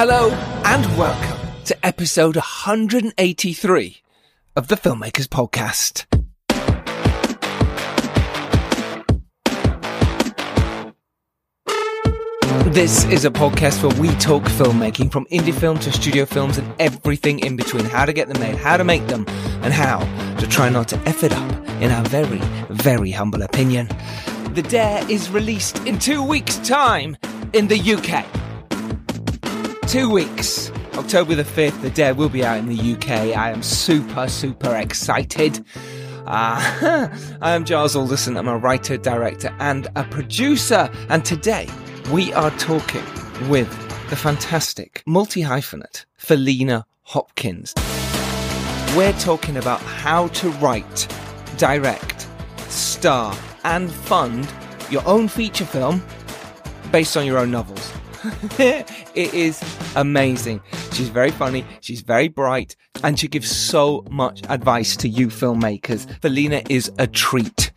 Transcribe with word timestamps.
Hello 0.00 0.30
and 0.64 0.96
welcome 0.96 1.36
to 1.64 1.76
episode 1.84 2.36
183 2.36 3.96
of 4.54 4.68
the 4.68 4.76
Filmmakers 4.76 5.26
Podcast. 5.26 6.06
This 12.72 13.06
is 13.06 13.24
a 13.24 13.30
podcast 13.32 13.82
where 13.82 14.00
we 14.00 14.10
talk 14.18 14.44
filmmaking 14.44 15.10
from 15.10 15.26
indie 15.32 15.52
film 15.52 15.80
to 15.80 15.90
studio 15.90 16.24
films 16.26 16.58
and 16.58 16.72
everything 16.80 17.40
in 17.40 17.56
between. 17.56 17.84
How 17.84 18.04
to 18.04 18.12
get 18.12 18.28
them 18.28 18.40
made, 18.40 18.54
how 18.54 18.76
to 18.76 18.84
make 18.84 19.04
them, 19.08 19.24
and 19.62 19.72
how 19.72 19.98
to 20.36 20.46
try 20.46 20.68
not 20.68 20.86
to 20.90 20.96
F 21.08 21.24
it 21.24 21.32
up, 21.32 21.68
in 21.82 21.90
our 21.90 22.04
very, 22.04 22.38
very 22.70 23.10
humble 23.10 23.42
opinion. 23.42 23.88
The 24.54 24.62
Dare 24.62 25.04
is 25.10 25.28
released 25.28 25.84
in 25.88 25.98
two 25.98 26.22
weeks' 26.22 26.58
time 26.58 27.16
in 27.52 27.66
the 27.66 27.94
UK. 27.94 28.47
Two 29.88 30.10
weeks. 30.10 30.70
October 30.98 31.34
the 31.34 31.44
5th, 31.44 31.80
The 31.80 31.88
Dare 31.88 32.14
will 32.14 32.28
be 32.28 32.44
out 32.44 32.58
in 32.58 32.66
the 32.66 32.92
UK. 32.92 33.08
I 33.34 33.50
am 33.50 33.62
super, 33.62 34.28
super 34.28 34.76
excited. 34.76 35.64
Uh, 36.26 37.08
I 37.40 37.54
am 37.54 37.64
Giles 37.64 37.96
Alderson. 37.96 38.36
I'm 38.36 38.48
a 38.48 38.58
writer, 38.58 38.98
director, 38.98 39.50
and 39.60 39.88
a 39.96 40.04
producer. 40.04 40.90
And 41.08 41.24
today 41.24 41.70
we 42.12 42.34
are 42.34 42.50
talking 42.58 43.02
with 43.48 43.70
the 44.10 44.16
fantastic 44.16 45.02
multi 45.06 45.40
hyphenate 45.40 46.04
Faleena 46.20 46.84
Hopkins. 47.04 47.72
We're 48.94 49.14
talking 49.14 49.56
about 49.56 49.80
how 49.80 50.28
to 50.28 50.50
write, 50.60 51.08
direct, 51.56 52.28
star, 52.68 53.34
and 53.64 53.90
fund 53.90 54.52
your 54.90 55.02
own 55.08 55.28
feature 55.28 55.64
film 55.64 56.02
based 56.92 57.16
on 57.16 57.24
your 57.24 57.38
own 57.38 57.50
novels. 57.50 57.97
it 58.58 58.90
is 59.34 59.62
amazing. 59.96 60.60
She's 60.92 61.08
very 61.08 61.30
funny, 61.30 61.64
she's 61.80 62.00
very 62.00 62.28
bright, 62.28 62.76
and 63.02 63.18
she 63.18 63.28
gives 63.28 63.50
so 63.50 64.04
much 64.10 64.42
advice 64.48 64.96
to 64.96 65.08
you 65.08 65.28
filmmakers. 65.28 66.06
Faleena 66.20 66.68
is 66.70 66.90
a 66.98 67.06
treat. 67.06 67.72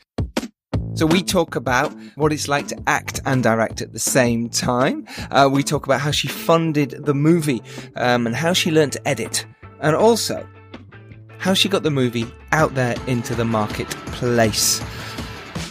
So 0.93 1.05
we 1.05 1.23
talk 1.23 1.55
about 1.55 1.93
what 2.15 2.33
it's 2.33 2.47
like 2.47 2.67
to 2.67 2.83
act 2.85 3.21
and 3.25 3.41
direct 3.41 3.81
at 3.81 3.93
the 3.93 3.99
same 3.99 4.49
time. 4.49 5.07
Uh, 5.31 5.49
we 5.51 5.63
talk 5.63 5.85
about 5.85 6.01
how 6.01 6.11
she 6.11 6.27
funded 6.27 7.05
the 7.05 7.13
movie 7.13 7.61
um, 7.95 8.27
and 8.27 8.35
how 8.35 8.53
she 8.53 8.71
learned 8.71 8.91
to 8.93 9.07
edit, 9.07 9.45
and 9.79 9.95
also 9.95 10.45
how 11.37 11.53
she 11.53 11.69
got 11.69 11.83
the 11.83 11.91
movie 11.91 12.31
out 12.51 12.75
there 12.75 12.95
into 13.07 13.33
the 13.33 13.45
marketplace. 13.45 14.81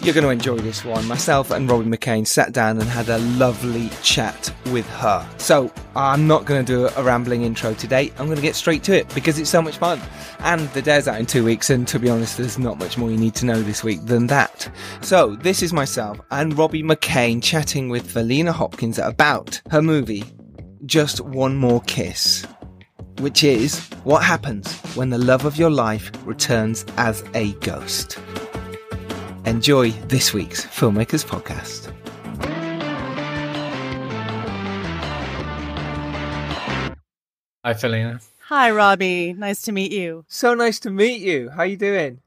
You're 0.03 0.15
going 0.15 0.25
to 0.25 0.31
enjoy 0.31 0.57
this 0.57 0.83
one. 0.83 1.07
Myself 1.07 1.51
and 1.51 1.71
Robbie 1.71 1.85
McKane 1.85 2.27
sat 2.27 2.53
down 2.53 2.81
and 2.81 2.89
had 2.89 3.11
a 3.11 3.19
lovely 3.19 3.91
chat 4.03 4.51
with 4.73 4.89
her. 4.89 5.29
So 5.37 5.71
I'm 5.95 6.27
not 6.27 6.47
going 6.47 6.65
to 6.65 6.73
do 6.73 6.89
a 6.97 7.03
rambling 7.03 7.43
intro 7.43 7.75
today. 7.75 8.11
I'm 8.19 8.25
going 8.25 8.37
to 8.37 8.43
get 8.43 8.55
straight 8.55 8.83
to 8.85 8.97
it 8.97 9.15
because 9.15 9.39
it's 9.39 9.51
so 9.51 9.61
much 9.61 9.77
fun. 9.77 10.01
And 10.39 10.71
the 10.71 10.81
dare's 10.81 11.07
out 11.07 11.21
in 11.21 11.27
two 11.27 11.45
weeks, 11.45 11.69
and 11.69 11.87
to 11.89 11.99
be 11.99 12.09
honest, 12.09 12.39
there's 12.39 12.59
not 12.59 12.79
much 12.79 12.97
more 12.97 13.11
you 13.11 13.19
need 13.19 13.35
to 13.37 13.45
know 13.45 13.61
this 13.61 13.85
week 13.85 14.07
than 14.07 14.27
that. 14.29 14.71
So 15.03 15.37
this 15.37 15.63
is 15.63 15.75
myself 15.75 16.19
and 16.31 16.57
Robbie 16.57 16.83
McKane 16.83 17.43
chatting 17.43 17.91
with 17.91 18.11
Faleena 18.11 18.53
Hopkins 18.53 18.99
about 18.99 19.61
her 19.71 19.83
movie, 19.83 20.25
Just 20.87 21.21
One 21.21 21.57
More 21.57 21.83
Kiss 21.83 22.47
which 23.19 23.45
is 23.45 23.87
what 24.05 24.23
happens 24.25 24.75
when 24.95 25.11
the 25.11 25.19
love 25.19 25.45
of 25.45 25.59
your 25.59 25.69
life 25.69 26.11
returns 26.25 26.87
as 26.97 27.23
a 27.35 27.53
ghost. 27.55 28.19
Enjoy 29.47 29.91
this 30.09 30.35
week's 30.35 30.67
Filmmakers 30.67 31.25
Podcast. 31.25 31.91
Hi, 37.65 37.73
Faleena. 37.73 38.23
Hi, 38.49 38.71
Robbie. 38.71 39.33
Nice 39.33 39.63
to 39.63 39.73
meet 39.73 39.93
you. 39.93 40.25
So 40.29 40.53
nice 40.53 40.79
to 40.81 40.91
meet 40.91 41.23
you. 41.23 41.49
How 41.49 41.63
you 41.63 41.79
doing? 41.79 42.21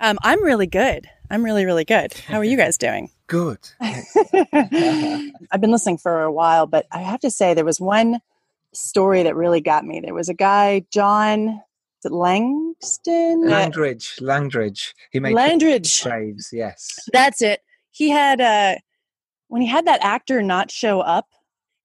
Um, 0.00 0.18
I'm 0.22 0.44
really 0.44 0.66
good. 0.66 1.08
I'm 1.30 1.42
really, 1.42 1.64
really 1.64 1.86
good. 1.86 2.12
How 2.26 2.36
are 2.38 2.44
you 2.44 2.56
guys 2.56 2.76
doing? 2.78 3.10
Good. 3.28 3.58
I've 3.82 5.60
been 5.60 5.70
listening 5.70 5.98
for 5.98 6.22
a 6.22 6.32
while, 6.32 6.66
but 6.66 6.86
I 6.90 7.00
have 7.00 7.20
to 7.20 7.30
say 7.30 7.52
there 7.52 7.62
was 7.62 7.78
one 7.78 8.20
story 8.72 9.24
that 9.24 9.36
really 9.36 9.60
got 9.60 9.84
me. 9.84 10.00
There 10.00 10.14
was 10.14 10.30
a 10.30 10.34
guy, 10.34 10.86
John 10.90 11.48
is 11.48 11.54
it 11.56 11.67
Langston, 12.04 13.48
Langridge, 13.48 14.16
Langridge. 14.20 14.94
He 15.10 15.20
made 15.20 15.34
Landridge. 15.34 16.04
Braves, 16.04 16.50
yes. 16.52 16.98
That's 17.12 17.42
it. 17.42 17.60
He 17.90 18.10
had 18.10 18.40
uh, 18.40 18.76
when 19.48 19.62
he 19.62 19.68
had 19.68 19.86
that 19.86 20.02
actor 20.02 20.42
not 20.42 20.70
show 20.70 21.00
up, 21.00 21.26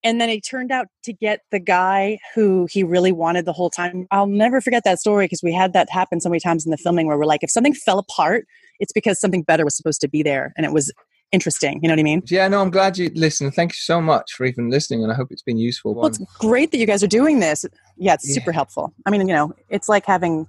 and 0.03 0.19
then 0.19 0.29
he 0.29 0.41
turned 0.41 0.71
out 0.71 0.87
to 1.03 1.13
get 1.13 1.41
the 1.51 1.59
guy 1.59 2.19
who 2.35 2.67
he 2.69 2.83
really 2.83 3.11
wanted 3.11 3.45
the 3.45 3.53
whole 3.53 3.69
time. 3.69 4.07
I'll 4.11 4.27
never 4.27 4.61
forget 4.61 4.83
that 4.85 4.99
story 4.99 5.25
because 5.25 5.41
we 5.41 5.53
had 5.53 5.73
that 5.73 5.89
happen 5.89 6.21
so 6.21 6.29
many 6.29 6.39
times 6.39 6.65
in 6.65 6.71
the 6.71 6.77
filming 6.77 7.07
where 7.07 7.17
we're 7.17 7.25
like, 7.25 7.43
if 7.43 7.49
something 7.49 7.73
fell 7.73 7.99
apart, 7.99 8.45
it's 8.79 8.91
because 8.91 9.19
something 9.19 9.43
better 9.43 9.63
was 9.63 9.75
supposed 9.75 10.01
to 10.01 10.09
be 10.09 10.23
there, 10.23 10.53
and 10.57 10.65
it 10.65 10.73
was 10.73 10.91
interesting. 11.33 11.79
You 11.81 11.89
know 11.89 11.93
what 11.93 11.99
I 11.99 12.03
mean? 12.03 12.21
Yeah, 12.27 12.47
no, 12.47 12.61
I'm 12.61 12.69
glad 12.69 12.97
you 12.97 13.11
listened. 13.15 13.53
Thank 13.53 13.71
you 13.71 13.79
so 13.79 13.99
much 13.99 14.31
for 14.33 14.45
even 14.45 14.69
listening, 14.69 15.03
and 15.03 15.11
I 15.11 15.15
hope 15.15 15.31
it's 15.31 15.41
been 15.41 15.57
useful. 15.57 15.93
Well, 15.95 16.07
it's 16.07 16.19
great 16.39 16.71
that 16.71 16.77
you 16.77 16.85
guys 16.85 17.03
are 17.03 17.07
doing 17.07 17.41
this. 17.41 17.65
Yeah, 17.97 18.13
it's 18.13 18.29
Yeah. 18.29 18.35
super 18.35 18.53
helpful. 18.53 18.93
I 19.05 19.09
mean, 19.09 19.27
you 19.27 19.33
know, 19.33 19.53
it's 19.69 19.89
like 19.89 20.05
having 20.05 20.47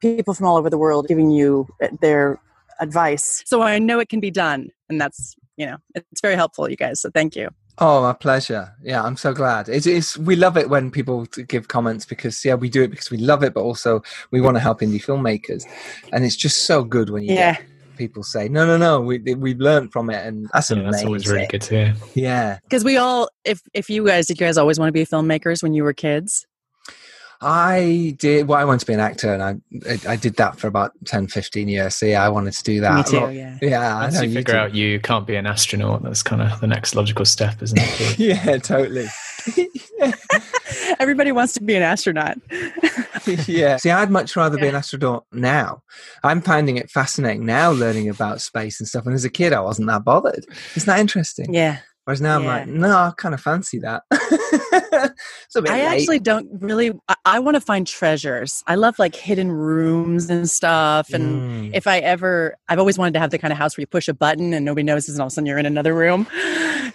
people 0.00 0.32
from 0.32 0.46
all 0.46 0.56
over 0.56 0.70
the 0.70 0.78
world 0.78 1.08
giving 1.08 1.30
you 1.30 1.66
uh, 1.82 1.88
their 2.00 2.40
advice. 2.80 3.42
So 3.44 3.60
I 3.62 3.78
know 3.78 3.98
it 3.98 4.08
can 4.08 4.20
be 4.20 4.30
done, 4.30 4.70
and 4.88 4.98
that's 5.00 5.34
you 5.56 5.66
know, 5.66 5.76
it's 5.94 6.20
very 6.20 6.36
helpful, 6.36 6.70
you 6.70 6.76
guys. 6.76 7.00
So 7.00 7.10
thank 7.10 7.34
you. 7.34 7.50
Oh, 7.80 8.02
my 8.02 8.12
pleasure. 8.12 8.72
Yeah, 8.82 9.04
I'm 9.04 9.16
so 9.16 9.32
glad. 9.32 9.68
It's, 9.68 9.86
it's 9.86 10.16
we 10.18 10.34
love 10.34 10.56
it 10.56 10.68
when 10.68 10.90
people 10.90 11.26
give 11.46 11.68
comments 11.68 12.04
because 12.04 12.44
yeah, 12.44 12.54
we 12.54 12.68
do 12.68 12.82
it 12.82 12.88
because 12.88 13.10
we 13.10 13.18
love 13.18 13.42
it, 13.44 13.54
but 13.54 13.60
also 13.62 14.02
we 14.32 14.40
want 14.40 14.56
to 14.56 14.60
help 14.60 14.80
indie 14.80 15.04
filmmakers, 15.04 15.64
and 16.12 16.24
it's 16.24 16.36
just 16.36 16.66
so 16.66 16.82
good 16.84 17.10
when 17.10 17.22
you 17.24 17.34
Yeah. 17.34 17.54
get 17.54 17.67
people 17.98 18.22
say, 18.22 18.48
"No, 18.48 18.64
no, 18.64 18.76
no, 18.78 19.00
we 19.00 19.18
we've 19.34 19.58
learned 19.60 19.92
from 19.92 20.08
it," 20.08 20.24
and 20.26 20.48
that's 20.54 20.70
Yeah, 20.70 20.82
that's 20.82 21.04
always 21.04 21.26
really 21.28 21.46
good 21.48 21.60
to 21.62 21.74
hear. 21.74 21.94
Yeah, 22.14 22.58
Because 22.62 22.84
we 22.84 22.96
all, 22.96 23.28
if 23.44 23.60
if 23.74 23.90
you 23.90 24.06
guys, 24.06 24.26
did 24.28 24.40
you 24.40 24.46
guys 24.46 24.56
always 24.56 24.78
want 24.78 24.88
to 24.88 24.92
be 24.92 25.04
filmmakers 25.04 25.62
when 25.62 25.74
you 25.74 25.82
were 25.84 25.92
kids? 25.92 26.46
I 27.40 28.16
did. 28.18 28.48
Well, 28.48 28.58
I 28.58 28.64
wanted 28.64 28.80
to 28.80 28.86
be 28.86 28.94
an 28.94 29.00
actor, 29.00 29.32
and 29.32 29.42
I 29.42 29.54
I, 29.88 30.12
I 30.14 30.16
did 30.16 30.34
that 30.36 30.58
for 30.58 30.66
about 30.66 30.90
10, 31.04 31.28
15 31.28 31.68
years. 31.68 31.94
So 31.94 32.06
yeah, 32.06 32.24
I 32.24 32.28
wanted 32.30 32.52
to 32.54 32.64
do 32.64 32.80
that. 32.80 32.94
Me 32.96 33.02
too. 33.04 33.20
lot- 33.20 33.32
Yeah. 33.34 33.58
Yeah, 33.62 33.96
I 33.96 34.10
know 34.10 34.22
you 34.22 34.34
figure 34.34 34.54
do. 34.54 34.58
out 34.58 34.74
you 34.74 34.98
can't 35.00 35.24
be 35.26 35.36
an 35.36 35.46
astronaut, 35.46 36.02
that's 36.02 36.22
kind 36.24 36.42
of 36.42 36.58
the 36.60 36.66
next 36.66 36.94
logical 36.96 37.24
step, 37.24 37.62
isn't 37.62 37.78
it? 37.80 38.18
yeah, 38.18 38.56
totally. 38.58 39.06
Everybody 40.98 41.30
wants 41.32 41.52
to 41.54 41.62
be 41.62 41.76
an 41.76 41.82
astronaut. 41.82 42.38
yeah. 43.48 43.76
See, 43.76 43.90
I'd 43.90 44.10
much 44.10 44.34
rather 44.36 44.58
be 44.58 44.66
an 44.68 44.74
astronaut 44.74 45.24
now. 45.32 45.82
I'm 46.24 46.40
finding 46.40 46.76
it 46.76 46.90
fascinating 46.90 47.44
now 47.46 47.70
learning 47.70 48.08
about 48.08 48.40
space 48.40 48.80
and 48.80 48.88
stuff. 48.88 49.06
And 49.06 49.14
as 49.14 49.24
a 49.24 49.30
kid, 49.30 49.52
I 49.52 49.60
wasn't 49.60 49.88
that 49.88 50.04
bothered. 50.04 50.44
Isn't 50.76 50.86
that 50.86 51.00
interesting? 51.00 51.52
yeah. 51.54 51.78
Whereas 52.04 52.22
now 52.22 52.36
I'm 52.38 52.46
like, 52.46 52.66
no, 52.66 52.88
I 52.90 53.12
kind 53.18 53.34
of 53.34 53.40
fancy 53.42 53.80
that. 53.80 54.02
it's 54.10 55.56
I 55.56 55.60
late. 55.60 55.68
actually 55.82 56.18
don't 56.20 56.48
really. 56.62 56.92
I, 57.06 57.14
I 57.26 57.38
want 57.38 57.56
to 57.56 57.60
find 57.60 57.86
treasures. 57.86 58.62
I 58.66 58.76
love 58.76 58.98
like 58.98 59.14
hidden 59.14 59.52
rooms 59.52 60.30
and 60.30 60.48
stuff. 60.48 61.12
And 61.12 61.28
Mm. 61.28 61.70
if 61.74 61.86
I 61.86 61.98
ever, 61.98 62.56
I've 62.66 62.78
always 62.78 62.96
wanted 62.96 63.12
to 63.12 63.20
have 63.20 63.30
the 63.30 63.36
kind 63.38 63.52
of 63.52 63.58
house 63.58 63.76
where 63.76 63.82
you 63.82 63.86
push 63.86 64.08
a 64.08 64.14
button 64.14 64.54
and 64.54 64.64
nobody 64.64 64.84
notices, 64.84 65.16
and 65.16 65.20
all 65.20 65.26
of 65.26 65.32
a 65.32 65.34
sudden 65.34 65.44
you're 65.46 65.58
in 65.58 65.66
another 65.66 65.94
room. 65.94 66.26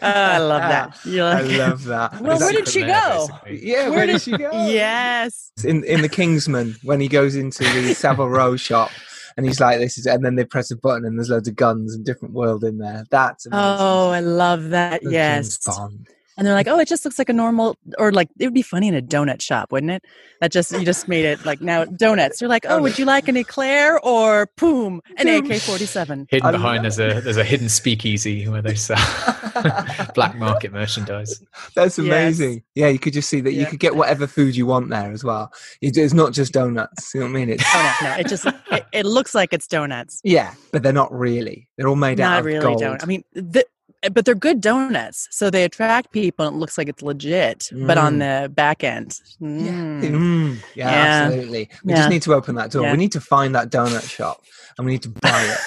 I 0.03 0.37
love 0.37 0.61
that. 0.61 0.99
You're 1.05 1.25
I 1.25 1.41
love 1.41 1.83
that. 1.85 2.13
Well, 2.21 2.33
Is 2.37 2.41
where 2.41 2.51
did 2.53 2.67
she 2.67 2.81
go? 2.81 3.27
basically. 3.27 3.69
yeah, 3.71 3.89
where, 3.89 3.91
where 3.99 4.05
did 4.07 4.13
did- 4.13 4.21
she 4.21 4.31
go? 4.37 4.51
yes. 4.67 5.51
in 5.63 5.83
in 5.85 6.01
the 6.01 6.09
Kingsman 6.09 6.75
when 6.83 6.99
he 6.99 7.07
goes 7.07 7.35
into 7.35 7.63
the 7.63 7.93
Savile 7.93 8.29
Row 8.29 8.55
shop 8.55 8.91
and 9.37 9.45
he's 9.45 9.59
like, 9.59 9.79
"This 9.79 9.97
is," 9.97 10.05
and 10.05 10.23
then 10.23 10.35
they 10.35 10.45
press 10.45 10.69
a 10.71 10.75
button 10.77 11.05
and 11.05 11.17
there's 11.17 11.29
loads 11.29 11.47
of 11.47 11.55
guns 11.55 11.95
and 11.95 12.05
different 12.05 12.33
world 12.33 12.63
in 12.63 12.77
there. 12.77 13.05
That's 13.09 13.45
amazing. 13.45 13.65
Oh, 13.79 14.09
I 14.11 14.19
love 14.19 14.69
that. 14.69 15.01
James 15.01 15.13
Yes. 15.13 15.57
Bond. 15.65 16.07
And 16.37 16.47
they're 16.47 16.53
like, 16.55 16.67
oh, 16.67 16.79
it 16.79 16.87
just 16.87 17.05
looks 17.05 17.19
like 17.19 17.29
a 17.29 17.33
normal, 17.33 17.77
or 17.99 18.11
like 18.11 18.29
it 18.39 18.45
would 18.45 18.53
be 18.53 18.61
funny 18.63 18.87
in 18.87 18.95
a 18.95 19.01
donut 19.01 19.41
shop, 19.41 19.71
wouldn't 19.71 19.91
it? 19.91 20.03
That 20.41 20.51
just 20.51 20.71
you 20.71 20.83
just 20.83 21.07
made 21.07 21.25
it 21.25 21.45
like 21.45 21.61
now 21.61 21.85
donuts. 21.85 22.41
You're 22.41 22.49
like, 22.49 22.65
oh, 22.67 22.81
would 22.81 22.97
you 22.97 23.05
like 23.05 23.27
an 23.27 23.37
eclair 23.37 23.99
or 23.99 24.49
boom, 24.57 25.01
an 25.17 25.27
AK 25.27 25.61
forty 25.61 25.85
seven? 25.85 26.25
Hidden 26.29 26.51
behind 26.51 26.83
there's 26.83 26.99
a 26.99 27.21
there's 27.21 27.37
a 27.37 27.43
hidden 27.43 27.69
speakeasy 27.69 28.47
where 28.47 28.61
they 28.61 28.75
sell 28.75 28.97
black 30.15 30.35
market 30.35 30.71
merchandise. 30.73 31.41
That's 31.75 31.97
Yes. 31.97 32.07
amazing. 32.07 32.63
Yeah, 32.75 32.87
you 32.87 32.99
could 32.99 33.13
just 33.13 33.29
see 33.29 33.41
that 33.41 33.53
you 33.53 33.65
could 33.65 33.79
get 33.79 33.95
whatever 33.95 34.25
food 34.27 34.55
you 34.55 34.65
want 34.65 34.89
there 34.89 35.11
as 35.11 35.23
well. 35.23 35.51
It's 35.81 36.13
not 36.13 36.33
just 36.33 36.53
donuts. 36.53 37.13
You 37.13 37.19
know 37.21 37.27
what 37.27 37.31
I 37.31 37.33
mean? 37.33 37.49
It's 37.51 37.63
Oh 37.67 37.97
no, 38.01 38.09
no, 38.09 38.15
it 38.17 38.27
just 38.27 38.45
it, 38.71 38.85
it 38.91 39.05
looks 39.05 39.35
like 39.35 39.53
it's 39.53 39.67
donuts. 39.67 40.19
yeah, 40.23 40.53
but 40.71 40.81
they're 40.83 40.91
not 40.93 41.11
really. 41.13 41.67
They're 41.77 41.87
all 41.87 41.95
made 41.95 42.19
out 42.19 42.31
Not 42.31 42.39
of 42.39 42.45
really 42.45 42.59
gold. 42.59 42.81
donut. 42.81 43.03
I 43.03 43.05
mean, 43.05 43.23
the, 43.33 43.65
but 44.11 44.25
they're 44.25 44.35
good 44.35 44.59
donuts, 44.61 45.27
so 45.31 45.49
they 45.49 45.63
attract 45.63 46.11
people. 46.11 46.45
and 46.47 46.55
It 46.55 46.59
looks 46.59 46.77
like 46.77 46.87
it's 46.89 47.01
legit, 47.01 47.69
but 47.71 47.97
on 47.97 48.19
the 48.19 48.51
back 48.53 48.83
end, 48.83 49.19
Yeah, 49.39 49.47
mm. 49.47 50.01
Mm, 50.01 50.57
yeah, 50.75 50.89
Yeah. 50.91 51.25
absolutely. 51.25 51.69
We 51.83 51.93
Yeah. 51.93 51.97
just 51.97 52.09
need 52.09 52.21
to 52.23 52.33
open 52.33 52.55
that 52.55 52.71
door. 52.71 52.83
Yeah. 52.83 52.91
We 52.91 52.97
need 52.97 53.11
to 53.13 53.21
find 53.21 53.55
that 53.55 53.69
donut 53.69 54.09
shop 54.09 54.41
and 54.77 54.85
we 54.85 54.93
need 54.93 55.03
to 55.03 55.09
buy 55.09 55.43
it 55.43 55.59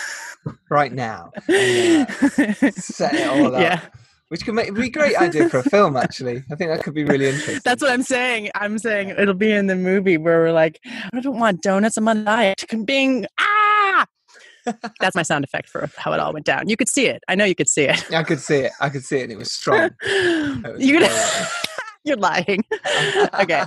right 0.71 0.93
now. 0.93 1.31
And, 1.49 2.09
uh, 2.09 2.71
set 2.73 3.15
it 3.15 3.27
all 3.29 3.55
up. 3.55 3.61
Yeah, 3.61 3.81
which 4.29 4.45
could 4.45 4.55
make 4.55 4.75
be 4.75 4.87
a 4.87 4.91
great 4.91 5.17
idea 5.17 5.49
for 5.49 5.59
a 5.59 5.63
film. 5.63 5.97
Actually, 5.97 6.43
I 6.51 6.55
think 6.57 6.71
that 6.71 6.83
could 6.83 6.95
be 6.95 7.05
really 7.05 7.27
interesting. 7.29 7.61
That's 7.65 7.81
what 7.83 7.91
I'm 7.91 8.03
saying. 8.03 8.51
I'm 8.55 8.79
saying 8.79 9.11
it'll 9.11 9.35
be 9.35 9.53
in 9.53 9.67
the 9.67 9.77
movie 9.77 10.17
where 10.19 10.41
we're 10.41 10.53
like, 10.53 10.81
I 11.13 11.21
don't 11.21 11.39
want 11.39 11.63
donuts. 11.63 11.97
I'm 11.97 12.09
on 12.09 12.19
a 12.19 12.25
diet. 12.25 12.65
Being 12.85 13.27
ah. 13.41 13.66
That's 15.01 15.15
my 15.15 15.23
sound 15.23 15.45
effect 15.45 15.69
for 15.69 15.89
how 15.97 16.13
it 16.13 16.21
all 16.21 16.33
went 16.33 16.47
down. 16.47 16.69
You 16.69 16.77
could 16.77 16.89
see 16.89 17.07
it. 17.07 17.23
I 17.29 17.35
know 17.35 17.45
you 17.45 17.55
could 17.55 17.69
see 17.69 17.85
it. 17.85 18.11
I 18.13 18.23
could 18.23 18.41
see 18.41 18.61
it. 18.61 18.73
I 18.81 18.89
could 18.89 19.05
see 19.05 19.19
it. 19.19 19.25
and 19.25 19.33
It 19.33 19.39
was 19.39 19.53
strong. 19.53 19.91
It 20.03 20.73
was 20.73 20.85
you 20.85 20.99
could, 20.99 21.09
horrible. 21.09 21.51
you're 22.05 22.17
lying. 22.17 22.65
okay. 23.41 23.65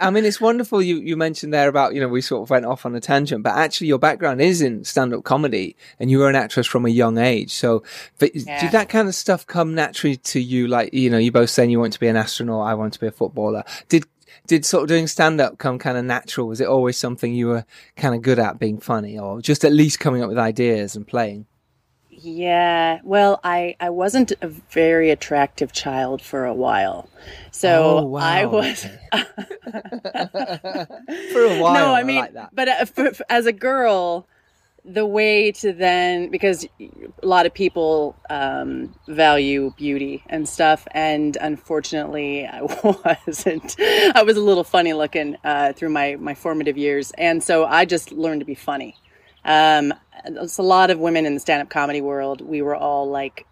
I 0.00 0.10
mean, 0.10 0.24
it's 0.24 0.40
wonderful. 0.40 0.82
You 0.82 0.96
you 0.96 1.16
mentioned 1.16 1.54
there 1.54 1.68
about 1.68 1.94
you 1.94 2.00
know 2.00 2.08
we 2.08 2.20
sort 2.20 2.42
of 2.42 2.50
went 2.50 2.66
off 2.66 2.84
on 2.84 2.94
a 2.96 3.00
tangent, 3.00 3.44
but 3.44 3.54
actually 3.54 3.86
your 3.86 3.98
background 3.98 4.40
is 4.40 4.60
in 4.60 4.84
stand 4.84 5.14
up 5.14 5.22
comedy, 5.24 5.76
and 6.00 6.10
you 6.10 6.18
were 6.18 6.28
an 6.28 6.34
actress 6.34 6.66
from 6.66 6.84
a 6.84 6.88
young 6.90 7.16
age. 7.16 7.52
So, 7.52 7.84
but 8.18 8.34
Yeah. 8.34 8.60
did 8.60 8.72
that 8.72 8.88
kind 8.88 9.06
of 9.08 9.14
stuff 9.14 9.46
come 9.46 9.74
naturally 9.74 10.16
to 10.16 10.40
you? 10.40 10.66
Like 10.66 10.92
you 10.92 11.08
know, 11.10 11.16
you 11.18 11.30
both 11.30 11.48
saying 11.50 11.70
you 11.70 11.78
want 11.78 11.92
to 11.92 12.00
be 12.00 12.08
an 12.08 12.16
astronaut, 12.16 12.66
I 12.66 12.74
want 12.74 12.92
to 12.94 13.00
be 13.00 13.06
a 13.06 13.12
footballer. 13.12 13.62
Did 13.88 14.04
did 14.46 14.64
sort 14.64 14.82
of 14.82 14.88
doing 14.88 15.06
stand 15.06 15.40
up 15.40 15.58
come 15.58 15.78
kind 15.78 15.96
of 15.98 16.04
natural? 16.04 16.46
Was 16.48 16.60
it 16.60 16.66
always 16.68 16.96
something 16.98 17.32
you 17.34 17.48
were 17.48 17.64
kind 17.96 18.14
of 18.14 18.22
good 18.22 18.38
at, 18.38 18.58
being 18.58 18.78
funny, 18.78 19.18
or 19.18 19.40
just 19.40 19.64
at 19.64 19.72
least 19.72 20.00
coming 20.00 20.22
up 20.22 20.28
with 20.28 20.38
ideas 20.38 20.94
and 20.96 21.06
playing? 21.06 21.46
Yeah. 22.10 23.00
Well, 23.04 23.40
I 23.44 23.76
I 23.80 23.90
wasn't 23.90 24.32
a 24.40 24.48
very 24.48 25.10
attractive 25.10 25.72
child 25.72 26.22
for 26.22 26.44
a 26.46 26.54
while, 26.54 27.08
so 27.50 27.98
Oh, 27.98 28.04
wow. 28.04 28.20
I 28.20 28.44
was. 28.46 28.86
For 31.32 31.44
a 31.44 31.60
while, 31.60 31.74
no, 31.74 31.92
I 31.92 32.00
I 32.00 32.04
mean, 32.04 32.16
like 32.16 32.34
that. 32.34 32.50
but 32.54 32.68
uh, 32.68 32.84
for, 32.84 33.12
for- 33.14 33.26
as 33.28 33.46
a 33.46 33.52
girl, 33.52 34.26
the 34.84 35.06
way 35.06 35.50
to 35.50 35.72
then 35.72 36.28
because 36.28 36.66
a 36.78 37.26
lot 37.26 37.46
of 37.46 37.54
people 37.54 38.14
um, 38.28 38.94
value 39.08 39.72
beauty 39.76 40.22
and 40.28 40.48
stuff, 40.48 40.86
and 40.90 41.36
unfortunately, 41.40 42.46
I 42.52 42.62
wasn't. 42.62 43.76
I 43.80 44.22
was 44.22 44.36
a 44.36 44.42
little 44.42 44.64
funny 44.64 44.92
looking 44.92 45.36
uh, 45.44 45.72
through 45.72 45.90
my 45.90 46.16
my 46.16 46.34
formative 46.34 46.76
years, 46.76 47.12
and 47.12 47.42
so 47.42 47.64
I 47.64 47.84
just 47.84 48.12
learned 48.12 48.40
to 48.40 48.46
be 48.46 48.54
funny. 48.54 48.96
Um, 49.44 49.94
it's 50.24 50.58
a 50.58 50.62
lot 50.62 50.90
of 50.90 50.98
women 50.98 51.26
in 51.26 51.34
the 51.34 51.40
stand-up 51.40 51.68
comedy 51.68 52.00
world. 52.00 52.40
We 52.40 52.62
were 52.62 52.76
all 52.76 53.08
like 53.08 53.46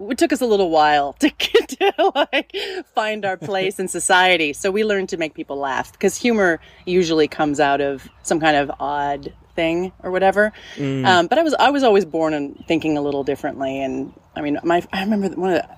it 0.00 0.18
took 0.18 0.32
us 0.32 0.40
a 0.40 0.46
little 0.46 0.70
while 0.70 1.14
to 1.14 1.28
get 1.38 1.68
to 1.68 2.12
like 2.14 2.54
find 2.94 3.24
our 3.24 3.36
place 3.36 3.80
in 3.80 3.88
society. 3.88 4.52
So 4.52 4.70
we 4.70 4.84
learned 4.84 5.08
to 5.10 5.16
make 5.16 5.34
people 5.34 5.56
laugh 5.56 5.92
because 5.92 6.16
humor 6.16 6.60
usually 6.86 7.26
comes 7.26 7.58
out 7.58 7.80
of 7.80 8.08
some 8.22 8.38
kind 8.38 8.56
of 8.56 8.70
odd 8.78 9.32
thing 9.58 9.92
or 10.04 10.10
whatever. 10.12 10.52
Um, 10.78 11.26
but 11.26 11.36
I 11.38 11.42
was 11.42 11.54
I 11.54 11.70
was 11.70 11.82
always 11.82 12.04
born 12.04 12.32
and 12.32 12.64
thinking 12.68 12.96
a 12.96 13.02
little 13.02 13.24
differently. 13.24 13.82
And 13.82 14.12
I 14.36 14.40
mean, 14.40 14.58
my 14.62 14.82
I 14.92 15.02
remember 15.02 15.28
one 15.30 15.52
of 15.54 15.62
the, 15.62 15.68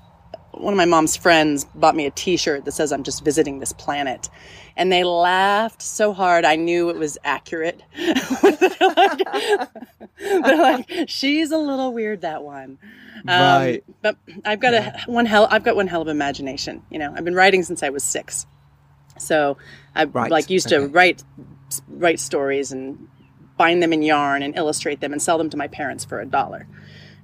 one 0.58 0.74
of 0.74 0.76
my 0.76 0.84
mom's 0.84 1.16
friends 1.16 1.64
bought 1.74 1.96
me 1.96 2.04
a 2.06 2.10
T-shirt 2.10 2.64
that 2.66 2.72
says 2.72 2.92
"I'm 2.92 3.04
just 3.04 3.24
visiting 3.24 3.58
this 3.58 3.72
planet," 3.72 4.28
and 4.76 4.92
they 4.92 5.02
laughed 5.04 5.80
so 5.80 6.12
hard 6.12 6.44
I 6.44 6.56
knew 6.56 6.90
it 6.90 6.96
was 6.96 7.16
accurate. 7.24 7.80
they're, 7.96 8.94
like, 8.96 9.22
they're 10.18 10.56
like, 10.58 10.90
"She's 11.06 11.50
a 11.52 11.58
little 11.58 11.92
weird, 11.94 12.20
that 12.20 12.42
one." 12.42 12.78
Um, 13.26 13.40
Right. 13.40 13.84
But 14.02 14.16
I've 14.44 14.60
got 14.60 14.74
a 14.74 14.82
one 15.06 15.26
hell. 15.26 15.48
I've 15.50 15.64
got 15.64 15.74
one 15.76 15.86
hell 15.86 16.02
of 16.02 16.08
imagination. 16.08 16.82
You 16.90 16.98
know, 16.98 17.12
I've 17.16 17.24
been 17.24 17.34
writing 17.34 17.62
since 17.62 17.82
I 17.82 17.88
was 17.90 18.02
six, 18.04 18.46
so 19.18 19.56
I 19.94 20.04
Right, 20.04 20.30
like 20.30 20.50
used 20.50 20.68
to 20.68 20.76
okay. 20.76 20.86
write 20.92 21.24
write 21.88 22.18
stories 22.20 22.72
and 22.72 23.08
bind 23.60 23.82
them 23.82 23.92
in 23.92 24.00
yarn 24.00 24.42
and 24.42 24.56
illustrate 24.56 25.00
them 25.00 25.12
and 25.12 25.20
sell 25.20 25.36
them 25.36 25.50
to 25.50 25.56
my 25.58 25.68
parents 25.68 26.02
for 26.02 26.18
a 26.18 26.24
dollar. 26.24 26.66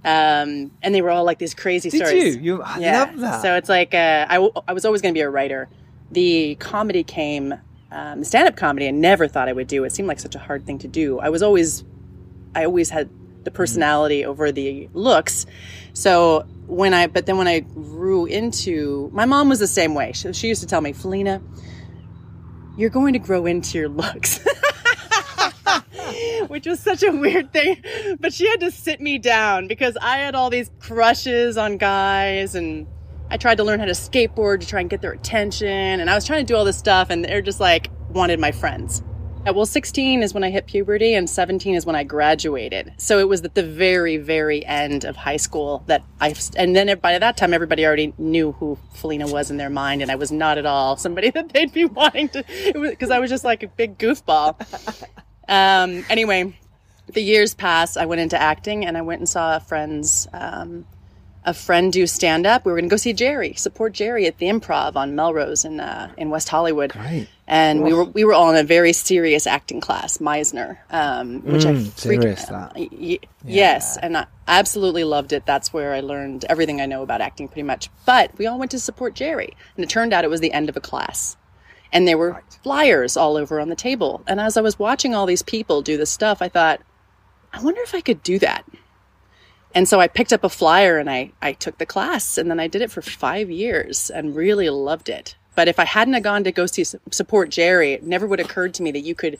Um, 0.05 0.71
and 0.83 0.94
they 0.94 1.00
were 1.00 1.09
all 1.09 1.25
like 1.25 1.38
these 1.38 1.55
crazy 1.55 1.88
Did 1.88 2.05
stories. 2.05 2.37
you? 2.37 2.43
You? 2.43 2.62
I 2.62 2.79
love 2.79 3.19
that. 3.21 3.41
So 3.41 3.56
it's 3.56 3.71
like 3.71 3.94
uh, 3.94 4.27
I, 4.29 4.35
w- 4.35 4.53
I 4.69 4.75
was 4.75 4.85
always 4.85 5.00
going 5.00 5.15
to 5.15 5.19
be 5.19 5.23
a 5.23 5.31
writer. 5.31 5.67
The 6.11 6.56
comedy 6.56 7.05
came, 7.05 7.55
um, 7.91 8.23
stand 8.23 8.49
up 8.49 8.55
comedy. 8.55 8.87
I 8.87 8.91
never 8.91 9.27
thought 9.29 9.49
I 9.49 9.55
would 9.55 9.67
do. 9.67 9.83
It 9.85 9.93
seemed 9.93 10.09
like 10.09 10.21
such 10.21 10.35
a 10.35 10.38
hard 10.38 10.67
thing 10.67 10.79
to 10.81 10.88
do. 10.88 11.19
I 11.21 11.31
was 11.31 11.43
always, 11.43 11.85
I 12.55 12.67
always 12.67 12.91
had 12.91 13.09
the 13.44 13.50
personality 13.50 14.23
over 14.27 14.53
the 14.53 14.91
looks. 14.93 15.47
So 15.94 16.44
when 16.67 16.93
I, 16.93 17.06
but 17.06 17.25
then 17.25 17.39
when 17.39 17.49
I 17.49 17.61
grew 17.61 18.27
into, 18.27 19.09
my 19.11 19.25
mom 19.25 19.49
was 19.49 19.59
the 19.59 19.67
same 19.67 19.94
way. 19.94 20.12
She, 20.12 20.31
she 20.35 20.49
used 20.49 20.61
to 20.61 20.67
tell 20.67 20.82
me, 20.82 20.93
Faleena, 20.93 21.43
you're 22.77 22.91
going 22.91 23.15
to 23.15 23.19
grow 23.19 23.47
into 23.47 23.79
your 23.79 23.89
looks. 23.89 24.39
Which 26.49 26.67
was 26.67 26.81
such 26.81 27.03
a 27.03 27.11
weird 27.11 27.53
thing. 27.53 27.83
But 28.21 28.33
she 28.33 28.49
had 28.49 28.61
to 28.61 28.71
sit 28.71 29.01
me 29.01 29.19
down 29.19 29.69
because 29.69 29.97
I 30.01 30.19
had 30.19 30.35
all 30.35 30.51
these 30.51 30.71
crushes 30.79 31.57
on 31.57 31.77
guys 31.77 32.55
and 32.55 32.87
I 33.31 33.37
tried 33.37 33.57
to 33.57 33.65
learn 33.65 33.81
how 33.81 33.87
to 33.87 33.93
skateboard 33.93 34.61
to 34.61 34.67
try 34.67 34.81
and 34.81 34.91
get 34.91 35.03
their 35.03 35.13
attention. 35.13 35.69
And 35.69 36.09
I 36.09 36.15
was 36.15 36.25
trying 36.25 36.47
to 36.47 36.53
do 36.53 36.57
all 36.57 36.65
this 36.65 36.79
stuff 36.79 37.11
and 37.11 37.25
they're 37.25 37.43
just 37.43 37.61
like 37.61 37.91
wanted 38.11 38.39
my 38.39 38.53
friends. 38.53 39.03
Uh, 39.47 39.53
Well, 39.53 39.67
16 39.67 40.23
is 40.23 40.35
when 40.35 40.43
I 40.43 40.51
hit 40.51 40.67
puberty 40.67 41.15
and 41.15 41.29
17 41.31 41.75
is 41.75 41.87
when 41.87 41.95
I 41.95 42.03
graduated. 42.03 42.93
So 42.99 43.19
it 43.19 43.29
was 43.29 43.43
at 43.43 43.55
the 43.55 43.63
very, 43.63 44.17
very 44.17 44.65
end 44.67 45.05
of 45.05 45.17
high 45.17 45.37
school 45.37 45.85
that 45.87 46.03
I, 46.21 46.35
and 46.57 46.75
then 46.75 46.99
by 46.99 47.19
that 47.19 47.37
time, 47.37 47.55
everybody 47.55 47.87
already 47.87 48.13
knew 48.19 48.53
who 48.53 48.79
Faleena 48.95 49.31
was 49.31 49.51
in 49.51 49.57
their 49.57 49.71
mind. 49.71 50.03
And 50.03 50.11
I 50.11 50.17
was 50.17 50.33
not 50.33 50.59
at 50.59 50.67
all 50.67 50.97
somebody 50.97 51.31
that 51.37 51.51
they'd 51.51 51.73
be 51.73 51.85
wanting 51.85 52.29
to, 52.31 52.45
because 52.75 53.11
I 53.11 53.19
was 53.19 53.31
just 53.31 53.45
like 53.45 53.63
a 53.63 53.69
big 53.69 53.99
goofball. 53.99 54.57
Um, 55.48 56.04
anyway, 56.10 56.58
the 57.12 57.22
years 57.22 57.54
passed. 57.54 57.96
I 57.96 58.06
went 58.06 58.20
into 58.20 58.40
acting 58.40 58.84
and 58.84 58.96
I 58.96 59.02
went 59.02 59.20
and 59.20 59.28
saw 59.28 59.56
a 59.56 59.60
friend's, 59.60 60.26
um, 60.32 60.87
a 61.44 61.54
friend 61.54 61.93
do 61.93 62.06
stand 62.08 62.44
up. 62.46 62.64
We 62.66 62.72
were 62.72 62.78
going 62.78 62.88
to 62.88 62.93
go 62.93 62.96
see 62.96 63.12
Jerry, 63.12 63.54
support 63.54 63.93
Jerry 63.93 64.26
at 64.26 64.38
the 64.38 64.46
Improv 64.46 64.96
on 64.96 65.14
Melrose 65.14 65.64
in 65.64 65.78
uh, 65.78 66.10
in 66.16 66.28
West 66.31 66.48
Hollywood. 66.48 66.90
Great. 66.90 67.28
And 67.46 67.84
we 67.84 67.93
were 67.94 68.02
we 68.02 68.25
were 68.25 68.32
all 68.32 68.50
in 68.50 68.56
a 68.56 68.64
very 68.64 68.93
serious 68.93 69.46
acting 69.46 69.81
class, 69.81 70.19
Meisner, 70.19 70.78
um, 70.90 71.43
which 71.43 71.64
I 71.64 71.75
Mm, 71.75 71.82
freak- 71.93 72.20
serious, 72.22 72.44
that. 72.46 72.72
y- 72.75 72.88
y- 72.90 73.19
Yes, 73.44 73.96
and 73.96 74.16
I 74.16 74.26
absolutely 74.48 75.04
loved 75.04 75.32
it. 75.32 75.46
That's 75.46 75.72
where 75.72 75.94
I 75.94 76.00
learned 76.00 76.44
everything 76.48 76.81
I 76.81 76.87
know 76.87 77.04
about 77.04 77.20
acting, 77.20 77.46
pretty 77.46 77.62
much. 77.62 77.88
But 78.04 78.37
we 78.38 78.48
all 78.48 78.58
went 78.58 78.72
to 78.72 78.81
support 78.81 79.14
Jerry, 79.14 79.56
and 79.76 79.84
it 79.84 79.88
turned 79.88 80.12
out 80.12 80.25
it 80.25 80.31
was 80.31 80.40
the 80.40 80.50
end 80.52 80.69
of 80.69 80.76
a 80.76 80.81
class, 80.81 81.37
and 81.93 82.06
there 82.06 82.19
were 82.19 82.43
flyers 82.62 83.17
all 83.17 83.37
over 83.37 83.61
on 83.61 83.69
the 83.69 83.77
table. 83.77 84.23
And 84.27 84.41
as 84.41 84.56
I 84.56 84.61
was 84.61 84.79
watching 84.79 85.15
all 85.15 85.27
these 85.27 85.43
people 85.43 85.83
do 85.83 85.97
this 85.97 86.11
stuff, 86.11 86.43
I 86.43 86.49
thought, 86.49 86.81
I 87.53 87.62
wonder 87.62 87.81
if 87.83 87.94
I 87.94 88.00
could 88.00 88.23
do 88.23 88.38
that. 88.41 88.65
And 89.75 89.88
so 89.88 90.00
I 90.00 90.09
picked 90.09 90.33
up 90.33 90.43
a 90.43 90.49
flyer 90.49 90.99
and 90.99 91.11
I, 91.11 91.33
I 91.43 91.53
took 91.53 91.79
the 91.79 91.87
class 91.87 92.38
and 92.38 92.50
then 92.50 92.58
I 92.58 92.67
did 92.67 92.82
it 92.82 92.91
for 92.91 93.03
five 93.03 93.51
years 93.51 94.10
and 94.10 94.34
really 94.34 94.70
loved 94.70 95.08
it. 95.08 95.37
But 95.55 95.69
if 95.69 95.79
I 95.79 95.84
hadn't 95.84 96.15
have 96.15 96.22
gone 96.22 96.44
to 96.44 96.53
go 96.53 96.67
see 96.67 96.84
support 96.84 97.51
Jerry, 97.51 97.93
it 97.93 98.03
never 98.03 98.27
would 98.27 98.39
have 98.39 98.49
occurred 98.49 98.75
to 98.75 98.82
me 98.82 98.91
that 98.93 99.01
you 99.01 99.15
could 99.15 99.39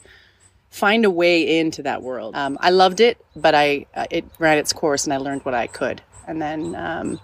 find 0.69 1.05
a 1.05 1.09
way 1.09 1.59
into 1.59 1.83
that 1.83 2.01
world. 2.01 2.35
Um, 2.35 2.57
I 2.61 2.69
loved 2.71 2.99
it, 2.99 3.23
but 3.35 3.55
I 3.55 3.85
uh, 3.95 4.05
it 4.11 4.25
ran 4.39 4.57
its 4.57 4.73
course 4.73 5.05
and 5.05 5.13
I 5.13 5.17
learned 5.17 5.43
what 5.45 5.53
I 5.53 5.67
could. 5.67 6.01
And 6.27 6.41
then 6.41 6.75
um, 6.75 7.19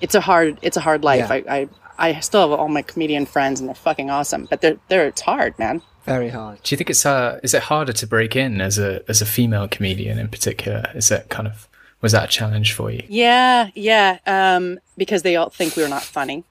it's 0.00 0.14
a 0.14 0.20
hard 0.20 0.58
it's 0.62 0.76
a 0.76 0.80
hard 0.80 1.02
life. 1.04 1.30
Yeah. 1.30 1.34
I, 1.34 1.58
I 1.58 1.68
I 1.98 2.20
still 2.20 2.48
have 2.48 2.58
all 2.58 2.68
my 2.68 2.82
comedian 2.82 3.26
friends 3.26 3.60
and 3.60 3.68
they're 3.68 3.74
fucking 3.74 4.10
awesome, 4.10 4.46
but 4.46 4.60
they're 4.60 4.78
they're 4.88 5.06
it's 5.06 5.20
hard, 5.20 5.58
man. 5.58 5.82
Very 6.04 6.28
hard. 6.28 6.62
Do 6.62 6.74
you 6.74 6.76
think 6.76 6.90
it's 6.90 7.06
uh, 7.06 7.40
is 7.42 7.54
it 7.54 7.62
harder 7.62 7.92
to 7.92 8.06
break 8.06 8.36
in 8.36 8.60
as 8.60 8.78
a 8.78 9.02
as 9.08 9.22
a 9.22 9.26
female 9.26 9.68
comedian 9.68 10.18
in 10.18 10.28
particular? 10.28 10.90
Is 10.94 11.08
that 11.08 11.28
kind 11.30 11.48
of 11.48 11.68
was 12.00 12.12
that 12.12 12.24
a 12.24 12.28
challenge 12.28 12.72
for 12.74 12.90
you? 12.90 13.02
Yeah, 13.08 13.70
yeah. 13.74 14.18
Um, 14.26 14.78
because 14.98 15.22
they 15.22 15.36
all 15.36 15.48
think 15.48 15.76
we're 15.76 15.88
not 15.88 16.02
funny. 16.02 16.44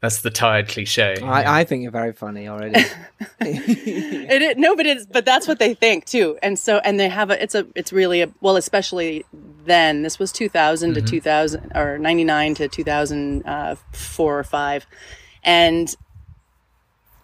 That's 0.00 0.22
the 0.22 0.30
tired 0.30 0.68
cliche. 0.68 1.16
I, 1.22 1.60
I 1.60 1.64
think 1.64 1.82
you're 1.82 1.90
very 1.90 2.12
funny 2.12 2.48
already. 2.48 2.80
It, 3.42 4.42
it 4.42 4.58
no, 4.58 4.76
but 4.76 4.86
it's 4.86 5.06
but 5.06 5.24
that's 5.24 5.48
what 5.48 5.58
they 5.58 5.74
think 5.74 6.04
too, 6.04 6.38
and 6.42 6.58
so 6.58 6.78
and 6.78 7.00
they 7.00 7.08
have 7.08 7.30
a 7.30 7.42
it's 7.42 7.54
a 7.54 7.66
it's 7.74 7.92
really 7.92 8.22
a 8.22 8.30
well, 8.40 8.56
especially 8.56 9.24
then. 9.64 10.02
This 10.02 10.18
was 10.18 10.30
two 10.30 10.48
thousand 10.48 10.94
to 10.94 11.02
two 11.02 11.20
thousand 11.20 11.72
or 11.74 11.98
ninety 11.98 12.24
nine 12.24 12.54
to 12.54 12.68
two 12.68 12.84
thousand 12.84 13.44
uh, 13.46 13.76
or 14.18 14.44
five, 14.44 14.86
and 15.42 15.94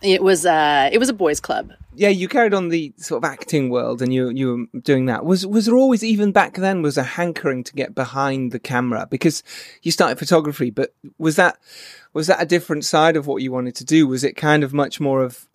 it 0.03 0.23
was 0.23 0.45
uh 0.47 0.89
it 0.93 0.99
was 0.99 1.09
a 1.09 1.15
boys' 1.15 1.41
club. 1.41 1.73
Yeah, 1.97 2.11
you 2.11 2.29
carried 2.29 2.53
on 2.53 2.69
the 2.69 2.93
sort 2.99 3.25
of 3.25 3.31
acting 3.31 3.71
world, 3.71 4.03
and 4.03 4.13
you 4.13 4.29
you 4.29 4.69
were 4.73 4.81
doing 4.81 5.07
that. 5.07 5.25
Was 5.25 5.47
was 5.47 5.67
there 5.67 5.77
always 5.77 6.05
even 6.05 6.31
back 6.31 6.55
then 6.55 6.83
was 6.83 6.99
a 6.99 7.03
hankering 7.03 7.65
to 7.65 7.73
get 7.73 7.95
behind 7.95 8.53
the 8.53 8.59
camera 8.59 9.07
because 9.11 9.43
you 9.83 9.91
started 9.91 10.19
photography, 10.19 10.71
but 10.71 10.95
was 11.19 11.37
that 11.37 11.59
was 12.13 12.27
that 12.27 12.43
a 12.43 12.47
different 12.47 12.85
side 12.85 13.17
of 13.17 13.27
what 13.27 13.43
you 13.43 13.51
wanted 13.51 13.75
to 13.77 13.85
do? 13.85 14.07
Was 14.07 14.25
it 14.25 14.37
kind 14.37 14.63
of 14.63 14.75
much 14.75 15.01
more 15.01 15.23
of 15.23 15.49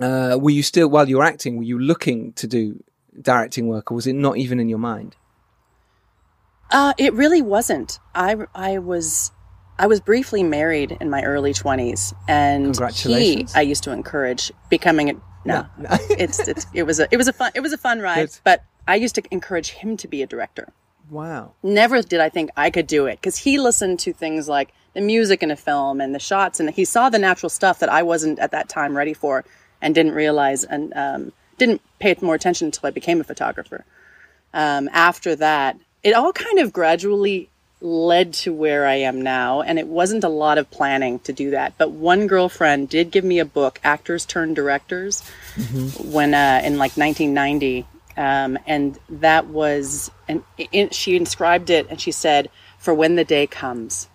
uh, 0.00 0.38
were 0.40 0.50
you 0.50 0.62
still 0.62 0.88
while 0.88 1.08
you 1.08 1.18
were 1.18 1.24
acting? 1.24 1.56
Were 1.56 1.64
you 1.64 1.78
looking 1.78 2.32
to 2.34 2.46
do 2.46 2.82
directing 3.20 3.66
work, 3.66 3.90
or 3.90 3.94
was 3.94 4.06
it 4.06 4.14
not 4.14 4.36
even 4.36 4.60
in 4.60 4.68
your 4.68 4.78
mind? 4.78 5.16
Uh, 6.70 6.92
it 6.98 7.14
really 7.14 7.42
wasn't. 7.42 7.98
I 8.14 8.36
I 8.54 8.78
was. 8.78 9.32
I 9.76 9.88
was 9.88 10.00
briefly 10.00 10.44
married 10.44 10.96
in 11.00 11.10
my 11.10 11.24
early 11.24 11.52
20s 11.52 12.14
and 12.28 12.78
he 12.94 13.44
I 13.56 13.62
used 13.62 13.82
to 13.82 13.90
encourage 13.90 14.52
becoming 14.70 15.20
a 15.44 15.70
no, 15.78 15.88
it's, 16.10 16.46
it's 16.48 16.66
it 16.72 16.84
was 16.84 17.00
a 17.00 17.08
it 17.10 17.16
was 17.16 17.28
a 17.28 17.32
fun 17.32 17.52
it 17.54 17.60
was 17.60 17.72
a 17.72 17.78
fun 17.78 18.00
ride 18.00 18.28
Good. 18.28 18.38
but 18.44 18.64
I 18.86 18.96
used 18.96 19.14
to 19.16 19.22
encourage 19.30 19.70
him 19.70 19.96
to 19.98 20.08
be 20.08 20.22
a 20.22 20.26
director 20.26 20.72
Wow. 21.10 21.52
Never 21.62 22.02
did 22.02 22.20
I 22.20 22.28
think 22.28 22.50
I 22.56 22.70
could 22.70 22.86
do 22.86 23.06
it 23.06 23.20
because 23.20 23.38
he 23.38 23.58
listened 23.58 23.98
to 24.00 24.12
things 24.12 24.48
like 24.48 24.72
the 24.94 25.00
music 25.00 25.42
in 25.42 25.50
a 25.50 25.56
film 25.56 26.00
and 26.00 26.14
the 26.14 26.18
shots, 26.18 26.60
and 26.60 26.70
he 26.70 26.84
saw 26.84 27.08
the 27.08 27.18
natural 27.18 27.50
stuff 27.50 27.78
that 27.80 27.88
I 27.88 28.02
wasn't 28.02 28.38
at 28.38 28.52
that 28.52 28.68
time 28.68 28.96
ready 28.96 29.12
for 29.12 29.44
and 29.82 29.94
didn't 29.94 30.12
realize 30.12 30.64
and 30.64 30.92
um, 30.94 31.32
didn't 31.58 31.82
pay 31.98 32.16
more 32.20 32.34
attention 32.34 32.66
until 32.66 32.86
I 32.86 32.90
became 32.90 33.20
a 33.20 33.24
photographer. 33.24 33.84
Um, 34.54 34.88
after 34.92 35.34
that, 35.36 35.76
it 36.02 36.14
all 36.14 36.32
kind 36.32 36.58
of 36.58 36.72
gradually 36.72 37.50
led 37.84 38.32
to 38.32 38.52
where 38.52 38.86
I 38.86 38.94
am 38.94 39.20
now, 39.20 39.60
and 39.60 39.78
it 39.78 39.86
wasn't 39.86 40.24
a 40.24 40.28
lot 40.28 40.56
of 40.56 40.70
planning 40.70 41.18
to 41.20 41.32
do 41.34 41.50
that. 41.50 41.74
But 41.76 41.90
one 41.90 42.26
girlfriend 42.26 42.88
did 42.88 43.10
give 43.10 43.24
me 43.24 43.38
a 43.38 43.44
book, 43.44 43.78
Actors 43.84 44.24
Turn 44.24 44.54
Directors, 44.54 45.22
when 46.02 46.32
uh, 46.32 46.62
in 46.64 46.78
like 46.78 46.96
1990, 46.96 47.86
um, 48.16 48.58
and 48.66 48.98
that 49.10 49.48
was 49.48 50.10
and 50.26 50.42
she 50.92 51.14
inscribed 51.14 51.68
it, 51.68 51.86
and 51.90 52.00
she 52.00 52.10
said, 52.10 52.48
"For 52.78 52.94
when 52.94 53.16
the 53.16 53.24
day 53.24 53.46
comes." 53.46 54.08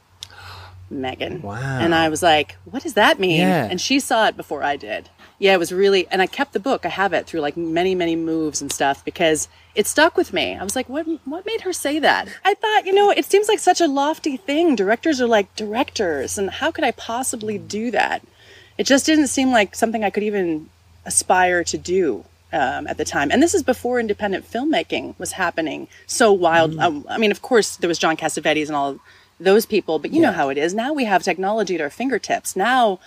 Megan. 0.91 1.43
Wow. 1.43 1.79
And 1.79 1.93
I 1.93 2.09
was 2.09 2.23
like, 2.23 2.55
what 2.65 2.81
does 2.81 2.95
that 2.95 3.19
mean? 3.19 3.41
Yeah. 3.41 3.67
And 3.69 3.79
she 3.79 3.99
saw 3.99 4.27
it 4.27 4.35
before 4.35 4.63
I 4.63 4.75
did. 4.75 5.07
Yeah, 5.39 5.53
it 5.53 5.59
was 5.59 5.71
really, 5.71 6.05
and 6.11 6.21
I 6.21 6.27
kept 6.27 6.51
the 6.51 6.59
book. 6.59 6.85
I 6.85 6.89
have 6.89 7.13
it 7.13 7.25
through 7.25 7.39
like 7.39 7.55
many, 7.55 7.95
many 7.95 8.17
moves 8.17 8.61
and 8.61 8.71
stuff 8.71 9.03
because 9.05 9.47
it 9.73 9.87
stuck 9.87 10.17
with 10.17 10.33
me. 10.33 10.57
I 10.57 10.63
was 10.63 10.75
like, 10.75 10.89
what, 10.89 11.07
what 11.23 11.45
made 11.45 11.61
her 11.61 11.71
say 11.71 11.97
that? 11.99 12.27
I 12.43 12.53
thought, 12.53 12.85
you 12.85 12.93
know, 12.93 13.09
it 13.09 13.23
seems 13.23 13.47
like 13.47 13.59
such 13.59 13.79
a 13.79 13.87
lofty 13.87 14.35
thing. 14.35 14.75
Directors 14.75 15.21
are 15.21 15.27
like 15.27 15.55
directors, 15.55 16.37
and 16.37 16.49
how 16.49 16.71
could 16.71 16.83
I 16.83 16.91
possibly 16.91 17.57
do 17.57 17.89
that? 17.91 18.21
It 18.77 18.85
just 18.85 19.05
didn't 19.05 19.27
seem 19.27 19.51
like 19.51 19.75
something 19.75 20.03
I 20.03 20.09
could 20.09 20.23
even 20.23 20.69
aspire 21.05 21.63
to 21.63 21.77
do 21.77 22.25
um, 22.51 22.87
at 22.87 22.97
the 22.97 23.05
time. 23.05 23.31
And 23.31 23.41
this 23.41 23.53
is 23.53 23.63
before 23.63 23.99
independent 23.99 24.49
filmmaking 24.49 25.17
was 25.17 25.33
happening 25.33 25.87
so 26.05 26.33
wild. 26.33 26.77
Um, 26.77 27.05
I 27.09 27.17
mean, 27.17 27.31
of 27.31 27.41
course, 27.41 27.77
there 27.77 27.87
was 27.87 27.99
John 27.99 28.17
Cassavetes 28.17 28.67
and 28.67 28.75
all 28.75 28.99
those 29.39 29.65
people, 29.65 29.99
but 29.99 30.11
you 30.11 30.21
know 30.21 30.33
how 30.33 30.49
it 30.49 30.57
is. 30.57 30.73
Now 30.73 30.91
we 30.91 31.05
have 31.05 31.23
technology 31.23 31.75
at 31.75 31.81
our 31.81 31.89
fingertips. 31.89 32.57
Now 32.57 32.99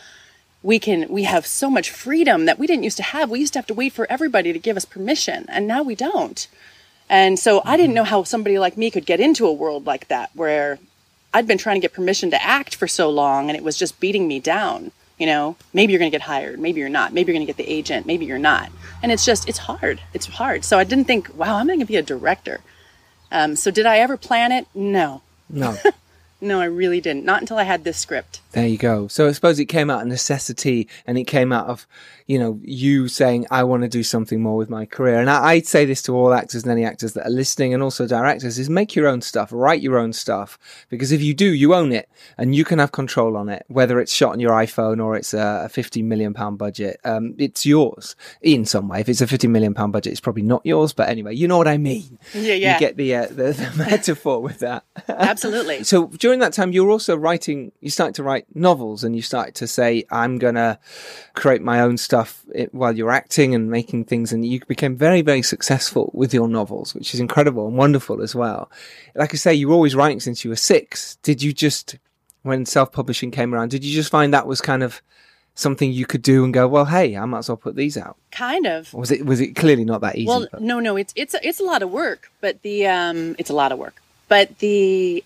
we 0.63 0.79
can 0.79 1.09
we 1.09 1.25
have 1.25 1.47
so 1.47 1.69
much 1.69 1.91
freedom 1.91 2.47
that 2.47 2.59
we 2.59 2.67
didn't 2.67 2.85
used 2.85 2.97
to 2.99 3.03
have. 3.03 3.31
We 3.31 3.41
used 3.41 3.53
to 3.55 3.59
have 3.59 3.67
to 3.67 3.75
wait 3.75 3.93
for 3.93 4.11
everybody 4.11 4.53
to 4.53 4.59
give 4.59 4.77
us 4.77 4.85
permission, 4.85 5.47
and 5.49 5.67
now 5.67 5.83
we 5.83 5.95
don't. 5.95 6.47
And 7.09 7.39
so 7.39 7.61
I 7.65 7.77
didn't 7.77 7.95
know 7.95 8.05
how 8.05 8.23
somebody 8.23 8.59
like 8.59 8.77
me 8.77 8.91
could 8.91 9.05
get 9.05 9.21
into 9.21 9.47
a 9.47 9.53
world 9.53 9.87
like 9.87 10.09
that 10.09 10.31
where 10.35 10.79
I'd 11.35 11.47
been 11.47 11.59
trying 11.59 11.77
to 11.77 11.81
get 11.81 11.93
permission 11.93 12.31
to 12.31 12.43
act 12.43 12.75
for 12.75 12.89
so 12.89 13.11
long 13.11 13.49
and 13.49 13.57
it 13.57 13.63
was 13.63 13.77
just 13.77 14.01
beating 14.01 14.27
me 14.27 14.41
down. 14.41 14.93
You 15.19 15.27
know, 15.27 15.57
maybe 15.73 15.93
you're 15.93 15.99
going 15.99 16.11
to 16.11 16.17
get 16.17 16.25
hired, 16.25 16.59
maybe 16.59 16.81
you're 16.81 16.89
not. 16.89 17.13
Maybe 17.13 17.31
you're 17.31 17.37
going 17.37 17.47
to 17.47 17.53
get 17.53 17.63
the 17.63 17.71
agent, 17.71 18.07
maybe 18.07 18.25
you're 18.25 18.39
not. 18.39 18.73
And 19.03 19.13
it's 19.13 19.25
just 19.25 19.49
it's 19.49 19.59
hard. 19.59 20.01
It's 20.15 20.27
hard. 20.27 20.65
So 20.65 20.79
I 20.79 20.85
didn't 20.85 21.05
think, 21.05 21.37
wow, 21.37 21.57
I'm 21.57 21.67
going 21.67 21.81
to 21.81 21.85
be 21.85 21.97
a 21.97 22.03
director. 22.03 22.61
Um, 23.31 23.57
so 23.57 23.71
did 23.71 23.87
I 23.87 23.99
ever 23.99 24.17
plan 24.17 24.53
it? 24.53 24.67
No. 24.75 25.23
No. 25.49 25.77
No, 26.43 26.61
I 26.61 26.65
really 26.65 27.01
didn't. 27.01 27.25
Not 27.25 27.41
until 27.41 27.57
I 27.57 27.63
had 27.63 27.85
this 27.85 27.97
script. 27.99 28.41
There 28.51 28.67
you 28.67 28.77
go. 28.77 29.07
So 29.07 29.29
I 29.29 29.33
suppose 29.33 29.59
it 29.61 29.67
came 29.67 29.91
out 29.91 30.03
of 30.03 30.09
necessity 30.09 30.89
and 31.07 31.17
it 31.17 31.25
came 31.25 31.53
out 31.53 31.69
of, 31.69 31.87
you 32.27 32.39
know, 32.39 32.59
you 32.63 33.07
saying, 33.09 33.47
I 33.51 33.63
want 33.63 33.85
to 33.85 33.89
do 33.89 34.03
something 34.03 34.43
more 34.43 34.57
with 34.57 34.69
my 34.69 34.85
career. 34.85 35.21
And 35.21 35.31
I, 35.31 35.53
I'd 35.53 35.67
say 35.67 35.85
this 35.85 36.03
to 36.03 36.17
all 36.17 36.35
actors 36.35 36.65
and 36.65 36.73
any 36.73 36.85
actors 36.85 37.13
that 37.15 37.27
are 37.27 37.31
listening 37.31 37.73
and 37.73 37.83
also 37.83 38.07
directors 38.07 38.59
is 38.59 38.69
make 38.69 38.97
your 38.97 39.07
own 39.07 39.23
stuff, 39.23 39.51
write 39.53 39.81
your 39.83 39.99
own 39.99 40.13
stuff. 40.13 40.59
Because 40.91 41.13
if 41.13 41.23
you 41.23 41.33
do, 41.33 41.47
you 41.47 41.75
own 41.75 41.93
it 41.93 42.11
and 42.37 42.55
you 42.55 42.65
can 42.65 42.81
have 42.81 42.91
control 42.91 43.37
on 43.37 43.49
it, 43.49 43.65
whether 43.69 44.01
it's 44.01 44.13
shot 44.13 44.33
on 44.33 44.41
your 44.41 44.53
iPhone 44.53 45.03
or 45.03 45.17
it's 45.17 45.33
a, 45.33 45.63
a 45.67 45.69
50 45.69 46.03
million 46.03 46.35
pound 46.35 46.59
budget. 46.59 47.01
Um, 47.05 47.37
it's 47.39 47.65
yours 47.65 48.17
in 48.43 48.67
some 48.67 48.89
way. 48.89 49.01
If 49.01 49.09
it's 49.09 49.21
a 49.21 49.27
50 49.29 49.47
million 49.47 49.75
pound 49.75 49.93
budget, 49.93 50.11
it's 50.11 50.21
probably 50.21 50.43
not 50.43 50.67
yours. 50.67 50.93
But 50.93 51.09
anyway, 51.09 51.37
you 51.37 51.47
know 51.47 51.57
what 51.57 51.69
I 51.69 51.79
mean. 51.79 52.19
Yeah, 52.35 52.55
yeah. 52.55 52.75
You 52.75 52.81
get 52.81 52.97
the, 52.97 53.15
uh, 53.15 53.27
the, 53.29 53.53
the 53.53 53.73
metaphor 53.91 54.43
with 54.43 54.59
that. 54.59 54.85
Absolutely. 55.09 55.85
So 55.93 56.07
during 56.07 56.32
that 56.41 56.53
time, 56.53 56.73
you 56.73 56.85
were 56.85 56.91
also 56.91 57.17
writing. 57.17 57.73
You 57.81 57.91
started 57.91 58.15
to 58.17 58.23
write 58.23 58.47
novels, 58.55 59.05
and 59.05 59.15
you 59.17 59.23
started 59.23 59.55
to 59.57 59.67
say, 59.67 60.05
"I'm 60.11 60.39
gonna 60.39 60.79
create 61.35 61.63
my 61.63 61.81
own 61.81 61.97
stuff 61.97 62.45
while 62.73 62.97
you're 62.97 63.11
acting 63.11 63.55
and 63.55 63.71
making 63.71 64.05
things." 64.05 64.33
And 64.33 64.45
you 64.45 64.61
became 64.67 64.97
very, 64.97 65.23
very 65.23 65.43
successful 65.43 66.11
with 66.15 66.33
your 66.35 66.49
novels, 66.49 66.95
which 66.95 67.15
is 67.15 67.21
incredible 67.21 67.67
and 67.69 67.77
wonderful 67.77 68.23
as 68.23 68.35
well. 68.35 68.71
Like 69.15 69.35
I 69.35 69.37
say, 69.37 69.55
you 69.55 69.69
were 69.69 69.75
always 69.75 69.95
writing 69.95 70.21
since 70.21 70.45
you 70.45 70.51
were 70.51 70.57
six. 70.57 71.17
Did 71.23 71.43
you 71.43 71.53
just, 71.53 71.97
when 72.43 72.67
self-publishing 72.67 73.31
came 73.31 73.55
around, 73.55 73.71
did 73.71 73.85
you 73.85 73.95
just 73.95 74.11
find 74.11 74.33
that 74.35 74.47
was 74.47 74.61
kind 74.61 74.83
of 74.83 75.03
something 75.55 75.93
you 75.93 76.07
could 76.07 76.23
do 76.23 76.45
and 76.45 76.55
go, 76.55 76.67
"Well, 76.67 76.87
hey, 76.87 77.15
I 77.17 77.25
might 77.27 77.41
as 77.41 77.49
well 77.49 77.59
put 77.59 77.77
these 77.77 77.97
out"? 77.99 78.17
Kind 78.31 78.67
of. 78.67 78.95
Or 78.95 79.01
was 79.01 79.11
it 79.11 79.27
was 79.27 79.41
it 79.41 79.55
clearly 79.55 79.85
not 79.85 80.01
that 80.01 80.17
easy? 80.17 80.27
Well, 80.29 80.47
but- 80.51 80.63
no, 80.63 80.81
no, 80.81 80.97
it's 80.97 81.13
it's 81.17 81.35
a, 81.35 81.47
it's 81.47 81.61
a 81.61 81.65
lot 81.65 81.83
of 81.83 81.91
work, 81.91 82.31
but 82.41 82.63
the 82.63 82.87
um, 82.87 83.37
it's 83.39 83.51
a 83.51 83.55
lot 83.55 83.71
of 83.73 83.79
work. 83.79 84.01
But 84.29 84.59
the 84.61 85.23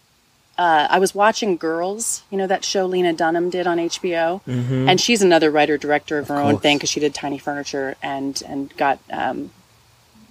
uh, 0.59 0.87
I 0.91 0.99
was 0.99 1.15
watching 1.15 1.57
Girls, 1.57 2.23
you 2.31 2.39
know 2.39 2.47
that 2.47 2.65
show 2.65 2.87
Lena 2.87 3.13
Dunham 3.13 3.51
did 3.51 3.67
on 3.67 3.79
HBO, 3.79 4.41
and 4.89 5.01
she's 5.01 5.23
another 5.23 5.51
writer 5.51 5.77
director 5.77 6.19
of 6.19 6.29
her 6.29 6.37
own 6.37 6.59
thing 6.59 6.79
because 6.79 6.89
she 6.91 7.01
did 7.01 7.15
Tiny 7.15 7.39
Furniture 7.39 7.97
and 8.03 8.43
and 8.47 8.75
got 8.77 8.99
um, 9.11 9.51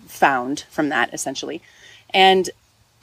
found 0.07 0.65
from 0.71 0.89
that 0.89 1.13
essentially. 1.13 1.61
And 2.09 2.49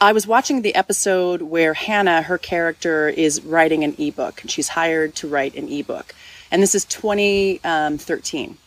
I 0.01 0.13
was 0.13 0.27
watching 0.27 0.63
the 0.63 0.75
episode 0.75 1.43
where 1.43 1.75
Hannah, 1.75 2.23
her 2.23 2.39
character, 2.39 3.09
is 3.09 3.41
writing 3.43 3.85
an 3.85 3.95
ebook, 3.99 4.43
and 4.43 4.51
she's 4.51 4.69
hired 4.69 5.15
to 5.17 5.29
write 5.29 5.55
an 5.55 5.69
ebook, 5.69 6.15
and 6.51 6.61
this 6.61 6.75
is 6.75 6.85
2013. 6.87 8.59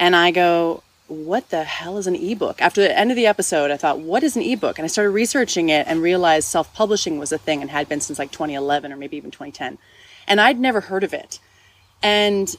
And 0.00 0.14
I 0.14 0.30
go, 0.30 0.84
what 1.08 1.50
the 1.50 1.64
hell 1.64 1.98
is 1.98 2.06
an 2.06 2.14
ebook? 2.14 2.60
After 2.60 2.80
the 2.80 2.96
end 2.96 3.10
of 3.10 3.16
the 3.16 3.26
episode, 3.26 3.70
I 3.70 3.76
thought, 3.76 3.98
what 3.98 4.22
is 4.22 4.36
an 4.36 4.42
ebook? 4.42 4.78
And 4.78 4.84
I 4.84 4.88
started 4.88 5.10
researching 5.10 5.70
it 5.70 5.86
and 5.86 6.02
realized 6.02 6.48
self 6.48 6.72
publishing 6.74 7.18
was 7.18 7.32
a 7.32 7.38
thing 7.38 7.60
and 7.60 7.70
had 7.70 7.88
been 7.88 8.00
since 8.00 8.18
like 8.18 8.30
2011 8.30 8.92
or 8.92 8.96
maybe 8.96 9.16
even 9.16 9.30
2010. 9.30 9.78
And 10.26 10.40
I'd 10.40 10.60
never 10.60 10.82
heard 10.82 11.04
of 11.04 11.14
it. 11.14 11.40
And 12.02 12.54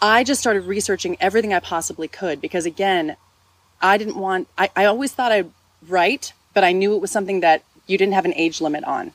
I 0.00 0.24
just 0.24 0.40
started 0.40 0.64
researching 0.64 1.16
everything 1.20 1.54
I 1.54 1.60
possibly 1.60 2.08
could 2.08 2.40
because, 2.40 2.66
again, 2.66 3.16
I 3.80 3.96
didn't 3.96 4.16
want, 4.16 4.48
I, 4.58 4.70
I 4.76 4.84
always 4.84 5.12
thought 5.12 5.32
I'd 5.32 5.50
write, 5.86 6.32
but 6.54 6.64
I 6.64 6.72
knew 6.72 6.94
it 6.94 7.00
was 7.00 7.10
something 7.10 7.40
that 7.40 7.62
you 7.86 7.96
didn't 7.96 8.14
have 8.14 8.24
an 8.24 8.34
age 8.34 8.60
limit 8.60 8.84
on 8.84 9.12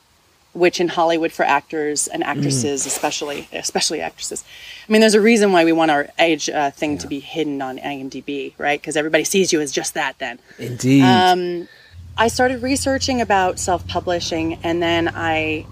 which 0.54 0.80
in 0.80 0.88
Hollywood 0.88 1.32
for 1.32 1.44
actors 1.44 2.06
and 2.06 2.22
actresses, 2.22 2.86
especially 2.86 3.48
especially 3.52 4.00
actresses. 4.00 4.44
I 4.88 4.92
mean, 4.92 5.00
there's 5.00 5.14
a 5.14 5.20
reason 5.20 5.52
why 5.52 5.64
we 5.64 5.72
want 5.72 5.90
our 5.90 6.08
age 6.18 6.48
uh, 6.48 6.70
thing 6.70 6.96
to 6.98 7.08
be 7.08 7.18
hidden 7.18 7.60
on 7.60 7.78
IMDb, 7.78 8.54
right? 8.56 8.80
Because 8.80 8.96
everybody 8.96 9.24
sees 9.24 9.52
you 9.52 9.60
as 9.60 9.72
just 9.72 9.94
that. 9.94 10.18
Then 10.18 10.38
Indeed. 10.58 11.02
um, 11.02 11.68
I 12.16 12.28
started 12.28 12.62
researching 12.62 13.20
about 13.20 13.58
self-publishing, 13.58 14.60
and 14.62 14.80
then 14.80 15.10
I, 15.12 15.66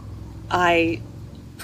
I, 0.50 1.00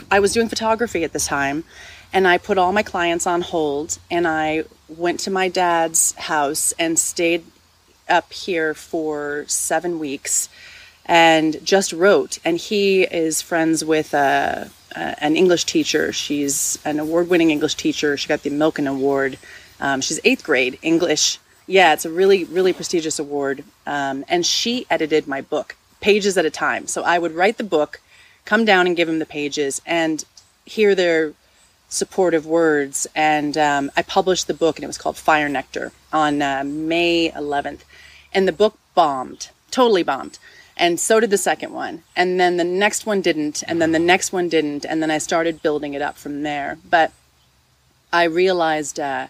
I 0.09 0.21
was 0.21 0.33
doing 0.33 0.49
photography 0.49 1.03
at 1.03 1.13
the 1.13 1.19
time, 1.19 1.65
and 2.13 2.29
I 2.29 2.39
put 2.39 2.59
all 2.59 2.73
my 2.73 2.85
clients 2.85 3.27
on 3.27 3.41
hold, 3.41 3.99
and 4.09 4.29
I 4.29 4.65
went 4.89 5.19
to 5.21 5.33
my 5.33 5.49
dad's 5.49 6.13
house 6.13 6.73
and 6.79 6.97
stayed 6.97 7.45
up 8.09 8.33
here 8.33 8.73
for 8.73 9.45
seven 9.49 9.99
weeks 9.99 10.49
and 11.09 11.65
just 11.65 11.93
wrote. 11.93 12.39
And 12.45 12.59
he 12.59 13.03
is 13.03 13.41
friends 13.41 13.85
with 13.85 14.15
uh, 14.15 14.67
uh, 14.95 15.15
an 15.19 15.37
English 15.37 15.65
teacher. 15.65 16.13
She's 16.13 16.79
an 16.85 17.01
award 17.01 17.29
winning 17.29 17.51
English 17.51 17.75
teacher. 17.75 18.17
She 18.17 18.29
got 18.29 18.43
the 18.43 18.51
Milken 18.51 18.89
Award. 18.89 19.39
Um, 19.81 20.03
she's 20.03 20.21
eighth 20.25 20.45
grade 20.45 20.79
English. 20.83 21.39
Yeah, 21.67 21.93
it's 21.95 22.05
a 22.05 22.11
really, 22.11 22.45
really 22.45 22.73
prestigious 22.73 23.19
award. 23.19 23.65
Um, 23.87 24.25
and 24.29 24.45
she 24.45 24.87
edited 24.91 25.27
my 25.27 25.41
book, 25.41 25.77
pages 26.01 26.37
at 26.37 26.45
a 26.45 26.51
time. 26.51 26.87
So 26.87 27.03
I 27.03 27.19
would 27.19 27.33
write 27.33 27.57
the 27.57 27.65
book, 27.65 28.01
come 28.45 28.65
down 28.65 28.87
and 28.87 28.97
give 28.97 29.09
him 29.09 29.19
the 29.19 29.27
pages, 29.27 29.81
and 29.87 30.25
hear 30.65 30.95
their 30.95 31.33
supportive 31.89 32.45
words. 32.47 33.07
And 33.15 33.57
um, 33.57 33.91
I 33.97 34.03
published 34.03 34.47
the 34.47 34.55
book, 34.55 34.77
and 34.77 34.85
it 34.85 34.89
was 34.89 34.99
called 34.99 35.17
Fire 35.17 35.49
Nectar 35.49 35.93
on 36.13 36.43
uh, 36.43 36.65
May 36.65 37.31
11th. 37.31 37.81
And 38.33 38.47
the 38.47 38.53
book 38.53 38.79
bombed, 38.95 39.49
totally 39.71 40.03
bombed. 40.03 40.39
And 40.79 41.01
so 41.01 41.19
did 41.19 41.31
the 41.31 41.39
second 41.39 41.73
one. 41.73 42.05
And 42.15 42.39
then 42.39 42.57
the 42.57 42.65
next 42.65 43.05
one 43.05 43.21
didn't. 43.21 43.65
And 43.67 43.83
then 43.83 43.91
the 43.91 43.99
next 43.99 44.33
one 44.33 44.49
didn't. 44.49 44.85
And 44.87 45.03
then 45.03 45.11
I 45.11 45.19
started 45.19 45.61
building 45.61 45.95
it 45.95 46.03
up 46.03 46.17
from 46.17 46.43
there. 46.45 46.79
But 46.89 47.13
I 48.13 48.25
realized 48.25 49.01
uh, 49.01 49.27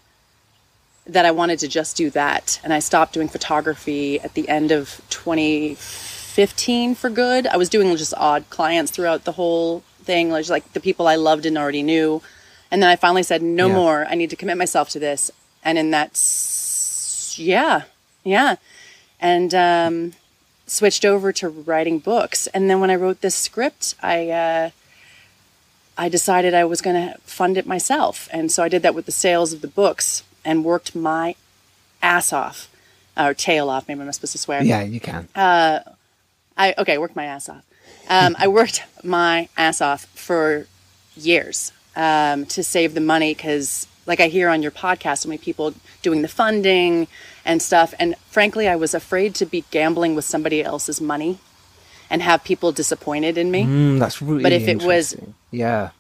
that 1.06 1.24
I 1.24 1.30
wanted 1.30 1.58
to 1.60 1.68
just 1.68 1.96
do 1.96 2.10
that. 2.10 2.60
And 2.62 2.72
I 2.74 2.80
stopped 2.80 3.14
doing 3.14 3.28
photography 3.28 4.20
at 4.20 4.34
the 4.34 4.46
end 4.48 4.70
of 4.72 5.00
2015 5.08 6.94
for 6.94 7.08
good. 7.08 7.46
I 7.46 7.56
was 7.56 7.70
doing 7.70 7.96
just 7.96 8.12
odd 8.16 8.44
clients 8.50 8.90
throughout 8.92 9.24
the 9.24 9.32
whole 9.32 9.82
thing, 10.02 10.30
like, 10.30 10.48
like 10.50 10.70
the 10.74 10.80
people 10.80 11.06
I 11.08 11.16
loved 11.16 11.46
and 11.46 11.56
already 11.56 11.82
knew. 11.82 12.22
And 12.70 12.82
then 12.82 12.90
I 12.90 12.96
finally 12.96 13.22
said, 13.22 13.40
no 13.42 13.68
Yeah. 13.68 13.74
more. 13.74 14.06
I 14.06 14.14
need 14.14 14.28
to 14.30 14.36
commit 14.36 14.58
myself 14.58 14.90
to 14.90 14.98
this. 14.98 15.30
And 15.64 15.78
in 15.78 15.90
that, 15.92 16.10
yeah, 17.36 17.82
yeah. 18.22 18.56
And 19.18 19.54
um, 19.54 20.12
switched 20.70 21.04
over 21.04 21.32
to 21.32 21.48
writing 21.48 21.98
books. 21.98 22.46
And 22.48 22.68
then 22.68 22.80
when 22.80 22.90
I 22.90 22.94
wrote 22.94 23.20
this 23.20 23.34
script, 23.34 23.94
I 24.02 24.30
uh, 24.30 24.70
I 25.96 26.08
decided 26.08 26.54
I 26.54 26.64
was 26.64 26.80
going 26.80 26.96
to 26.96 27.18
fund 27.22 27.56
it 27.58 27.66
myself, 27.66 28.28
and 28.32 28.52
so 28.52 28.62
I 28.62 28.68
did 28.68 28.82
that 28.82 28.94
with 28.94 29.06
the 29.06 29.12
sales 29.12 29.52
of 29.52 29.60
the 29.62 29.68
books 29.68 30.22
and 30.44 30.64
worked 30.64 30.94
my 30.94 31.34
ass 32.02 32.32
off, 32.32 32.68
or 33.16 33.34
tail 33.34 33.68
off. 33.68 33.88
Maybe 33.88 34.00
I'm 34.00 34.06
not 34.06 34.14
supposed 34.14 34.32
to 34.32 34.38
swear. 34.38 34.62
yeah, 34.62 34.82
you 34.82 35.00
can. 35.00 35.28
uh, 35.34 35.80
I 36.56 36.74
okay, 36.78 36.98
worked 36.98 37.16
my 37.16 37.24
ass 37.24 37.48
off. 37.48 37.64
Um, 38.08 38.36
I 38.38 38.48
worked 38.48 38.84
my 39.02 39.48
ass 39.56 39.80
off 39.80 40.04
for 40.06 40.66
years 41.16 41.72
um, 41.96 42.46
to 42.46 42.62
save 42.62 42.94
the 42.94 43.00
money 43.00 43.34
because, 43.34 43.86
like 44.06 44.20
I 44.20 44.28
hear 44.28 44.48
on 44.48 44.62
your 44.62 44.70
podcast, 44.70 45.18
so 45.18 45.28
many 45.28 45.38
people 45.38 45.74
doing 46.02 46.22
the 46.22 46.28
funding 46.28 47.08
and 47.48 47.60
stuff. 47.62 47.94
And 47.98 48.14
frankly, 48.30 48.68
I 48.68 48.76
was 48.76 48.92
afraid 48.94 49.34
to 49.36 49.46
be 49.46 49.64
gambling 49.72 50.14
with 50.14 50.24
somebody 50.26 50.62
else's 50.62 51.00
money 51.00 51.38
and 52.10 52.22
have 52.22 52.44
people 52.44 52.70
disappointed 52.70 53.36
in 53.36 53.50
me. 53.50 53.64
Mm, 53.64 53.98
that's 53.98 54.22
really. 54.22 54.42
But 54.42 54.52
if 54.52 54.68
it 54.68 54.82
was- 54.84 55.16
yeah, 55.50 55.90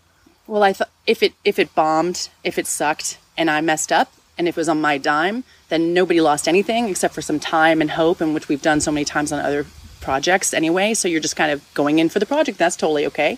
Well, 0.46 0.62
I 0.62 0.72
thought 0.72 0.90
if 1.06 1.22
it 1.22 1.32
if 1.44 1.58
it 1.58 1.74
bombed, 1.74 2.28
if 2.44 2.58
it 2.58 2.66
sucked, 2.66 3.18
and 3.36 3.50
I 3.50 3.60
messed 3.60 3.90
up, 3.92 4.12
and 4.38 4.46
if 4.48 4.56
it 4.56 4.60
was 4.60 4.68
on 4.68 4.80
my 4.80 4.96
dime, 4.98 5.44
then 5.68 5.92
nobody 5.92 6.20
lost 6.20 6.46
anything 6.48 6.88
except 6.88 7.14
for 7.14 7.22
some 7.22 7.38
time 7.40 7.80
and 7.82 7.90
hope, 7.92 8.20
and 8.22 8.32
which 8.34 8.48
we've 8.48 8.62
done 8.62 8.80
so 8.80 8.90
many 8.92 9.04
times 9.04 9.32
on 9.32 9.40
other 9.40 9.66
projects 10.00 10.54
anyway. 10.54 10.94
So 10.94 11.08
you're 11.08 11.20
just 11.28 11.36
kind 11.36 11.50
of 11.52 11.60
going 11.74 11.98
in 11.98 12.08
for 12.08 12.18
the 12.18 12.26
project. 12.26 12.56
That's 12.58 12.76
totally 12.76 13.04
okay. 13.06 13.36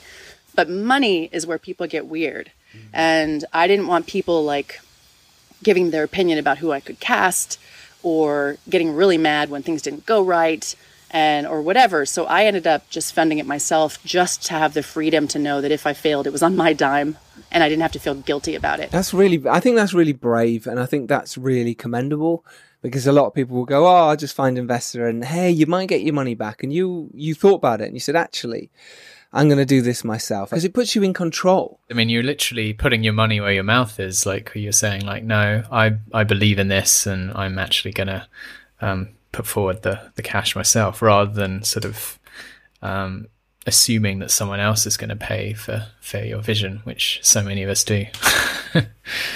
But 0.55 0.69
money 0.69 1.29
is 1.33 1.47
where 1.47 1.59
people 1.59 1.87
get 1.87 2.07
weird, 2.07 2.51
and 2.93 3.45
I 3.53 3.67
didn't 3.67 3.87
want 3.89 4.07
people 4.07 4.45
like 4.45 4.81
giving 5.63 5.91
their 5.91 6.05
opinion 6.05 6.39
about 6.39 6.59
who 6.59 6.71
I 6.73 6.81
could 6.81 7.01
cast 7.01 7.59
or 8.03 8.57
getting 8.69 8.93
really 8.95 9.19
mad 9.19 9.51
when 9.51 9.63
things 9.63 9.83
didn't 9.83 10.07
go 10.07 10.23
right 10.23 10.75
and 11.11 11.47
or 11.47 11.61
whatever. 11.61 12.07
So 12.07 12.27
I 12.27 12.45
ended 12.45 12.67
up 12.67 12.89
just 12.89 13.13
funding 13.13 13.39
it 13.39 13.47
myself 13.47 14.03
just 14.05 14.47
to 14.47 14.55
have 14.55 14.75
the 14.75 14.83
freedom 14.83 15.27
to 15.29 15.39
know 15.39 15.61
that 15.61 15.71
if 15.73 15.87
I 15.87 15.93
failed 15.93 16.27
it 16.27 16.33
was 16.33 16.43
on 16.43 16.57
my 16.57 16.73
dime 16.73 17.17
and 17.51 17.65
I 17.65 17.69
didn't 17.69 17.83
have 17.83 17.93
to 17.93 17.99
feel 17.99 18.15
guilty 18.15 18.55
about 18.55 18.81
it. 18.81 18.91
that's 18.91 19.13
really. 19.13 19.43
I 19.49 19.61
think 19.61 19.77
that's 19.77 19.93
really 19.95 20.13
brave, 20.13 20.67
and 20.67 20.79
I 20.79 20.87
think 20.87 21.09
that's 21.09 21.37
really 21.37 21.75
commendable 21.75 22.45
because 22.83 23.07
a 23.07 23.13
lot 23.13 23.27
of 23.27 23.35
people 23.35 23.57
will 23.57 23.65
go, 23.65 23.87
"Oh, 23.87 24.09
I'll 24.09 24.17
just 24.17 24.37
find 24.37 24.57
investor," 24.57 25.09
and 25.09 25.25
hey, 25.25 25.51
you 25.51 25.67
might 25.67 25.89
get 25.89 26.03
your 26.03 26.15
money 26.15 26.35
back, 26.35 26.63
and 26.63 26.73
you 26.73 27.11
you 27.13 27.35
thought 27.35 27.57
about 27.57 27.81
it 27.81 27.87
and 27.87 27.95
you 27.95 28.01
said, 28.01 28.15
"Actually, 28.15 28.71
I'm 29.33 29.49
going 29.49 29.59
to 29.59 29.67
do 29.67 29.83
this 29.83 30.05
myself," 30.05 30.51
because 30.51 30.65
it 30.65 30.75
puts 30.75 30.95
you 30.95 31.03
in 31.03 31.15
control. 31.15 31.81
I 31.91 31.95
mean, 31.95 32.09
you're 32.09 32.23
literally 32.23 32.73
putting 32.73 33.05
your 33.05 33.13
money 33.13 33.41
where 33.41 33.53
your 33.53 33.65
mouth 33.65 33.99
is. 34.01 34.27
Like 34.27 34.53
you're 34.55 34.73
saying, 34.73 35.07
like, 35.07 35.25
no, 35.25 35.65
I 35.71 35.97
I 36.13 36.25
believe 36.25 36.59
in 36.59 36.69
this, 36.69 37.07
and 37.07 37.33
I'm 37.35 37.59
actually 37.59 37.93
gonna 37.93 38.29
um, 38.81 39.11
put 39.33 39.47
forward 39.47 39.83
the 39.83 40.13
the 40.17 40.23
cash 40.23 40.57
myself, 40.57 41.03
rather 41.03 41.33
than 41.33 41.63
sort 41.63 41.85
of 41.85 42.19
um, 42.83 43.29
assuming 43.67 44.21
that 44.21 44.31
someone 44.31 44.61
else 44.61 44.87
is 44.87 44.97
going 44.97 45.11
to 45.11 45.17
pay 45.17 45.53
for 45.53 45.87
for 46.01 46.19
your 46.19 46.41
vision, 46.41 46.81
which 46.85 47.21
so 47.23 47.43
many 47.43 47.63
of 47.63 47.71
us 47.71 47.85
do. 47.85 48.07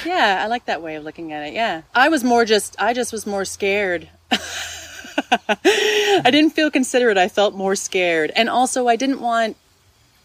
Yeah, 0.04 0.40
I 0.42 0.46
like 0.46 0.66
that 0.66 0.82
way 0.82 0.96
of 0.96 1.04
looking 1.04 1.32
at 1.32 1.48
it. 1.48 1.54
Yeah. 1.54 1.82
I 1.94 2.08
was 2.08 2.22
more 2.22 2.44
just 2.44 2.80
I 2.80 2.92
just 2.92 3.12
was 3.12 3.26
more 3.26 3.44
scared. 3.44 4.08
I 4.30 6.30
didn't 6.30 6.50
feel 6.50 6.70
considerate. 6.70 7.18
I 7.18 7.28
felt 7.28 7.54
more 7.54 7.74
scared. 7.74 8.30
And 8.36 8.48
also 8.48 8.88
I 8.88 8.96
didn't 8.96 9.20
want 9.20 9.56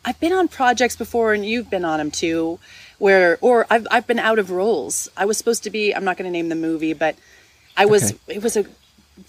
I've 0.05 0.19
been 0.19 0.33
on 0.33 0.47
projects 0.47 0.95
before 0.95 1.33
and 1.33 1.45
you've 1.45 1.69
been 1.69 1.85
on 1.85 1.99
them 1.99 2.11
too 2.11 2.59
where 2.99 3.37
or 3.41 3.65
I've 3.69 3.87
I've 3.89 4.05
been 4.07 4.19
out 4.19 4.39
of 4.39 4.51
roles. 4.51 5.09
I 5.17 5.25
was 5.25 5.37
supposed 5.37 5.63
to 5.63 5.69
be 5.69 5.93
I'm 5.95 6.03
not 6.03 6.17
going 6.17 6.25
to 6.25 6.31
name 6.31 6.49
the 6.49 6.55
movie, 6.55 6.93
but 6.93 7.15
I 7.75 7.85
was 7.85 8.11
Okay. 8.11 8.35
it 8.35 8.43
was 8.43 8.55
a 8.55 8.65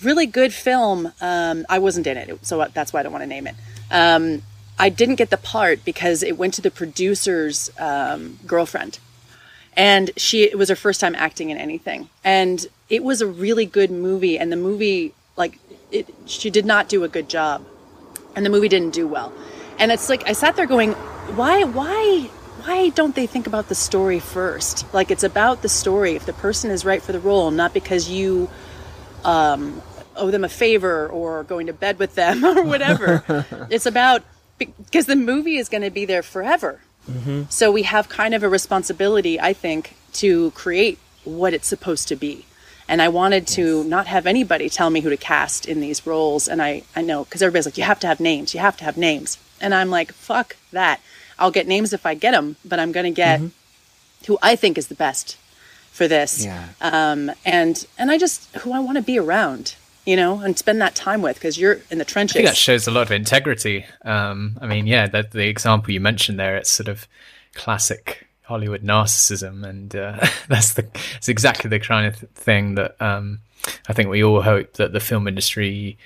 really 0.02 0.26
good 0.26 0.52
film. 0.52 1.12
Um, 1.20 1.64
I 1.68 1.78
wasn't 1.78 2.06
in 2.06 2.16
it, 2.16 2.44
so 2.44 2.66
that's 2.72 2.92
why 2.92 3.00
I 3.00 3.02
don't 3.02 3.12
want 3.12 3.22
to 3.22 3.28
name 3.28 3.46
it. 3.46 3.54
Um, 3.90 4.42
I 4.78 4.88
didn't 4.88 5.16
get 5.16 5.30
the 5.30 5.36
part 5.36 5.84
because 5.84 6.22
it 6.22 6.38
went 6.38 6.54
to 6.54 6.62
the 6.62 6.70
producer's 6.70 7.70
um, 7.78 8.38
girlfriend, 8.46 8.98
and 9.76 10.10
she 10.16 10.44
it 10.44 10.58
was 10.58 10.68
her 10.68 10.76
first 10.76 11.00
time 11.00 11.14
acting 11.14 11.50
in 11.50 11.56
anything, 11.58 12.08
and 12.24 12.66
it 12.88 13.04
was 13.04 13.20
a 13.20 13.26
really 13.26 13.66
good 13.66 13.90
movie. 13.90 14.38
And 14.38 14.50
the 14.50 14.56
movie, 14.56 15.12
like, 15.36 15.58
it, 15.92 16.12
she 16.26 16.50
did 16.50 16.64
not 16.64 16.88
do 16.88 17.04
a 17.04 17.08
good 17.08 17.28
job, 17.28 17.64
and 18.34 18.44
the 18.46 18.50
movie 18.50 18.68
didn't 18.68 18.94
do 18.94 19.06
well. 19.06 19.32
And 19.80 19.90
it's 19.90 20.08
like 20.08 20.28
I 20.28 20.32
sat 20.32 20.56
there 20.56 20.66
going, 20.66 20.92
why, 20.92 21.64
why, 21.64 22.28
why 22.64 22.90
don't 22.90 23.14
they 23.14 23.26
think 23.26 23.46
about 23.46 23.68
the 23.68 23.74
story 23.74 24.20
first? 24.20 24.92
Like 24.92 25.10
it's 25.10 25.24
about 25.24 25.62
the 25.62 25.68
story. 25.68 26.14
If 26.14 26.26
the 26.26 26.34
person 26.34 26.70
is 26.70 26.84
right 26.84 27.02
for 27.02 27.12
the 27.12 27.20
role, 27.20 27.50
not 27.50 27.72
because 27.72 28.08
you 28.08 28.50
um, 29.24 29.80
owe 30.16 30.30
them 30.30 30.44
a 30.44 30.48
favor 30.48 31.08
or 31.08 31.44
going 31.44 31.66
to 31.66 31.72
bed 31.72 31.98
with 31.98 32.14
them 32.14 32.44
or 32.58 32.62
whatever. 32.62 33.24
it's 33.70 33.86
about 33.86 34.22
because 34.58 35.06
the 35.06 35.16
movie 35.16 35.56
is 35.56 35.70
going 35.70 35.82
to 35.82 35.90
be 35.90 36.04
there 36.04 36.22
forever. 36.22 36.80
So 37.48 37.72
we 37.72 37.84
have 37.84 38.10
kind 38.10 38.34
of 38.34 38.42
a 38.42 38.48
responsibility, 38.48 39.40
I 39.40 39.54
think, 39.54 39.96
to 40.14 40.50
create 40.50 40.98
what 41.24 41.54
it's 41.54 41.66
supposed 41.66 42.08
to 42.08 42.16
be. 42.16 42.44
And 42.86 43.00
I 43.00 43.08
wanted 43.08 43.46
to 43.48 43.84
not 43.84 44.06
have 44.08 44.26
anybody 44.26 44.68
tell 44.68 44.90
me 44.90 45.00
who 45.00 45.10
to 45.10 45.16
cast 45.16 45.64
in 45.66 45.80
these 45.80 46.06
roles. 46.06 46.46
And 46.46 46.60
I, 46.60 46.82
I 46.94 47.02
know, 47.02 47.24
because 47.24 47.40
everybody's 47.40 47.66
like, 47.66 47.78
you 47.78 47.84
have 47.84 48.00
to 48.00 48.06
have 48.06 48.20
names, 48.20 48.52
you 48.52 48.60
have 48.60 48.76
to 48.78 48.84
have 48.84 48.96
names. 48.96 49.38
And 49.60 49.74
I'm 49.74 49.90
like, 49.90 50.12
fuck 50.12 50.56
that. 50.72 51.00
I'll 51.38 51.50
get 51.50 51.66
names 51.66 51.92
if 51.92 52.04
I 52.06 52.14
get 52.14 52.32
them, 52.32 52.56
but 52.64 52.78
I'm 52.78 52.92
going 52.92 53.04
to 53.04 53.10
get 53.10 53.40
who 54.26 54.38
I 54.42 54.56
think 54.56 54.76
is 54.78 54.88
the 54.88 54.94
best 54.94 55.36
for 55.90 56.06
this 56.06 56.44
Yeah. 56.44 56.68
um, 56.80 57.30
and 57.44 57.86
and 57.98 58.10
I 58.10 58.18
just 58.18 58.54
who 58.56 58.72
I 58.72 58.78
want 58.80 58.96
to 58.96 59.02
be 59.02 59.18
around, 59.18 59.74
you 60.06 60.16
know, 60.16 60.40
and 60.40 60.56
spend 60.58 60.80
that 60.82 60.94
time 60.94 61.22
with 61.22 61.36
because 61.36 61.58
you're 61.58 61.80
in 61.90 61.98
the 61.98 62.04
trenches. 62.04 62.36
I 62.36 62.40
think 62.40 62.48
that 62.50 62.56
shows 62.56 62.86
a 62.86 62.90
lot 62.90 63.02
of 63.02 63.10
integrity. 63.10 63.86
Um, 64.04 64.58
I 64.60 64.66
mean, 64.66 64.86
yeah, 64.86 65.06
that 65.08 65.32
the 65.32 65.48
example 65.48 65.92
you 65.92 66.00
mentioned 66.00 66.38
there, 66.38 66.56
it's 66.56 66.70
sort 66.70 66.88
of 66.88 67.06
classic 67.54 68.26
Hollywood 68.44 68.82
narcissism, 68.82 69.66
and 69.66 69.94
uh, 69.96 70.26
that's 70.48 70.74
the 70.74 70.86
it's 71.16 71.28
exactly 71.28 71.68
the 71.70 71.80
kind 71.80 72.06
of 72.06 72.18
th- 72.20 72.32
thing 72.34 72.74
that 72.76 73.00
um, 73.00 73.40
I 73.88 73.92
think 73.94 74.08
we 74.10 74.22
all 74.22 74.42
hope 74.42 74.74
that 74.74 74.92
the 74.92 75.00
film 75.00 75.26
industry 75.26 75.96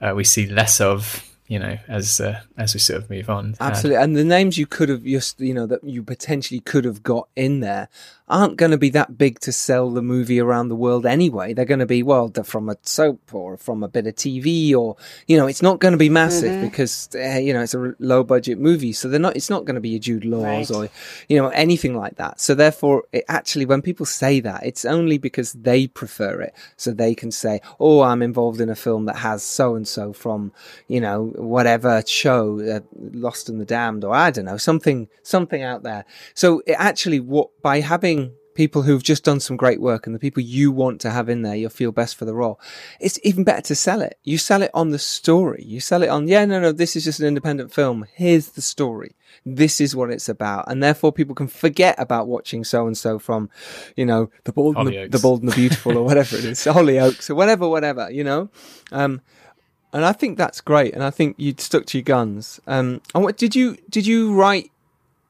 uh, 0.00 0.12
we 0.14 0.24
see 0.24 0.46
less 0.46 0.80
of. 0.80 1.24
You 1.50 1.58
know, 1.58 1.78
as 1.88 2.20
uh, 2.20 2.42
as 2.56 2.74
we 2.74 2.78
sort 2.78 3.02
of 3.02 3.10
move 3.10 3.28
on. 3.28 3.56
Uh, 3.58 3.64
Absolutely, 3.64 4.00
and 4.00 4.16
the 4.16 4.22
names 4.22 4.56
you 4.56 4.66
could 4.66 4.88
have 4.88 5.02
just 5.02 5.40
you 5.40 5.52
know 5.52 5.66
that 5.66 5.82
you 5.82 6.00
potentially 6.04 6.60
could 6.60 6.84
have 6.84 7.02
got 7.02 7.28
in 7.34 7.58
there 7.58 7.88
aren't 8.30 8.56
going 8.56 8.70
to 8.70 8.78
be 8.78 8.90
that 8.90 9.18
big 9.18 9.40
to 9.40 9.52
sell 9.52 9.90
the 9.90 10.02
movie 10.02 10.40
around 10.40 10.68
the 10.68 10.76
world 10.76 11.04
anyway. 11.04 11.52
They're 11.52 11.64
going 11.64 11.80
to 11.80 11.86
be 11.86 12.02
well 12.02 12.28
they're 12.28 12.44
from 12.44 12.68
a 12.68 12.76
soap 12.82 13.34
or 13.34 13.56
from 13.56 13.82
a 13.82 13.88
bit 13.88 14.06
of 14.06 14.14
TV 14.14 14.74
or 14.74 14.96
you 15.26 15.36
know 15.36 15.46
it's 15.46 15.62
not 15.62 15.80
going 15.80 15.92
to 15.92 15.98
be 15.98 16.08
massive 16.08 16.62
because 16.62 17.08
uh, 17.14 17.38
you 17.38 17.52
know 17.52 17.62
it's 17.62 17.74
a 17.74 17.94
low 17.98 18.22
budget 18.24 18.58
movie, 18.58 18.92
so 18.92 19.08
they're 19.08 19.20
not. 19.20 19.36
It's 19.36 19.50
not 19.50 19.64
going 19.64 19.74
to 19.74 19.80
be 19.80 19.96
a 19.96 19.98
Jude 19.98 20.24
Laws 20.24 20.70
Right. 20.70 20.76
or 20.76 20.88
you 21.28 21.36
know 21.36 21.48
anything 21.48 21.96
like 21.96 22.16
that. 22.16 22.40
So 22.40 22.54
therefore, 22.54 23.04
it 23.12 23.24
actually 23.28 23.66
when 23.66 23.82
people 23.82 24.06
say 24.06 24.40
that, 24.40 24.64
it's 24.64 24.84
only 24.84 25.18
because 25.18 25.52
they 25.52 25.86
prefer 25.86 26.40
it, 26.40 26.54
so 26.76 26.92
they 26.92 27.14
can 27.14 27.30
say, 27.30 27.60
"Oh, 27.78 28.00
I'm 28.02 28.22
involved 28.22 28.60
in 28.60 28.68
a 28.70 28.76
film 28.76 29.06
that 29.06 29.16
has 29.16 29.42
so 29.42 29.74
and 29.74 29.86
so 29.88 30.12
from 30.12 30.52
you 30.88 31.00
know 31.00 31.32
whatever 31.36 32.02
show, 32.06 32.60
uh, 32.60 32.80
Lost 33.12 33.48
and 33.48 33.60
the 33.60 33.64
Damned, 33.64 34.04
or 34.04 34.14
I 34.14 34.30
don't 34.30 34.44
know 34.44 34.56
something 34.56 35.08
something 35.22 35.62
out 35.62 35.82
there." 35.82 36.04
So 36.34 36.62
it 36.66 36.76
actually, 36.78 37.20
what 37.20 37.48
by 37.62 37.80
having 37.80 38.19
people 38.54 38.82
who've 38.82 39.02
just 39.02 39.24
done 39.24 39.40
some 39.40 39.56
great 39.56 39.80
work 39.80 40.06
and 40.06 40.14
the 40.14 40.18
people 40.18 40.42
you 40.42 40.72
want 40.72 41.00
to 41.00 41.10
have 41.10 41.28
in 41.28 41.42
there, 41.42 41.54
you'll 41.54 41.70
feel 41.70 41.92
best 41.92 42.16
for 42.16 42.24
the 42.24 42.34
role. 42.34 42.60
It's 43.00 43.18
even 43.22 43.44
better 43.44 43.62
to 43.62 43.74
sell 43.74 44.02
it. 44.02 44.18
You 44.24 44.38
sell 44.38 44.62
it 44.62 44.70
on 44.74 44.90
the 44.90 44.98
story. 44.98 45.62
You 45.64 45.80
sell 45.80 46.02
it 46.02 46.08
on, 46.08 46.28
yeah, 46.28 46.44
no, 46.44 46.60
no, 46.60 46.72
this 46.72 46.96
is 46.96 47.04
just 47.04 47.20
an 47.20 47.26
independent 47.26 47.72
film. 47.72 48.06
Here's 48.12 48.50
the 48.50 48.62
story. 48.62 49.14
This 49.46 49.80
is 49.80 49.94
what 49.94 50.10
it's 50.10 50.28
about. 50.28 50.64
And 50.68 50.82
therefore 50.82 51.12
people 51.12 51.34
can 51.34 51.46
forget 51.46 51.94
about 51.98 52.26
watching 52.26 52.64
so 52.64 52.86
and 52.86 52.98
so 52.98 53.18
from, 53.18 53.50
you 53.96 54.04
know, 54.04 54.30
the 54.44 54.52
bold, 54.52 54.76
and 54.76 54.88
the, 54.88 55.08
the 55.08 55.18
bold 55.18 55.42
and 55.42 55.50
the 55.50 55.56
beautiful 55.56 55.96
or 55.96 56.04
whatever 56.04 56.36
it 56.36 56.44
is, 56.44 56.58
Hollyoaks 56.64 57.30
or 57.30 57.34
whatever, 57.34 57.68
whatever, 57.68 58.10
you 58.10 58.24
know? 58.24 58.50
Um, 58.90 59.20
and 59.92 60.04
I 60.04 60.12
think 60.12 60.38
that's 60.38 60.60
great. 60.60 60.94
And 60.94 61.02
I 61.02 61.10
think 61.10 61.36
you 61.38 61.54
stuck 61.56 61.86
to 61.86 61.98
your 61.98 62.04
guns. 62.04 62.60
Um, 62.66 63.00
and 63.14 63.24
what 63.24 63.36
did 63.36 63.54
you, 63.54 63.76
did 63.88 64.06
you 64.06 64.34
write 64.34 64.70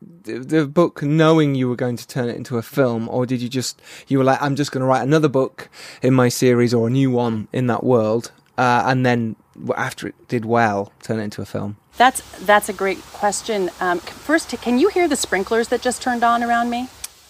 the, 0.03 0.39
the 0.39 0.67
book 0.67 1.03
knowing 1.03 1.55
you 1.55 1.69
were 1.69 1.77
going 1.77 1.97
to 1.97 2.07
turn 2.07 2.29
it 2.29 2.37
into 2.37 2.57
a 2.57 2.63
film 2.63 3.09
or 3.09 3.27
did 3.27 3.41
you 3.43 3.49
just 3.49 3.81
you 4.09 4.17
were 4.19 4.25
like 4.25 4.41
i'm 4.41 4.57
just 4.57 4.73
going 4.73 4.81
to 4.81 4.87
write 4.87 5.03
another 5.03 5.29
book 5.29 5.69
in 6.03 6.15
my 6.15 6.29
series 6.29 6.73
or 6.73 6.87
a 6.87 6.91
new 6.91 7.11
one 7.11 7.49
in 7.53 7.67
that 7.67 7.85
world 7.85 8.33
uh, 8.57 8.83
and 8.87 9.05
then 9.05 9.37
after 9.77 10.07
it 10.09 10.15
did 10.29 10.45
well 10.45 10.91
turn 11.03 11.19
it 11.21 11.25
into 11.25 11.43
a 11.43 11.45
film 11.45 11.77
That's 11.99 12.21
that's 12.47 12.69
a 12.71 12.73
great 12.73 13.01
question. 13.13 13.69
Um, 13.81 13.99
first, 14.01 14.49
can 14.63 14.79
you 14.79 14.89
hear 14.89 15.07
the 15.09 15.17
sprinklers 15.17 15.69
that 15.69 15.83
just 15.83 16.01
turned 16.03 16.25
on 16.25 16.43
around 16.43 16.71
me? 16.71 16.89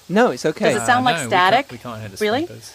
no 0.08 0.30
it's 0.30 0.46
okay 0.46 0.72
Does 0.72 0.82
it 0.82 0.86
sound 0.86 1.04
like 1.04 1.16
no, 1.16 1.22
we 1.24 1.28
static? 1.28 1.66
can't- 1.68 1.72
We 1.72 1.78
can't, 1.78 2.00
hear 2.00 2.08
the 2.08 2.16
Really? 2.24 2.44
sprinklers. 2.44 2.74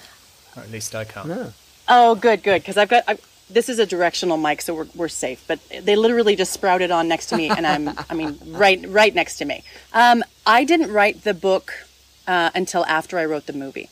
Or 0.58 0.63
at 0.63 0.71
least 0.71 0.93
I 0.95 1.05
can't. 1.05 1.27
no 1.27 1.53
Oh, 1.88 2.15
good, 2.15 2.41
good. 2.43 2.62
Because 2.63 2.77
I've 2.77 2.89
got 2.89 3.03
I, 3.08 3.17
this 3.49 3.69
is 3.69 3.79
a 3.79 3.86
directional 3.86 4.38
mic, 4.38 4.62
so 4.62 4.73
we're 4.73 4.88
we're 4.95 5.08
safe. 5.08 5.43
But 5.47 5.60
they 5.81 5.95
literally 5.95 6.36
just 6.36 6.51
sprouted 6.51 6.91
on 6.91 7.08
next 7.08 7.27
to 7.27 7.38
me, 7.38 7.49
and 7.49 7.65
I'm 7.65 7.89
I 8.10 8.13
mean 8.13 8.38
right 8.47 8.84
right 8.88 9.13
next 9.13 9.38
to 9.38 9.45
me. 9.45 9.63
Um, 9.93 10.23
I 10.45 10.63
didn't 10.63 10.91
write 10.91 11.23
the 11.23 11.34
book 11.34 11.73
uh, 12.27 12.51
until 12.55 12.86
after 12.86 13.17
I 13.17 13.25
wrote 13.25 13.45
the 13.45 13.53
movie. 13.53 13.89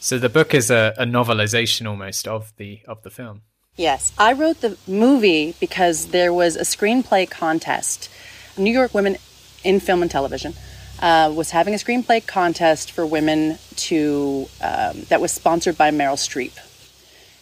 So 0.00 0.18
the 0.18 0.28
book 0.28 0.54
is 0.54 0.70
a, 0.70 0.94
a 0.98 1.04
novelization 1.04 1.88
almost 1.88 2.28
of 2.28 2.52
the 2.56 2.80
of 2.86 3.02
the 3.02 3.10
film. 3.10 3.42
Yes, 3.76 4.12
I 4.18 4.32
wrote 4.32 4.62
the 4.62 4.78
movie 4.86 5.54
because 5.60 6.06
there 6.08 6.32
was 6.32 6.56
a 6.56 6.62
screenplay 6.62 7.28
contest. 7.28 8.08
New 8.56 8.72
York 8.72 8.94
Women 8.94 9.18
in 9.64 9.80
Film 9.80 10.00
and 10.00 10.10
Television 10.10 10.54
uh, 11.00 11.30
was 11.34 11.50
having 11.50 11.74
a 11.74 11.76
screenplay 11.76 12.26
contest 12.26 12.90
for 12.90 13.04
women 13.04 13.58
to 13.76 14.48
um, 14.62 15.02
that 15.08 15.20
was 15.20 15.32
sponsored 15.32 15.76
by 15.76 15.90
Meryl 15.90 16.16
Streep, 16.16 16.58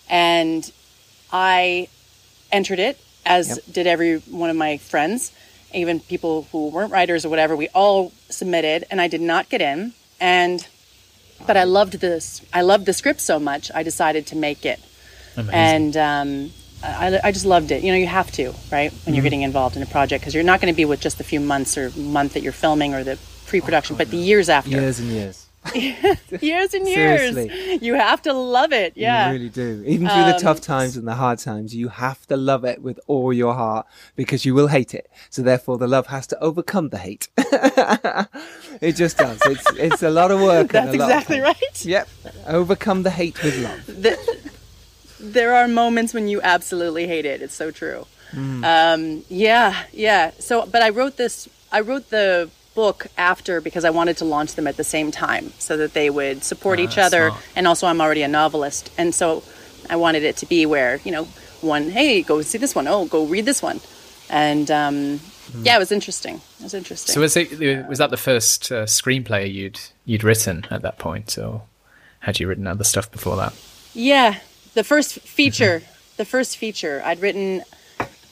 and 0.08 0.72
I 1.32 1.88
entered 2.52 2.78
it 2.78 2.98
as 3.26 3.48
Yep. 3.48 3.58
did 3.72 3.86
every 3.86 4.18
one 4.18 4.50
of 4.50 4.56
my 4.56 4.76
friends, 4.76 5.32
even 5.72 6.00
people 6.00 6.46
who 6.52 6.68
weren't 6.68 6.92
writers 6.92 7.24
or 7.24 7.28
whatever. 7.28 7.56
We 7.56 7.68
all 7.68 8.12
submitted, 8.28 8.84
and 8.90 9.00
I 9.00 9.08
did 9.08 9.20
not 9.20 9.48
get 9.48 9.60
in. 9.60 9.92
And 10.20 10.66
but 11.46 11.56
I 11.56 11.64
loved 11.64 11.94
this. 11.94 12.42
I 12.52 12.62
loved 12.62 12.86
the 12.86 12.92
script 12.92 13.20
so 13.20 13.38
much. 13.38 13.70
I 13.74 13.82
decided 13.82 14.26
to 14.28 14.36
make 14.36 14.64
it, 14.64 14.80
Amazing. 15.36 15.54
and 15.54 15.96
um, 15.96 16.50
I, 16.82 17.18
I 17.24 17.32
just 17.32 17.44
loved 17.44 17.70
it. 17.72 17.82
You 17.82 17.90
know, 17.92 17.98
you 17.98 18.06
have 18.06 18.30
to, 18.32 18.54
right, 18.70 18.92
when 19.04 19.14
you're 19.14 19.24
getting 19.24 19.42
involved 19.42 19.76
in 19.76 19.82
a 19.82 19.86
project 19.86 20.22
because 20.22 20.34
you're 20.34 20.44
not 20.44 20.60
going 20.60 20.72
to 20.72 20.76
be 20.76 20.84
with 20.84 21.00
just 21.00 21.18
the 21.18 21.24
few 21.24 21.40
months 21.40 21.76
or 21.76 21.90
month 21.98 22.34
that 22.34 22.42
you're 22.42 22.52
filming 22.52 22.94
or 22.94 23.02
the 23.04 23.18
pre-production, 23.46 23.96
but 23.96 24.10
the 24.10 24.16
years 24.16 24.48
after, 24.48 24.70
Years 24.70 25.00
and 25.00 25.08
years. 25.10 25.43
years 25.74 26.74
and 26.74 26.86
years. 26.88 27.34
Seriously. 27.34 27.78
You 27.80 27.94
have 27.94 28.22
to 28.22 28.32
love 28.32 28.72
it. 28.72 28.92
Yeah. 28.96 29.28
You 29.28 29.32
really 29.32 29.48
do. 29.48 29.82
Even 29.86 30.08
through 30.08 30.24
the 30.24 30.34
Um, 30.34 30.40
tough 30.40 30.60
times 30.60 30.96
and 30.96 31.06
the 31.08 31.14
hard 31.14 31.38
times, 31.38 31.74
you 31.74 31.88
have 31.88 32.26
to 32.26 32.36
love 32.36 32.64
it 32.64 32.82
with 32.82 32.98
all 33.06 33.32
your 33.32 33.54
heart 33.54 33.86
because 34.16 34.44
you 34.44 34.54
will 34.54 34.68
hate 34.68 34.94
it. 34.94 35.10
So 35.30 35.42
therefore, 35.42 35.78
the 35.78 35.88
love 35.88 36.08
has 36.08 36.26
to 36.28 36.38
overcome 36.42 36.90
the 36.90 36.98
hate. 36.98 37.28
it 38.80 38.92
just 38.92 39.16
does. 39.18 39.38
It's 39.46 39.64
it's 39.76 40.02
a 40.02 40.10
lot 40.10 40.30
of 40.30 40.40
work. 40.40 40.74
and 40.74 40.88
That's 40.88 40.94
a 40.94 40.98
lot 40.98 41.10
of 41.10 41.16
exactly 41.16 41.40
right. 41.40 41.84
Yep. 41.84 42.08
Overcome 42.46 43.02
the 43.02 43.10
hate 43.10 43.42
with 43.42 43.56
love. 43.62 43.86
the, 43.86 44.18
there 45.20 45.54
are 45.54 45.66
moments 45.68 46.12
when 46.12 46.28
you 46.28 46.40
absolutely 46.42 47.06
hate 47.06 47.24
it. 47.24 47.40
It's 47.42 47.54
so 47.54 47.70
true. 47.70 48.06
Mm. 48.32 48.64
Um, 48.64 49.24
yeah, 49.28 49.84
yeah. 49.92 50.32
So, 50.38 50.66
but 50.66 50.82
I 50.82 50.90
wrote 50.90 51.16
this. 51.16 51.48
I 51.72 51.80
wrote 51.80 52.10
the 52.10 52.50
book 52.74 53.06
after 53.16 53.60
because 53.60 53.84
I 53.84 53.90
wanted 53.90 54.16
to 54.18 54.24
launch 54.24 54.54
them 54.54 54.66
at 54.66 54.76
the 54.76 54.84
same 54.84 55.10
time 55.10 55.52
so 55.58 55.76
that 55.76 55.92
they 55.94 56.10
would 56.10 56.42
support 56.44 56.78
Ah, 56.78 56.82
each 56.82 56.98
other. 56.98 57.28
smart. 57.30 57.42
And 57.56 57.66
also, 57.66 57.86
I'm 57.86 58.00
already 58.00 58.22
a 58.22 58.28
novelist, 58.28 58.90
and 58.98 59.14
so 59.14 59.42
I 59.88 59.96
wanted 59.96 60.22
it 60.24 60.36
to 60.38 60.46
be 60.46 60.66
where 60.66 61.00
you 61.04 61.12
know, 61.12 61.24
one, 61.60 61.90
hey, 61.90 62.22
go 62.22 62.42
see 62.42 62.58
this 62.58 62.74
one. 62.74 62.86
Oh, 62.88 63.06
go 63.06 63.24
read 63.26 63.44
this 63.44 63.62
one. 63.62 63.80
And 64.30 64.70
um, 64.70 65.20
Hmm. 65.52 65.62
yeah, 65.62 65.76
it 65.76 65.78
was 65.78 65.92
interesting. 65.92 66.36
It 66.58 66.62
was 66.64 66.72
interesting. 66.74 67.12
So 67.12 67.20
was 67.20 67.36
it 67.36 67.86
was 67.86 67.98
that 67.98 68.08
the 68.10 68.16
first 68.16 68.72
uh, 68.72 68.84
screenplay 68.86 69.52
you'd 69.52 69.78
you'd 70.06 70.24
written 70.24 70.64
at 70.70 70.80
that 70.82 70.96
point, 70.98 71.36
or 71.38 71.62
had 72.20 72.40
you 72.40 72.48
written 72.48 72.66
other 72.66 72.82
stuff 72.84 73.12
before 73.12 73.36
that? 73.36 73.52
Yeah, 73.92 74.38
the 74.72 74.82
first 74.84 75.20
feature, 75.38 75.82
the 76.16 76.24
first 76.24 76.56
feature, 76.56 77.02
I'd 77.04 77.20
written 77.20 77.62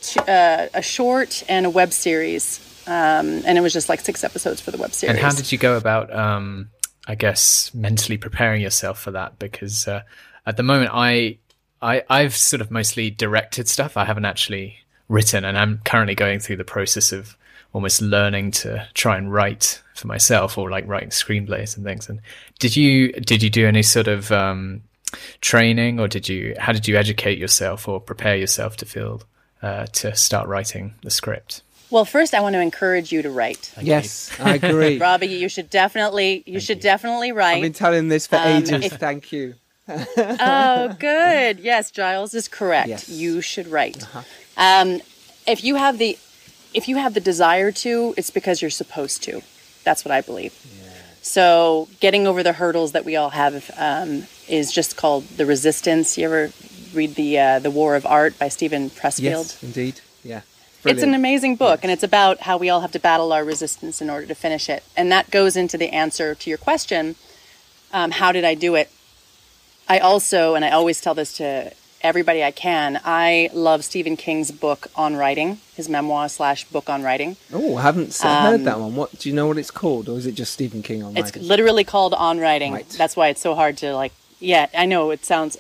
t- 0.01 0.21
uh, 0.21 0.69
a 0.73 0.81
short 0.81 1.45
and 1.51 1.67
a 1.67 1.71
web 1.71 1.93
series, 1.93 2.59
um, 2.87 3.43
and 3.47 3.59
it 3.59 3.61
was 3.61 3.73
just 3.73 3.89
like 3.89 4.01
six 4.01 4.25
episodes 4.25 4.61
for 4.61 4.71
the 4.71 4.79
web 4.79 4.93
series. 4.93 5.11
And 5.11 5.19
how 5.19 5.31
did 5.31 5.53
you 5.53 5.59
go 5.59 5.77
about, 5.77 6.13
um, 6.15 6.71
I 7.07 7.15
guess, 7.15 7.73
mentally 7.75 8.19
preparing 8.19 8.61
yourself 8.61 9.01
for 9.01 9.13
that? 9.13 9.39
Because 9.39 9.87
uh, 9.87 10.03
at 10.47 10.57
the 10.57 10.63
moment, 10.63 10.91
I, 10.93 11.39
I, 11.81 12.03
I've 12.09 12.37
sort 12.37 12.61
of 12.61 12.71
mostly 12.71 13.11
directed 13.11 13.69
stuff. 13.69 13.97
I 13.97 14.05
haven't 14.05 14.25
actually 14.25 14.79
written, 15.09 15.45
and 15.45 15.57
I'm 15.57 15.81
currently 15.85 16.15
going 16.15 16.41
through 16.41 16.57
the 16.57 16.65
process 16.65 17.13
of 17.13 17.37
almost 17.73 18.03
learning 18.03 18.51
to 18.51 18.87
try 18.95 19.17
and 19.17 19.33
write 19.33 19.81
for 19.95 20.07
myself, 20.07 20.59
or 20.59 20.71
like 20.71 20.87
writing 20.89 21.11
screenplays 21.11 21.77
and 21.77 21.85
things. 21.85 22.09
And 22.09 22.21
did 22.59 22.77
you 22.77 23.13
did 23.13 23.43
you 23.43 23.51
do 23.51 23.67
any 23.67 23.83
sort 23.83 24.09
of 24.09 24.33
um, 24.33 24.83
training, 25.41 26.01
or 26.01 26.09
did 26.09 26.29
you 26.29 26.55
how 26.59 26.73
did 26.73 26.89
you 26.89 26.97
educate 26.97 27.39
yourself 27.39 27.89
or 27.89 28.01
prepare 28.01 28.37
yourself 28.37 28.77
to 28.79 28.87
feel 28.87 29.23
uh, 29.63 29.87
to 29.87 30.15
start 30.17 30.49
writing 30.49 30.95
the 31.03 31.11
script? 31.11 31.63
Well, 31.93 32.07
first, 32.07 32.33
I 32.33 32.41
want 32.41 32.55
to 32.55 32.61
encourage 32.61 33.13
you 33.13 33.21
to 33.23 33.31
write. 33.31 33.71
Yes, 33.81 34.31
I 34.41 34.55
agree. 34.55 34.99
Robbie, 35.07 35.27
you 35.27 35.49
should 35.51 35.69
definitely, 35.69 36.43
you 36.47 36.59
should 36.59 36.81
definitely 36.81 37.33
write. 37.33 37.57
I've 37.57 37.63
been 37.63 37.73
telling 37.75 38.09
this 38.09 38.27
for 38.27 38.37
Um, 38.37 38.47
ages. 38.65 38.85
if- 38.87 38.93
Thank 38.99 39.31
you. 39.31 39.55
oh, 39.89 40.97
good. 40.99 41.61
Yes, 41.61 41.91
Giles 41.91 42.35
is 42.35 42.49
correct. 42.49 42.89
Yes. 42.89 43.09
You 43.11 43.41
should 43.43 43.69
write. 43.69 44.07
Um, 44.57 45.01
if 45.47 45.63
you 45.65 45.75
have 45.77 45.99
the, 45.99 46.19
if 46.73 46.89
you 46.89 46.97
have 46.97 47.13
the 47.15 47.21
desire 47.21 47.71
to, 47.73 48.15
it's 48.17 48.31
because 48.31 48.63
you're 48.63 48.71
supposed 48.71 49.23
to. 49.25 49.43
That's 49.85 50.05
what 50.05 50.13
I 50.13 50.21
believe. 50.23 50.55
So 51.21 51.89
getting 52.01 52.27
over 52.27 52.43
the 52.43 52.53
hurdles 52.55 52.93
that 52.93 53.05
we 53.05 53.17
all 53.17 53.31
have 53.31 53.71
um, 53.77 54.25
is 54.49 54.73
just 54.73 54.97
called 54.97 55.25
the 55.37 55.45
resistance. 55.47 56.17
You 56.19 56.25
ever 56.25 56.53
read 56.95 57.15
the 57.17 57.39
uh, 57.39 57.59
the 57.61 57.71
War 57.71 57.95
of 57.95 58.05
Art 58.07 58.37
by 58.39 58.49
Steven 58.49 58.91
Pressfield? 58.91 59.21
Yes, 59.23 59.63
indeed. 59.63 60.01
Yeah. 60.25 60.41
It's 60.85 61.03
an 61.03 61.15
amazing 61.15 61.57
book, 61.57 61.81
and 61.83 61.91
it's 61.93 62.03
about 62.03 62.41
how 62.41 62.57
we 62.59 62.69
all 62.69 62.81
have 62.81 62.93
to 62.93 62.99
battle 62.99 63.33
our 63.33 63.45
resistance 63.45 64.01
in 64.03 64.11
order 64.11 64.27
to 64.27 64.35
finish 64.35 64.69
it. 64.69 64.83
And 64.97 65.13
that 65.13 65.31
goes 65.31 65.57
into 65.57 65.79
the 65.79 65.91
answer 65.91 66.35
to 66.35 66.51
your 66.51 66.59
question 66.59 67.17
um, 67.93 68.11
how 68.11 68.33
did 68.33 68.45
I 68.45 68.55
do 68.55 68.75
it? 68.75 68.91
I 69.89 69.99
also, 69.99 70.55
and 70.55 70.65
I 70.65 70.71
always 70.71 71.01
tell 71.01 71.15
this 71.15 71.37
to 71.37 71.73
everybody 72.01 72.43
I 72.43 72.51
can, 72.51 73.01
I 73.05 73.51
love 73.53 73.85
Stephen 73.85 74.17
King's 74.17 74.51
book 74.51 74.87
on 74.97 75.15
writing, 75.15 75.59
his 75.77 75.89
memoir 75.89 76.29
slash 76.29 76.65
book 76.65 76.89
on 76.89 77.03
writing. 77.03 77.37
Oh, 77.53 77.77
I 77.77 77.83
haven't 77.83 78.17
heard 78.17 78.65
that 78.65 78.81
one. 78.81 78.97
What 78.97 79.19
do 79.19 79.29
you 79.29 79.35
know 79.35 79.47
what 79.47 79.59
it's 79.59 79.71
called, 79.71 80.09
or 80.09 80.17
is 80.19 80.27
it 80.27 80.33
just 80.35 80.53
Stephen 80.53 80.83
King 80.83 81.03
on 81.03 81.11
Um, 81.11 81.17
It's 81.19 81.33
writing? 81.37 81.49
literally 81.49 81.85
called 81.85 82.15
On 82.15 82.39
Writing. 82.41 82.73
Right. 82.73 82.89
That's 82.89 83.15
why 83.15 83.29
it's 83.29 83.41
so 83.41 83.55
hard 83.55 83.77
to 83.79 83.95
like. 83.95 84.13
Yeah, 84.41 84.67
I 84.77 84.87
know 84.87 85.11
it 85.11 85.25
sounds. 85.25 85.57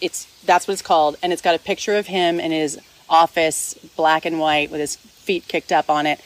It's 0.00 0.26
that's 0.44 0.66
what 0.68 0.72
it's 0.72 0.82
called, 0.82 1.16
and 1.22 1.32
it's 1.32 1.42
got 1.42 1.54
a 1.54 1.58
picture 1.58 1.96
of 1.96 2.06
him 2.06 2.40
and 2.40 2.52
his 2.52 2.78
office, 3.14 3.74
black 3.96 4.26
and 4.26 4.38
white, 4.38 4.70
with 4.70 4.80
his 4.80 4.96
feet 4.96 5.46
kicked 5.48 5.72
up 5.72 5.88
on 5.88 6.06
it, 6.06 6.20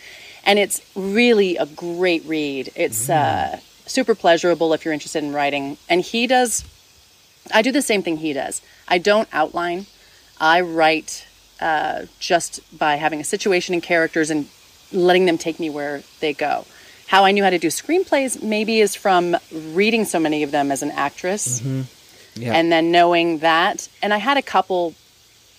and 0.45 0.59
it's 0.59 0.81
really 0.97 1.57
a 1.57 1.67
great 1.67 2.25
read. 2.25 2.71
It's 2.75 3.11
uh, 3.11 3.61
super 3.87 4.15
pleasurable 4.15 4.73
if 4.73 4.85
you're 4.85 4.95
interested 4.95 5.23
in 5.23 5.33
writing, 5.33 5.77
and 5.89 6.01
he 6.01 6.27
does. 6.27 6.65
I 7.53 7.63
do 7.63 7.73
the 7.73 7.83
same 7.83 8.03
thing 8.03 8.19
he 8.19 8.33
does. 8.33 8.63
I 8.89 8.99
don't 8.99 9.29
outline. 9.33 9.87
I 10.41 10.61
write 10.61 11.27
uh, 11.61 12.07
just 12.19 12.61
by 12.79 12.97
having 12.97 13.21
a 13.21 13.25
situation 13.25 13.75
and 13.75 13.83
characters 13.83 14.31
and 14.31 14.49
letting 14.93 15.27
them 15.27 15.39
take 15.39 15.61
me 15.61 15.71
where 15.71 16.03
they 16.21 16.33
go. 16.33 16.65
How 17.09 17.25
I 17.25 17.33
knew 17.33 17.43
how 17.43 17.51
to 17.51 17.59
do 17.59 17.69
screenplays 17.69 18.43
maybe 18.43 18.81
is 18.81 18.95
from 18.95 19.37
reading 19.51 20.05
so 20.05 20.19
many 20.19 20.43
of 20.43 20.51
them 20.51 20.71
as 20.71 20.83
an 20.83 20.91
actress 20.91 21.63
yeah. 22.35 22.53
and 22.53 22.71
then 22.71 22.91
knowing 22.93 23.39
that. 23.39 23.89
And 24.03 24.13
I 24.13 24.19
had 24.19 24.37
a 24.37 24.43
couple 24.43 24.95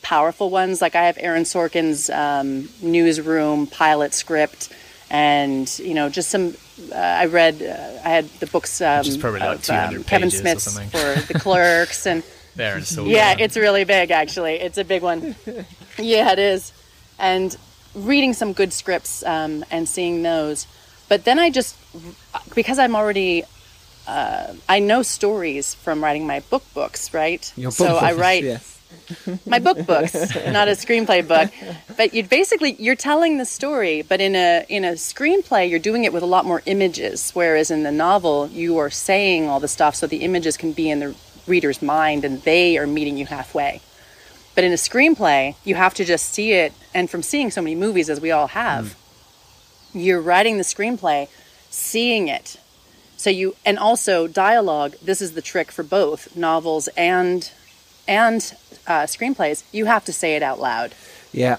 powerful 0.09 0.49
ones. 0.49 0.81
Like 0.81 0.95
I 0.95 1.05
have 1.05 1.19
Aaron 1.19 1.43
Sorkin's 1.43 2.09
um, 2.09 2.67
newsroom 2.81 3.67
pilot 3.67 4.15
script, 4.15 4.73
and 5.11 5.67
you 5.77 5.93
know, 5.93 6.09
just 6.09 6.29
some. 6.29 6.55
Uh, 6.91 6.95
I 6.95 7.25
read. 7.27 7.61
Uh, 7.61 8.07
I 8.07 8.09
had 8.09 8.25
the 8.39 8.47
books. 8.47 8.81
Um, 8.81 9.05
is 9.05 9.17
probably 9.17 9.41
like 9.41 9.59
of, 9.59 9.65
200 9.65 10.07
Kevin 10.07 10.29
pages 10.29 10.39
or 10.39 10.41
Smith's 10.41 10.63
something. 10.63 10.89
for 10.89 11.27
the 11.33 11.39
Clerks, 11.39 12.07
and 12.07 12.23
There 12.55 12.77
and 12.77 12.85
so 12.85 13.05
yeah, 13.05 13.35
it's 13.37 13.55
really 13.55 13.83
big. 13.83 14.09
Actually, 14.09 14.55
it's 14.55 14.79
a 14.79 14.83
big 14.83 15.03
one. 15.03 15.35
yeah, 15.99 16.31
it 16.31 16.39
is. 16.39 16.73
And 17.19 17.55
reading 17.93 18.33
some 18.33 18.53
good 18.53 18.73
scripts 18.73 19.23
um, 19.23 19.63
and 19.69 19.87
seeing 19.87 20.23
those, 20.23 20.65
but 21.07 21.23
then 21.23 21.37
I 21.37 21.51
just 21.51 21.75
because 22.55 22.79
I'm 22.79 22.95
already. 22.95 23.43
Uh, 24.07 24.55
I 24.67 24.79
know 24.79 25.03
stories 25.03 25.75
from 25.75 26.03
writing 26.03 26.25
my 26.25 26.39
book 26.39 26.63
books, 26.73 27.13
right? 27.13 27.53
Your 27.55 27.69
so 27.69 27.85
book 27.85 28.01
I 28.01 28.13
write 28.13 28.43
Yes. 28.43 28.78
My 29.45 29.59
book 29.59 29.85
books, 29.85 30.13
not 30.47 30.67
a 30.67 30.71
screenplay 30.71 31.27
book. 31.27 31.51
But 31.97 32.13
you 32.13 32.23
basically 32.23 32.73
you're 32.79 32.95
telling 32.95 33.37
the 33.37 33.45
story, 33.45 34.01
but 34.01 34.21
in 34.21 34.35
a 34.35 34.65
in 34.69 34.85
a 34.85 34.93
screenplay 34.93 35.69
you're 35.69 35.79
doing 35.79 36.03
it 36.03 36.13
with 36.13 36.23
a 36.23 36.27
lot 36.27 36.45
more 36.45 36.61
images, 36.65 37.31
whereas 37.31 37.71
in 37.71 37.83
the 37.83 37.91
novel 37.91 38.47
you 38.47 38.77
are 38.77 38.89
saying 38.89 39.47
all 39.47 39.59
the 39.59 39.67
stuff 39.67 39.95
so 39.95 40.07
the 40.07 40.17
images 40.17 40.57
can 40.57 40.73
be 40.73 40.89
in 40.89 40.99
the 40.99 41.15
reader's 41.47 41.81
mind 41.81 42.23
and 42.23 42.41
they 42.43 42.77
are 42.77 42.87
meeting 42.87 43.17
you 43.17 43.25
halfway. 43.25 43.81
But 44.55 44.63
in 44.63 44.71
a 44.71 44.75
screenplay, 44.75 45.55
you 45.63 45.75
have 45.75 45.93
to 45.95 46.05
just 46.05 46.33
see 46.33 46.53
it 46.53 46.73
and 46.93 47.09
from 47.09 47.23
seeing 47.23 47.51
so 47.51 47.61
many 47.61 47.75
movies 47.75 48.09
as 48.09 48.19
we 48.19 48.31
all 48.31 48.47
have, 48.47 48.85
mm. 49.93 50.03
you're 50.05 50.21
writing 50.21 50.57
the 50.57 50.63
screenplay, 50.63 51.29
seeing 51.69 52.27
it. 52.27 52.57
So 53.17 53.29
you 53.29 53.55
and 53.65 53.77
also 53.77 54.27
dialogue, 54.27 54.95
this 55.01 55.21
is 55.21 55.33
the 55.33 55.41
trick 55.41 55.71
for 55.71 55.83
both 55.83 56.35
novels 56.35 56.87
and 56.95 57.51
and 58.09 58.55
uh, 58.87 59.03
screenplays, 59.03 59.63
you 59.71 59.85
have 59.85 60.03
to 60.05 60.11
say 60.11 60.35
it 60.35 60.41
out 60.41 60.59
loud. 60.59 60.95
Yeah. 61.31 61.57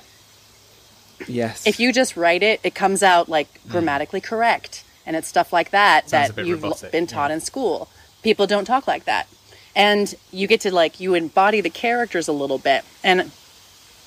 Yes. 1.29 1.65
If 1.65 1.79
you 1.79 1.93
just 1.93 2.17
write 2.17 2.43
it, 2.43 2.61
it 2.65 2.75
comes 2.75 3.03
out 3.03 3.29
like 3.29 3.61
grammatically 3.69 4.21
correct, 4.21 4.85
and 5.07 5.15
it's 5.15 5.29
stuff 5.29 5.53
like 5.53 5.71
that 5.71 6.11
Sounds 6.11 6.33
that 6.33 6.45
you've 6.45 6.65
l- 6.65 6.71
robotic, 6.71 6.93
been 6.93 7.07
taught 7.07 7.31
yeah. 7.31 7.35
in 7.35 7.41
school. 7.41 7.89
People 8.23 8.47
don't 8.47 8.65
talk 8.65 8.89
like 8.89 9.05
that, 9.05 9.29
and 9.77 10.15
you 10.33 10.49
get 10.49 10.61
to 10.63 10.75
like 10.75 10.99
you 10.99 11.15
embody 11.15 11.61
the 11.61 11.71
characters 11.71 12.27
a 12.27 12.33
little 12.33 12.59
bit, 12.59 12.85
and 13.05 13.31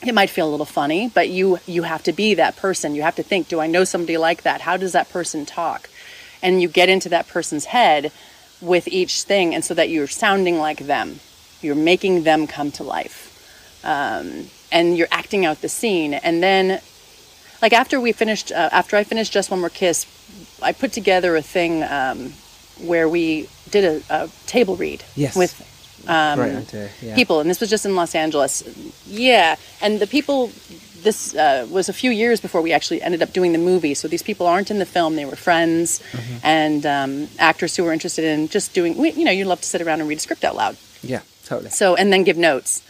it 0.06 0.14
might 0.14 0.30
feel 0.30 0.50
a 0.50 0.52
little 0.52 0.66
funny, 0.66 1.10
but 1.14 1.30
you 1.30 1.60
you 1.66 1.84
have 1.84 2.04
to 2.04 2.12
be 2.12 2.34
that 2.34 2.58
person. 2.58 2.94
You 2.94 3.04
have 3.04 3.16
to 3.16 3.24
think, 3.24 3.48
do 3.48 3.62
I 3.62 3.68
know 3.68 3.86
somebody 3.86 4.18
like 4.18 4.42
that? 4.42 4.62
How 4.62 4.76
does 4.76 4.92
that 4.92 5.10
person 5.10 5.46
talk? 5.46 5.90
And 6.42 6.62
you 6.62 6.68
get 6.68 6.90
into 6.90 7.08
that 7.10 7.28
person's 7.28 7.66
head 7.66 8.12
with 8.60 8.88
each 8.88 9.24
thing, 9.24 9.56
and 9.56 9.64
so 9.64 9.74
that 9.76 9.90
you're 9.90 10.08
sounding 10.08 10.58
like 10.58 10.80
them. 10.80 11.20
You're 11.64 11.76
making 11.76 12.24
them 12.24 12.48
come 12.48 12.72
to 12.74 12.84
life, 12.84 13.80
um, 13.84 14.46
and 14.72 14.98
you're 14.98 15.08
acting 15.12 15.46
out 15.46 15.62
the 15.62 15.70
scene. 15.70 16.14
And 16.14 16.42
then, 16.44 16.82
like 17.62 17.74
after 17.74 18.00
we 18.00 18.12
finished, 18.12 18.52
uh, 18.52 18.70
after 18.72 18.96
I 18.98 19.04
finished 19.04 19.32
Just 19.32 19.50
One 19.52 19.60
More 19.60 19.70
Kiss, 19.70 20.06
I 20.62 20.72
put 20.74 20.92
together 20.92 21.36
a 21.36 21.42
thing 21.42 21.84
um, 21.84 22.34
where 22.82 23.08
we 23.08 23.50
did 23.70 24.04
a, 24.10 24.24
a 24.24 24.30
table 24.48 24.76
read 24.76 25.04
Yes. 25.16 25.36
with 25.36 25.54
um, 26.08 26.40
idea. 26.42 26.90
Yeah. 27.02 27.16
people, 27.16 27.40
and 27.40 27.50
this 27.50 27.60
was 27.62 27.70
just 27.70 27.86
in 27.86 27.96
Los 27.96 28.14
Angeles. 28.16 28.64
Yeah, 29.08 29.56
and 29.82 30.00
the 30.00 30.08
people 30.08 30.52
this 31.04 31.36
uh, 31.36 31.68
was 31.70 31.90
a 31.90 31.94
few 31.94 32.12
years 32.12 32.40
before 32.40 32.62
we 32.62 32.72
actually 32.72 33.02
ended 33.02 33.22
up 33.22 33.34
doing 33.34 33.52
the 33.52 33.58
movie. 33.58 33.94
So 33.94 34.08
these 34.08 34.24
people 34.24 34.48
aren't 34.48 34.72
in 34.72 34.80
the 34.80 34.86
film; 34.86 35.16
they 35.16 35.26
were 35.26 35.36
friends 35.36 36.02
Mm-hmm. 36.12 36.38
and 36.46 36.86
um, 36.86 37.28
actors 37.40 37.76
who 37.76 37.84
were 37.84 37.94
interested 37.94 38.24
in 38.26 38.48
just 38.50 38.74
doing. 38.74 38.96
You 38.98 39.24
know, 39.26 39.32
you 39.32 39.46
love 39.46 39.62
to 39.62 39.68
sit 39.68 39.82
around 39.82 40.00
and 40.02 40.10
read 40.10 40.18
a 40.18 40.22
script 40.22 40.44
out 40.44 40.56
loud. 40.56 40.76
Yeah, 41.02 41.22
totally. 41.46 41.70
So 41.70 41.96
and 41.96 42.12
then 42.12 42.24
give 42.24 42.38
notes. 42.38 42.82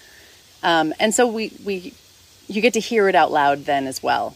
Um, 0.64 0.94
and 1.00 1.14
so 1.14 1.28
we 1.28 1.52
we 1.66 1.94
you 2.48 2.62
get 2.62 2.74
to 2.74 2.80
hear 2.80 3.08
it 3.10 3.16
out 3.16 3.32
loud 3.32 3.66
then 3.66 3.88
as 3.88 4.02
well, 4.04 4.36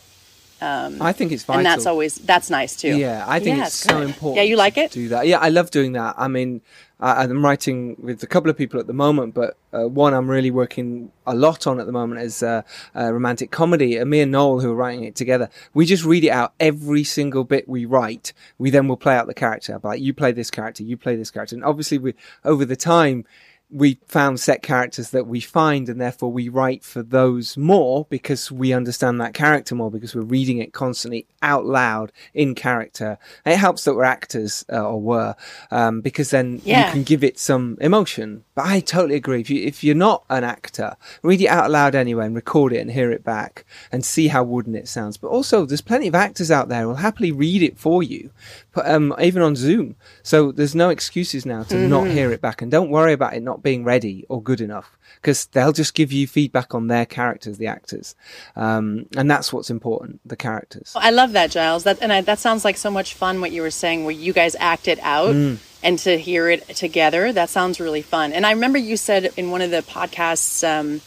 I 0.62 1.14
think 1.14 1.32
it's 1.32 1.44
vital. 1.44 1.60
and 1.60 1.66
that's 1.66 1.86
always 1.86 2.16
that's 2.16 2.50
nice 2.50 2.76
too. 2.76 2.98
Yeah, 2.98 3.24
I 3.28 3.40
think 3.40 3.58
Yeah, 3.58 3.68
it's 3.68 3.76
so 3.76 4.02
important. 4.02 4.38
Yeah, 4.38 4.44
you 4.44 4.56
like 4.56 4.78
it? 4.78 4.92
Do 4.92 5.10
that? 5.10 5.28
Yeah, 5.28 5.40
I 5.40 5.50
love 5.50 5.72
doing 5.72 5.94
that. 5.94 6.16
I 6.18 6.28
mean, 6.28 6.62
I, 7.00 7.24
I'm 7.24 7.44
writing 7.44 7.96
with 8.00 8.24
a 8.24 8.28
couple 8.28 8.50
of 8.50 8.58
people 8.58 8.80
at 8.80 8.88
the 8.88 8.94
moment, 8.94 9.34
but 9.34 9.58
uh, 9.72 9.88
one 9.88 10.14
I'm 10.14 10.30
really 10.30 10.52
working 10.52 11.12
a 11.26 11.36
lot 11.36 11.68
on 11.68 11.80
at 11.80 11.86
the 11.86 11.92
moment 11.92 12.22
is 12.22 12.42
uh, 12.42 12.64
a 12.96 13.14
romantic 13.14 13.52
comedy. 13.52 14.04
Me 14.04 14.22
and 14.22 14.32
Noel, 14.32 14.60
who 14.62 14.72
are 14.72 14.76
writing 14.76 15.04
it 15.04 15.16
together, 15.16 15.50
we 15.74 15.86
just 15.86 16.04
read 16.04 16.24
it 16.24 16.30
out 16.30 16.54
every 16.60 17.04
single 17.04 17.44
bit 17.44 17.70
we 17.70 17.86
write. 17.86 18.34
We 18.58 18.70
then 18.70 18.88
will 18.88 18.98
play 18.98 19.16
out 19.16 19.28
the 19.28 19.34
character. 19.34 19.80
Like 19.84 20.02
you 20.02 20.14
play 20.14 20.32
this 20.32 20.50
character, 20.50 20.84
you 20.84 20.98
play 20.98 21.16
this 21.16 21.32
character, 21.32 21.56
and 21.56 21.64
obviously 21.64 21.98
we 22.00 22.14
over 22.44 22.66
the 22.66 22.76
time 22.76 23.26
we 23.70 24.00
found 24.08 24.40
set 24.40 24.62
characters 24.64 25.10
that 25.10 25.28
we 25.28 25.42
find 25.42 25.90
and 25.90 26.00
therefore 26.00 26.32
we 26.32 26.48
write 26.48 26.86
for 26.86 27.04
those 27.04 27.58
more 27.58 28.06
because 28.10 28.50
we 28.50 28.72
understand 28.72 29.20
that 29.20 29.34
character 29.34 29.76
more 29.76 29.92
because 29.92 30.16
we're 30.16 30.22
reading 30.22 30.60
it 30.60 30.72
constantly 30.72 31.28
out 31.42 31.66
loud 31.66 32.12
in 32.34 32.56
character 32.56 33.18
and 33.44 33.54
it 33.54 33.58
helps 33.58 33.84
that 33.84 33.94
we're 33.94 34.06
actors 34.06 34.64
uh, 34.72 34.82
or 34.82 35.02
were 35.02 35.36
um, 35.72 36.00
because 36.00 36.30
then 36.30 36.62
Yeah. 36.64 36.86
you 36.88 36.92
can 36.94 37.04
give 37.04 37.26
it 37.26 37.38
some 37.38 37.78
emotion 37.82 38.46
but 38.58 38.66
i 38.66 38.80
totally 38.80 39.14
agree. 39.14 39.40
If, 39.40 39.52
you, 39.52 39.64
if 39.64 39.84
you're 39.84 39.94
not 39.94 40.26
an 40.32 40.44
actor 40.44 40.98
read 41.22 41.42
it 41.42 41.48
out 41.48 41.70
loud 41.70 41.94
anyway 41.94 42.26
and 42.26 42.34
record 42.36 42.74
it 42.74 42.80
and 42.80 42.90
hear 42.90 43.12
it 43.12 43.24
back 43.24 43.66
and 43.92 44.04
see 44.04 44.30
how 44.30 44.44
wooden 44.44 44.74
it 44.74 44.88
sounds. 44.88 45.16
But 45.16 45.28
also 45.28 45.64
there's 45.64 45.82
plenty 45.82 46.08
of 46.08 46.16
actors 46.16 46.50
out 46.50 46.68
there 46.68 46.82
who 46.82 46.88
will 46.88 46.96
happily 46.96 47.32
read 47.32 47.62
it 47.62 47.78
for 47.78 48.02
you 48.02 48.32
but, 48.74 48.90
um, 48.90 49.14
even 49.22 49.44
on 49.44 49.56
zoom. 49.56 49.96
So 50.24 50.52
there's 50.52 50.74
no 50.74 50.90
excuses 50.90 51.46
now 51.46 51.64
to 51.66 51.88
not 51.88 52.08
hear 52.08 52.32
it 52.32 52.42
back. 52.42 52.64
And 52.64 52.72
don't 52.72 52.90
worry 52.90 53.14
about 53.14 53.36
it 53.36 53.44
not 53.44 53.62
being 53.62 53.84
ready 53.84 54.26
or 54.28 54.42
good 54.42 54.60
enough 54.60 54.97
because 55.22 55.46
they'll 55.48 55.72
just 55.72 55.94
give 55.94 56.12
you 56.12 56.28
feedback 56.28 56.74
on 56.76 56.88
their 56.88 57.06
characters 57.06 57.58
the 57.58 57.68
actors 57.68 58.16
um, 58.56 59.06
and 59.16 59.30
that's 59.30 59.52
what's 59.54 59.70
important 59.70 60.20
the 60.26 60.36
characters 60.36 60.94
I 60.96 61.12
love 61.12 61.32
that, 61.34 61.52
Giles. 61.52 61.84
That 61.84 62.00
and 62.02 62.12
I, 62.12 62.22
that 62.22 62.40
sounds 62.40 62.64
like 62.66 62.78
so 62.78 62.90
much 62.92 63.14
fun. 63.14 63.42
What 63.42 63.52
you 63.52 63.62
were 63.62 63.72
saying, 63.72 64.04
where 64.04 64.14
you 64.14 64.34
guys 64.34 64.56
act 64.60 64.88
it 64.88 65.00
out 65.02 65.36
Mm. 65.36 65.58
and 65.84 66.00
to 66.00 66.18
hear 66.18 66.50
it 66.50 66.68
together, 66.70 67.32
that 67.34 67.50
sounds 67.50 67.80
really 67.80 68.02
fun. 68.02 68.34
And 68.34 68.46
I 68.46 68.52
remember 68.52 68.78
you 68.78 68.98
said 68.98 69.32
in 69.38 69.52
one 69.52 69.62
of 69.62 69.72
the 69.72 69.82
podcasts 69.82 70.68
um, 70.68 71.02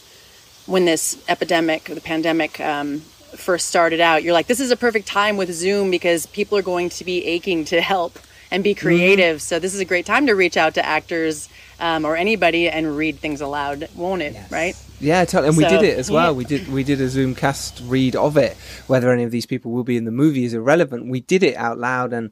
when 0.65 0.85
this 0.85 1.17
epidemic, 1.27 1.85
the 1.85 2.01
pandemic, 2.01 2.59
um, 2.59 2.99
first 3.35 3.67
started 3.67 3.99
out, 3.99 4.23
you're 4.23 4.33
like, 4.33 4.47
"This 4.47 4.59
is 4.59 4.71
a 4.71 4.77
perfect 4.77 5.07
time 5.07 5.37
with 5.37 5.51
Zoom 5.53 5.91
because 5.91 6.25
people 6.27 6.57
are 6.57 6.61
going 6.61 6.89
to 6.89 7.03
be 7.03 7.25
aching 7.25 7.65
to 7.65 7.81
help 7.81 8.19
and 8.51 8.63
be 8.63 8.73
creative. 8.75 9.41
So 9.41 9.59
this 9.59 9.73
is 9.73 9.79
a 9.79 9.85
great 9.85 10.05
time 10.05 10.27
to 10.27 10.33
reach 10.33 10.57
out 10.57 10.73
to 10.75 10.85
actors 10.85 11.47
um, 11.81 12.05
or 12.05 12.15
anybody 12.15 12.69
and 12.69 12.95
read 12.95 13.19
things 13.19 13.41
aloud, 13.41 13.89
won't 13.95 14.21
it? 14.21 14.37
Right? 14.49 14.75
Yeah, 15.01 15.25
totally. 15.25 15.49
And 15.49 15.57
we 15.57 15.65
did 15.65 15.81
it 15.81 15.97
as 15.97 16.11
well. 16.11 16.31
yeah. 16.31 16.37
We 16.37 16.45
did 16.45 16.67
we 16.69 16.83
did 16.83 17.01
a 17.01 17.09
Zoom 17.09 17.35
cast 17.35 17.81
read 17.83 18.15
of 18.15 18.37
it. 18.37 18.55
Whether 18.87 19.11
any 19.11 19.23
of 19.23 19.31
these 19.31 19.47
people 19.47 19.71
will 19.71 19.83
be 19.83 19.97
in 19.97 20.05
the 20.05 20.11
movie 20.11 20.45
is 20.45 20.53
irrelevant. 20.53 21.09
We 21.09 21.21
did 21.21 21.43
it 21.43 21.57
out 21.57 21.79
loud 21.79 22.13
and 22.13 22.31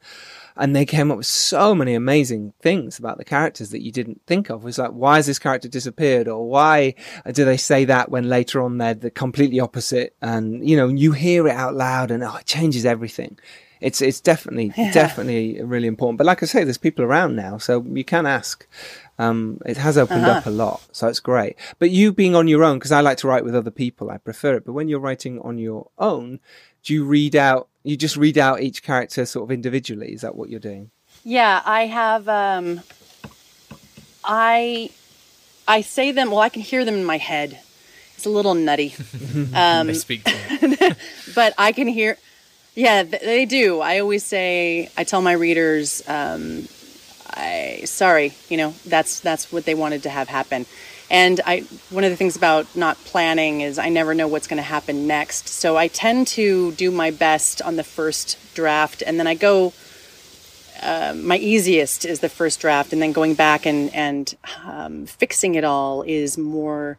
and 0.55 0.75
they 0.75 0.85
came 0.85 1.09
up 1.09 1.17
with 1.17 1.25
so 1.25 1.73
many 1.73 1.95
amazing 1.95 2.53
things 2.61 2.99
about 2.99 3.17
the 3.17 3.23
characters 3.23 3.69
that 3.69 3.81
you 3.81 3.91
didn't 3.93 4.21
think 4.27 4.49
of. 4.49 4.61
It 4.61 4.65
was 4.65 4.77
like, 4.77 4.91
why 4.91 5.15
has 5.15 5.25
this 5.25 5.39
character 5.39 5.69
disappeared? 5.69 6.27
Or 6.27 6.47
why 6.47 6.95
do 7.31 7.45
they 7.45 7.55
say 7.55 7.85
that 7.85 8.11
when 8.11 8.27
later 8.27 8.61
on 8.61 8.77
they're 8.77 8.93
the 8.93 9.09
completely 9.09 9.61
opposite? 9.61 10.15
And, 10.21 10.67
you 10.67 10.75
know, 10.75 10.89
you 10.89 11.13
hear 11.13 11.47
it 11.47 11.55
out 11.55 11.75
loud 11.75 12.11
and 12.11 12.23
oh, 12.23 12.35
it 12.35 12.45
changes 12.45 12.85
everything. 12.85 13.39
It's, 13.79 14.01
it's 14.01 14.19
definitely, 14.19 14.73
definitely 14.91 15.61
really 15.63 15.87
important. 15.87 16.17
But 16.17 16.27
like 16.27 16.43
I 16.43 16.45
say, 16.45 16.65
there's 16.65 16.77
people 16.77 17.05
around 17.05 17.37
now, 17.37 17.57
so 17.57 17.81
you 17.81 18.03
can 18.03 18.25
ask. 18.25 18.67
Um, 19.19 19.59
it 19.65 19.75
has 19.75 19.97
opened 19.97 20.25
up 20.25 20.45
a 20.45 20.49
lot, 20.49 20.81
so 20.93 21.09
it's 21.09 21.19
great. 21.19 21.57
But 21.77 21.91
you 21.91 22.13
being 22.13 22.35
on 22.35 22.47
your 22.47 22.63
own, 22.63 22.79
because 22.79 22.93
I 22.93 23.01
like 23.01 23.17
to 23.17 23.27
write 23.27 23.43
with 23.43 23.53
other 23.53 23.69
people, 23.69 24.09
I 24.09 24.17
prefer 24.17 24.55
it. 24.55 24.65
But 24.65 24.71
when 24.71 24.87
you're 24.87 25.01
writing 25.01 25.41
on 25.41 25.57
your 25.57 25.89
own, 25.97 26.39
do 26.83 26.93
you 26.93 27.03
read 27.03 27.35
out? 27.35 27.67
You 27.83 27.97
just 27.97 28.15
read 28.15 28.37
out 28.37 28.61
each 28.61 28.81
character 28.81 29.25
sort 29.25 29.43
of 29.43 29.51
individually. 29.51 30.13
Is 30.13 30.21
that 30.21 30.35
what 30.35 30.49
you're 30.49 30.61
doing? 30.61 30.91
Yeah, 31.25 31.61
I 31.65 31.85
have. 31.87 32.29
Um, 32.29 32.79
I 34.23 34.89
I 35.67 35.81
say 35.81 36.13
them. 36.13 36.31
Well, 36.31 36.39
I 36.39 36.49
can 36.49 36.61
hear 36.61 36.85
them 36.85 36.95
in 36.95 37.03
my 37.03 37.17
head. 37.17 37.59
It's 38.15 38.25
a 38.25 38.29
little 38.29 38.53
nutty, 38.53 38.95
um, 39.53 39.87
they 39.87 39.93
speak 39.93 40.23
to 40.23 40.95
but 41.35 41.53
I 41.57 41.73
can 41.73 41.87
hear. 41.87 42.17
Yeah, 42.75 43.03
they 43.03 43.45
do. 43.45 43.81
I 43.81 43.99
always 43.99 44.23
say. 44.23 44.89
I 44.95 45.03
tell 45.03 45.21
my 45.21 45.33
readers. 45.33 46.01
Um, 46.07 46.69
I 47.39 47.81
sorry, 47.85 48.33
you 48.49 48.57
know 48.57 48.73
that's 48.85 49.19
that's 49.19 49.51
what 49.51 49.65
they 49.65 49.75
wanted 49.75 50.03
to 50.03 50.09
have 50.09 50.27
happen. 50.27 50.65
And 51.09 51.41
I 51.45 51.61
one 51.89 52.03
of 52.03 52.11
the 52.11 52.17
things 52.17 52.35
about 52.35 52.75
not 52.75 52.97
planning 52.97 53.61
is 53.61 53.79
I 53.79 53.89
never 53.89 54.13
know 54.13 54.27
what's 54.27 54.47
going 54.47 54.57
to 54.57 54.63
happen 54.63 55.07
next. 55.07 55.47
So 55.47 55.77
I 55.77 55.87
tend 55.87 56.27
to 56.27 56.71
do 56.73 56.91
my 56.91 57.11
best 57.11 57.61
on 57.61 57.75
the 57.77 57.83
first 57.83 58.37
draft, 58.53 59.01
and 59.05 59.19
then 59.19 59.27
I 59.27 59.35
go 59.35 59.73
my 60.81 61.37
easiest 61.37 62.05
is 62.05 62.19
the 62.19 62.29
first 62.29 62.59
draft, 62.59 62.93
and 62.93 63.01
then 63.01 63.11
going 63.11 63.35
back 63.35 63.65
and 63.65 63.93
and 63.93 64.35
um, 64.63 65.05
fixing 65.05 65.55
it 65.55 65.63
all 65.63 66.03
is 66.03 66.37
more. 66.37 66.97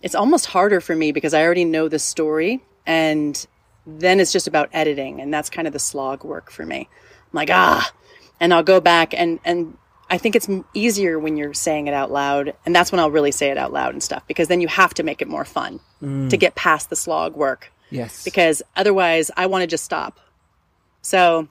It's 0.00 0.14
almost 0.14 0.46
harder 0.46 0.80
for 0.80 0.96
me 0.96 1.12
because 1.12 1.34
I 1.34 1.42
already 1.42 1.64
know 1.64 1.88
the 1.88 1.98
story, 1.98 2.60
and 2.86 3.46
then 3.86 4.20
it's 4.20 4.32
just 4.32 4.46
about 4.46 4.68
editing, 4.72 5.20
and 5.20 5.32
that's 5.32 5.50
kind 5.50 5.66
of 5.66 5.72
the 5.72 5.78
slog 5.78 6.24
work 6.24 6.50
for 6.50 6.66
me. 6.66 6.88
I'm 7.32 7.36
like 7.36 7.50
ah, 7.50 7.92
and 8.42 8.52
I'll 8.52 8.62
go 8.62 8.78
back 8.80 9.14
and 9.14 9.38
and 9.44 9.78
I 10.10 10.18
think 10.18 10.36
it's 10.36 10.46
easier 10.74 11.18
when 11.18 11.38
you're 11.38 11.54
saying 11.54 11.86
it 11.86 11.94
out 11.94 12.10
loud, 12.10 12.52
and 12.66 12.76
that's 12.76 12.92
when 12.92 12.98
I'll 13.00 13.10
really 13.10 13.32
say 13.32 13.48
it 13.50 13.56
out 13.56 13.72
loud 13.72 13.94
and 13.94 14.02
stuff 14.02 14.26
because 14.26 14.48
then 14.48 14.60
you 14.60 14.68
have 14.68 14.92
to 14.94 15.02
make 15.02 15.22
it 15.22 15.28
more 15.28 15.46
fun 15.46 15.80
to 16.02 16.36
get 16.36 16.54
past 16.54 16.90
the 16.90 16.96
slog 16.96 17.34
work 17.36 17.72
Yes. 17.90 18.22
because 18.24 18.60
otherwise 18.76 19.30
I 19.36 19.46
want 19.46 19.62
to 19.62 19.66
just 19.66 19.84
stop. 19.84 20.18
So 21.00 21.48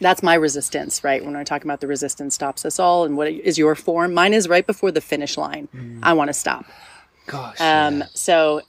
that's 0.00 0.22
my 0.22 0.34
resistance, 0.34 1.04
right? 1.04 1.24
When 1.24 1.34
we're 1.34 1.44
talking 1.44 1.68
about 1.68 1.80
the 1.80 1.86
resistance 1.86 2.34
stops 2.34 2.64
us 2.64 2.78
all 2.80 3.04
and 3.04 3.16
what 3.16 3.28
is 3.28 3.56
your 3.58 3.74
form? 3.74 4.12
Mine 4.14 4.34
is 4.34 4.48
right 4.48 4.66
before 4.66 4.90
the 4.90 5.00
finish 5.00 5.36
line. 5.36 5.68
I 6.02 6.12
want 6.14 6.28
to 6.28 6.34
stop. 6.34 6.64
Gosh. 7.26 7.60
Um, 7.60 8.02
so 8.14 8.62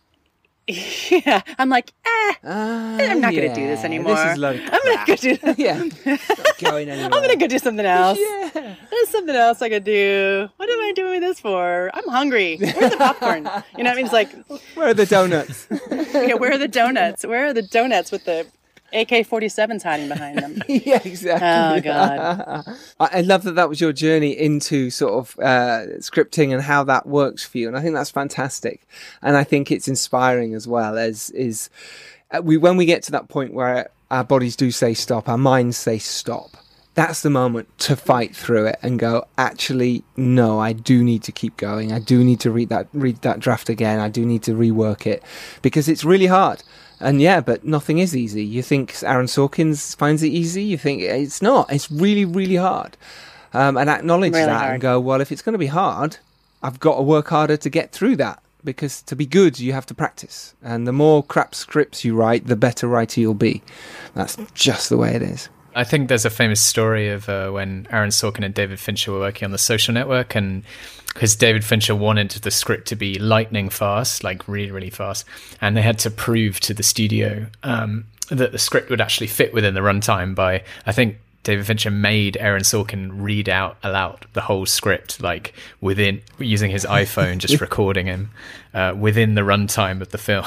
yeah, 1.10 1.42
I'm 1.58 1.70
like, 1.70 1.94
eh, 2.06 2.34
Ah, 2.44 2.98
I'm 3.00 3.22
not 3.22 3.34
going 3.34 3.48
to 3.48 3.56
do 3.56 3.68
this 3.68 3.84
anymore. 3.86 4.16
This 4.18 4.38
is 4.38 4.44
a 4.44 4.48
I'm 4.48 4.82
going 4.84 4.98
to 4.98 5.06
go 5.06 5.16
do. 5.16 5.38
I'm 5.44 5.56
yeah. 5.58 6.18
Going 6.60 6.90
anywhere. 6.90 7.10
going 7.10 7.30
to 7.30 7.38
go 7.38 7.48
do 7.48 7.60
something 7.60 7.86
else. 7.86 8.18
Yeah. 8.20 8.76
There's 8.90 9.10
something 9.10 9.36
else 9.36 9.62
I 9.62 9.70
could 9.70 9.84
do. 9.86 10.50
What 10.58 10.70
am 10.70 10.80
I 10.80 10.92
doing 10.94 11.22
this 11.22 11.40
for? 11.40 11.90
I'm 11.94 12.08
hungry. 12.10 12.58
Where's 12.58 12.92
the 12.92 12.98
popcorn? 12.98 13.50
You 13.78 13.84
know 13.84 13.92
what 13.92 13.94
I 13.94 13.96
mean? 13.96 14.06
It's 14.06 14.14
like, 14.14 14.32
Where 14.76 14.90
are 14.90 14.94
the 14.94 15.06
donuts? 15.06 15.68
yeah, 15.92 16.34
where 16.34 16.52
are 16.52 16.58
the 16.58 16.68
donuts? 16.68 17.26
Where 17.26 17.48
are 17.48 17.54
the 17.54 17.62
donuts 17.62 18.12
with 18.12 18.26
the 18.26 18.46
AK-47s 18.94 19.84
hiding 19.84 20.08
behind 20.08 20.40
them? 20.40 20.64
yeah, 20.68 21.02
exactly. 21.04 21.48
Oh 21.48 21.82
God. 21.82 22.78
I 23.00 23.22
love 23.22 23.44
that 23.44 23.56
that 23.56 23.70
was 23.70 23.82
your 23.82 23.94
journey 23.94 24.32
into 24.32 24.90
sort 24.90 25.14
of 25.14 25.40
uh, 25.40 25.98
scripting 26.00 26.54
and 26.54 26.62
how 26.62 26.84
that 26.86 27.06
works 27.06 27.46
for 27.46 27.58
you, 27.58 27.68
and 27.68 27.78
I 27.78 27.82
think 27.82 27.94
that's 27.96 28.12
fantastic. 28.12 28.88
And 29.22 29.36
I 29.36 29.44
think 29.44 29.72
it's 29.72 29.88
inspiring 29.88 30.54
as 30.54 30.68
well. 30.68 30.98
As 30.98 31.30
is 31.32 31.70
uh, 32.32 32.42
we 32.42 32.58
when 32.58 32.78
we 32.78 32.86
get 32.86 33.04
to 33.04 33.12
that 33.12 33.30
point 33.30 33.54
where 33.54 33.90
our 34.10 34.24
bodies 34.24 34.56
do 34.56 34.72
say 34.72 34.94
stop, 34.94 35.28
our 35.28 35.38
minds 35.38 35.78
say 35.78 35.98
stop. 35.98 36.58
That's 36.94 37.22
the 37.22 37.30
moment 37.30 37.68
to 37.80 37.96
fight 37.96 38.36
through 38.36 38.66
it 38.68 38.80
and 38.82 38.98
go. 38.98 39.28
Actually, 39.38 40.04
no, 40.16 40.60
I 40.60 40.74
do 40.74 41.04
need 41.04 41.22
to 41.24 41.32
keep 41.32 41.56
going. 41.56 41.92
I 41.92 42.00
do 42.00 42.24
need 42.24 42.40
to 42.40 42.52
read 42.52 42.70
that 42.70 42.88
read 42.94 43.22
that 43.22 43.40
draft 43.40 43.70
again. 43.70 44.00
I 44.00 44.10
do 44.10 44.26
need 44.26 44.44
to 44.44 44.54
rework 44.54 45.06
it 45.06 45.22
because 45.62 45.88
it's 45.88 46.04
really 46.04 46.26
hard. 46.26 46.64
And 47.00 47.22
yeah, 47.22 47.42
but 47.42 47.64
nothing 47.64 48.00
is 48.00 48.16
easy. 48.16 48.44
You 48.44 48.64
think 48.64 48.96
Aaron 49.04 49.28
Sorkins 49.28 49.96
finds 49.96 50.24
it 50.24 50.30
easy? 50.30 50.64
You 50.64 50.78
think 50.78 51.02
it's 51.02 51.42
not. 51.42 51.72
It's 51.72 51.92
really, 51.92 52.26
really 52.26 52.56
hard. 52.56 52.98
Um, 53.54 53.78
and 53.78 53.90
acknowledge 53.90 54.34
Really 54.34 54.46
that 54.46 54.60
hard. 54.60 54.74
and 54.74 54.82
go, 54.82 55.00
well, 55.00 55.22
if 55.22 55.32
it's 55.32 55.42
going 55.42 55.54
to 55.54 55.60
be 55.60 55.68
hard, 55.68 56.18
I've 56.64 56.80
got 56.80 56.96
to 56.98 57.02
work 57.04 57.28
harder 57.30 57.56
to 57.58 57.70
get 57.70 57.92
through 57.92 58.16
that. 58.18 58.42
Because 58.64 59.02
to 59.04 59.16
be 59.16 59.26
good, 59.26 59.60
you 59.60 59.72
have 59.74 59.86
to 59.86 59.94
practice. 59.94 60.54
And 60.62 60.86
the 60.88 60.92
more 60.92 61.24
crap 61.24 61.56
scripts 61.56 62.04
you 62.04 62.16
write, 62.16 62.48
the 62.48 62.56
better 62.56 62.88
writer 62.88 63.22
you'll 63.22 63.34
be. 63.36 63.62
That's 64.14 64.36
just 64.56 64.90
the 64.90 64.98
way 64.98 65.14
it 65.16 65.22
is. 65.22 65.48
I 65.78 65.84
think 65.84 66.10
there's 66.10 66.26
a 66.26 66.32
famous 66.32 66.60
story 66.60 67.10
of 67.10 67.30
uh, 67.30 67.52
when 67.52 67.86
Aaron 67.92 68.10
Sorkin 68.10 68.44
and 68.44 68.52
David 68.52 68.80
Fincher 68.80 69.12
were 69.12 69.20
working 69.20 69.46
on 69.46 69.52
the 69.52 69.60
Social 69.60 69.94
Network, 69.94 70.34
and 70.34 70.64
because 71.14 71.36
David 71.36 71.64
Fincher 71.64 71.94
wanted 71.94 72.32
the 72.32 72.50
script 72.50 72.88
to 72.88 72.96
be 72.96 73.20
lightning 73.20 73.70
fast, 73.70 74.24
like 74.24 74.48
really, 74.48 74.72
really 74.72 74.90
fast, 74.90 75.24
and 75.62 75.78
they 75.78 75.84
had 75.84 76.00
to 76.00 76.10
prove 76.10 76.60
to 76.62 76.74
the 76.74 76.82
studio 76.82 77.46
um, 77.62 78.06
that 78.30 78.52
the 78.52 78.58
script 78.58 78.90
would 78.90 79.00
actually 79.00 79.28
fit 79.28 79.54
within 79.54 79.76
the 79.76 79.82
runtime 79.82 80.34
by, 80.34 80.64
I 80.88 80.92
think. 80.92 81.20
David 81.48 81.66
Fincher 81.66 81.90
made 81.92 82.36
Aaron 82.42 82.64
Sorkin 82.64 83.10
read 83.14 83.48
out 83.48 83.78
aloud 83.82 84.26
the 84.34 84.42
whole 84.42 84.66
script, 84.66 85.22
like 85.22 85.54
within 85.80 86.22
using 86.40 86.70
his 86.70 86.86
iPhone, 86.90 87.38
just 87.38 87.62
recording 87.62 88.06
him 88.06 88.32
uh, 88.74 88.94
within 89.00 89.34
the 89.36 89.44
runtime 89.44 90.02
of 90.02 90.10
the 90.10 90.18
film, 90.18 90.44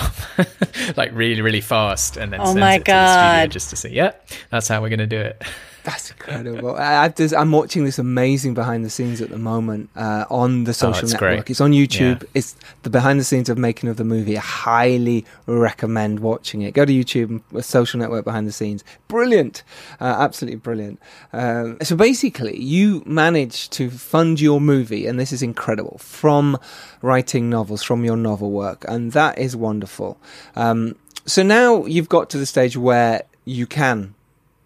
like 0.99 1.11
really, 1.15 1.41
really 1.41 1.63
fast, 1.63 2.19
and 2.19 2.35
then 2.35 2.43
Oh 2.43 2.45
sends 2.45 2.61
my 2.61 2.75
it 2.75 2.79
to 2.81 2.85
the 2.85 3.13
studio 3.13 3.45
God. 3.45 3.51
just 3.51 3.71
to 3.71 3.77
see. 3.77 3.89
Yeah, 3.89 4.13
that's 4.51 4.69
how 4.69 4.83
we're 4.83 4.91
going 4.91 4.99
to 4.99 5.07
do 5.07 5.21
it. 5.21 5.43
That's 5.85 6.11
incredible. 6.11 6.77
I, 6.77 7.13
I'm 7.37 7.53
watching 7.53 7.85
this 7.85 7.99
amazing 7.99 8.55
behind 8.55 8.85
the 8.85 8.91
scenes 8.91 9.21
at 9.21 9.31
the 9.31 9.39
moment 9.39 9.91
uh, 9.97 10.25
on 10.31 10.65
the 10.65 10.75
social 10.75 11.01
Oh, 11.01 11.05
it's 11.05 11.13
network. 11.13 11.31
great. 11.47 11.51
It's 11.51 11.61
on 11.61 11.73
YouTube. 11.73 12.23
Yeah. 12.23 12.29
It's 12.35 12.57
the 12.83 12.91
behind 12.91 13.19
the 13.19 13.25
scenes 13.25 13.49
of 13.49 13.57
making 13.59 13.89
of 13.89 13.97
the 13.97 14.05
movie. 14.05 14.37
I 14.37 14.41
highly 14.41 15.25
recommend 15.47 16.21
watching 16.21 16.63
it. 16.63 16.75
Go 16.75 16.85
to 16.85 16.93
YouTube, 16.93 17.41
uh, 17.55 17.63
social 17.63 17.99
network 17.99 18.25
behind 18.25 18.47
the 18.47 18.53
scenes. 18.53 18.85
Brilliant, 19.09 19.63
uh, 20.01 20.05
absolutely 20.19 20.57
brilliant. 20.59 21.01
Um, 21.33 21.79
so 21.83 21.97
basically, 21.97 22.59
you 22.61 23.03
managed 23.07 23.73
to 23.73 23.91
fund 23.91 24.41
your 24.41 24.61
movie, 24.61 25.07
and 25.07 25.19
this 25.19 25.33
is 25.33 25.43
incredible 25.43 25.99
from 25.99 26.59
writing 27.03 27.49
novels, 27.49 27.83
from 27.83 28.05
your 28.05 28.17
novel 28.17 28.51
work, 28.51 28.85
and 28.89 29.13
that 29.13 29.39
is 29.39 29.57
wonderful. 29.57 30.19
Um, 30.57 30.97
so 31.27 31.43
now 31.43 31.85
you've 31.87 32.09
got 32.09 32.31
to 32.31 32.39
the 32.39 32.47
stage 32.47 32.77
where 32.77 33.23
you 33.45 33.67
can 33.67 34.15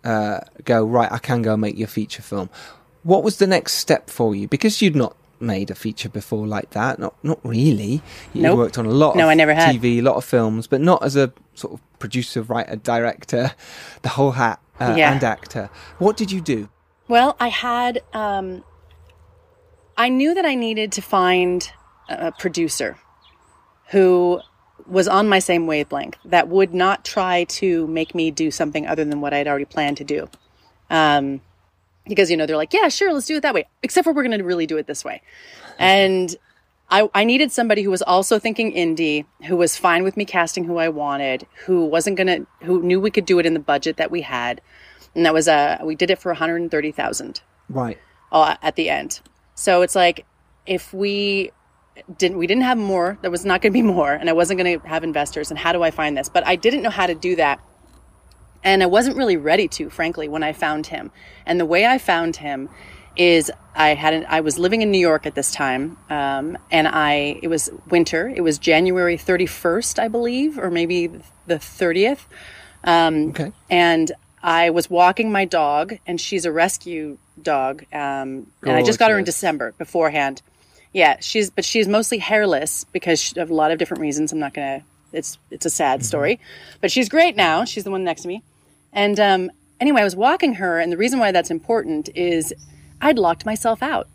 uh, 0.05 0.41
go 0.65 0.85
right 0.85 1.11
i 1.13 1.19
can 1.19 1.43
go 1.43 1.57
make 1.57 1.77
your 1.79 1.89
feature 1.89 2.23
film 2.23 2.49
what 3.03 3.23
was 3.25 3.39
the 3.39 3.47
next 3.47 3.75
step 3.75 4.09
for 4.11 4.35
you 4.35 4.47
because 4.49 4.81
you'd 4.83 4.97
not 4.97 5.17
made 5.41 5.71
a 5.71 5.75
feature 5.75 6.09
before 6.09 6.47
like 6.47 6.71
that 6.71 6.99
not 6.99 7.15
not 7.23 7.39
really 7.45 8.01
you 8.33 8.43
Nope. 8.43 8.57
worked 8.57 8.79
on 8.79 8.87
a 8.87 8.91
lot 8.91 9.17
No, 9.17 9.25
of 9.25 9.31
I 9.31 9.35
never 9.35 9.53
had. 9.55 9.75
tv 9.75 9.99
a 9.99 10.01
lot 10.03 10.17
of 10.17 10.25
films 10.25 10.67
but 10.67 10.81
not 10.81 11.03
as 11.05 11.17
a 11.17 11.33
sort 11.55 11.75
of 11.75 11.99
producer 11.99 12.43
writer 12.43 12.77
director 12.77 13.53
the 14.03 14.11
whole 14.11 14.33
hat 14.33 14.61
uh, 14.81 14.95
Yeah. 14.97 15.13
and 15.13 15.23
actor 15.25 15.69
what 15.99 16.17
did 16.17 16.31
you 16.33 16.41
do 16.41 16.69
Well, 17.09 17.37
I 17.39 17.49
had, 17.49 18.01
um, 18.15 18.65
I 19.97 20.09
knew 20.09 20.35
that 20.35 20.47
I 20.47 20.55
needed 20.55 20.91
to 20.93 21.03
find 21.03 21.71
a 22.09 22.33
producer 22.33 22.97
who 23.91 24.41
was 24.87 25.09
on 25.09 25.29
my 25.29 25.39
same 25.39 25.67
wavelength 25.67 26.19
that 26.25 26.49
would 26.49 26.75
not 26.75 27.05
try 27.05 27.45
to 27.45 27.87
make 27.87 28.15
me 28.15 28.31
do 28.31 28.51
something 28.51 28.87
other 28.87 29.05
than 29.05 29.21
what 29.21 29.33
I'd 29.33 29.49
already 29.49 29.65
planned 29.65 29.97
to 29.99 30.05
do. 30.05 30.29
Um, 30.91 31.41
because, 32.07 32.31
you 32.31 32.37
know, 32.37 32.45
they're 32.45 32.57
like, 32.57 32.75
yeah, 32.75 32.89
sure, 32.89 33.13
let's 33.13 33.27
do 33.27 33.37
it 33.37 33.41
that 33.41 33.55
way, 33.55 33.67
except 33.83 34.05
for 34.05 34.13
we're 34.13 34.25
going 34.25 34.39
to 34.39 34.45
really 34.45 34.67
do 34.67 34.77
it 34.77 34.87
this 34.87 35.05
way. 35.05 35.23
And 35.77 36.37
I, 36.89 37.11
I 37.15 37.25
needed 37.25 37.51
somebody 37.51 37.83
who 37.83 37.91
was 37.91 38.03
also 38.03 38.39
thinking 38.39 38.73
indie, 38.73 39.25
who 39.47 39.57
was 39.57 39.77
fine 39.77 40.05
with 40.05 40.17
me 40.17 40.25
casting 40.25 40.63
who 40.63 40.77
I 40.77 40.89
wanted, 40.89 41.49
who 41.65 41.85
wasn't 41.85 42.17
going 42.17 42.29
to, 42.29 42.47
who 42.65 42.81
knew 42.81 43.01
we 43.01 43.11
could 43.11 43.27
do 43.27 43.41
it 43.41 43.47
in 43.47 43.55
the 43.55 43.61
budget 43.61 43.97
that 43.97 44.13
we 44.13 44.21
had. 44.21 44.61
And 45.17 45.27
that 45.27 45.35
was, 45.35 45.49
uh, 45.49 45.79
we 45.83 45.97
did 45.97 46.11
it 46.11 46.21
for 46.21 46.31
130,000 46.31 47.41
right 47.71 47.99
uh, 48.31 48.57
at 48.63 48.77
the 48.77 48.91
end. 48.91 49.21
So 49.55 49.83
it's 49.83 49.95
like 49.95 50.27
if 50.67 50.93
we 50.93 51.51
didn't 52.19 52.39
we 52.39 52.47
didn't 52.47 52.65
have 52.65 52.79
more, 52.79 53.19
there 53.23 53.31
was 53.31 53.45
not 53.45 53.63
going 53.63 53.73
to 53.73 53.77
be 53.77 53.83
more, 53.83 54.13
and 54.13 54.29
I 54.29 54.33
wasn't 54.33 54.59
going 54.59 54.81
to 54.81 54.87
have 54.87 55.05
investors. 55.05 55.51
And 55.51 55.59
how 55.59 55.73
do 55.73 55.83
I 55.83 55.91
find 55.91 56.17
this? 56.17 56.29
But 56.29 56.47
I 56.47 56.57
didn't 56.57 56.83
know 56.83 56.91
how 56.91 57.07
to 57.07 57.15
do 57.15 57.37
that, 57.37 57.61
and 58.63 58.83
I 58.83 58.87
wasn't 58.87 59.17
really 59.17 59.37
ready 59.37 59.69
to, 59.69 59.91
frankly, 59.91 60.29
when 60.29 60.43
I 60.43 60.53
found 60.53 60.87
him. 60.87 61.11
And 61.47 61.61
the 61.61 61.67
way 61.67 61.87
I 61.87 61.99
found 61.99 62.37
him 62.37 62.69
is 63.17 63.51
I 63.77 63.95
had 63.95 64.13
an, 64.13 64.27
I 64.29 64.41
was 64.41 64.59
living 64.59 64.83
in 64.83 64.91
New 64.91 64.99
York 64.99 65.25
at 65.27 65.35
this 65.35 65.53
time, 65.53 65.97
um, 66.11 66.59
and 66.71 66.89
I 66.89 67.39
it 67.43 67.49
was 67.49 67.71
winter. 67.89 68.29
It 68.29 68.41
was 68.41 68.59
January 68.59 69.17
thirty 69.17 69.47
first, 69.47 69.99
I 69.99 70.09
believe, 70.09 70.59
or 70.59 70.71
maybe 70.71 71.11
the 71.47 71.59
thirtieth 71.59 72.27
okay 73.31 73.53
and 73.71 74.13
I 74.43 74.71
was 74.71 74.91
walking 74.91 75.33
my 75.33 75.47
dog, 75.47 75.99
and 76.07 76.21
she's 76.21 76.45
a 76.45 76.53
rescue 76.53 77.17
dog. 77.41 77.85
Um, 77.93 78.49
and 78.63 78.73
I 78.73 78.83
just 78.83 78.99
got 78.99 79.11
her 79.11 79.19
in 79.19 79.25
December 79.25 79.73
beforehand. 79.79 80.43
Yeah, 80.95 81.19
she's 81.21 81.51
but 81.51 81.67
she's 81.67 81.87
mostly 81.87 82.19
hairless 82.19 82.85
because 82.85 83.21
she, 83.21 83.39
of 83.39 83.51
a 83.51 83.55
lot 83.55 83.71
of 83.71 83.79
different 83.79 84.01
reasons. 84.01 84.33
I'm 84.33 84.39
not 84.39 84.55
gonna. 84.55 84.83
It's 85.13 85.37
it's 85.51 85.67
a 85.67 85.71
sad 85.71 86.05
story, 86.05 86.41
but 86.81 86.91
she's 86.91 87.11
great 87.11 87.37
now. 87.37 87.67
She's 87.67 87.85
the 87.85 87.91
one 87.91 88.03
next 88.03 88.23
to 88.23 88.29
me, 88.29 88.43
and 88.93 89.21
um, 89.21 89.51
anyway, 89.81 90.01
I 90.01 90.05
was 90.05 90.17
walking 90.17 90.55
her, 90.55 90.79
and 90.79 90.91
the 90.91 90.97
reason 90.97 91.19
why 91.19 91.31
that's 91.31 91.51
important 91.51 92.09
is 92.15 92.55
I'd 93.03 93.19
locked 93.19 93.45
myself 93.45 93.83
out. 93.83 94.09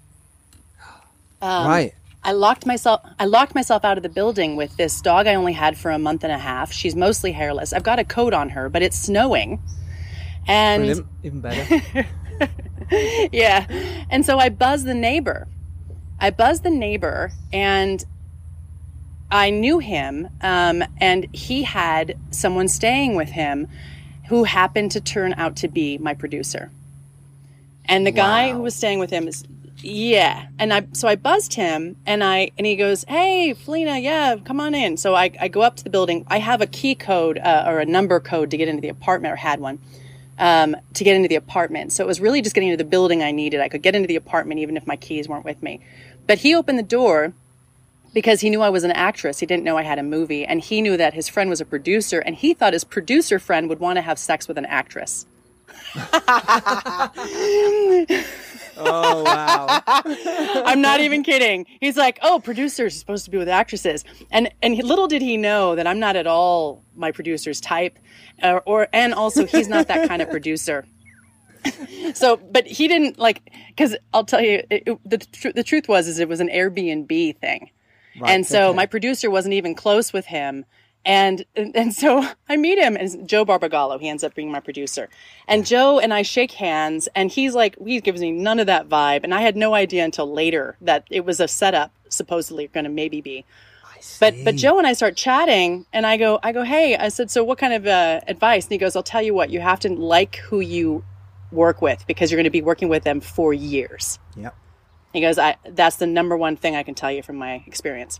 Um, 1.41 1.67
right 1.67 1.93
I 2.23 2.33
locked 2.33 2.65
myself 2.65 3.01
I 3.17 3.25
locked 3.25 3.55
myself 3.55 3.85
out 3.85 3.97
of 3.97 4.03
the 4.03 4.09
building 4.09 4.55
with 4.55 4.75
this 4.77 5.01
dog 5.01 5.27
I 5.27 5.35
only 5.35 5.53
had 5.53 5.77
for 5.77 5.91
a 5.91 5.99
month 5.99 6.23
and 6.23 6.33
a 6.33 6.37
half. 6.37 6.71
She's 6.71 6.95
mostly 6.95 7.31
hairless. 7.31 7.71
I've 7.71 7.83
got 7.83 7.99
a 7.99 8.03
coat 8.03 8.33
on 8.33 8.49
her, 8.49 8.69
but 8.69 8.81
it's 8.81 8.97
snowing. 8.97 9.61
And 10.47 10.83
brilliant 10.83 11.07
even 11.23 11.41
better 11.41 12.07
yeah. 13.31 13.65
And 14.09 14.25
so 14.25 14.37
I 14.37 14.49
buzzed 14.49 14.85
the 14.85 14.93
neighbor. 14.93 15.47
I 16.19 16.29
buzzed 16.31 16.63
the 16.63 16.69
neighbor 16.69 17.31
and 17.53 18.03
I 19.31 19.49
knew 19.51 19.79
him 19.79 20.29
um, 20.41 20.83
and 20.99 21.27
he 21.33 21.63
had 21.63 22.17
someone 22.31 22.67
staying 22.67 23.15
with 23.15 23.29
him 23.29 23.67
who 24.27 24.43
happened 24.43 24.91
to 24.91 25.01
turn 25.01 25.33
out 25.33 25.55
to 25.57 25.67
be 25.67 25.97
my 25.97 26.13
producer. 26.13 26.71
And 27.85 28.05
the 28.05 28.11
guy 28.11 28.51
who 28.51 28.61
was 28.61 28.75
staying 28.75 28.99
with 28.99 29.09
him 29.09 29.27
is 29.27 29.43
yeah. 29.81 30.47
And 30.59 30.73
I 30.73 30.85
so 30.91 31.07
I 31.07 31.15
buzzed 31.15 31.53
him 31.53 31.95
and 32.05 32.23
I 32.23 32.51
and 32.57 32.67
he 32.67 32.75
goes, 32.75 33.03
"Hey, 33.05 33.55
Faleena, 33.55 34.01
yeah, 34.01 34.35
come 34.43 34.59
on 34.59 34.75
in." 34.75 34.97
So 34.97 35.15
I 35.15 35.31
I 35.39 35.47
go 35.47 35.61
up 35.61 35.77
to 35.77 35.83
the 35.83 35.89
building. 35.89 36.25
I 36.27 36.37
have 36.37 36.61
a 36.61 36.67
key 36.67 36.93
code 36.93 37.39
uh, 37.39 37.63
or 37.65 37.79
a 37.79 37.85
number 37.85 38.19
code 38.19 38.51
to 38.51 38.57
get 38.57 38.67
into 38.67 38.81
the 38.81 38.89
apartment 38.89 39.33
or 39.33 39.37
had 39.37 39.59
one 39.59 39.79
um, 40.39 40.75
to 40.93 41.03
get 41.03 41.15
into 41.15 41.27
the 41.27 41.35
apartment. 41.35 41.91
So 41.91 42.03
it 42.03 42.07
was 42.07 42.19
really 42.19 42.41
just 42.41 42.55
getting 42.55 42.69
into 42.69 42.83
the 42.83 42.89
building 42.89 43.21
I 43.21 43.31
needed. 43.31 43.59
I 43.59 43.69
could 43.69 43.81
get 43.81 43.93
into 43.93 44.07
the 44.07 44.15
apartment 44.15 44.59
even 44.61 44.77
if 44.77 44.87
my 44.87 44.95
keys 44.95 45.27
weren't 45.27 45.45
with 45.45 45.61
me. 45.61 45.81
But 46.29 46.37
he 46.37 46.53
opened 46.53 46.77
the 46.77 46.83
door 46.83 47.33
because 48.13 48.41
he 48.41 48.51
knew 48.51 48.61
I 48.61 48.69
was 48.69 48.83
an 48.83 48.91
actress. 48.91 49.39
He 49.39 49.47
didn't 49.47 49.63
know 49.63 49.77
I 49.77 49.81
had 49.81 49.97
a 49.97 50.03
movie. 50.03 50.45
And 50.45 50.61
he 50.61 50.79
knew 50.79 50.95
that 50.95 51.15
his 51.15 51.27
friend 51.27 51.49
was 51.49 51.59
a 51.59 51.65
producer. 51.65 52.19
And 52.19 52.35
he 52.35 52.53
thought 52.53 52.73
his 52.73 52.83
producer 52.83 53.39
friend 53.39 53.67
would 53.67 53.79
want 53.79 53.97
to 53.97 54.03
have 54.03 54.19
sex 54.19 54.47
with 54.47 54.59
an 54.59 54.65
actress. 54.67 55.25
oh 58.77 59.23
wow 59.23 59.81
I'm 60.65 60.81
not 60.81 60.99
even 61.01 61.23
kidding. 61.23 61.65
He's 61.79 61.97
like, 61.97 62.19
"Oh, 62.21 62.39
producers 62.39 62.93
are 62.93 62.99
supposed 62.99 63.25
to 63.25 63.31
be 63.31 63.37
with 63.37 63.49
actresses," 63.49 64.03
and 64.29 64.51
and 64.61 64.75
he- 64.75 64.83
little 64.83 65.07
did 65.07 65.21
he 65.21 65.35
know 65.37 65.75
that 65.75 65.87
I'm 65.87 65.99
not 65.99 66.15
at 66.15 66.27
all 66.27 66.83
my 66.95 67.11
producer's 67.11 67.59
type, 67.59 67.97
or, 68.43 68.61
or 68.65 68.87
and 68.93 69.13
also 69.15 69.45
he's 69.47 69.67
not 69.67 69.87
that 69.87 70.07
kind 70.07 70.21
of 70.21 70.29
producer. 70.29 70.85
so, 72.13 72.37
but 72.37 72.65
he 72.67 72.87
didn't 72.87 73.19
like 73.19 73.51
because 73.69 73.95
I'll 74.13 74.25
tell 74.25 74.41
you, 74.41 74.63
it, 74.69 74.83
it- 74.85 74.99
the 75.09 75.17
tr- 75.17 75.51
the 75.55 75.63
truth 75.63 75.87
was 75.87 76.07
is 76.07 76.19
it 76.19 76.29
was 76.29 76.39
an 76.39 76.49
Airbnb 76.49 77.37
thing, 77.37 77.69
and 78.25 78.45
so 78.45 78.69
okay. 78.69 78.75
my 78.75 78.85
producer 78.85 79.29
wasn't 79.29 79.53
even 79.53 79.75
close 79.75 80.13
with 80.13 80.25
him. 80.25 80.65
And, 81.05 81.45
and 81.55 81.73
and 81.77 81.93
so 81.93 82.27
I 82.49 82.57
meet 82.57 82.77
him, 82.77 82.97
and 82.97 83.27
Joe 83.27 83.45
Barbagallo. 83.45 83.99
He 84.01 84.09
ends 84.09 84.23
up 84.23 84.35
being 84.35 84.51
my 84.51 84.59
producer, 84.59 85.07
and 85.47 85.65
Joe 85.65 85.97
and 85.99 86.13
I 86.13 86.23
shake 86.23 86.51
hands, 86.51 87.07
and 87.15 87.31
he's 87.31 87.55
like, 87.55 87.77
he 87.85 88.01
gives 88.01 88.19
me 88.19 88.31
none 88.31 88.59
of 88.59 88.67
that 88.67 88.89
vibe, 88.89 89.23
and 89.23 89.33
I 89.33 89.41
had 89.41 89.55
no 89.55 89.73
idea 89.73 90.03
until 90.03 90.31
later 90.31 90.75
that 90.81 91.05
it 91.09 91.23
was 91.25 91.39
a 91.39 91.47
setup, 91.47 91.91
supposedly 92.09 92.67
going 92.67 92.83
to 92.83 92.89
maybe 92.89 93.21
be. 93.21 93.45
But 94.19 94.35
but 94.43 94.55
Joe 94.55 94.77
and 94.77 94.85
I 94.87 94.93
start 94.93 95.15
chatting, 95.15 95.85
and 95.93 96.05
I 96.05 96.17
go 96.17 96.39
I 96.43 96.51
go, 96.51 96.63
hey, 96.63 96.97
I 96.97 97.07
said, 97.09 97.31
so 97.31 97.43
what 97.43 97.57
kind 97.57 97.73
of 97.73 97.87
uh, 97.87 98.19
advice? 98.27 98.65
And 98.65 98.71
he 98.73 98.77
goes, 98.77 98.95
I'll 98.95 99.03
tell 99.03 99.21
you 99.21 99.33
what, 99.33 99.49
you 99.49 99.61
have 99.61 99.79
to 99.81 99.89
like 99.89 100.35
who 100.37 100.59
you 100.59 101.03
work 101.51 101.81
with 101.81 102.05
because 102.07 102.31
you're 102.31 102.37
going 102.37 102.43
to 102.45 102.49
be 102.49 102.61
working 102.61 102.89
with 102.89 103.03
them 103.03 103.21
for 103.21 103.53
years. 103.53 104.19
Yep. 104.35 104.55
He 105.13 105.21
goes, 105.21 105.39
I 105.39 105.57
that's 105.67 105.95
the 105.95 106.07
number 106.07 106.37
one 106.37 106.55
thing 106.55 106.75
I 106.75 106.83
can 106.83 106.95
tell 106.95 107.11
you 107.11 107.23
from 107.23 107.35
my 107.37 107.63
experience. 107.65 108.19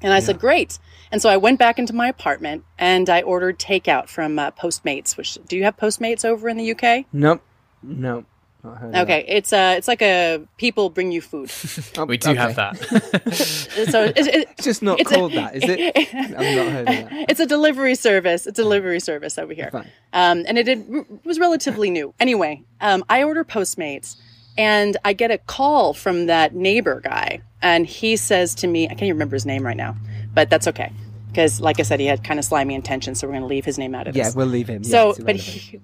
And 0.00 0.12
I 0.12 0.20
said, 0.20 0.38
great. 0.38 0.78
And 1.10 1.20
so 1.20 1.28
I 1.28 1.36
went 1.36 1.58
back 1.58 1.76
into 1.76 1.92
my 1.92 2.06
apartment 2.06 2.64
and 2.78 3.10
I 3.10 3.22
ordered 3.22 3.58
takeout 3.58 4.08
from 4.08 4.38
uh, 4.38 4.52
Postmates. 4.52 5.16
Which 5.16 5.38
do 5.48 5.56
you 5.56 5.64
have 5.64 5.76
Postmates 5.76 6.24
over 6.24 6.48
in 6.48 6.56
the 6.56 6.72
UK? 6.72 7.06
nope 7.12 7.42
nope 7.82 8.24
not 8.24 8.24
heard 8.24 8.24
of 8.24 8.37
Okay, 8.64 9.24
it's 9.28 9.52
uh, 9.52 9.74
it's 9.78 9.86
like 9.86 10.02
a 10.02 10.40
people 10.56 10.90
bring 10.90 11.12
you 11.12 11.20
food. 11.20 11.50
Oh, 11.96 12.04
We 12.08 12.18
do 12.18 12.30
okay. 12.30 12.38
have 12.40 12.56
that. 12.56 12.76
so 13.90 14.02
it, 14.04 14.16
it, 14.18 14.48
it's 14.50 14.64
just 14.64 14.82
not 14.82 14.98
It's 15.00 15.10
a- 15.10 15.14
called 15.14 15.32
that 15.32 15.54
is 15.54 15.62
it 15.64 15.96
i've 16.14 16.30
not 16.30 16.72
heard 16.72 16.80
of 16.80 16.86
that 16.86 17.30
it's 17.30 17.40
a 17.40 17.46
delivery 17.46 17.94
service. 17.94 18.46
It's 18.46 18.58
a 18.58 18.62
delivery 18.62 18.98
service 19.00 19.38
over 19.38 19.52
here. 19.54 19.70
Fine. 19.70 19.90
Um, 20.12 20.44
and 20.48 20.58
it, 20.58 20.64
did, 20.64 21.24
was 21.24 21.38
relatively 21.38 21.88
new. 21.90 22.12
Anyway, 22.18 22.62
um, 22.80 23.04
I 23.08 23.22
order 23.22 23.44
Postmates 23.44 24.16
and 24.56 24.96
I 25.04 25.12
get 25.12 25.30
a 25.30 25.38
call 25.38 25.94
from 25.94 26.26
that 26.26 26.54
neighbor 26.54 27.00
guy. 27.00 27.42
And 27.62 27.86
he 27.86 28.16
says 28.16 28.54
to 28.56 28.66
me, 28.66 28.86
I 28.86 28.88
can't 28.90 29.02
even 29.02 29.14
remember 29.16 29.36
his 29.36 29.46
name 29.46 29.64
right 29.64 29.76
now, 29.76 29.96
but 30.34 30.50
that's 30.50 30.66
okay. 30.68 30.92
Because, 31.28 31.60
like 31.60 31.78
I 31.78 31.82
said, 31.82 32.00
he 32.00 32.06
had 32.06 32.24
kind 32.24 32.38
of 32.38 32.44
slimy 32.44 32.74
intentions. 32.74 33.20
So 33.20 33.26
we're 33.26 33.32
going 33.34 33.42
to 33.42 33.48
leave 33.48 33.64
his 33.64 33.78
name 33.78 33.94
out 33.94 34.08
of 34.08 34.16
yeah 34.16 34.24
this. 34.24 34.34
Yeah, 34.34 34.38
we'll 34.38 34.46
leave 34.46 34.68
him 34.68 34.82
Yeah, 34.84 34.90
so, 34.90 35.10
it's 35.10 35.18
but 35.20 35.36
he, 35.36 35.80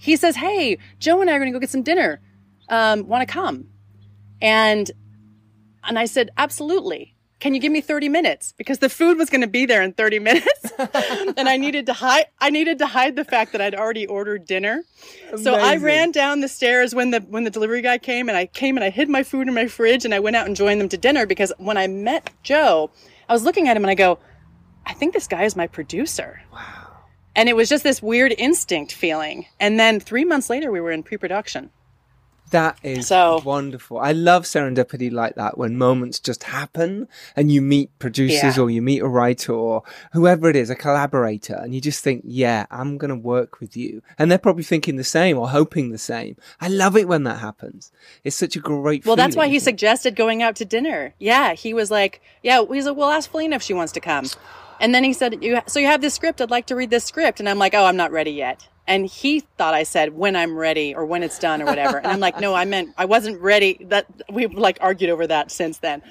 he 0.00 0.16
says, 0.16 0.34
Hey, 0.34 0.78
Joe 0.98 1.20
and 1.20 1.30
I 1.30 1.34
are 1.34 1.38
going 1.38 1.52
to 1.52 1.56
go 1.56 1.60
get 1.60 1.70
some 1.70 1.82
dinner. 1.82 2.20
Um, 2.68 3.06
Want 3.06 3.26
to 3.26 3.32
come? 3.32 3.68
And 4.40 4.90
and 5.84 5.98
I 5.98 6.04
said, 6.04 6.30
absolutely. 6.36 7.14
can 7.40 7.54
you 7.54 7.60
give 7.60 7.72
me 7.72 7.80
30 7.80 8.10
minutes? 8.10 8.52
Because 8.58 8.80
the 8.80 8.90
food 8.90 9.16
was 9.16 9.30
going 9.30 9.40
to 9.40 9.46
be 9.46 9.64
there 9.64 9.80
in 9.80 9.94
30 9.94 10.18
minutes. 10.18 10.64
and 10.78 11.48
I 11.48 11.56
needed 11.56 11.86
to 11.86 11.94
hide, 11.94 12.26
I 12.38 12.50
needed 12.50 12.78
to 12.78 12.86
hide 12.86 13.16
the 13.16 13.24
fact 13.24 13.52
that 13.52 13.62
I'd 13.62 13.74
already 13.74 14.06
ordered 14.06 14.46
dinner. 14.46 14.84
So 15.42 15.54
I 15.54 15.76
ran 15.76 16.12
down 16.12 16.40
the 16.40 16.48
stairs 16.48 16.94
when 16.94 17.10
the, 17.12 17.20
when 17.20 17.44
the 17.44 17.50
delivery 17.50 17.80
guy 17.80 17.96
came 17.98 18.28
and 18.28 18.36
I 18.36 18.46
came 18.46 18.76
and 18.76 18.84
I 18.84 18.90
hid 18.90 19.08
my 19.08 19.22
food 19.22 19.48
in 19.48 19.54
my 19.54 19.66
fridge 19.68 20.04
and 20.04 20.14
I 20.14 20.20
went 20.20 20.36
out 20.36 20.46
and 20.46 20.54
joined 20.54 20.80
them 20.80 20.88
to 20.90 20.98
dinner 20.98 21.24
because 21.24 21.52
when 21.56 21.78
I 21.78 21.86
met 21.86 22.30
Joe, 22.42 22.90
I 23.28 23.32
was 23.32 23.42
looking 23.42 23.68
at 23.68 23.76
him 23.76 23.84
and 23.84 23.90
I 23.90 23.94
go, 23.94 24.18
I 24.84 24.92
think 24.92 25.14
this 25.14 25.26
guy 25.26 25.44
is 25.44 25.56
my 25.56 25.66
producer. 25.66 26.42
Wow. 26.52 26.79
And 27.36 27.48
it 27.48 27.56
was 27.56 27.68
just 27.68 27.84
this 27.84 28.02
weird 28.02 28.34
instinct 28.38 28.92
feeling. 28.92 29.46
And 29.60 29.78
then 29.78 30.00
three 30.00 30.24
months 30.24 30.50
later, 30.50 30.70
we 30.70 30.80
were 30.80 30.90
in 30.90 31.02
pre 31.02 31.16
production. 31.16 31.70
That 32.50 32.78
is 32.82 33.06
So- 33.06 33.40
wonderful. 33.44 33.98
I 34.00 34.10
love 34.10 34.42
serendipity 34.42 35.12
like 35.12 35.36
that 35.36 35.56
when 35.56 35.78
moments 35.78 36.18
just 36.18 36.42
happen 36.42 37.06
and 37.36 37.52
you 37.52 37.62
meet 37.62 37.96
producers 38.00 38.56
Yeah. 38.56 38.62
or 38.64 38.68
you 38.68 38.82
meet 38.82 39.02
a 39.02 39.06
writer 39.06 39.52
or 39.52 39.84
whoever 40.14 40.50
it 40.50 40.56
is, 40.56 40.68
a 40.68 40.74
collaborator, 40.74 41.54
and 41.54 41.72
you 41.72 41.80
just 41.80 42.02
think, 42.02 42.22
yeah, 42.26 42.66
I'm 42.68 42.98
going 42.98 43.10
to 43.10 43.14
work 43.14 43.60
with 43.60 43.76
you. 43.76 44.02
And 44.18 44.28
they're 44.28 44.36
probably 44.38 44.64
thinking 44.64 44.96
the 44.96 45.04
same 45.04 45.38
or 45.38 45.48
hoping 45.50 45.90
the 45.92 45.98
same. 45.98 46.34
I 46.60 46.66
love 46.66 46.96
it 46.96 47.06
when 47.06 47.22
that 47.22 47.38
happens. 47.38 47.92
It's 48.24 48.34
such 48.34 48.56
a 48.56 48.60
great 48.60 49.06
Well, 49.06 49.14
that's 49.14 49.36
why 49.36 49.46
he 49.46 49.60
suggested 49.60 50.16
going 50.16 50.42
out 50.42 50.56
to 50.56 50.64
dinner. 50.64 51.14
Yeah, 51.20 51.52
he 51.52 51.72
was 51.72 51.88
like, 51.92 52.20
"Yeah." 52.42 52.64
He's 52.68 52.84
like, 52.84 52.96
"Well, 52.96 53.10
ask 53.10 53.30
Faleena 53.30 53.54
if 53.54 53.62
she 53.62 53.74
wants 53.74 53.92
to 53.92 54.00
come." 54.00 54.26
And 54.80 54.94
then 54.94 55.04
he 55.04 55.12
said, 55.12 55.44
"You 55.44 55.60
so 55.66 55.78
you 55.78 55.86
have 55.86 56.00
this 56.00 56.14
script? 56.14 56.40
I'd 56.40 56.50
like 56.50 56.66
to 56.66 56.74
read 56.74 56.90
this 56.90 57.04
script." 57.04 57.38
And 57.38 57.48
I'm 57.48 57.58
like, 57.58 57.74
"Oh, 57.74 57.84
I'm 57.84 57.96
not 57.96 58.10
ready 58.10 58.32
yet." 58.32 58.66
And 58.86 59.06
he 59.06 59.40
thought 59.40 59.74
I 59.74 59.84
said 59.84 60.16
when 60.16 60.34
I'm 60.34 60.56
ready 60.56 60.94
or 60.94 61.06
when 61.06 61.22
it's 61.22 61.38
done 61.38 61.62
or 61.62 61.66
whatever. 61.66 61.98
And 61.98 62.08
I'm 62.08 62.18
like, 62.18 62.40
"No, 62.40 62.54
I 62.54 62.64
meant 62.64 62.94
I 62.96 63.04
wasn't 63.04 63.40
ready." 63.40 63.78
That 63.88 64.06
we've 64.32 64.52
like 64.54 64.78
argued 64.80 65.10
over 65.10 65.26
that 65.26 65.50
since 65.52 65.78
then. 65.78 66.02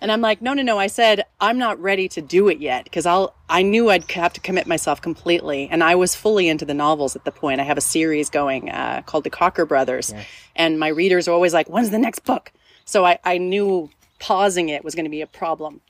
And 0.00 0.10
I'm 0.10 0.22
like, 0.22 0.40
"No, 0.40 0.54
no, 0.54 0.62
no. 0.62 0.78
I 0.78 0.86
said 0.86 1.24
I'm 1.38 1.58
not 1.58 1.78
ready 1.80 2.08
to 2.08 2.22
do 2.22 2.48
it 2.48 2.58
yet 2.58 2.84
because 2.84 3.04
I'll 3.04 3.34
I 3.48 3.62
knew 3.62 3.90
I'd 3.90 4.10
have 4.12 4.32
to 4.32 4.40
commit 4.40 4.66
myself 4.66 5.02
completely, 5.02 5.68
and 5.70 5.84
I 5.84 5.94
was 5.94 6.14
fully 6.14 6.48
into 6.48 6.64
the 6.64 6.74
novels 6.74 7.14
at 7.14 7.24
the 7.24 7.30
point. 7.30 7.60
I 7.60 7.64
have 7.64 7.78
a 7.78 7.82
series 7.82 8.30
going 8.30 8.70
uh, 8.70 9.02
called 9.04 9.24
the 9.24 9.30
Cocker 9.30 9.66
Brothers, 9.66 10.14
and 10.56 10.80
my 10.80 10.88
readers 10.88 11.28
are 11.28 11.32
always 11.32 11.52
like, 11.52 11.68
"When's 11.68 11.90
the 11.90 11.98
next 11.98 12.20
book?" 12.20 12.52
So 12.86 13.04
I, 13.04 13.18
I 13.24 13.38
knew 13.38 13.90
pausing 14.18 14.70
it 14.70 14.82
was 14.82 14.94
going 14.94 15.04
to 15.04 15.10
be 15.10 15.20
a 15.20 15.26
problem. 15.26 15.82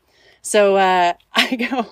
So 0.44 0.76
uh, 0.76 1.14
I 1.34 1.56
go, 1.56 1.86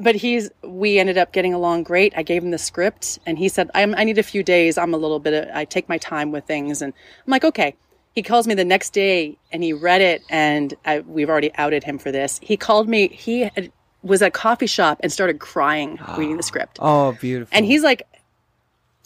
but 0.00 0.14
he's, 0.14 0.50
we 0.62 0.98
ended 0.98 1.18
up 1.18 1.32
getting 1.32 1.52
along 1.52 1.82
great. 1.82 2.12
I 2.16 2.22
gave 2.22 2.44
him 2.44 2.52
the 2.52 2.58
script 2.58 3.18
and 3.26 3.38
he 3.38 3.48
said, 3.48 3.70
I'm, 3.74 3.94
I 3.96 4.04
need 4.04 4.18
a 4.18 4.22
few 4.22 4.44
days. 4.44 4.78
I'm 4.78 4.94
a 4.94 4.96
little 4.96 5.18
bit, 5.18 5.50
I 5.52 5.64
take 5.64 5.88
my 5.88 5.98
time 5.98 6.30
with 6.30 6.44
things. 6.44 6.80
And 6.80 6.92
I'm 7.26 7.30
like, 7.30 7.44
okay. 7.44 7.74
He 8.14 8.22
calls 8.22 8.46
me 8.46 8.54
the 8.54 8.64
next 8.64 8.90
day 8.90 9.38
and 9.52 9.64
he 9.64 9.72
read 9.72 10.02
it 10.02 10.22
and 10.28 10.74
I, 10.84 11.00
we've 11.00 11.30
already 11.30 11.50
outed 11.54 11.82
him 11.82 11.96
for 11.96 12.12
this. 12.12 12.38
He 12.42 12.58
called 12.58 12.86
me, 12.86 13.08
he 13.08 13.40
had, 13.54 13.72
was 14.02 14.20
at 14.20 14.28
a 14.28 14.30
coffee 14.30 14.66
shop 14.66 15.00
and 15.02 15.10
started 15.10 15.38
crying 15.38 15.98
reading 16.18 16.36
the 16.36 16.42
script. 16.42 16.78
Oh, 16.82 17.12
beautiful. 17.12 17.56
And 17.56 17.64
he's 17.64 17.82
like, 17.82 18.06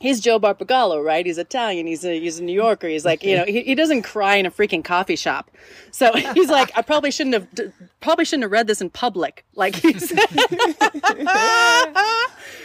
he's 0.00 0.20
Joe 0.20 0.38
Barbagallo, 0.38 1.02
right? 1.04 1.24
He's 1.24 1.38
Italian. 1.38 1.86
He's 1.86 2.04
a, 2.04 2.20
he's 2.20 2.38
a 2.38 2.44
New 2.44 2.52
Yorker. 2.52 2.88
He's 2.88 3.04
like, 3.04 3.22
you 3.22 3.36
know, 3.36 3.44
he, 3.44 3.62
he 3.62 3.74
doesn't 3.74 4.02
cry 4.02 4.36
in 4.36 4.46
a 4.46 4.50
freaking 4.50 4.84
coffee 4.84 5.16
shop. 5.16 5.50
So 5.90 6.12
he's 6.34 6.48
like, 6.48 6.70
I 6.76 6.82
probably 6.82 7.10
shouldn't 7.10 7.34
have, 7.34 7.72
probably 8.00 8.24
shouldn't 8.24 8.44
have 8.44 8.52
read 8.52 8.66
this 8.66 8.80
in 8.80 8.90
public. 8.90 9.44
Like 9.54 9.76
he 9.76 9.98
said. 9.98 10.18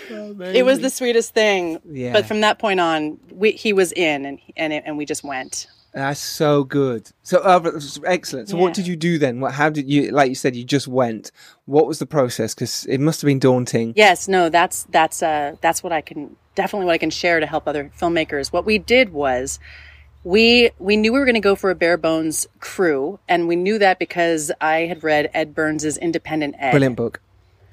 it 0.10 0.66
was 0.66 0.82
the 0.82 0.90
sweetest 0.90 1.34
thing. 1.34 1.80
Yeah. 1.90 2.14
But 2.14 2.26
from 2.26 2.42
that 2.42 2.60
point 2.60 2.80
on, 2.80 3.20
we, 3.32 3.52
he 3.52 3.74
was 3.74 3.92
in 3.94 4.26
and, 4.26 4.40
and, 4.58 4.74
it, 4.74 4.84
and 4.86 4.98
we 4.98 5.06
just 5.06 5.24
went. 5.24 5.68
That's 5.94 6.22
so 6.22 6.64
good. 6.64 7.12
So 7.22 7.40
uh, 7.40 7.80
excellent. 8.06 8.50
So 8.50 8.58
what 8.58 8.74
did 8.74 8.88
you 8.88 8.96
do 8.96 9.18
then? 9.18 9.42
What? 9.42 9.54
How 9.54 9.70
did 9.70 9.90
you? 9.90 10.12
Like 10.12 10.30
you 10.30 10.36
said, 10.36 10.56
you 10.56 10.64
just 10.64 10.88
went. 10.88 11.32
What 11.66 11.86
was 11.86 12.00
the 12.00 12.06
process? 12.06 12.56
Because 12.56 12.86
it 12.86 13.00
must 13.00 13.22
have 13.22 13.28
been 13.28 13.40
daunting. 13.40 13.94
Yes, 13.96 14.28
no, 14.30 14.50
that's 14.50 14.84
that's 14.84 15.22
uh 15.22 15.56
that's 15.60 15.84
what 15.84 15.92
I 15.92 16.00
can 16.00 16.38
definitely 16.56 16.86
what 16.86 16.94
I 16.94 16.98
can 16.98 17.10
share 17.10 17.40
to 17.42 17.46
help 17.46 17.68
other 17.68 17.92
filmmakers. 18.00 18.54
What 18.54 18.66
we 18.66 18.78
did 18.78 19.12
was 19.12 19.60
we 20.24 20.72
we 20.80 20.96
knew 20.96 21.12
we 21.12 21.20
were 21.20 21.26
going 21.26 21.36
to 21.36 21.42
go 21.42 21.56
for 21.56 21.72
a 21.72 21.76
bare 21.76 21.98
bones 21.98 22.48
crew, 22.60 23.20
and 23.28 23.48
we 23.50 23.58
knew 23.58 23.78
that 23.80 24.00
because 24.00 24.52
I 24.62 24.82
had 24.82 25.04
read 25.04 25.30
Ed 25.34 25.54
Burns's 25.54 25.98
Independent 25.98 26.56
Ed. 26.58 26.72
Brilliant 26.72 26.96
book. 26.96 27.22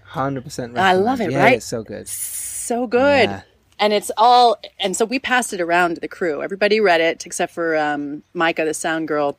Hundred 0.05 0.43
percent. 0.43 0.77
I 0.77 0.95
love 0.95 1.21
it, 1.21 1.31
Yeah, 1.31 1.39
right? 1.39 1.57
It's 1.59 1.67
so 1.67 1.83
good. 1.83 2.09
so 2.09 2.87
good. 2.87 3.29
Yeah. 3.29 3.43
And 3.79 3.93
it's 3.93 4.11
all, 4.17 4.57
and 4.81 4.97
so 4.97 5.05
we 5.05 5.19
passed 5.19 5.53
it 5.53 5.61
around 5.61 5.95
to 5.95 6.01
the 6.01 6.09
crew. 6.09 6.43
Everybody 6.43 6.81
read 6.81 7.01
it 7.01 7.25
except 7.27 7.53
for 7.53 7.77
um, 7.77 8.23
Micah, 8.35 8.65
the 8.65 8.75
sound 8.75 9.09
girl. 9.09 9.39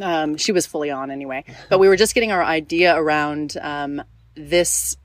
Um, 0.00 0.36
she 0.36 0.52
was 0.52 0.64
fully 0.66 0.90
on 0.90 1.10
anyway. 1.10 1.44
But 1.68 1.78
we 1.78 1.88
were 1.88 1.96
just 1.96 2.14
getting 2.14 2.32
our 2.32 2.42
idea 2.42 2.96
around 2.96 3.56
um, 3.60 4.02
this 4.34 4.96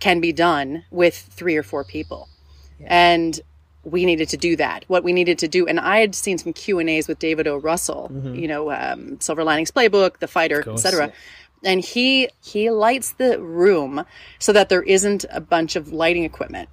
can 0.00 0.20
be 0.20 0.32
done 0.32 0.84
with 0.90 1.16
three 1.16 1.56
or 1.56 1.62
four 1.62 1.84
people. 1.84 2.28
And 2.86 3.38
we 3.84 4.04
needed 4.06 4.28
to 4.30 4.36
do 4.36 4.56
that. 4.56 4.84
What 4.88 5.04
we 5.04 5.12
needed 5.12 5.38
to 5.40 5.48
do, 5.48 5.66
and 5.66 5.78
I 5.78 5.98
had 5.98 6.14
seen 6.14 6.38
some 6.38 6.52
Q 6.52 6.78
and 6.80 6.88
A's 6.90 7.06
with 7.08 7.18
David 7.18 7.46
O. 7.46 7.56
Russell, 7.58 8.10
you 8.34 8.48
know, 8.48 8.70
um, 8.72 9.20
Silver 9.20 9.44
Linings 9.44 9.70
Playbook, 9.70 10.18
The 10.18 10.26
Fighter, 10.28 10.62
etc. 10.74 11.06
And 11.62 11.84
he 11.84 12.28
he 12.42 12.70
lights 12.70 13.12
the 13.12 13.38
room 13.40 14.04
so 14.38 14.52
that 14.52 14.68
there 14.70 14.82
isn't 14.82 15.26
a 15.30 15.40
bunch 15.40 15.76
of 15.76 15.92
lighting 15.92 16.24
equipment. 16.24 16.68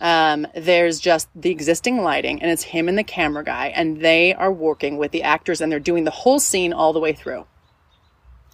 Um, 0.00 0.46
there's 0.54 1.00
just 1.00 1.28
the 1.34 1.50
existing 1.50 2.02
lighting, 2.02 2.40
and 2.40 2.50
it's 2.50 2.62
him 2.62 2.88
and 2.88 2.96
the 2.96 3.04
camera 3.04 3.44
guy, 3.44 3.68
and 3.68 4.00
they 4.00 4.32
are 4.32 4.52
working 4.52 4.96
with 4.96 5.10
the 5.10 5.24
actors, 5.24 5.60
and 5.60 5.72
they're 5.72 5.80
doing 5.80 6.04
the 6.04 6.10
whole 6.10 6.38
scene 6.38 6.72
all 6.72 6.92
the 6.92 7.00
way 7.00 7.12
through, 7.12 7.46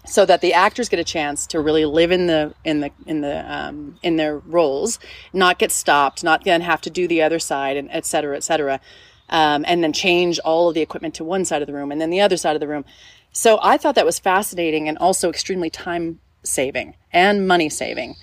so 0.07 0.25
that 0.25 0.41
the 0.41 0.55
actors 0.55 0.89
get 0.89 0.99
a 0.99 1.05
chance 1.05 1.47
to 1.49 1.61
really 1.61 1.85
live 1.85 2.13
in 2.13 2.27
the 2.27 2.55
in 2.65 2.81
the 2.81 2.91
in 3.05 3.21
the 3.21 3.55
um, 3.55 3.99
in 4.03 4.17
their 4.17 4.39
roles, 4.39 4.99
not 5.33 5.59
get 5.59 5.71
stopped, 5.71 6.25
not 6.25 6.45
then 6.45 6.63
have 6.63 6.81
to 6.81 6.91
do 6.91 7.07
the 7.07 7.21
other 7.21 7.39
side, 7.39 7.77
and 7.77 7.91
et 7.91 8.07
cetera, 8.07 8.37
et 8.37 8.43
cetera, 8.43 8.81
um, 9.29 9.65
and 9.69 9.83
then 9.83 9.93
change 9.93 10.39
all 10.39 10.69
of 10.69 10.75
the 10.75 10.81
equipment 10.81 11.15
to 11.15 11.25
one 11.25 11.45
side 11.45 11.63
of 11.63 11.67
the 11.67 11.75
room 11.75 11.93
and 11.93 12.01
then 12.01 12.11
the 12.11 12.21
other 12.21 12.37
side 12.37 12.57
of 12.57 12.61
the 12.61 12.69
room. 12.69 12.85
So 13.33 13.59
I 13.63 13.77
thought 13.79 13.97
that 13.97 14.07
was 14.07 14.19
fascinating 14.19 14.89
and 14.89 14.97
also 14.99 15.29
extremely 15.29 15.69
time 15.69 16.21
saving 16.43 16.95
and 17.13 17.49
money 17.49 17.69
saving 17.69 18.17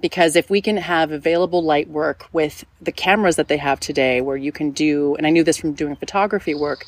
because 0.00 0.36
if 0.36 0.48
we 0.48 0.60
can 0.60 0.76
have 0.76 1.10
available 1.10 1.62
light 1.62 1.88
work 1.88 2.26
with 2.32 2.64
the 2.80 2.92
cameras 2.92 3.36
that 3.36 3.48
they 3.48 3.56
have 3.56 3.80
today 3.80 4.20
where 4.20 4.36
you 4.36 4.52
can 4.52 4.70
do 4.70 5.14
and 5.16 5.26
i 5.26 5.30
knew 5.30 5.44
this 5.44 5.56
from 5.56 5.72
doing 5.72 5.96
photography 5.96 6.54
work 6.54 6.86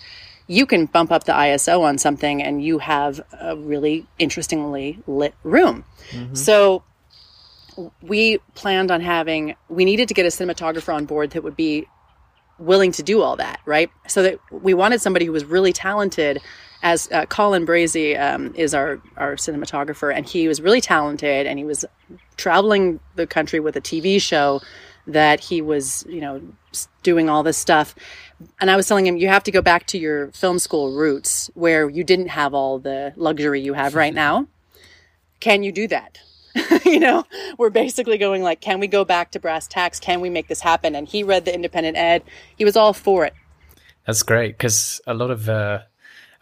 you 0.50 0.66
can 0.66 0.86
bump 0.86 1.12
up 1.12 1.24
the 1.24 1.32
iso 1.32 1.82
on 1.82 1.96
something 1.96 2.42
and 2.42 2.62
you 2.62 2.78
have 2.78 3.20
a 3.40 3.56
really 3.56 4.04
interestingly 4.18 4.98
lit 5.06 5.32
room. 5.44 5.84
Mm-hmm. 6.10 6.34
So 6.34 6.82
we 8.02 8.38
planned 8.56 8.90
on 8.90 9.00
having 9.00 9.54
we 9.68 9.84
needed 9.84 10.08
to 10.08 10.14
get 10.14 10.26
a 10.26 10.28
cinematographer 10.28 10.92
on 10.92 11.06
board 11.06 11.30
that 11.30 11.44
would 11.44 11.54
be 11.54 11.86
willing 12.58 12.90
to 12.90 13.02
do 13.04 13.22
all 13.22 13.36
that 13.36 13.60
right? 13.64 13.90
So 14.08 14.24
that 14.24 14.40
we 14.50 14.74
wanted 14.74 15.00
somebody 15.00 15.24
who 15.24 15.30
was 15.30 15.44
really 15.44 15.72
talented 15.72 16.40
as 16.82 17.10
uh, 17.12 17.26
Colin 17.26 17.66
Brazy 17.66 18.18
um, 18.20 18.54
is 18.54 18.74
our 18.74 19.00
our 19.16 19.36
cinematographer, 19.36 20.14
and 20.14 20.26
he 20.26 20.48
was 20.48 20.60
really 20.60 20.80
talented, 20.80 21.46
and 21.46 21.58
he 21.58 21.64
was 21.64 21.84
traveling 22.36 23.00
the 23.16 23.26
country 23.26 23.60
with 23.60 23.76
a 23.76 23.80
TV 23.80 24.20
show 24.20 24.60
that 25.06 25.40
he 25.40 25.60
was, 25.60 26.04
you 26.08 26.20
know, 26.20 26.40
doing 27.02 27.28
all 27.28 27.42
this 27.42 27.56
stuff. 27.56 27.94
And 28.60 28.70
I 28.70 28.76
was 28.76 28.86
telling 28.86 29.06
him, 29.06 29.16
you 29.16 29.28
have 29.28 29.42
to 29.44 29.50
go 29.50 29.62
back 29.62 29.86
to 29.88 29.98
your 29.98 30.30
film 30.32 30.58
school 30.58 30.92
roots 30.92 31.50
where 31.54 31.88
you 31.88 32.04
didn't 32.04 32.28
have 32.28 32.54
all 32.54 32.78
the 32.78 33.12
luxury 33.16 33.60
you 33.60 33.74
have 33.74 33.94
right 33.94 34.14
now. 34.14 34.46
Can 35.40 35.62
you 35.62 35.72
do 35.72 35.88
that? 35.88 36.18
you 36.84 36.98
know, 36.98 37.24
we're 37.58 37.70
basically 37.70 38.18
going 38.18 38.42
like, 38.42 38.60
can 38.60 38.80
we 38.80 38.86
go 38.86 39.04
back 39.04 39.30
to 39.32 39.40
brass 39.40 39.66
tacks? 39.66 40.00
Can 40.00 40.20
we 40.20 40.30
make 40.30 40.48
this 40.48 40.60
happen? 40.60 40.94
And 40.94 41.08
he 41.08 41.22
read 41.22 41.44
the 41.44 41.54
independent 41.54 41.96
ed. 41.96 42.22
He 42.56 42.64
was 42.64 42.76
all 42.76 42.92
for 42.92 43.24
it. 43.24 43.34
That's 44.06 44.22
great 44.22 44.58
because 44.58 45.00
a 45.06 45.14
lot 45.14 45.30
of 45.30 45.48
uh, 45.48 45.80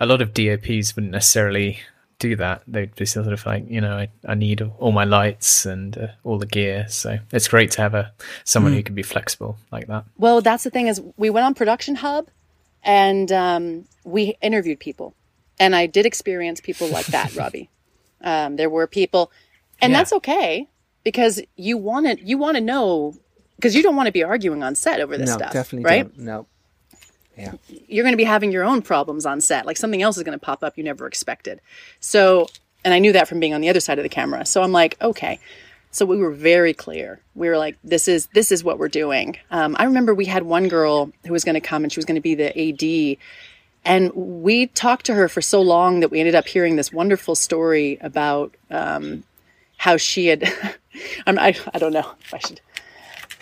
a 0.00 0.06
lot 0.06 0.20
of 0.22 0.32
DOPs 0.34 0.94
wouldn't 0.94 1.12
necessarily 1.12 1.78
do 2.18 2.34
that. 2.36 2.62
They'd 2.66 2.94
be 2.94 3.06
sort 3.06 3.28
of 3.32 3.46
like, 3.46 3.64
you 3.68 3.80
know, 3.80 3.96
I, 3.96 4.08
I 4.26 4.34
need 4.34 4.60
all 4.78 4.92
my 4.92 5.04
lights 5.04 5.64
and 5.66 5.96
uh, 5.96 6.06
all 6.24 6.38
the 6.38 6.46
gear. 6.46 6.86
So 6.88 7.18
it's 7.32 7.48
great 7.48 7.70
to 7.72 7.82
have 7.82 7.94
a 7.94 8.12
someone 8.44 8.72
who 8.72 8.82
can 8.82 8.94
be 8.94 9.02
flexible 9.02 9.56
like 9.70 9.86
that. 9.86 10.04
Well, 10.16 10.40
that's 10.40 10.64
the 10.64 10.70
thing 10.70 10.88
is 10.88 11.00
we 11.16 11.30
went 11.30 11.46
on 11.46 11.54
Production 11.54 11.96
Hub 11.96 12.28
and 12.82 13.30
um, 13.32 13.84
we 14.04 14.36
interviewed 14.42 14.80
people. 14.80 15.14
And 15.60 15.74
I 15.74 15.86
did 15.86 16.06
experience 16.06 16.60
people 16.60 16.88
like 16.88 17.06
that, 17.06 17.34
Robbie. 17.36 17.68
Um, 18.20 18.56
there 18.56 18.70
were 18.70 18.86
people, 18.86 19.30
and 19.80 19.92
Yeah. 19.92 19.98
that's 19.98 20.12
okay 20.14 20.68
because 21.04 21.40
you 21.56 21.76
want 21.78 22.06
to 22.06 22.24
you 22.24 22.36
want 22.38 22.56
to 22.56 22.60
know 22.60 23.14
because 23.56 23.74
you 23.76 23.82
don't 23.82 23.96
want 23.96 24.06
to 24.06 24.12
be 24.12 24.22
arguing 24.24 24.62
on 24.62 24.74
set 24.74 25.00
over 25.00 25.16
this 25.16 25.30
no, 25.30 25.36
stuff, 25.36 25.52
definitely 25.52 25.84
right? 25.84 26.02
don't. 26.16 26.18
No. 26.24 26.46
Yeah. 27.38 27.52
you're 27.68 28.04
going 28.04 28.12
to 28.12 28.18
be 28.18 28.24
having 28.24 28.50
your 28.50 28.64
own 28.64 28.82
problems 28.82 29.24
on 29.24 29.40
set. 29.40 29.64
Like 29.64 29.76
something 29.76 30.02
else 30.02 30.16
is 30.16 30.24
going 30.24 30.38
to 30.38 30.44
pop 30.44 30.64
up 30.64 30.76
you 30.76 30.84
never 30.84 31.06
expected. 31.06 31.60
So, 32.00 32.48
and 32.84 32.92
I 32.92 32.98
knew 32.98 33.12
that 33.12 33.28
from 33.28 33.38
being 33.40 33.54
on 33.54 33.60
the 33.60 33.68
other 33.68 33.80
side 33.80 33.98
of 33.98 34.02
the 34.02 34.08
camera. 34.08 34.44
So 34.44 34.62
I'm 34.62 34.72
like, 34.72 34.96
okay. 35.00 35.38
So 35.90 36.04
we 36.04 36.18
were 36.18 36.32
very 36.32 36.74
clear. 36.74 37.20
We 37.34 37.48
were 37.48 37.56
like, 37.56 37.78
this 37.82 38.08
is 38.08 38.26
this 38.34 38.52
is 38.52 38.62
what 38.62 38.78
we're 38.78 38.88
doing. 38.88 39.36
Um, 39.50 39.74
I 39.78 39.84
remember 39.84 40.14
we 40.14 40.26
had 40.26 40.42
one 40.42 40.68
girl 40.68 41.10
who 41.24 41.32
was 41.32 41.44
going 41.44 41.54
to 41.54 41.60
come 41.60 41.82
and 41.82 41.92
she 41.92 41.98
was 41.98 42.04
going 42.04 42.16
to 42.16 42.20
be 42.20 42.34
the 42.34 42.52
AD, 42.56 43.16
and 43.84 44.12
we 44.14 44.66
talked 44.66 45.06
to 45.06 45.14
her 45.14 45.28
for 45.28 45.40
so 45.40 45.62
long 45.62 46.00
that 46.00 46.10
we 46.10 46.20
ended 46.20 46.34
up 46.34 46.46
hearing 46.46 46.76
this 46.76 46.92
wonderful 46.92 47.34
story 47.34 47.96
about 48.02 48.54
um, 48.70 49.24
how 49.78 49.96
she 49.96 50.26
had. 50.26 50.44
I, 51.26 51.56
I 51.72 51.78
don't 51.78 51.92
know 51.92 52.12
if 52.20 52.34
I 52.34 52.38
should. 52.38 52.60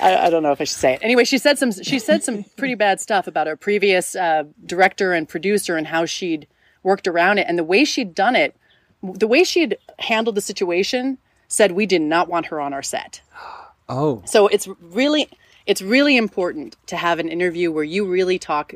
I, 0.00 0.26
I, 0.26 0.30
don't 0.30 0.42
know 0.42 0.52
if 0.52 0.60
I 0.60 0.64
should 0.64 0.78
say 0.78 0.94
it. 0.94 1.00
Anyway, 1.02 1.24
she 1.24 1.38
said 1.38 1.58
some. 1.58 1.72
She 1.72 1.98
said 1.98 2.22
some 2.22 2.44
pretty 2.56 2.74
bad 2.74 3.00
stuff 3.00 3.26
about 3.26 3.46
her 3.46 3.56
previous 3.56 4.14
uh, 4.14 4.44
director 4.64 5.12
and 5.12 5.28
producer 5.28 5.76
and 5.76 5.86
how 5.86 6.04
she'd 6.04 6.46
worked 6.82 7.06
around 7.08 7.38
it 7.38 7.46
and 7.48 7.58
the 7.58 7.64
way 7.64 7.84
she'd 7.84 8.14
done 8.14 8.36
it. 8.36 8.56
The 9.02 9.26
way 9.26 9.44
she'd 9.44 9.76
handled 9.98 10.34
the 10.34 10.40
situation 10.40 11.18
said 11.48 11.72
we 11.72 11.86
did 11.86 12.02
not 12.02 12.28
want 12.28 12.46
her 12.46 12.60
on 12.60 12.72
our 12.72 12.82
set. 12.82 13.20
Oh, 13.88 14.20
so 14.24 14.48
it's 14.48 14.66
really 14.80 15.28
it's 15.64 15.80
really 15.80 16.16
important 16.16 16.74
to 16.86 16.96
have 16.96 17.20
an 17.20 17.28
interview 17.28 17.70
where 17.70 17.84
you 17.84 18.04
really 18.04 18.36
talk 18.36 18.74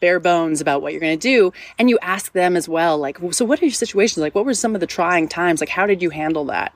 bare 0.00 0.20
bones 0.20 0.60
about 0.60 0.82
what 0.82 0.92
you're 0.92 1.00
going 1.00 1.18
to 1.18 1.28
do 1.28 1.50
and 1.78 1.88
you 1.88 1.98
ask 2.02 2.32
them 2.32 2.56
as 2.56 2.68
well 2.68 2.98
like 2.98 3.16
so 3.30 3.44
what 3.44 3.62
are 3.62 3.64
your 3.64 3.72
situations 3.72 4.18
like 4.18 4.34
what 4.34 4.44
were 4.44 4.52
some 4.52 4.74
of 4.74 4.80
the 4.82 4.86
trying 4.86 5.28
times 5.28 5.60
like 5.60 5.68
how 5.70 5.86
did 5.86 6.02
you 6.02 6.10
handle 6.10 6.44
that 6.44 6.74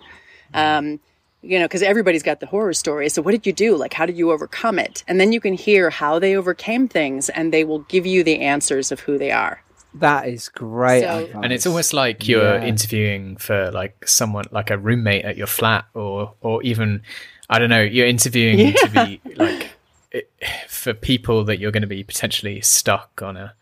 um, 0.52 1.00
you 1.44 1.58
know 1.58 1.64
because 1.66 1.82
everybody's 1.82 2.22
got 2.22 2.40
the 2.40 2.46
horror 2.46 2.72
story. 2.72 3.08
So 3.08 3.22
what 3.22 3.32
did 3.32 3.46
you 3.46 3.52
do? 3.52 3.76
Like 3.76 3.92
how 3.92 4.06
did 4.06 4.16
you 4.16 4.30
overcome 4.30 4.78
it? 4.78 5.04
And 5.06 5.20
then 5.20 5.32
you 5.32 5.40
can 5.40 5.54
hear 5.54 5.90
how 5.90 6.18
they 6.18 6.36
overcame 6.36 6.88
things 6.88 7.28
and 7.28 7.52
they 7.52 7.64
will 7.64 7.80
give 7.80 8.06
you 8.06 8.24
the 8.24 8.40
answers 8.40 8.90
of 8.92 9.00
who 9.00 9.18
they 9.18 9.30
are. 9.30 9.62
That 9.94 10.26
is 10.28 10.48
great 10.48 11.02
So- 11.02 11.28
and 11.42 11.52
it's 11.52 11.66
almost 11.66 11.92
like 11.92 12.26
you're 12.26 12.56
Yeah. 12.58 12.64
interviewing 12.64 13.36
for 13.36 13.70
like 13.70 14.08
someone 14.08 14.44
like 14.50 14.70
a 14.70 14.78
roommate 14.78 15.24
at 15.24 15.36
your 15.36 15.46
flat 15.46 15.84
or 15.94 16.34
or 16.40 16.62
even 16.64 17.02
i 17.48 17.58
don't 17.60 17.68
know 17.70 17.82
you're 17.82 18.06
interviewing 18.08 18.72
to 18.74 18.88
be 18.88 19.20
like 19.36 19.70
it, 20.10 20.32
for 20.68 20.94
people 20.94 21.44
that 21.44 21.58
you're 21.60 21.70
going 21.70 21.82
to 21.82 21.86
be 21.86 22.02
potentially 22.02 22.60
stuck 22.62 23.22
on 23.22 23.36
a 23.36 23.54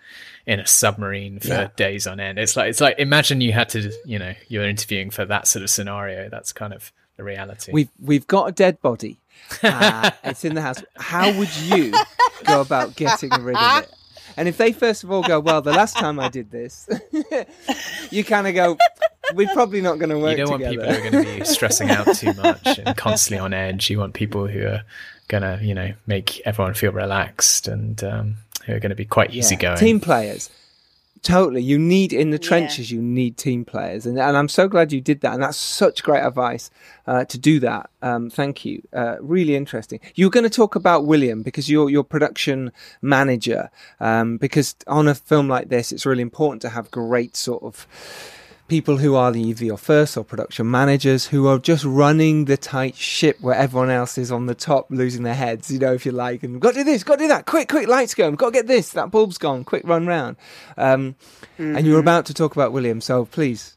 in 0.46 0.58
a 0.60 0.66
submarine 0.66 1.38
for 1.40 1.48
Yeah. 1.48 1.68
days 1.76 2.06
on 2.06 2.18
end. 2.20 2.38
It's 2.38 2.56
like 2.56 2.68
it's 2.70 2.80
like 2.80 2.98
imagine 2.98 3.40
you 3.40 3.52
had 3.52 3.68
to 3.70 3.92
you 4.06 4.18
know 4.18 4.34
you're 4.48 4.66
interviewing 4.68 5.10
for 5.10 5.24
that 5.26 5.46
sort 5.46 5.62
of 5.62 5.70
scenario. 5.70 6.28
That's 6.30 6.52
kind 6.52 6.72
of 6.72 6.92
the 7.16 7.24
reality 7.24 7.72
We've 7.72 7.90
we've 8.00 8.26
got 8.26 8.48
a 8.48 8.52
dead 8.52 8.80
body. 8.82 9.18
Uh, 9.62 10.10
it's 10.24 10.44
in 10.44 10.54
the 10.54 10.62
house. 10.62 10.82
How 10.96 11.36
would 11.38 11.54
you 11.56 11.92
go 12.44 12.60
about 12.60 12.96
getting 12.96 13.30
rid 13.42 13.56
of 13.56 13.82
it? 13.84 13.92
And 14.36 14.48
if 14.48 14.56
they 14.56 14.72
first 14.72 15.04
of 15.04 15.10
all 15.10 15.22
go, 15.22 15.40
well, 15.40 15.60
the 15.60 15.72
last 15.72 15.96
time 15.96 16.18
I 16.18 16.28
did 16.28 16.50
this, 16.50 16.88
you 18.10 18.24
kind 18.24 18.46
of 18.46 18.54
go, 18.54 18.78
we're 19.34 19.52
probably 19.52 19.80
not 19.82 19.98
going 19.98 20.10
to 20.10 20.18
work 20.18 20.38
you 20.38 20.46
don't 20.46 20.58
together. 20.58 20.78
want 20.78 20.90
people 20.90 20.94
who 21.02 21.06
are 21.06 21.10
going 21.10 21.24
to 21.24 21.38
be 21.40 21.44
stressing 21.44 21.90
out 21.90 22.14
too 22.14 22.32
much 22.42 22.78
and 22.78 22.96
constantly 22.96 23.38
on 23.38 23.52
edge. 23.52 23.90
You 23.90 23.98
want 23.98 24.14
people 24.14 24.46
who 24.46 24.66
are 24.66 24.82
going 25.28 25.42
to, 25.42 25.58
you 25.62 25.74
know, 25.74 25.92
make 26.06 26.40
everyone 26.46 26.74
feel 26.74 26.92
relaxed 26.92 27.68
and 27.68 28.02
um, 28.04 28.36
who 28.64 28.74
are 28.74 28.80
going 28.80 28.90
to 28.90 28.96
be 28.96 29.04
quite 29.04 29.30
Yeah. 29.32 29.40
easygoing. 29.40 29.76
Team 29.78 30.00
players. 30.00 30.48
Totally. 31.22 31.62
You 31.62 31.78
need 31.78 32.12
in 32.12 32.30
the 32.30 32.38
trenches, 32.38 32.90
you 32.90 33.00
need 33.00 33.36
team 33.36 33.64
players. 33.64 34.06
And, 34.06 34.18
and 34.18 34.36
I'm 34.36 34.48
so 34.48 34.66
glad 34.66 34.92
you 34.92 35.00
did 35.00 35.20
that. 35.20 35.34
And 35.34 35.42
that's 35.44 35.56
such 35.56 36.02
great 36.02 36.20
advice 36.20 36.68
uh, 37.06 37.24
to 37.26 37.38
do 37.38 37.60
that. 37.60 37.90
Um, 38.02 38.28
thank 38.28 38.64
you. 38.64 38.82
Uh, 38.92 39.18
really 39.20 39.54
interesting. 39.54 40.00
You 40.16 40.26
were 40.26 40.30
going 40.30 40.42
to 40.42 40.50
talk 40.50 40.74
about 40.74 41.06
William 41.06 41.42
because 41.42 41.70
you're 41.70 41.88
your 41.88 42.02
production 42.02 42.72
manager. 43.02 43.70
Um, 44.00 44.36
because 44.36 44.74
on 44.88 45.06
a 45.06 45.14
film 45.14 45.46
like 45.46 45.68
this, 45.68 45.92
it's 45.92 46.04
really 46.04 46.22
important 46.22 46.60
to 46.62 46.70
have 46.70 46.90
great 46.90 47.36
sort 47.36 47.62
of 47.62 47.86
people 48.68 48.96
who 48.98 49.14
are 49.14 49.30
the 49.32 49.42
either 49.42 49.64
your 49.64 49.76
first 49.76 50.16
or 50.16 50.24
production 50.24 50.70
managers 50.70 51.26
who 51.26 51.46
are 51.46 51.58
just 51.58 51.84
running 51.84 52.46
the 52.46 52.56
tight 52.56 52.94
ship 52.96 53.36
where 53.40 53.54
everyone 53.54 53.90
else 53.90 54.16
is 54.16 54.32
on 54.32 54.46
the 54.46 54.54
top 54.54 54.86
losing 54.90 55.24
their 55.24 55.34
heads, 55.34 55.70
you 55.70 55.78
know, 55.78 55.92
if 55.92 56.06
you 56.06 56.12
like, 56.12 56.42
and 56.42 56.60
got 56.60 56.70
to 56.70 56.80
do 56.80 56.84
this, 56.84 57.04
got 57.04 57.16
to 57.16 57.24
do 57.24 57.28
that, 57.28 57.44
quick, 57.44 57.68
quick, 57.68 57.88
lights 57.88 58.14
going, 58.14 58.34
got 58.34 58.46
to 58.46 58.52
get 58.52 58.66
this, 58.66 58.90
that 58.90 59.10
bulb's 59.10 59.36
gone, 59.38 59.64
quick 59.64 59.82
run 59.84 60.06
round. 60.06 60.36
Um, 60.76 61.16
And 61.58 61.86
you 61.86 61.92
were 61.92 62.00
about 62.00 62.26
to 62.26 62.34
talk 62.34 62.56
about 62.56 62.72
William, 62.72 63.00
so 63.00 63.26
please. 63.26 63.76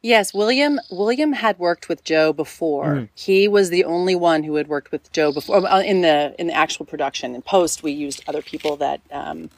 Yes, 0.00 0.32
William 0.32 0.78
William 0.90 1.32
had 1.32 1.58
worked 1.58 1.88
with 1.88 2.04
Joe 2.04 2.32
before. 2.32 3.08
He 3.14 3.48
was 3.48 3.70
the 3.70 3.84
only 3.84 4.14
one 4.14 4.44
who 4.44 4.54
had 4.54 4.68
worked 4.68 4.92
with 4.92 5.10
Joe 5.12 5.32
before 5.32 5.66
uh, 5.66 5.80
in 5.80 6.02
the 6.02 6.34
in 6.38 6.46
the 6.46 6.54
actual 6.54 6.86
production. 6.86 7.34
In 7.34 7.42
post, 7.42 7.82
we 7.82 7.90
used 7.90 8.22
other 8.28 8.40
people 8.40 8.76
that 8.76 9.00
um, 9.10 9.50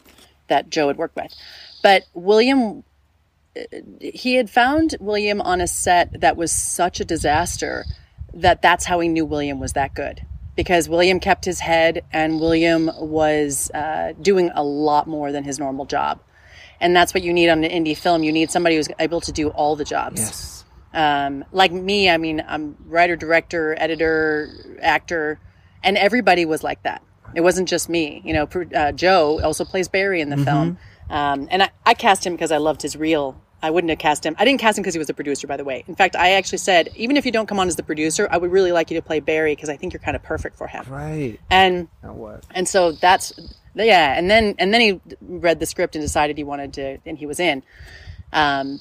that 0.48 0.70
Joe 0.70 0.88
had 0.88 0.96
worked 0.96 1.14
with, 1.14 1.34
but 1.82 2.04
William. 2.14 2.84
He 4.00 4.34
had 4.34 4.48
found 4.50 4.96
William 5.00 5.40
on 5.40 5.60
a 5.60 5.66
set 5.66 6.20
that 6.20 6.36
was 6.36 6.52
such 6.52 7.00
a 7.00 7.04
disaster 7.04 7.84
that 8.32 8.62
that's 8.62 8.84
how 8.84 9.00
he 9.00 9.08
knew 9.08 9.24
William 9.24 9.58
was 9.58 9.72
that 9.72 9.94
good 9.94 10.24
because 10.54 10.88
William 10.88 11.18
kept 11.20 11.44
his 11.44 11.60
head 11.60 12.04
and 12.12 12.38
William 12.40 12.90
was 12.96 13.70
uh, 13.72 14.12
doing 14.20 14.50
a 14.54 14.62
lot 14.62 15.06
more 15.08 15.32
than 15.32 15.42
his 15.42 15.58
normal 15.58 15.84
job. 15.84 16.20
And 16.80 16.94
that's 16.94 17.12
what 17.12 17.22
you 17.22 17.32
need 17.32 17.48
on 17.48 17.64
an 17.64 17.70
indie 17.70 17.96
film. 17.96 18.22
You 18.22 18.32
need 18.32 18.50
somebody 18.50 18.76
who's 18.76 18.88
able 18.98 19.20
to 19.22 19.32
do 19.32 19.48
all 19.48 19.74
the 19.76 19.84
jobs 19.84 20.20
Yes. 20.20 20.64
um, 20.94 21.44
like 21.52 21.72
me, 21.72 22.08
I 22.08 22.16
mean, 22.18 22.42
I'm 22.46 22.76
writer, 22.86 23.16
director, 23.16 23.74
editor, 23.78 24.48
actor, 24.80 25.38
and 25.82 25.96
everybody 25.96 26.44
was 26.44 26.62
like 26.62 26.82
that. 26.84 27.02
It 27.34 27.42
wasn't 27.42 27.68
just 27.68 27.88
me. 27.88 28.22
You 28.24 28.32
know, 28.34 28.48
uh, 28.74 28.92
Joe 28.92 29.40
also 29.42 29.64
plays 29.64 29.88
Barry 29.88 30.20
in 30.20 30.30
the 30.30 30.36
film, 30.44 30.78
um, 31.10 31.48
and 31.50 31.62
I, 31.64 31.70
I 31.84 31.94
cast 31.94 32.24
him 32.24 32.34
because 32.34 32.52
I 32.52 32.58
loved 32.58 32.82
his 32.82 32.96
reel. 32.96 33.40
I 33.62 33.70
wouldn't 33.70 33.90
have 33.90 33.98
cast 33.98 34.24
him. 34.24 34.34
I 34.38 34.46
didn't 34.46 34.60
cast 34.60 34.78
him 34.78 34.82
because 34.82 34.94
he 34.94 34.98
was 34.98 35.10
a 35.10 35.14
producer, 35.14 35.46
by 35.46 35.58
the 35.58 35.64
way. 35.64 35.84
In 35.86 35.94
fact, 35.94 36.16
I 36.16 36.32
actually 36.32 36.58
said, 36.58 36.88
even 36.96 37.18
if 37.18 37.26
you 37.26 37.32
don't 37.32 37.46
come 37.46 37.58
on 37.58 37.68
as 37.68 37.76
the 37.76 37.82
producer, 37.82 38.26
I 38.30 38.38
would 38.38 38.50
really 38.50 38.72
like 38.72 38.90
you 38.90 38.98
to 38.98 39.02
play 39.06 39.20
Barry 39.20 39.54
because 39.54 39.68
I 39.68 39.76
think 39.76 39.92
you're 39.92 40.00
kind 40.00 40.16
of 40.16 40.22
perfect 40.22 40.56
for 40.56 40.66
him. 40.66 40.86
Right. 40.88 41.38
And 41.50 41.88
and 42.54 42.66
so 42.66 42.92
that's 42.92 43.34
yeah 43.74 44.16
and 44.18 44.30
then 44.30 44.54
and 44.58 44.72
then 44.74 44.80
he 44.80 45.00
read 45.20 45.60
the 45.60 45.66
script 45.66 45.94
and 45.94 46.02
decided 46.02 46.36
he 46.36 46.44
wanted 46.44 46.72
to 46.74 46.98
and 47.06 47.18
he 47.18 47.26
was 47.26 47.40
in 47.40 47.62
um, 48.32 48.80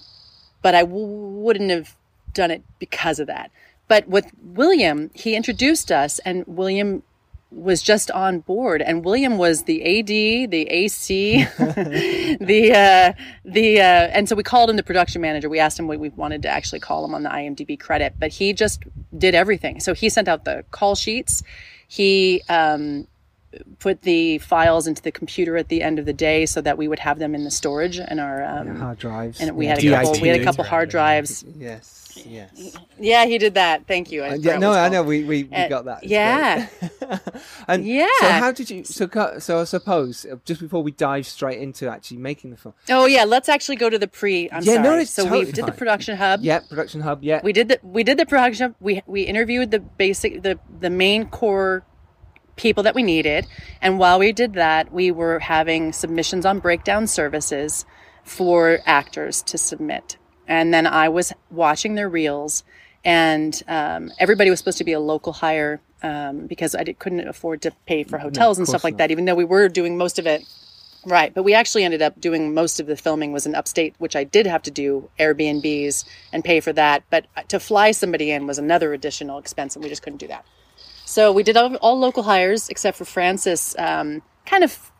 but 0.62 0.76
i 0.76 0.82
w- 0.82 1.06
wouldn't 1.06 1.70
have 1.70 1.96
done 2.34 2.52
it 2.52 2.64
because 2.80 3.20
of 3.20 3.28
that 3.28 3.52
but 3.88 4.08
with 4.08 4.32
william 4.42 5.10
he 5.14 5.36
introduced 5.36 5.92
us 5.92 6.20
and 6.20 6.44
william 6.48 7.04
was 7.52 7.82
just 7.82 8.12
on 8.12 8.40
board 8.40 8.82
and 8.82 9.04
william 9.04 9.38
was 9.38 9.64
the 9.64 9.82
ad 10.00 10.08
the 10.08 10.68
ac 10.70 11.44
the 11.58 12.72
uh 12.74 13.14
the 13.44 13.80
uh 13.80 13.84
and 13.84 14.30
so 14.30 14.36
we 14.36 14.44
called 14.44 14.70
him 14.70 14.76
the 14.76 14.84
production 14.84 15.22
manager. 15.22 15.50
We 15.50 15.60
asked 15.60 15.80
him 15.80 15.88
what 15.88 16.00
we 16.00 16.10
wanted 16.10 16.44
to 16.44 16.50
actually 16.50 16.80
call 16.80 17.04
him 17.04 17.16
on 17.16 17.24
the 17.24 17.30
imdb 17.30 17.80
credit 17.80 18.14
but 18.20 18.32
he 18.32 18.54
just 18.54 18.84
did 19.18 19.34
everything. 19.34 19.80
So 19.80 19.94
he 19.94 20.10
sent 20.10 20.28
out 20.28 20.46
the 20.46 20.64
call 20.72 20.96
sheets. 20.96 21.42
He 21.88 22.44
um 22.50 23.08
put 23.80 24.04
the 24.04 24.38
files 24.38 24.86
into 24.86 25.02
the 25.02 25.12
computer 25.12 25.58
at 25.58 25.70
the 25.70 25.82
end 25.82 25.98
of 25.98 26.06
the 26.06 26.14
day 26.14 26.46
so 26.46 26.62
that 26.62 26.78
we 26.78 26.88
would 26.88 27.00
have 27.00 27.18
them 27.18 27.34
in 27.34 27.44
the 27.44 27.52
storage 27.52 28.00
in 28.00 28.20
our 28.20 28.44
um, 28.44 28.76
Hard 28.76 29.00
drives. 29.00 29.42
and 29.42 29.56
we 29.56 29.66
had 29.66 29.80
a 29.80 29.82
DIT 29.82 29.94
couple 29.94 30.22
we 30.22 30.28
had 30.28 30.40
a 30.40 30.44
couple 30.44 30.64
hard 30.64 30.90
drives. 30.90 31.44
Yes. 31.58 31.99
Yes. 32.26 32.78
yeah 33.00 33.26
he 33.26 33.38
did 33.38 33.54
that 33.56 33.88
thank 33.88 34.12
you 34.12 34.24
I 34.24 34.36
yeah, 34.36 34.58
no, 34.58 34.72
I 34.74 34.90
know. 34.90 35.04
We 35.04 35.24
we, 35.24 35.44
we 35.44 35.56
Uh, 35.56 35.68
got 35.68 35.86
that. 35.86 36.04
It's 36.04 36.12
yeah. 36.12 36.68
and 37.68 37.84
So 37.86 37.90
Yeah. 37.92 38.40
how 38.40 38.52
did 38.52 38.70
you? 38.70 38.84
So 38.84 39.08
so 39.40 39.62
I 39.62 39.64
suppose 39.64 40.26
uh, 40.26 40.36
just 40.46 40.62
before 40.62 40.82
we 40.84 40.92
dive 40.92 41.26
straight 41.28 41.60
into 41.60 41.88
actually 41.90 42.18
making 42.18 42.52
the 42.52 42.58
film. 42.58 42.74
oh 42.90 43.06
yeah 43.06 43.24
let's 43.24 43.50
actually 43.50 43.76
go 43.78 43.90
to 43.90 44.00
the 44.00 44.08
pre 44.08 44.50
i'm 44.52 44.64
Yeah, 44.64 44.76
sorry 44.76 44.84
no, 44.84 44.98
it's 45.00 45.12
so 45.12 45.24
totally 45.24 45.46
we 45.46 45.52
did 45.52 45.62
fine. 45.62 45.72
the 45.72 45.78
production 45.78 46.18
hub 46.18 46.42
Yeah, 46.42 46.60
production 46.60 47.02
hub. 47.02 47.24
Yeah. 47.24 47.42
we 47.44 47.54
did 47.54 47.68
the 47.70 47.80
we 47.84 48.04
did 48.04 48.18
the 48.18 48.26
production 48.26 48.68
hub. 48.72 48.76
we 48.80 49.02
we 49.08 49.22
interviewed 49.24 49.72
the 49.72 49.80
basic 49.80 50.42
the 50.44 50.60
the 50.80 50.90
main 50.90 51.28
core 51.28 51.84
people 52.56 52.84
that 52.84 52.94
we 52.96 53.04
needed 53.04 53.48
and 53.82 54.00
while 54.00 54.20
we 54.20 54.32
did 54.34 54.54
that 54.54 54.92
we 54.92 55.12
were 55.12 55.40
having 55.40 55.94
submissions 55.94 56.46
on 56.46 56.60
breakdown 56.60 57.08
services 57.08 57.86
for 58.24 58.80
actors 58.86 59.42
to 59.42 59.58
submit 59.58 60.18
and 60.50 60.74
then 60.74 60.86
i 60.86 61.08
was 61.08 61.32
watching 61.50 61.96
their 61.96 62.10
reels 62.10 62.66
and 63.06 63.64
um, 63.70 64.12
everybody 64.20 64.50
was 64.50 64.60
supposed 64.60 64.78
to 64.78 64.84
be 64.84 64.92
a 64.92 65.00
local 65.00 65.32
hire 65.32 65.80
um, 66.04 66.48
because 66.48 66.76
i 66.76 66.84
did, 66.84 67.00
couldn't 67.00 67.26
afford 67.26 67.62
to 67.62 67.72
pay 67.86 68.04
for 68.04 68.18
hotels 68.18 68.58
and 68.58 68.68
stuff 68.68 68.84
like 68.84 68.96
not. 68.96 68.98
that 68.98 69.12
even 69.12 69.24
though 69.24 69.36
we 69.36 69.46
were 69.46 69.70
doing 69.70 69.98
most 69.98 70.20
of 70.20 70.28
it 70.28 70.44
Right, 71.06 71.34
but 71.34 71.44
we 71.44 71.54
actually 71.54 71.86
ended 71.86 72.02
up 72.02 72.20
doing 72.20 72.54
most 72.54 72.82
of 72.82 72.88
the 72.88 72.98
filming 72.98 73.32
was 73.32 73.46
in 73.46 73.56
upstate, 73.56 73.96
which 74.00 74.18
I 74.18 74.26
did 74.26 74.46
have 74.46 74.62
to 74.64 74.72
do 74.72 75.10
Airbnbs 75.18 76.04
and 76.34 76.44
pay 76.44 76.60
for 76.60 76.74
that. 76.74 77.04
But 77.10 77.26
to 77.48 77.60
fly 77.60 77.92
somebody 77.92 78.32
in 78.32 78.48
was 78.48 78.58
another 78.58 78.94
additional 78.94 79.38
expense, 79.38 79.76
and 79.76 79.84
we 79.84 79.90
just 79.90 80.02
couldn't 80.02 80.20
do 80.20 80.28
that. 80.28 80.46
So 81.06 81.32
we 81.32 81.42
did 81.42 81.56
all, 81.56 81.74
all 81.78 81.98
local 81.98 82.24
hires 82.24 82.68
except 82.68 82.98
for 82.98 83.06
Francis, 83.06 83.76
um, 83.80 84.22
kind 84.46 84.64
of 84.64 84.92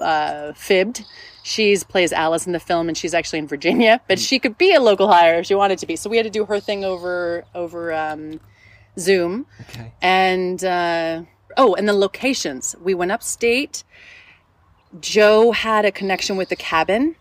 uh, 0.00 0.52
fibbed. 0.54 1.04
She 1.42 1.76
plays 1.76 2.12
Alice 2.12 2.46
in 2.46 2.52
the 2.52 2.60
film, 2.60 2.88
and 2.88 2.96
she's 2.96 3.12
actually 3.12 3.38
in 3.40 3.46
Virginia, 3.46 4.00
but 4.08 4.18
she 4.18 4.38
could 4.38 4.56
be 4.56 4.72
a 4.74 4.80
local 4.80 5.08
hire 5.08 5.40
if 5.40 5.46
she 5.46 5.54
wanted 5.54 5.78
to 5.78 5.86
be. 5.86 5.96
So 5.96 6.08
we 6.08 6.16
had 6.16 6.24
to 6.24 6.30
do 6.30 6.44
her 6.46 6.58
thing 6.60 6.84
over 6.84 7.44
over 7.54 7.92
um, 7.92 8.40
Zoom. 8.98 9.46
Okay. 9.68 9.92
And 10.00 10.64
uh, 10.64 11.22
oh, 11.56 11.74
and 11.74 11.88
the 11.88 11.92
locations. 11.92 12.74
We 12.80 12.94
went 12.94 13.12
upstate. 13.12 13.84
Joe 15.00 15.52
had 15.52 15.84
a 15.84 15.90
connection 15.90 16.36
with 16.36 16.48
the 16.48 16.56
cabin. 16.56 17.16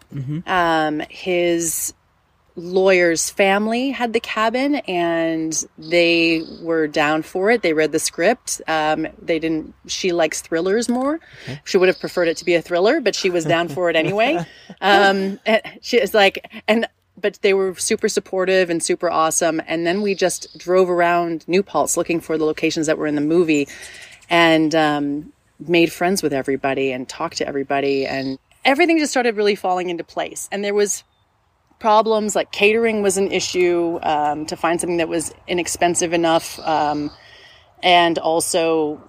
Um, 0.47 1.01
his 1.09 1.93
lawyer's 2.56 3.30
family 3.30 3.89
had 3.89 4.14
the 4.14 4.20
cabin 4.20 4.76
and 4.76 5.66
they 5.78 6.43
were 6.62 6.88
down 6.88 7.24
for 7.24 7.49
it. 7.49 7.64
They 7.64 7.74
read 7.74 7.91
the 7.91 7.99
script. 7.99 8.62
Um, 8.68 9.08
they 9.22 9.39
didn't, 9.39 9.74
she 9.88 10.12
likes 10.12 10.41
thrillers 10.41 10.88
more. 10.88 11.20
She 11.64 11.78
would 11.78 11.88
have 11.88 11.99
preferred 11.99 12.28
it 12.28 12.38
to 12.38 12.45
be 12.45 12.56
a 12.56 12.62
thriller, 12.62 13.01
but 13.01 13.16
she 13.16 13.30
was 13.30 13.43
down 13.45 13.70
for 13.70 13.89
it 13.89 13.95
anyway. 13.95 14.45
Um, 14.82 15.39
she 15.82 15.97
is 15.97 16.14
like, 16.14 16.51
and, 16.68 16.88
but 17.20 17.39
they 17.41 17.54
were 17.54 17.74
super 17.76 18.10
supportive 18.10 18.70
and 18.70 18.84
super 18.84 19.10
awesome. 19.10 19.62
And 19.66 19.88
then 19.88 20.01
we 20.01 20.14
just 20.14 20.58
drove 20.58 20.89
around 20.89 21.47
New 21.47 21.64
Paltz 21.64 21.95
looking 21.95 22.20
for 22.20 22.38
the 22.38 22.43
locations 22.43 22.88
that 22.88 22.97
were 22.97 23.08
in 23.08 23.16
the 23.16 23.22
movie 23.22 23.68
and, 24.30 24.76
um, 24.76 25.32
made 25.60 25.91
friends 25.91 26.22
with 26.22 26.34
everybody 26.34 26.91
and 26.91 27.08
talked 27.08 27.38
to 27.38 27.47
everybody 27.47 28.06
and 28.06 28.38
everything 28.66 28.97
just 28.97 29.12
started 29.12 29.38
really 29.38 29.56
falling 29.56 29.89
into 29.89 30.04
place. 30.04 30.49
And 30.51 30.64
there 30.64 30.74
was, 30.74 31.04
problems 31.84 32.34
like 32.34 32.49
catering 32.53 33.01
was 33.01 33.17
an 33.17 33.29
issue 33.29 33.99
um, 34.03 34.45
to 34.45 34.55
find 34.55 34.79
something 34.79 34.95
that 34.95 35.09
was 35.09 35.34
inexpensive 35.49 36.13
enough 36.13 36.57
um, 36.59 37.11
and 37.84 38.17
also 38.19 39.01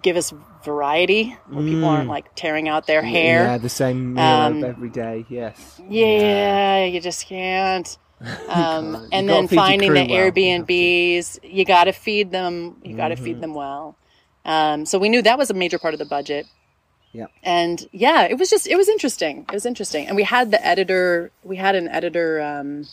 give 0.00 0.16
us 0.16 0.32
variety 0.64 1.36
where 1.50 1.62
mm. 1.62 1.68
people 1.68 1.84
aren't 1.84 2.06
mm. 2.06 2.16
like 2.16 2.34
tearing 2.34 2.70
out 2.70 2.86
their 2.86 3.02
hair 3.02 3.44
yeah 3.44 3.58
the 3.58 3.68
same 3.68 4.14
meal 4.14 4.24
um, 4.24 4.64
every 4.64 4.88
day 4.88 5.26
yes 5.28 5.78
yeah, 5.90 6.06
yeah. 6.06 6.84
you 6.86 7.02
just 7.02 7.26
can't 7.26 7.98
um, 8.48 9.06
and 9.12 9.28
then 9.28 9.46
finding 9.46 9.92
the 9.92 10.00
well. 10.00 10.32
airbnbs 10.32 11.38
you 11.42 11.66
got 11.66 11.84
to 11.84 11.92
feed 11.92 12.30
them 12.30 12.78
you 12.82 12.96
got 12.96 13.08
to 13.08 13.14
mm-hmm. 13.14 13.24
feed 13.24 13.42
them 13.42 13.52
well 13.52 13.94
um, 14.46 14.86
so 14.86 14.98
we 14.98 15.10
knew 15.10 15.20
that 15.20 15.36
was 15.36 15.50
a 15.50 15.54
major 15.54 15.78
part 15.78 15.92
of 15.92 15.98
the 15.98 16.06
budget 16.06 16.46
yeah. 17.12 17.26
And 17.42 17.86
yeah, 17.92 18.24
it 18.24 18.38
was 18.38 18.48
just 18.48 18.66
it 18.66 18.76
was 18.76 18.88
interesting. 18.88 19.40
It 19.48 19.52
was 19.52 19.66
interesting. 19.66 20.06
And 20.06 20.16
we 20.16 20.22
had 20.22 20.50
the 20.50 20.64
editor, 20.64 21.30
we 21.44 21.56
had 21.56 21.74
an 21.74 21.88
editor 21.88 22.40
um, 22.40 22.88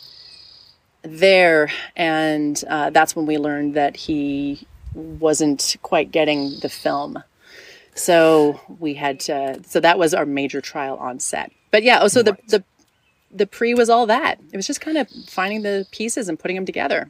there, 1.02 1.70
and 1.96 2.62
uh, 2.68 2.90
that's 2.90 3.16
when 3.16 3.26
we 3.26 3.38
learned 3.38 3.74
that 3.74 3.96
he 3.96 4.66
wasn't 4.94 5.76
quite 5.82 6.12
getting 6.12 6.58
the 6.60 6.68
film. 6.68 7.22
So 7.94 8.60
we 8.78 8.94
had 8.94 9.20
to. 9.20 9.60
So 9.66 9.80
that 9.80 9.98
was 9.98 10.12
our 10.12 10.26
major 10.26 10.60
trial 10.60 10.96
on 10.96 11.18
set. 11.18 11.50
But 11.70 11.82
yeah, 11.82 12.00
oh, 12.02 12.08
so 12.08 12.22
right. 12.22 12.46
the 12.48 12.58
the 12.58 12.64
the 13.32 13.46
pre 13.46 13.72
was 13.72 13.88
all 13.88 14.06
that. 14.06 14.38
It 14.52 14.56
was 14.56 14.66
just 14.66 14.82
kind 14.82 14.98
of 14.98 15.08
finding 15.28 15.62
the 15.62 15.86
pieces 15.92 16.28
and 16.28 16.38
putting 16.38 16.56
them 16.56 16.66
together 16.66 17.08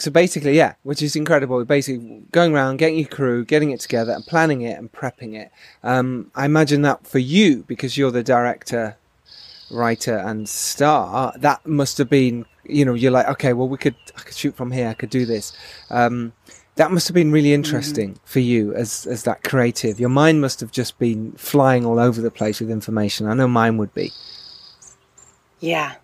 so 0.00 0.10
basically, 0.10 0.56
yeah, 0.56 0.74
which 0.82 1.02
is 1.02 1.14
incredible. 1.14 1.62
Basically, 1.64 2.22
going 2.32 2.54
around, 2.54 2.78
getting 2.78 2.98
your 2.98 3.08
crew, 3.08 3.44
getting 3.44 3.70
it 3.70 3.80
together, 3.80 4.12
and 4.12 4.24
planning 4.24 4.62
it 4.62 4.78
and 4.78 4.90
prepping 4.90 5.34
it. 5.34 5.52
Um, 5.82 6.30
I 6.34 6.46
imagine 6.46 6.82
that 6.82 7.06
for 7.06 7.18
you, 7.18 7.64
because 7.68 7.98
you're 7.98 8.10
the 8.10 8.22
director, 8.22 8.96
writer, 9.70 10.16
and 10.16 10.48
star, 10.48 11.34
that 11.36 11.66
must 11.66 11.98
have 11.98 12.08
been, 12.08 12.46
you 12.64 12.84
know, 12.84 12.94
you're 12.94 13.12
like, 13.12 13.28
okay, 13.28 13.52
well, 13.52 13.68
we 13.68 13.76
could, 13.76 13.96
I 14.16 14.22
could 14.22 14.34
shoot 14.34 14.56
from 14.56 14.70
here, 14.70 14.88
I 14.88 14.94
could 14.94 15.10
do 15.10 15.26
this. 15.26 15.52
Um, 15.90 16.32
that 16.76 16.90
must 16.90 17.06
have 17.08 17.14
been 17.14 17.30
really 17.30 17.52
interesting 17.52 18.12
mm-hmm. 18.14 18.24
for 18.24 18.40
you 18.40 18.74
as 18.74 19.06
as 19.06 19.24
that 19.24 19.42
creative. 19.42 20.00
Your 20.00 20.08
mind 20.08 20.40
must 20.40 20.60
have 20.60 20.72
just 20.72 20.98
been 20.98 21.32
flying 21.32 21.84
all 21.84 21.98
over 21.98 22.22
the 22.22 22.30
place 22.30 22.58
with 22.58 22.70
information. 22.70 23.26
I 23.26 23.34
know 23.34 23.48
mine 23.48 23.76
would 23.76 23.92
be. 23.92 24.12
Yeah, 25.58 25.96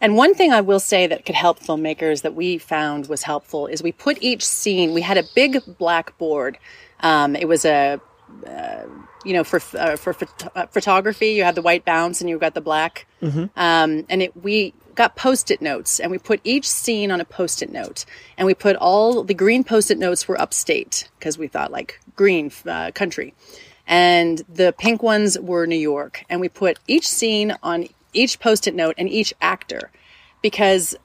and 0.00 0.16
one 0.16 0.34
thing 0.34 0.52
I 0.52 0.60
will 0.60 0.80
say 0.80 1.06
that 1.06 1.24
could 1.24 1.34
help 1.34 1.60
filmmakers 1.60 2.22
that 2.22 2.34
we 2.34 2.58
found 2.58 3.08
was 3.08 3.22
helpful 3.22 3.66
is 3.66 3.82
we 3.82 3.92
put 3.92 4.18
each 4.20 4.46
scene, 4.46 4.92
we 4.92 5.00
had 5.00 5.16
a 5.16 5.24
big 5.34 5.62
black 5.78 6.16
board. 6.18 6.58
Um, 7.00 7.36
it 7.36 7.48
was 7.48 7.64
a, 7.64 8.00
uh, 8.46 8.82
you 9.24 9.32
know, 9.32 9.44
for 9.44 9.60
uh, 9.78 9.96
for 9.96 10.14
uh, 10.54 10.66
photography, 10.66 11.28
you 11.28 11.44
had 11.44 11.54
the 11.54 11.62
white 11.62 11.84
bounce 11.84 12.20
and 12.20 12.28
you 12.28 12.38
got 12.38 12.54
the 12.54 12.60
black. 12.60 13.06
Mm-hmm. 13.22 13.44
Um, 13.56 14.06
and 14.08 14.22
it, 14.22 14.36
we 14.36 14.74
got 14.96 15.14
post-it 15.14 15.60
notes 15.60 16.00
and 16.00 16.10
we 16.10 16.18
put 16.18 16.40
each 16.42 16.68
scene 16.68 17.10
on 17.10 17.20
a 17.20 17.24
post-it 17.24 17.70
note 17.70 18.04
and 18.36 18.46
we 18.46 18.54
put 18.54 18.74
all 18.76 19.22
the 19.22 19.34
green 19.34 19.62
post-it 19.62 19.98
notes 19.98 20.26
were 20.26 20.40
upstate 20.40 21.08
because 21.18 21.38
we 21.38 21.46
thought 21.46 21.70
like 21.70 22.00
green 22.16 22.50
uh, 22.66 22.90
country 22.92 23.34
and 23.86 24.42
the 24.48 24.74
pink 24.78 25.02
ones 25.02 25.38
were 25.38 25.66
new 25.66 25.76
york 25.76 26.24
and 26.30 26.40
we 26.40 26.48
put 26.48 26.78
each 26.88 27.06
scene 27.06 27.54
on 27.62 27.86
each 28.16 28.40
post 28.40 28.66
it 28.66 28.74
note 28.74 28.94
and 28.98 29.08
each 29.08 29.34
actor 29.40 29.90
because 30.42 30.96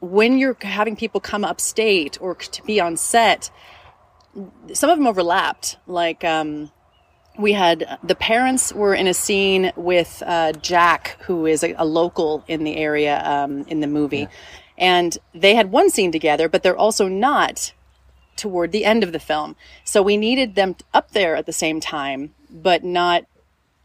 when 0.00 0.38
you're 0.38 0.56
having 0.60 0.96
people 0.96 1.20
come 1.20 1.44
upstate 1.44 2.20
or 2.20 2.34
to 2.34 2.62
be 2.64 2.80
on 2.80 2.96
set, 2.96 3.50
some 4.72 4.90
of 4.90 4.98
them 4.98 5.06
overlapped. 5.06 5.76
Like, 5.86 6.24
um, 6.24 6.70
we 7.38 7.52
had 7.52 7.98
the 8.02 8.14
parents 8.14 8.72
were 8.72 8.94
in 8.94 9.06
a 9.06 9.14
scene 9.14 9.72
with 9.76 10.22
uh, 10.26 10.52
Jack, 10.52 11.16
who 11.20 11.46
is 11.46 11.62
a, 11.62 11.74
a, 11.78 11.84
local 11.84 12.44
in 12.48 12.64
the 12.64 12.76
area 12.76 13.22
um, 13.24 13.62
in 13.68 13.80
the 13.80 13.86
movie. 13.86 14.18
Yeah. 14.18 14.28
And 14.76 15.18
they 15.34 15.54
had 15.54 15.70
one 15.70 15.90
scene 15.90 16.12
together, 16.12 16.48
but 16.48 16.62
they're 16.62 16.76
also 16.76 17.08
not 17.08 17.72
toward 18.36 18.72
the 18.72 18.84
end 18.84 19.02
of 19.02 19.12
the 19.12 19.18
film. 19.18 19.56
So 19.84 20.02
we 20.02 20.16
needed 20.16 20.54
them 20.54 20.76
up 20.94 21.10
there 21.12 21.36
at 21.36 21.46
the 21.46 21.52
same 21.52 21.80
time, 21.80 22.34
but 22.50 22.84
not, 22.84 23.24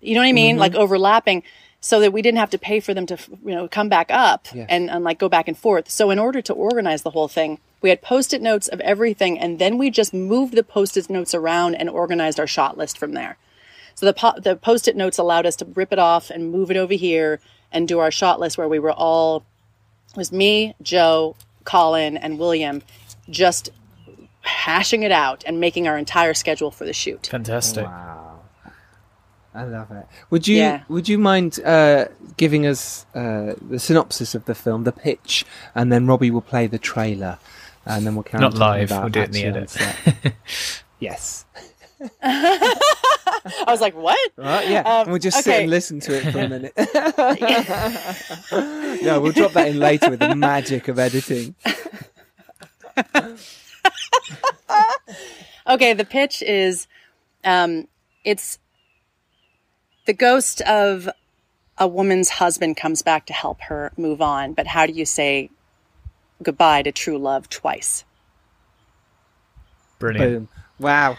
you 0.02 0.14
know 0.14 0.22
what 0.22 0.28
I 0.28 0.34
mean? 0.34 0.54
Mm-hmm. 0.54 0.60
Like 0.60 0.76
overlapping 0.76 1.44
so 1.84 2.00
that 2.00 2.14
we 2.14 2.22
didn't 2.22 2.38
have 2.38 2.50
to 2.50 2.58
pay 2.58 2.80
for 2.80 2.94
them 2.94 3.06
to 3.06 3.18
you 3.44 3.54
know 3.54 3.68
come 3.68 3.90
back 3.90 4.08
up 4.10 4.48
yes. 4.54 4.66
and, 4.70 4.90
and 4.90 5.04
like 5.04 5.20
go 5.20 5.28
back 5.28 5.50
and 5.50 5.58
forth. 5.58 5.90
So 5.90 6.12
in 6.12 6.18
order 6.18 6.42
to 6.42 6.54
organize 6.54 7.02
the 7.02 7.10
whole 7.10 7.28
thing 7.28 7.60
we 7.82 7.90
had 7.90 8.02
post-it 8.02 8.42
notes 8.42 8.70
of 8.70 8.80
everything 8.80 9.38
and 9.38 9.60
then 9.60 9.78
we 9.78 9.92
just 9.92 10.14
moved 10.14 10.56
the 10.56 10.64
post-it 10.64 11.10
notes 11.10 11.36
around 11.36 11.76
and 11.76 11.90
organized 11.90 12.40
our 12.40 12.48
shot 12.48 12.78
list 12.78 12.98
from 12.98 13.12
there. 13.12 13.38
So 13.96 14.06
the, 14.06 14.14
po- 14.14 14.40
the 14.40 14.56
post-it 14.56 14.96
notes 14.96 15.18
allowed 15.18 15.46
us 15.46 15.58
to 15.58 15.66
rip 15.66 15.92
it 15.92 16.00
off 16.00 16.30
and 16.30 16.50
move 16.50 16.72
it 16.72 16.78
over 16.78 16.94
here 16.94 17.42
and 17.70 17.86
do 17.86 18.00
our 18.00 18.12
shot 18.12 18.40
list 18.40 18.58
where 18.58 18.70
we 18.70 18.80
were 18.80 18.94
all 18.94 19.44
it 20.12 20.18
was 20.18 20.32
me 20.32 20.76
joe 20.82 21.36
colin 21.66 22.16
and 22.16 22.40
william 22.40 22.82
just 23.30 23.72
hashing 24.42 25.04
it 25.04 25.12
out 25.12 25.44
and 25.46 25.60
making 25.60 25.88
our 25.88 25.98
entire 25.98 26.34
schedule 26.34 26.72
for 26.72 26.86
the 26.86 26.94
shoot. 26.94 27.28
Fantastic. 27.28 27.86
Wow 27.86 28.33
I 29.56 29.66
love 29.66 29.92
it. 29.92 30.08
Would 30.30 30.48
you 30.48 30.58
yeah. 30.58 30.84
Would 30.88 31.08
you 31.08 31.20
mind 31.20 31.60
uh, 31.64 32.08
giving 32.38 32.66
us 32.66 33.06
uh, 33.14 33.54
the 33.62 33.78
synopsis 33.80 34.34
of 34.34 34.46
the 34.46 34.56
film, 34.56 34.84
the 34.84 34.92
pitch, 34.92 35.46
and 35.76 35.92
then 35.92 36.08
Robbie 36.08 36.32
will 36.32 36.42
play 36.42 36.66
the 36.68 36.80
trailer, 36.80 37.38
and 37.86 38.06
then 38.06 38.16
we'll 38.16 38.24
carry 38.24 38.42
not 38.42 38.56
live. 38.56 38.90
We'll 38.90 39.10
do 39.10 39.22
it 39.22 39.26
in 39.26 39.32
the 39.32 39.46
edit. 39.46 39.78
yes. 41.00 41.46
I 42.24 42.76
was 43.68 43.82
like, 43.82 43.96
"What?" 43.96 44.18
Right, 44.38 44.70
yeah, 44.70 44.82
um, 44.82 45.10
we'll 45.10 45.20
just 45.20 45.38
okay. 45.38 45.44
sit 45.44 45.62
and 45.62 45.70
listen 45.70 46.00
to 46.02 46.16
it 46.16 46.32
for 46.32 46.40
a 46.40 46.50
minute. 46.50 46.74
no, 49.04 49.22
we'll 49.22 49.32
drop 49.32 49.54
that 49.54 49.68
in 49.68 49.80
later 49.80 50.10
with 50.10 50.20
the 50.20 50.36
magic 50.36 50.88
of 50.88 50.98
editing. 50.98 51.54
okay, 55.68 55.94
the 55.94 56.06
pitch 56.06 56.42
is, 56.42 56.88
um, 57.44 57.88
it's 58.24 58.58
the 60.06 60.14
ghost 60.14 60.62
of 60.62 61.10
a 61.78 61.88
woman's 61.88 62.30
husband 62.30 62.78
comes 62.78 63.02
back 63.02 63.26
to 63.28 63.34
help 63.34 63.62
her 63.62 63.92
move 63.98 64.22
on, 64.22 64.54
but 64.54 64.68
how 64.68 64.86
do 64.86 64.94
you 64.94 65.06
say 65.06 65.50
goodbye 66.42 66.84
to 66.84 66.92
true 66.92 67.18
love 67.18 67.50
twice? 67.50 68.04
Brilliant. 70.00 70.32
Boom. 70.32 70.50
Wow. 70.80 71.18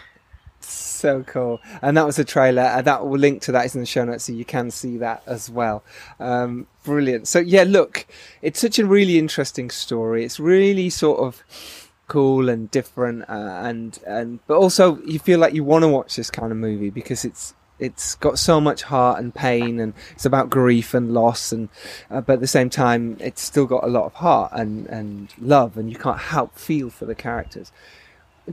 So 0.59 1.23
cool. 1.23 1.59
And 1.81 1.97
that 1.97 2.05
was 2.05 2.17
a 2.17 2.23
trailer. 2.23 2.63
Uh, 2.63 2.81
that 2.81 3.05
will 3.05 3.19
link 3.19 3.41
to 3.43 3.51
that 3.51 3.65
is 3.65 3.75
in 3.75 3.81
the 3.81 3.87
show 3.87 4.05
notes 4.05 4.25
so 4.25 4.33
you 4.33 4.45
can 4.45 4.71
see 4.71 4.97
that 4.97 5.21
as 5.25 5.49
well. 5.49 5.83
Um, 6.19 6.67
brilliant. 6.83 7.27
So, 7.27 7.39
yeah, 7.39 7.63
look, 7.63 8.07
it's 8.41 8.59
such 8.59 8.79
a 8.79 8.85
really 8.85 9.19
interesting 9.19 9.69
story. 9.69 10.23
It's 10.23 10.39
really 10.39 10.89
sort 10.89 11.19
of 11.19 11.43
cool 12.07 12.49
and 12.49 12.69
different 12.69 13.23
uh, 13.27 13.61
and 13.63 13.97
and 14.05 14.39
but 14.45 14.57
also 14.57 15.01
you 15.05 15.17
feel 15.17 15.39
like 15.39 15.55
you 15.55 15.63
want 15.63 15.81
to 15.81 15.87
watch 15.87 16.15
this 16.15 16.29
kind 16.29 16.51
of 16.51 16.57
movie 16.57 16.91
because 16.91 17.25
it's 17.25 17.55
it's 17.79 18.15
got 18.15 18.39
so 18.39 18.61
much 18.61 18.83
heart 18.83 19.19
and 19.19 19.35
pain 19.35 19.79
and 19.79 19.93
it's 20.11 20.25
about 20.25 20.49
grief 20.49 20.93
and 20.93 21.13
loss 21.13 21.51
and 21.51 21.67
uh, 22.09 22.21
but 22.21 22.33
at 22.33 22.39
the 22.39 22.47
same 22.47 22.69
time 22.69 23.17
it's 23.19 23.41
still 23.41 23.65
got 23.65 23.83
a 23.83 23.87
lot 23.87 24.05
of 24.05 24.13
heart 24.15 24.51
and 24.53 24.87
and 24.87 25.33
love 25.39 25.77
and 25.77 25.89
you 25.89 25.97
can't 25.97 26.19
help 26.19 26.55
feel 26.57 26.89
for 26.89 27.05
the 27.05 27.15
characters. 27.15 27.71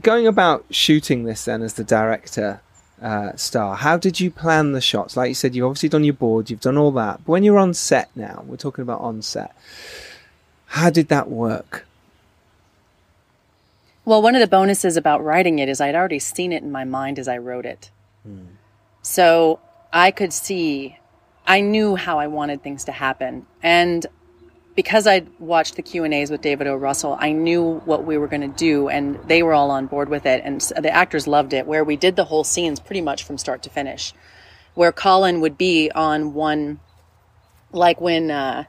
Going 0.01 0.27
about 0.27 0.65
shooting 0.71 1.23
this 1.23 1.45
then 1.45 1.61
as 1.61 1.75
the 1.75 1.83
director 1.83 2.61
uh, 3.01 3.35
star 3.35 3.75
how 3.75 3.97
did 3.97 4.19
you 4.19 4.29
plan 4.29 4.73
the 4.73 4.81
shots? 4.81 5.15
Like 5.15 5.29
you 5.29 5.35
said 5.35 5.55
you've 5.55 5.65
obviously 5.65 5.89
done 5.89 6.03
your 6.03 6.13
board 6.13 6.49
you've 6.49 6.61
done 6.61 6.77
all 6.77 6.91
that 6.91 7.21
but 7.25 7.31
when 7.31 7.43
you're 7.43 7.59
on 7.59 7.73
set 7.73 8.09
now 8.15 8.43
we're 8.45 8.57
talking 8.57 8.81
about 8.81 9.01
on 9.01 9.21
set 9.21 9.55
how 10.67 10.89
did 10.89 11.07
that 11.07 11.29
work? 11.29 11.85
Well 14.03 14.21
one 14.21 14.35
of 14.35 14.41
the 14.41 14.47
bonuses 14.47 14.97
about 14.97 15.23
writing 15.23 15.59
it 15.59 15.69
is 15.69 15.79
i'd 15.79 15.95
already 15.95 16.19
seen 16.19 16.51
it 16.51 16.61
in 16.61 16.73
my 16.73 16.83
mind 16.83 17.17
as 17.17 17.29
i 17.29 17.37
wrote 17.37 17.65
it. 17.65 17.89
Hmm. 18.23 18.52
So 19.03 19.59
I 19.91 20.09
could 20.11 20.33
see, 20.33 20.97
I 21.45 21.59
knew 21.61 21.95
how 21.95 22.17
I 22.17 22.27
wanted 22.27 22.63
things 22.63 22.85
to 22.85 22.91
happen. 22.91 23.45
And 23.61 24.05
because 24.75 25.05
I'd 25.05 25.27
watched 25.39 25.75
the 25.75 25.83
Q 25.83 26.03
and 26.03 26.13
A's 26.13 26.31
with 26.31 26.41
David 26.41 26.65
O. 26.67 26.75
Russell, 26.75 27.15
I 27.19 27.31
knew 27.31 27.81
what 27.85 28.05
we 28.05 28.17
were 28.17 28.27
going 28.27 28.41
to 28.41 28.47
do, 28.47 28.89
and 28.89 29.19
they 29.27 29.43
were 29.43 29.53
all 29.53 29.69
on 29.69 29.85
board 29.85 30.09
with 30.09 30.25
it, 30.25 30.41
and 30.43 30.59
the 30.61 30.89
actors 30.89 31.27
loved 31.27 31.53
it. 31.53 31.67
Where 31.67 31.83
we 31.83 31.95
did 31.95 32.15
the 32.15 32.25
whole 32.25 32.43
scenes 32.43 32.79
pretty 32.79 33.01
much 33.01 33.23
from 33.23 33.37
start 33.37 33.61
to 33.63 33.69
finish, 33.69 34.13
where 34.73 34.91
Colin 34.91 35.41
would 35.41 35.57
be 35.57 35.91
on 35.93 36.33
one, 36.33 36.79
like 37.71 38.01
when 38.01 38.31
uh, 38.31 38.63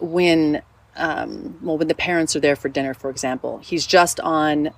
when 0.00 0.62
um, 0.96 1.58
well, 1.62 1.78
when 1.78 1.86
the 1.86 1.94
parents 1.94 2.34
are 2.34 2.40
there 2.40 2.56
for 2.56 2.68
dinner, 2.68 2.92
for 2.92 3.08
example, 3.08 3.58
he's 3.58 3.86
just 3.86 4.18
on 4.18 4.70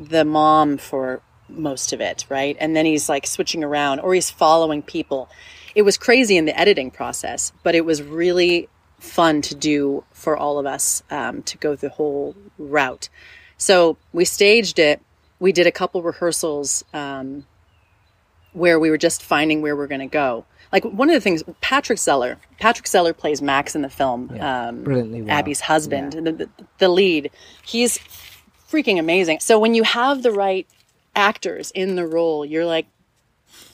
the 0.00 0.24
mom 0.24 0.78
for 0.78 1.20
most 1.48 1.92
of 1.92 2.00
it, 2.00 2.26
right? 2.28 2.56
And 2.60 2.74
then 2.74 2.86
he's 2.86 3.08
like 3.08 3.26
switching 3.26 3.64
around 3.64 4.00
or 4.00 4.14
he's 4.14 4.30
following 4.30 4.82
people. 4.82 5.28
It 5.74 5.82
was 5.82 5.98
crazy 5.98 6.36
in 6.36 6.44
the 6.44 6.58
editing 6.58 6.90
process, 6.90 7.52
but 7.62 7.74
it 7.74 7.84
was 7.84 8.02
really 8.02 8.68
fun 8.98 9.42
to 9.42 9.54
do 9.54 10.04
for 10.12 10.36
all 10.36 10.58
of 10.58 10.66
us 10.66 11.02
um, 11.10 11.42
to 11.42 11.58
go 11.58 11.76
the 11.76 11.90
whole 11.90 12.34
route. 12.58 13.08
So 13.58 13.96
we 14.12 14.24
staged 14.24 14.78
it. 14.78 15.00
We 15.38 15.52
did 15.52 15.66
a 15.66 15.72
couple 15.72 16.02
rehearsals 16.02 16.84
um, 16.94 17.46
where 18.52 18.80
we 18.80 18.90
were 18.90 18.98
just 18.98 19.22
finding 19.22 19.60
where 19.60 19.76
we're 19.76 19.86
going 19.86 20.00
to 20.00 20.06
go. 20.06 20.46
Like 20.72 20.84
one 20.84 21.08
of 21.08 21.14
the 21.14 21.20
things, 21.20 21.42
Patrick 21.60 21.98
Zeller. 21.98 22.38
Patrick 22.58 22.88
Zeller 22.88 23.12
plays 23.12 23.40
Max 23.40 23.74
in 23.74 23.82
the 23.82 23.90
film. 23.90 24.30
Yeah, 24.34 24.68
um, 24.68 24.82
brilliantly 24.82 25.22
well. 25.22 25.36
Abby's 25.36 25.60
husband, 25.60 26.12
the, 26.12 26.32
the, 26.32 26.48
the 26.78 26.88
lead. 26.88 27.30
He's 27.64 27.98
freaking 28.68 28.98
amazing. 28.98 29.40
So 29.40 29.58
when 29.58 29.74
you 29.74 29.84
have 29.84 30.22
the 30.22 30.32
right 30.32 30.66
actors 31.16 31.72
in 31.74 31.96
the 31.96 32.06
role, 32.06 32.44
you're 32.44 32.66
like, 32.66 32.86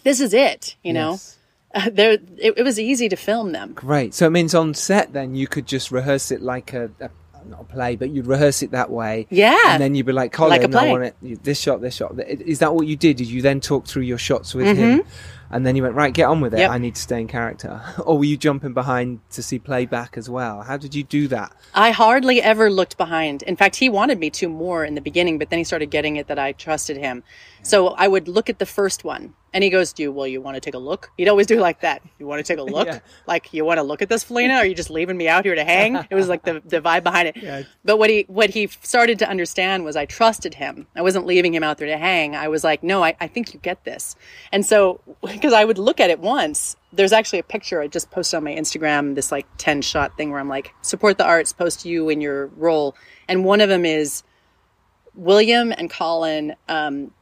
this 0.04 0.20
is 0.20 0.32
it. 0.32 0.76
You 0.82 0.92
know, 0.94 1.10
Yes. 1.12 1.36
uh, 1.74 1.90
there. 1.92 2.12
It, 2.38 2.54
it 2.58 2.62
was 2.62 2.78
easy 2.78 3.08
to 3.08 3.16
film 3.16 3.52
them. 3.52 3.72
Great. 3.74 4.14
So 4.14 4.26
it 4.26 4.30
means 4.30 4.54
on 4.54 4.74
set 4.74 5.12
then 5.12 5.34
you 5.34 5.46
could 5.46 5.66
just 5.66 5.90
rehearse 5.90 6.30
it 6.30 6.40
like 6.40 6.72
a, 6.72 6.90
a 7.00 7.10
not 7.48 7.62
a 7.62 7.64
play, 7.64 7.96
but 7.96 8.10
you'd 8.10 8.26
rehearse 8.28 8.62
it 8.62 8.70
that 8.70 8.88
way. 8.90 9.26
Yeah. 9.28 9.58
And 9.66 9.82
then 9.82 9.94
you'd 9.96 10.06
be 10.06 10.12
like, 10.12 10.32
Colin, 10.32 10.50
Like 10.62 10.74
I 10.74 10.90
want 10.92 11.02
it 11.22 11.42
this 11.42 11.58
shot, 11.60 11.80
this 11.80 11.96
shot. 11.96 12.18
Is 12.20 12.60
that 12.60 12.72
what 12.74 12.86
you 12.86 12.94
did? 12.96 13.16
Did 13.16 13.26
you 13.26 13.42
then 13.42 13.60
talk 13.60 13.86
through 13.86 14.02
your 14.04 14.18
shots 14.18 14.54
with 14.54 14.66
Mm-hmm. 14.66 14.80
him? 15.00 15.02
And 15.52 15.66
then 15.66 15.76
you 15.76 15.82
went, 15.82 15.94
right, 15.94 16.12
get 16.12 16.24
on 16.24 16.40
with 16.40 16.54
it. 16.54 16.60
Yep. 16.60 16.70
I 16.70 16.78
need 16.78 16.94
to 16.94 17.00
stay 17.00 17.20
in 17.20 17.28
character. 17.28 17.82
or 18.04 18.18
were 18.18 18.24
you 18.24 18.36
jumping 18.36 18.72
behind 18.72 19.20
to 19.30 19.42
see 19.42 19.58
playback 19.58 20.16
as 20.16 20.30
well? 20.30 20.62
How 20.62 20.78
did 20.78 20.94
you 20.94 21.02
do 21.02 21.28
that? 21.28 21.52
I 21.74 21.90
hardly 21.90 22.40
ever 22.40 22.70
looked 22.70 22.96
behind. 22.96 23.42
In 23.42 23.56
fact, 23.56 23.76
he 23.76 23.88
wanted 23.88 24.18
me 24.18 24.30
to 24.30 24.48
more 24.48 24.84
in 24.84 24.94
the 24.94 25.00
beginning, 25.00 25.38
but 25.38 25.50
then 25.50 25.58
he 25.58 25.64
started 25.64 25.90
getting 25.90 26.16
it 26.16 26.26
that 26.28 26.38
I 26.38 26.52
trusted 26.52 26.96
him. 26.96 27.22
So 27.62 27.88
I 27.88 28.08
would 28.08 28.28
look 28.28 28.48
at 28.48 28.58
the 28.58 28.66
first 28.66 29.04
one 29.04 29.34
and 29.52 29.62
he 29.62 29.70
goes, 29.70 29.92
Do 29.92 30.04
you, 30.04 30.12
well, 30.12 30.26
you 30.26 30.40
want 30.40 30.54
to 30.56 30.60
take 30.60 30.74
a 30.74 30.78
look? 30.78 31.10
He'd 31.16 31.28
always 31.28 31.46
do 31.46 31.60
like 31.60 31.80
that. 31.80 32.02
You 32.18 32.26
want 32.26 32.44
to 32.44 32.52
take 32.52 32.58
a 32.58 32.62
look? 32.72 32.86
Yeah. 32.86 33.00
Like, 33.26 33.52
you 33.52 33.64
want 33.64 33.78
to 33.78 33.82
look 33.82 34.02
at 34.02 34.08
this, 34.08 34.24
Faleena? 34.24 34.56
Are 34.56 34.66
you 34.66 34.74
just 34.74 34.90
leaving 34.90 35.16
me 35.16 35.28
out 35.28 35.44
here 35.44 35.54
to 35.54 35.64
hang? 35.64 35.96
It 36.10 36.14
was 36.14 36.28
like 36.28 36.44
the, 36.44 36.62
the 36.64 36.80
vibe 36.80 37.02
behind 37.02 37.28
it. 37.28 37.36
Yeah. 37.36 37.62
But 37.84 37.98
what 37.98 38.10
he, 38.10 38.24
what 38.28 38.50
he 38.50 38.66
started 38.66 39.18
to 39.20 39.28
understand 39.28 39.84
was 39.84 39.96
I 39.96 40.06
trusted 40.06 40.54
him. 40.54 40.86
I 40.96 41.02
wasn't 41.02 41.26
leaving 41.26 41.54
him 41.54 41.62
out 41.62 41.78
there 41.78 41.88
to 41.88 41.98
hang. 41.98 42.34
I 42.34 42.48
was 42.48 42.64
like, 42.64 42.82
No, 42.82 43.04
I, 43.04 43.14
I 43.20 43.28
think 43.28 43.52
you 43.52 43.60
get 43.60 43.84
this. 43.84 44.16
And 44.50 44.64
so, 44.64 45.00
because 45.22 45.52
I 45.52 45.64
would 45.64 45.78
look 45.78 46.00
at 46.00 46.10
it 46.10 46.20
once, 46.20 46.76
there's 46.92 47.12
actually 47.12 47.38
a 47.38 47.44
picture 47.44 47.80
I 47.80 47.88
just 47.88 48.10
posted 48.10 48.36
on 48.36 48.44
my 48.44 48.54
Instagram, 48.54 49.14
this 49.14 49.32
like 49.32 49.46
10 49.58 49.82
shot 49.82 50.16
thing 50.16 50.30
where 50.30 50.40
I'm 50.40 50.48
like, 50.48 50.74
support 50.82 51.18
the 51.18 51.24
arts, 51.24 51.52
post 51.52 51.84
you 51.84 52.08
in 52.08 52.20
your 52.20 52.46
role. 52.48 52.94
And 53.28 53.44
one 53.44 53.60
of 53.60 53.68
them 53.68 53.84
is 53.84 54.22
William 55.14 55.72
and 55.76 55.90
Colin 55.90 56.54
um, 56.68 57.12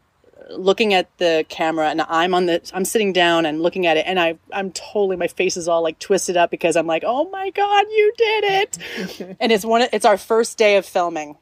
looking 0.50 0.94
at 0.94 1.08
the 1.18 1.44
camera, 1.48 1.88
and 1.88 2.02
I'm 2.02 2.34
on 2.34 2.46
the, 2.46 2.60
I'm 2.74 2.84
sitting 2.84 3.12
down 3.12 3.46
and 3.46 3.62
looking 3.62 3.86
at 3.86 3.96
it, 3.96 4.06
and 4.06 4.18
I, 4.18 4.38
I'm 4.52 4.72
totally, 4.72 5.16
my 5.16 5.28
face 5.28 5.56
is 5.56 5.68
all 5.68 5.82
like 5.82 5.98
twisted 5.98 6.36
up 6.36 6.50
because 6.50 6.76
I'm 6.76 6.86
like, 6.86 7.04
oh 7.06 7.28
my 7.30 7.50
God, 7.50 7.86
you 7.90 8.12
did 8.16 8.44
it. 8.44 9.36
and 9.40 9.52
it's 9.52 9.64
one, 9.64 9.82
of- 9.82 9.88
it's 9.92 10.04
our 10.04 10.18
first 10.18 10.58
day 10.58 10.76
of 10.76 10.86
filming. 10.86 11.36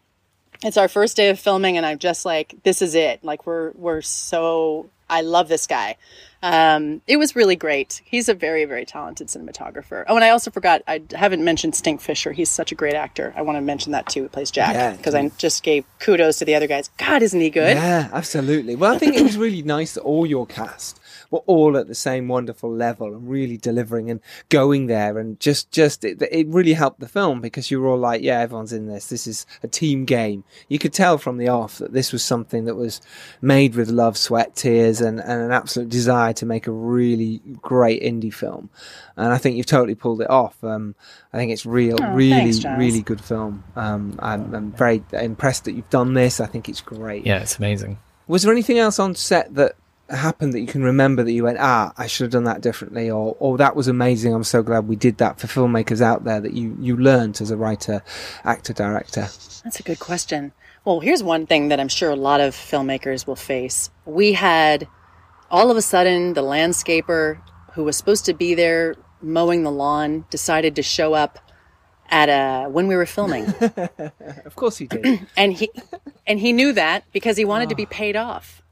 It's 0.63 0.77
our 0.77 0.89
first 0.89 1.17
day 1.17 1.29
of 1.31 1.39
filming, 1.39 1.77
and 1.77 1.87
I'm 1.87 1.99
just 1.99 2.25
like, 2.25 2.55
this 2.65 2.83
is 2.83 2.95
it. 2.95 3.23
Like, 3.23 3.47
we're, 3.47 3.71
we're 3.73 4.03
so, 4.03 4.91
I 5.11 5.23
love 5.23 5.49
this 5.49 5.67
guy. 5.67 5.97
Um, 6.43 7.03
it 7.07 7.17
was 7.17 7.35
really 7.35 7.57
great. 7.57 8.01
He's 8.05 8.29
a 8.29 8.35
very, 8.35 8.65
very 8.65 8.85
talented 8.85 9.27
cinematographer. 9.27 10.05
Oh, 10.07 10.15
and 10.15 10.25
I 10.25 10.31
also 10.31 10.51
forgot, 10.51 10.83
I 10.87 11.03
haven't 11.13 11.45
mentioned 11.45 11.75
Stink 11.75 12.01
Fisher. 12.01 12.33
He's 12.33 12.49
such 12.49 12.71
a 12.71 12.77
great 12.77 12.95
actor. 12.95 13.35
I 13.37 13.43
want 13.43 13.57
to 13.57 13.61
mention 13.61 13.93
that 13.93 14.07
too. 14.07 14.23
He 14.23 14.29
plays 14.29 14.51
Jack 14.51 14.99
because 14.99 15.15
I 15.15 15.29
just 15.39 15.63
gave 15.63 15.85
kudos 15.99 16.39
to 16.39 16.45
the 16.45 16.55
other 16.55 16.69
guys. 16.69 16.91
God, 16.97 17.23
isn't 17.23 17.41
he 17.41 17.51
good? 17.51 17.77
Yeah, 17.77 18.09
absolutely. 18.13 18.77
Well, 18.77 18.95
I 18.95 18.99
think 18.99 19.17
it 19.17 19.23
was 19.23 19.37
really 19.37 19.63
nice 19.63 19.95
that 19.95 20.03
all 20.03 20.27
your 20.27 20.47
cast 20.47 20.98
were 21.31 21.41
all 21.41 21.77
at 21.77 21.89
the 21.89 21.95
same 21.95 22.29
wonderful 22.29 22.73
level 22.73 23.09
and 23.09 23.29
really 23.29 23.57
delivering 23.57 24.11
and 24.11 24.21
going 24.49 24.87
there 24.87 25.19
and 25.19 25.39
just, 25.41 25.71
just, 25.71 26.05
it, 26.05 26.23
it 26.31 26.47
really 26.49 26.73
helped 26.73 27.01
the 27.01 27.09
film 27.09 27.41
because 27.41 27.71
you 27.71 27.81
were 27.81 27.89
all 27.89 27.99
like, 27.99 28.23
yeah, 28.23 28.41
everyone's 28.41 28.73
in 28.73 28.87
this. 28.87 29.09
This 29.09 29.27
is 29.27 29.47
a 29.63 29.69
team 29.69 30.05
game. 30.05 30.45
You 30.69 30.79
could 30.79 30.93
tell 30.93 31.19
from 31.19 31.37
the 31.37 31.49
off 31.49 31.79
that 31.79 31.93
this 31.93 32.13
was 32.13 32.25
something 32.25 32.65
that 32.65 32.77
was 32.77 33.01
made 33.43 33.75
with 33.75 33.91
love, 33.91 34.17
sweat, 34.17 34.57
tears 34.57 35.01
and, 35.01 35.21
and 35.21 35.43
an 35.43 35.53
absolute 35.53 35.89
desire 35.89 36.33
to 36.35 36.47
make 36.47 36.67
a 36.67 36.73
really 36.73 37.41
great 37.61 38.03
indie 38.03 38.33
film. 38.33 38.71
And 39.17 39.33
I 39.33 39.39
think 39.39 39.57
you've 39.57 39.67
totally 39.67 39.95
pulled 39.95 40.21
it 40.21 40.31
off. 40.31 40.63
Um, 40.63 40.95
I 41.33 41.37
think 41.37 41.53
it's 41.53 41.67
real, 41.67 41.99
Oh, 42.01 42.13
really, 42.13 42.53
thanks, 42.53 42.79
really 42.79 43.03
good 43.03 43.21
film. 43.21 43.65
Um, 43.77 44.19
I'm, 44.21 44.55
I'm 44.55 44.73
very 44.73 45.03
impressed 45.13 45.65
that 45.65 45.73
you've 45.73 45.91
done 45.91 46.15
this. 46.15 46.41
I 46.41 46.47
think 46.47 46.69
it's 46.69 46.81
great. 46.81 47.27
Yeah, 47.27 47.41
it's 47.41 47.59
amazing. 47.59 47.99
Was 48.27 48.43
there 48.43 48.53
anything 48.53 48.79
else 48.79 48.99
on 48.99 49.15
set 49.15 49.55
that 49.55 49.75
happened 50.11 50.53
that 50.53 50.61
you 50.61 50.67
can 50.67 50.83
remember 50.83 51.23
that 51.23 51.33
you 51.33 51.45
went, 51.45 51.59
ah, 51.61 51.93
I 51.97 52.07
should 52.07 52.25
have 52.25 52.33
done 52.33 52.45
that 52.45 52.61
differently, 52.61 53.11
or, 53.11 53.37
or 53.39 53.59
that 53.59 53.77
was 53.77 53.89
amazing. 53.89 54.35
I'm 54.35 54.45
so 54.45 54.63
glad 54.63 54.89
we 54.89 54.97
did 54.97 55.19
that 55.19 55.39
for 55.39 55.47
filmmakers 55.47 56.01
out 56.01 56.25
there 56.25 56.41
that 56.41 56.55
you 56.55 56.77
you 56.81 56.97
learned 56.97 57.41
as 57.41 57.51
a 57.51 57.57
writer, 57.57 58.03
actor, 58.45 58.73
director. 58.73 59.29
That's 59.65 59.81
a 59.81 59.83
good 59.83 59.99
question. 59.99 60.53
Well, 60.85 61.01
here's 61.01 61.23
one 61.23 61.47
thing 61.47 61.69
that 61.69 61.81
I'm 61.81 61.89
sure 61.89 62.11
a 62.11 62.17
lot 62.17 62.41
of 62.41 62.55
filmmakers 62.55 63.27
will 63.27 63.37
face. 63.37 63.91
We 64.07 64.33
had 64.33 64.89
all 65.51 65.71
of 65.71 65.77
a 65.77 65.83
sudden 65.83 66.35
the 66.35 66.43
landscaper 66.43 67.41
who 67.73 67.85
was 67.85 67.97
supposed 67.97 68.25
to 68.27 68.35
be 68.35 68.55
there 68.55 68.97
mowing 69.21 69.63
the 69.63 69.71
lawn 69.71 70.25
decided 70.31 70.77
to 70.77 70.83
show 70.83 71.15
up 71.15 71.39
at 72.09 72.29
a 72.29 72.69
when 72.71 72.87
we 72.87 72.97
were 72.97 73.07
filming. 73.07 73.53
Of 74.45 74.57
course 74.57 74.79
he 74.79 74.87
did. 74.87 75.27
and 75.37 75.53
he 75.53 75.71
and 76.27 76.41
he 76.41 76.53
knew 76.53 76.73
that 76.73 77.05
because 77.13 77.37
he 77.37 77.45
wanted 77.45 77.69
to 77.69 77.75
be 77.75 77.87
paid 77.87 78.17
off. 78.17 78.63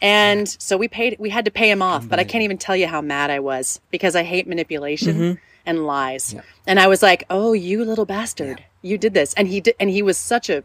And 0.00 0.48
so 0.48 0.76
we 0.76 0.88
paid 0.88 1.16
we 1.18 1.30
had 1.30 1.44
to 1.46 1.50
pay 1.50 1.70
him 1.70 1.82
off, 1.82 2.08
but 2.08 2.18
I 2.18 2.24
can't 2.24 2.44
even 2.44 2.58
tell 2.58 2.76
you 2.76 2.86
how 2.86 3.00
mad 3.00 3.30
I 3.30 3.40
was 3.40 3.80
because 3.90 4.14
I 4.14 4.22
hate 4.22 4.46
manipulation 4.46 5.16
mm-hmm. 5.16 5.40
and 5.64 5.86
lies. 5.86 6.34
And 6.66 6.78
I 6.78 6.86
was 6.86 7.02
like, 7.02 7.24
"Oh, 7.30 7.52
you 7.54 7.84
little 7.84 8.04
bastard. 8.04 8.62
You 8.82 8.98
did 8.98 9.14
this." 9.14 9.32
And 9.34 9.48
he 9.48 9.60
did 9.60 9.74
and 9.80 9.88
he 9.88 10.02
was 10.02 10.18
such 10.18 10.50
a 10.50 10.64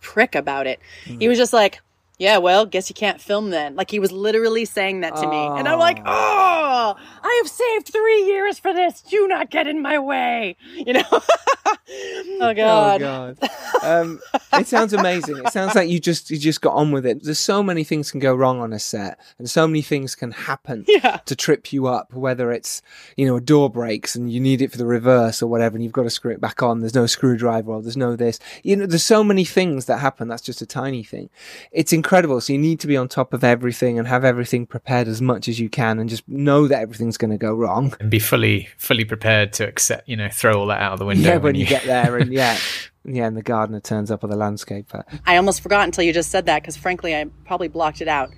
prick 0.00 0.34
about 0.34 0.66
it. 0.66 0.78
He 1.04 1.12
mm-hmm. 1.12 1.28
was 1.28 1.38
just 1.38 1.52
like, 1.52 1.80
"Yeah, 2.18 2.38
well, 2.38 2.66
guess 2.66 2.88
you 2.88 2.94
can't 2.94 3.20
film 3.20 3.50
then." 3.50 3.76
Like 3.76 3.90
he 3.90 3.98
was 3.98 4.12
literally 4.12 4.64
saying 4.64 5.00
that 5.00 5.16
to 5.16 5.26
me. 5.26 5.46
And 5.58 5.68
I'm 5.68 5.78
like, 5.78 5.98
"Oh, 6.04 6.96
I 7.22 7.40
have 7.42 7.50
saved 7.50 7.88
3 7.92 8.24
years 8.26 8.58
for 8.58 8.72
this. 8.74 9.00
Do 9.02 9.26
not 9.28 9.50
get 9.50 9.66
in 9.66 9.80
my 9.82 9.98
way." 9.98 10.56
You 10.74 10.94
know? 10.94 11.02
oh 11.12 12.54
god. 12.54 13.02
Oh 13.02 13.34
god. 13.34 13.50
Um, 13.82 14.20
it 14.54 14.66
sounds 14.66 14.92
amazing. 14.92 15.36
It 15.38 15.52
sounds 15.52 15.74
like 15.74 15.88
you 15.88 16.00
just 16.00 16.30
you 16.30 16.38
just 16.38 16.60
got 16.60 16.74
on 16.74 16.92
with 16.92 17.06
it. 17.06 17.22
There's 17.22 17.38
so 17.38 17.62
many 17.62 17.84
things 17.84 18.10
can 18.10 18.20
go 18.20 18.34
wrong 18.34 18.60
on 18.60 18.72
a 18.72 18.78
set, 18.78 19.18
and 19.38 19.48
so 19.48 19.66
many 19.66 19.82
things 19.82 20.14
can 20.14 20.32
happen 20.32 20.84
Yeah. 20.88 21.18
to 21.26 21.36
trip 21.36 21.72
you 21.72 21.86
up. 21.86 22.12
Whether 22.12 22.50
it's 22.52 22.82
you 23.16 23.26
know 23.26 23.36
a 23.36 23.40
door 23.40 23.70
breaks 23.70 24.14
and 24.14 24.30
you 24.32 24.40
need 24.40 24.60
it 24.62 24.70
for 24.72 24.78
the 24.78 24.86
reverse 24.86 25.42
or 25.42 25.46
whatever, 25.46 25.76
and 25.76 25.84
you've 25.84 25.92
got 25.92 26.02
to 26.04 26.10
screw 26.10 26.32
it 26.32 26.40
back 26.40 26.62
on. 26.62 26.80
There's 26.80 26.94
no 26.94 27.06
screwdriver 27.06 27.70
or 27.72 27.82
there's 27.82 27.96
no 27.96 28.16
this. 28.16 28.38
You 28.62 28.76
know, 28.76 28.86
there's 28.86 29.04
so 29.04 29.22
many 29.22 29.44
things 29.44 29.84
that 29.86 29.98
happen. 29.98 30.28
That's 30.28 30.42
just 30.42 30.62
a 30.62 30.66
tiny 30.66 31.02
thing. 31.04 31.30
It's 31.72 31.92
incredible. 31.92 32.07
So 32.08 32.52
you 32.52 32.58
need 32.58 32.80
to 32.80 32.86
be 32.86 32.96
on 32.96 33.08
top 33.08 33.32
of 33.32 33.44
everything 33.44 33.98
and 33.98 34.08
have 34.08 34.24
everything 34.24 34.66
prepared 34.66 35.08
as 35.08 35.20
much 35.20 35.48
as 35.48 35.60
you 35.60 35.68
can, 35.68 35.98
and 35.98 36.08
just 36.08 36.26
know 36.28 36.66
that 36.66 36.80
everything's 36.80 37.16
going 37.16 37.30
to 37.30 37.38
go 37.38 37.52
wrong. 37.52 37.94
And 38.00 38.10
be 38.10 38.18
fully 38.18 38.68
fully 38.78 39.04
prepared 39.04 39.52
to 39.54 39.68
accept, 39.68 40.08
you 40.08 40.16
know, 40.16 40.28
throw 40.30 40.58
all 40.58 40.66
that 40.68 40.80
out 40.80 40.94
of 40.94 40.98
the 40.98 41.04
window. 41.04 41.28
Yeah, 41.28 41.36
when 41.36 41.54
you 41.54 41.66
get 41.66 41.84
there, 41.84 42.16
and 42.16 42.32
yeah, 42.32 42.58
yeah, 43.04 43.26
and 43.26 43.36
the 43.36 43.42
gardener 43.42 43.80
turns 43.80 44.10
up 44.10 44.24
or 44.24 44.28
the 44.28 44.36
landscaper. 44.36 45.04
I 45.26 45.36
almost 45.36 45.60
forgot 45.60 45.84
until 45.84 46.04
you 46.04 46.12
just 46.12 46.30
said 46.30 46.46
that 46.46 46.62
because 46.62 46.76
frankly, 46.76 47.14
I 47.14 47.26
probably 47.44 47.68
blocked 47.68 48.00
it 48.00 48.08
out. 48.08 48.30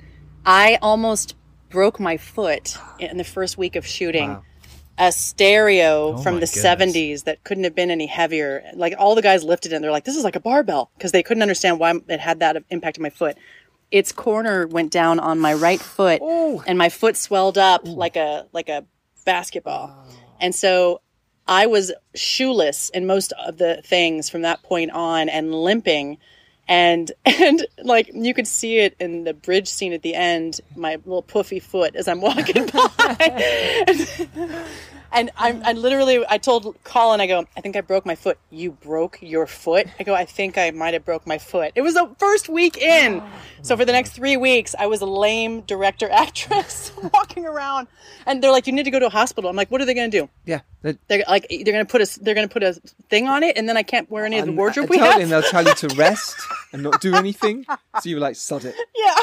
I 0.44 0.78
almost 0.82 1.36
broke 1.68 2.00
my 2.00 2.16
foot 2.16 2.76
in 2.98 3.16
the 3.16 3.24
first 3.24 3.56
week 3.56 3.76
of 3.76 3.86
shooting. 3.86 4.30
Wow. 4.30 4.44
A 4.98 5.12
stereo 5.12 6.12
oh 6.12 6.18
from 6.18 6.40
the 6.40 6.46
goodness. 6.46 6.62
70s 6.62 7.24
that 7.24 7.42
couldn't 7.42 7.64
have 7.64 7.74
been 7.74 7.90
any 7.90 8.04
heavier. 8.04 8.62
Like 8.74 8.92
all 8.98 9.14
the 9.14 9.22
guys 9.22 9.42
lifted 9.42 9.72
it 9.72 9.76
and 9.76 9.82
they're 9.82 9.90
like, 9.90 10.04
this 10.04 10.16
is 10.16 10.24
like 10.24 10.36
a 10.36 10.40
barbell 10.40 10.90
because 10.94 11.12
they 11.12 11.22
couldn't 11.22 11.40
understand 11.40 11.80
why 11.80 11.94
it 12.08 12.20
had 12.20 12.40
that 12.40 12.62
impact 12.68 12.98
on 12.98 13.02
my 13.04 13.08
foot. 13.08 13.38
Its 13.90 14.12
corner 14.12 14.66
went 14.66 14.92
down 14.92 15.18
on 15.18 15.40
my 15.40 15.52
right 15.54 15.80
foot 15.80 16.20
Oh. 16.22 16.62
and 16.66 16.78
my 16.78 16.88
foot 16.88 17.16
swelled 17.16 17.58
up 17.58 17.82
like 17.84 18.16
a 18.16 18.46
like 18.52 18.68
a 18.68 18.84
basketball. 19.24 19.94
And 20.40 20.54
so 20.54 21.00
I 21.48 21.66
was 21.66 21.92
shoeless 22.14 22.90
in 22.90 23.06
most 23.06 23.32
of 23.44 23.58
the 23.58 23.82
things 23.84 24.30
from 24.30 24.42
that 24.42 24.62
point 24.62 24.90
on 24.92 25.28
and 25.28 25.52
limping. 25.54 26.18
And 26.68 27.10
and 27.24 27.66
like 27.82 28.10
you 28.14 28.32
could 28.32 28.46
see 28.46 28.78
it 28.78 28.94
in 29.00 29.24
the 29.24 29.34
bridge 29.34 29.66
scene 29.68 29.92
at 29.92 30.02
the 30.02 30.14
end, 30.14 30.60
my 30.76 30.94
little 31.04 31.22
puffy 31.22 31.58
foot 31.58 31.96
as 31.96 32.06
I'm 32.06 32.20
walking 32.20 32.66
by. 32.72 33.86
and, 35.12 35.28
and 35.28 35.30
I'm, 35.36 35.62
I 35.64 35.72
literally, 35.72 36.24
I 36.28 36.38
told 36.38 36.76
Colin, 36.84 37.20
I 37.20 37.26
go, 37.26 37.44
I 37.56 37.60
think 37.60 37.76
I 37.76 37.80
broke 37.80 38.04
my 38.06 38.14
foot. 38.14 38.38
You 38.50 38.72
broke 38.72 39.18
your 39.20 39.46
foot? 39.46 39.86
I 39.98 40.02
go, 40.04 40.14
I 40.14 40.24
think 40.24 40.56
I 40.58 40.70
might 40.70 40.94
have 40.94 41.04
broke 41.04 41.26
my 41.26 41.38
foot. 41.38 41.72
It 41.74 41.82
was 41.82 41.94
the 41.94 42.10
first 42.18 42.48
week 42.48 42.76
in. 42.78 43.22
So 43.62 43.76
for 43.76 43.84
the 43.84 43.92
next 43.92 44.12
three 44.12 44.36
weeks, 44.36 44.74
I 44.78 44.86
was 44.86 45.00
a 45.00 45.06
lame 45.06 45.62
director 45.62 46.08
actress 46.12 46.92
walking 47.12 47.46
around. 47.46 47.88
And 48.26 48.42
they're 48.42 48.52
like, 48.52 48.66
you 48.66 48.72
need 48.72 48.84
to 48.84 48.90
go 48.90 48.98
to 48.98 49.06
a 49.06 49.10
hospital. 49.10 49.50
I'm 49.50 49.56
like, 49.56 49.70
what 49.70 49.80
are 49.80 49.84
they 49.84 49.94
going 49.94 50.10
to 50.10 50.20
do? 50.20 50.28
Yeah. 50.46 50.60
they- 50.82 50.98
They're 51.08 51.24
like, 51.28 51.46
they're 51.48 51.64
going 51.72 51.84
to 51.86 51.90
put 51.90 52.00
a, 52.02 52.20
they're 52.22 52.34
going 52.34 52.48
to 52.48 52.52
put 52.52 52.62
a 52.62 52.74
thing 53.08 53.26
on 53.28 53.42
it, 53.42 53.56
and 53.58 53.68
then 53.68 53.76
I 53.76 53.82
can't 53.82 54.10
wear 54.10 54.24
any 54.24 54.38
of 54.38 54.44
the 54.44 54.50
and- 54.50 54.58
wardrobe 54.58 54.84
and 54.84 54.90
we 54.90 54.98
have. 54.98 55.20
and 55.20 55.30
they'll 55.30 55.42
tell 55.42 55.64
you 55.66 55.74
to 55.74 55.88
rest 55.96 56.36
and 56.72 56.82
not 56.82 57.00
do 57.00 57.14
anything. 57.14 57.64
So 58.00 58.08
you 58.08 58.16
were 58.16 58.20
like, 58.20 58.36
sod 58.36 58.64
it, 58.64 58.74
yeah. 58.96 59.14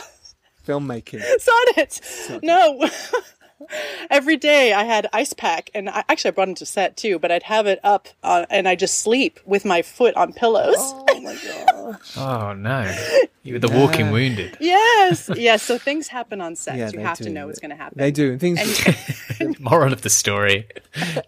filmmaking. 0.68 1.22
Saw 1.40 1.52
it. 1.78 2.40
No. 2.44 2.88
Every 4.10 4.38
day 4.38 4.74
I 4.74 4.84
had 4.84 5.08
ice 5.14 5.34
pack, 5.34 5.70
and 5.74 5.89
I, 5.89 6.03
actually 6.10 6.30
I 6.30 6.32
brought 6.32 6.49
it 6.49 6.58
to 6.58 6.66
set 6.66 6.95
too. 6.97 7.20
But 7.20 7.32
I'd 7.32 7.43
have 7.43 7.66
it 7.68 7.80
up, 7.84 8.08
uh, 8.24 8.45
and 8.49 8.68
I 8.68 8.76
just 8.76 8.99
sleep 8.99 9.39
with 9.45 9.66
my 9.66 9.82
foot 9.82 10.16
on 10.16 10.34
pillows. 10.34 10.76
Oh 10.78 11.22
my 11.22 11.36
god. 11.66 11.97
Oh 12.18 12.53
no, 12.53 12.93
you 13.43 13.53
were 13.53 13.60
the 13.60 13.70
walking 13.70 14.12
wounded. 14.12 14.58
yes, 14.60 15.30
yes. 15.36 15.64
So 15.64 15.78
things 15.78 16.08
happen 16.08 16.41
on 16.41 16.55
set. 16.55 16.78
Yeah, 16.78 16.89
you 16.91 16.99
have 16.99 17.18
do. 17.18 17.26
to 17.26 17.30
know 17.30 17.47
what's 17.47 17.60
going 17.60 17.72
to 17.72 17.76
happen. 17.78 17.97
They 17.97 18.12
do, 18.12 18.32
and 18.34 18.39
things. 18.41 19.60
Moral 19.60 19.93
of 19.93 20.01
the 20.01 20.10
story: 20.10 20.68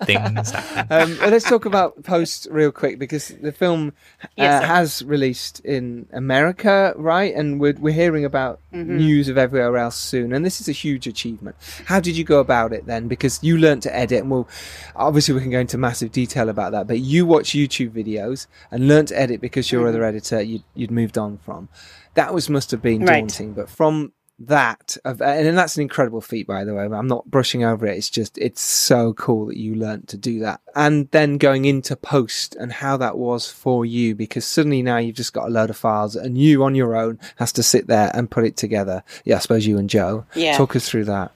things 0.05 0.51
happen. 0.51 1.11
um, 1.11 1.17
well, 1.19 1.30
let's 1.32 1.45
talk 1.47 1.65
about 1.65 2.03
post 2.03 2.47
real 2.51 2.71
quick 2.71 2.99
because 2.99 3.30
the 3.41 3.51
film 3.51 3.93
uh, 4.23 4.27
Yes, 4.38 4.63
has 4.65 5.03
released 5.05 5.59
in 5.61 6.07
America, 6.11 6.93
right? 6.95 7.34
And 7.34 7.59
we're 7.59 7.73
we're 7.80 7.93
hearing 7.93 8.25
about 8.25 8.59
Mm-hmm. 8.71 8.97
news 8.97 9.27
of 9.30 9.36
everywhere 9.39 9.77
else 9.77 9.95
soon, 9.95 10.32
and 10.32 10.45
this 10.45 10.61
is 10.61 10.69
a 10.69 10.71
huge 10.71 11.07
achievement. 11.07 11.55
How 11.86 11.99
did 11.99 12.15
you 12.15 12.18
go 12.24 12.39
about 12.39 12.74
it 12.74 12.86
then? 12.86 13.07
Because 13.07 13.39
you 13.43 13.57
learnt 13.57 13.84
to 13.84 13.95
edit, 13.95 14.22
and 14.22 14.32
we'll 14.32 14.47
obviously 14.95 15.34
we 15.36 15.41
can 15.41 15.51
go 15.51 15.59
into 15.59 15.78
massive 15.78 16.11
detail 16.11 16.49
about 16.49 16.72
that. 16.74 16.88
But 16.88 16.99
you 16.99 17.26
watch 17.26 17.49
YouTube 17.51 17.91
videos 17.91 18.47
and 18.72 18.88
learnt 18.88 19.09
to 19.09 19.20
edit 19.20 19.41
because 19.41 19.72
your 19.72 19.82
Mm-hmm. 19.82 19.89
other 19.89 20.03
editor 20.03 20.41
you'd, 20.41 20.63
you'd 20.76 20.91
moved 20.91 21.17
on 21.17 21.38
from. 21.38 21.70
That 22.15 22.34
was 22.34 22.49
must 22.49 22.72
have 22.72 22.82
been 22.82 23.05
Right. 23.05 23.20
daunting, 23.22 23.53
but 23.53 23.70
from 23.70 24.13
that 24.41 24.95
and 25.03 25.57
that's 25.57 25.76
an 25.76 25.82
incredible 25.82 26.22
feat 26.22 26.47
by 26.47 26.63
the 26.63 26.74
way 26.74 26.86
i'm 26.86 27.07
not 27.09 27.30
brushing 27.30 27.65
over 27.65 27.86
it 27.86 27.97
it's 27.97 28.09
just 28.09 28.38
it's 28.38 28.61
so 28.61 29.11
cool 29.15 29.47
that 29.47 29.57
you 29.57 29.76
learnt 29.76 30.07
to 30.07 30.15
do 30.15 30.39
that 30.39 30.61
and 30.78 31.11
then 31.11 31.38
going 31.38 31.65
into 31.65 31.93
post 31.93 32.55
and 32.55 32.72
how 32.72 32.95
that 32.95 33.17
was 33.17 33.51
for 33.51 33.86
you 33.86 34.15
because 34.15 34.45
suddenly 34.45 34.82
now 34.82 34.95
you've 34.95 35.17
just 35.17 35.34
got 35.34 35.47
a 35.47 35.51
load 35.51 35.70
of 35.70 35.76
files 35.76 36.15
and 36.15 36.38
you 36.38 36.63
on 36.63 36.74
your 36.74 36.95
own 36.95 37.20
has 37.36 37.51
to 37.51 37.61
sit 37.61 37.88
there 37.88 38.11
and 38.13 38.32
put 38.32 38.45
it 38.45 38.55
together 38.55 39.03
yeah 39.26 39.36
i 39.36 39.39
suppose 39.39 39.67
you 39.67 39.78
and 39.78 39.89
joe 39.89 40.26
Yeah. 40.36 40.55
talk 40.55 40.74
us 40.74 40.88
through 40.88 41.03
that 41.05 41.34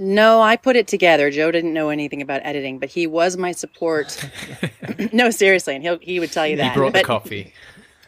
No, 0.00 0.40
I 0.40 0.56
put 0.56 0.76
it 0.76 0.88
together. 0.88 1.30
Joe 1.30 1.50
didn't 1.50 1.74
know 1.74 1.90
anything 1.90 2.22
about 2.22 2.40
editing, 2.42 2.78
but 2.78 2.88
he 2.88 3.06
was 3.06 3.36
my 3.36 3.52
support. 3.52 4.18
no, 5.12 5.30
seriously, 5.30 5.76
and 5.76 5.84
he 5.84 5.96
he 6.00 6.20
would 6.20 6.32
tell 6.32 6.46
you 6.46 6.56
that. 6.56 6.72
He 6.72 6.78
brought 6.78 6.94
the 6.94 7.02
coffee. 7.02 7.52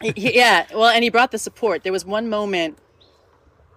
He- 0.01 0.35
yeah, 0.35 0.65
well, 0.73 0.89
and 0.89 1.03
he 1.03 1.09
brought 1.11 1.29
the 1.31 1.37
support. 1.37 1.83
There 1.83 1.93
was 1.93 2.03
one 2.03 2.29
moment 2.29 2.79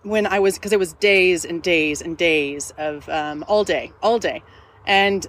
when 0.03 0.27
I 0.27 0.39
was 0.39 0.55
because 0.55 0.73
it 0.73 0.79
was 0.79 0.95
days 0.95 1.45
and 1.45 1.63
days 1.63 2.01
and 2.01 2.17
days 2.17 2.73
of 2.79 3.07
um, 3.11 3.45
all 3.49 3.65
day, 3.65 3.93
all 4.03 4.19
day, 4.19 4.43
and 4.87 5.27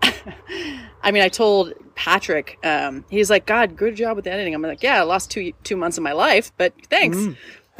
I 1.02 1.10
mean, 1.10 1.22
I 1.22 1.28
told 1.28 1.72
Patrick, 1.96 2.58
um, 2.62 3.04
he's 3.10 3.30
like, 3.30 3.46
"God, 3.46 3.76
good 3.76 3.96
job 3.96 4.14
with 4.14 4.26
the 4.26 4.32
editing." 4.32 4.54
I'm 4.54 4.62
like, 4.62 4.82
"Yeah, 4.82 5.00
I 5.00 5.02
lost 5.02 5.30
two 5.30 5.52
two 5.64 5.76
months 5.76 5.98
of 5.98 6.04
my 6.04 6.12
life, 6.12 6.52
but 6.56 6.72
thanks." 6.88 7.18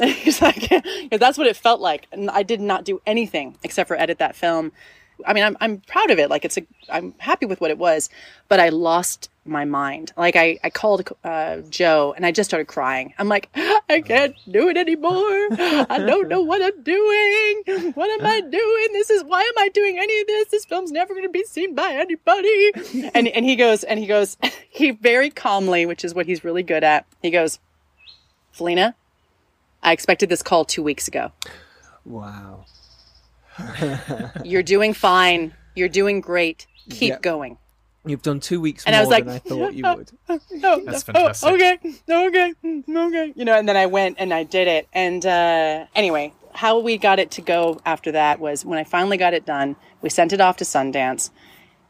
he's 0.07 0.41
like, 0.41 0.69
"Yeah, 0.69 0.81
"That's 1.11 1.37
what 1.37 1.47
it 1.47 1.55
felt 1.55 1.81
like," 1.81 2.07
and 2.11 2.29
I 2.29 2.43
did 2.43 2.61
not 2.61 2.83
do 2.83 3.01
anything 3.05 3.57
except 3.63 3.87
for 3.87 3.95
edit 3.95 4.19
that 4.19 4.35
film. 4.35 4.71
I 5.25 5.33
mean, 5.33 5.43
I'm 5.43 5.57
I'm 5.61 5.79
proud 5.81 6.09
of 6.11 6.19
it. 6.19 6.29
Like 6.29 6.45
it's 6.45 6.57
a, 6.57 6.65
I'm 6.89 7.13
happy 7.19 7.45
with 7.45 7.61
what 7.61 7.71
it 7.71 7.77
was, 7.77 8.09
but 8.47 8.59
I 8.59 8.69
lost 8.69 9.29
my 9.45 9.65
mind. 9.65 10.13
Like 10.17 10.35
I 10.35 10.59
I 10.63 10.69
called 10.69 11.07
uh, 11.23 11.57
Joe 11.69 12.13
and 12.15 12.25
I 12.25 12.31
just 12.31 12.49
started 12.49 12.67
crying. 12.67 13.13
I'm 13.17 13.27
like, 13.27 13.49
I 13.55 14.01
can't 14.01 14.35
do 14.49 14.69
it 14.69 14.77
anymore. 14.77 15.11
I 15.11 16.03
don't 16.05 16.27
know 16.27 16.41
what 16.41 16.61
I'm 16.61 16.81
doing. 16.83 17.93
What 17.93 18.09
am 18.19 18.25
I 18.25 18.41
doing? 18.41 18.87
This 18.93 19.09
is 19.09 19.23
why 19.23 19.41
am 19.41 19.63
I 19.63 19.69
doing 19.69 19.97
any 19.99 20.21
of 20.21 20.27
this? 20.27 20.47
This 20.49 20.65
film's 20.65 20.91
never 20.91 21.13
going 21.13 21.25
to 21.25 21.29
be 21.29 21.43
seen 21.43 21.75
by 21.75 21.93
anybody. 21.93 22.71
And 23.13 23.27
and 23.27 23.45
he 23.45 23.55
goes 23.55 23.83
and 23.83 23.99
he 23.99 24.07
goes 24.07 24.37
he 24.69 24.91
very 24.91 25.29
calmly, 25.29 25.85
which 25.85 26.03
is 26.03 26.13
what 26.13 26.25
he's 26.25 26.43
really 26.43 26.63
good 26.63 26.83
at. 26.83 27.05
He 27.21 27.31
goes, 27.31 27.59
Faleena, 28.55 28.95
I 29.83 29.91
expected 29.93 30.29
this 30.29 30.41
call 30.43 30.65
two 30.65 30.83
weeks 30.83 31.07
ago. 31.07 31.31
wow 32.05 32.65
You're 34.43 34.63
doing 34.63 34.93
fine. 34.93 35.53
You're 35.75 35.89
doing 35.89 36.21
great. 36.21 36.67
Keep 36.89 37.09
Yep. 37.09 37.21
going. 37.21 37.57
you've 38.05 38.21
done 38.23 38.39
two 38.39 38.59
weeks 38.59 38.83
And 38.85 38.93
more 38.93 38.97
I 38.97 39.01
was 39.01 39.09
like, 39.09 39.25
than 39.25 39.33
i 39.35 39.37
thought 39.39 39.73
you 39.73 39.83
would 39.83 40.11
no, 40.51 40.83
That's 40.83 41.07
no, 41.07 41.13
fantastic. 41.13 41.49
Oh, 41.49 41.53
okay, 41.55 41.77
okay, 42.09 42.53
okay. 42.89 43.33
You 43.35 43.45
know, 43.45 43.57
and 43.57 43.67
then 43.69 43.77
I 43.77 43.85
went 43.85 44.17
and 44.19 44.33
I 44.33 44.43
did 44.43 44.67
it. 44.67 44.87
And 44.93 45.23
uh, 45.25 45.85
anyway, 45.95 46.33
how 46.55 46.79
we 46.79 46.97
got 46.97 47.19
it 47.19 47.29
to 47.31 47.41
go 47.41 47.79
after 47.85 48.11
that 48.13 48.39
was 48.39 48.65
when 48.65 48.79
I 48.79 48.83
finally 48.83 49.17
got 49.17 49.33
it 49.35 49.45
done, 49.45 49.75
we 50.01 50.09
sent 50.09 50.33
it 50.33 50.41
off 50.41 50.57
to 50.57 50.63
Sundance. 50.63 51.29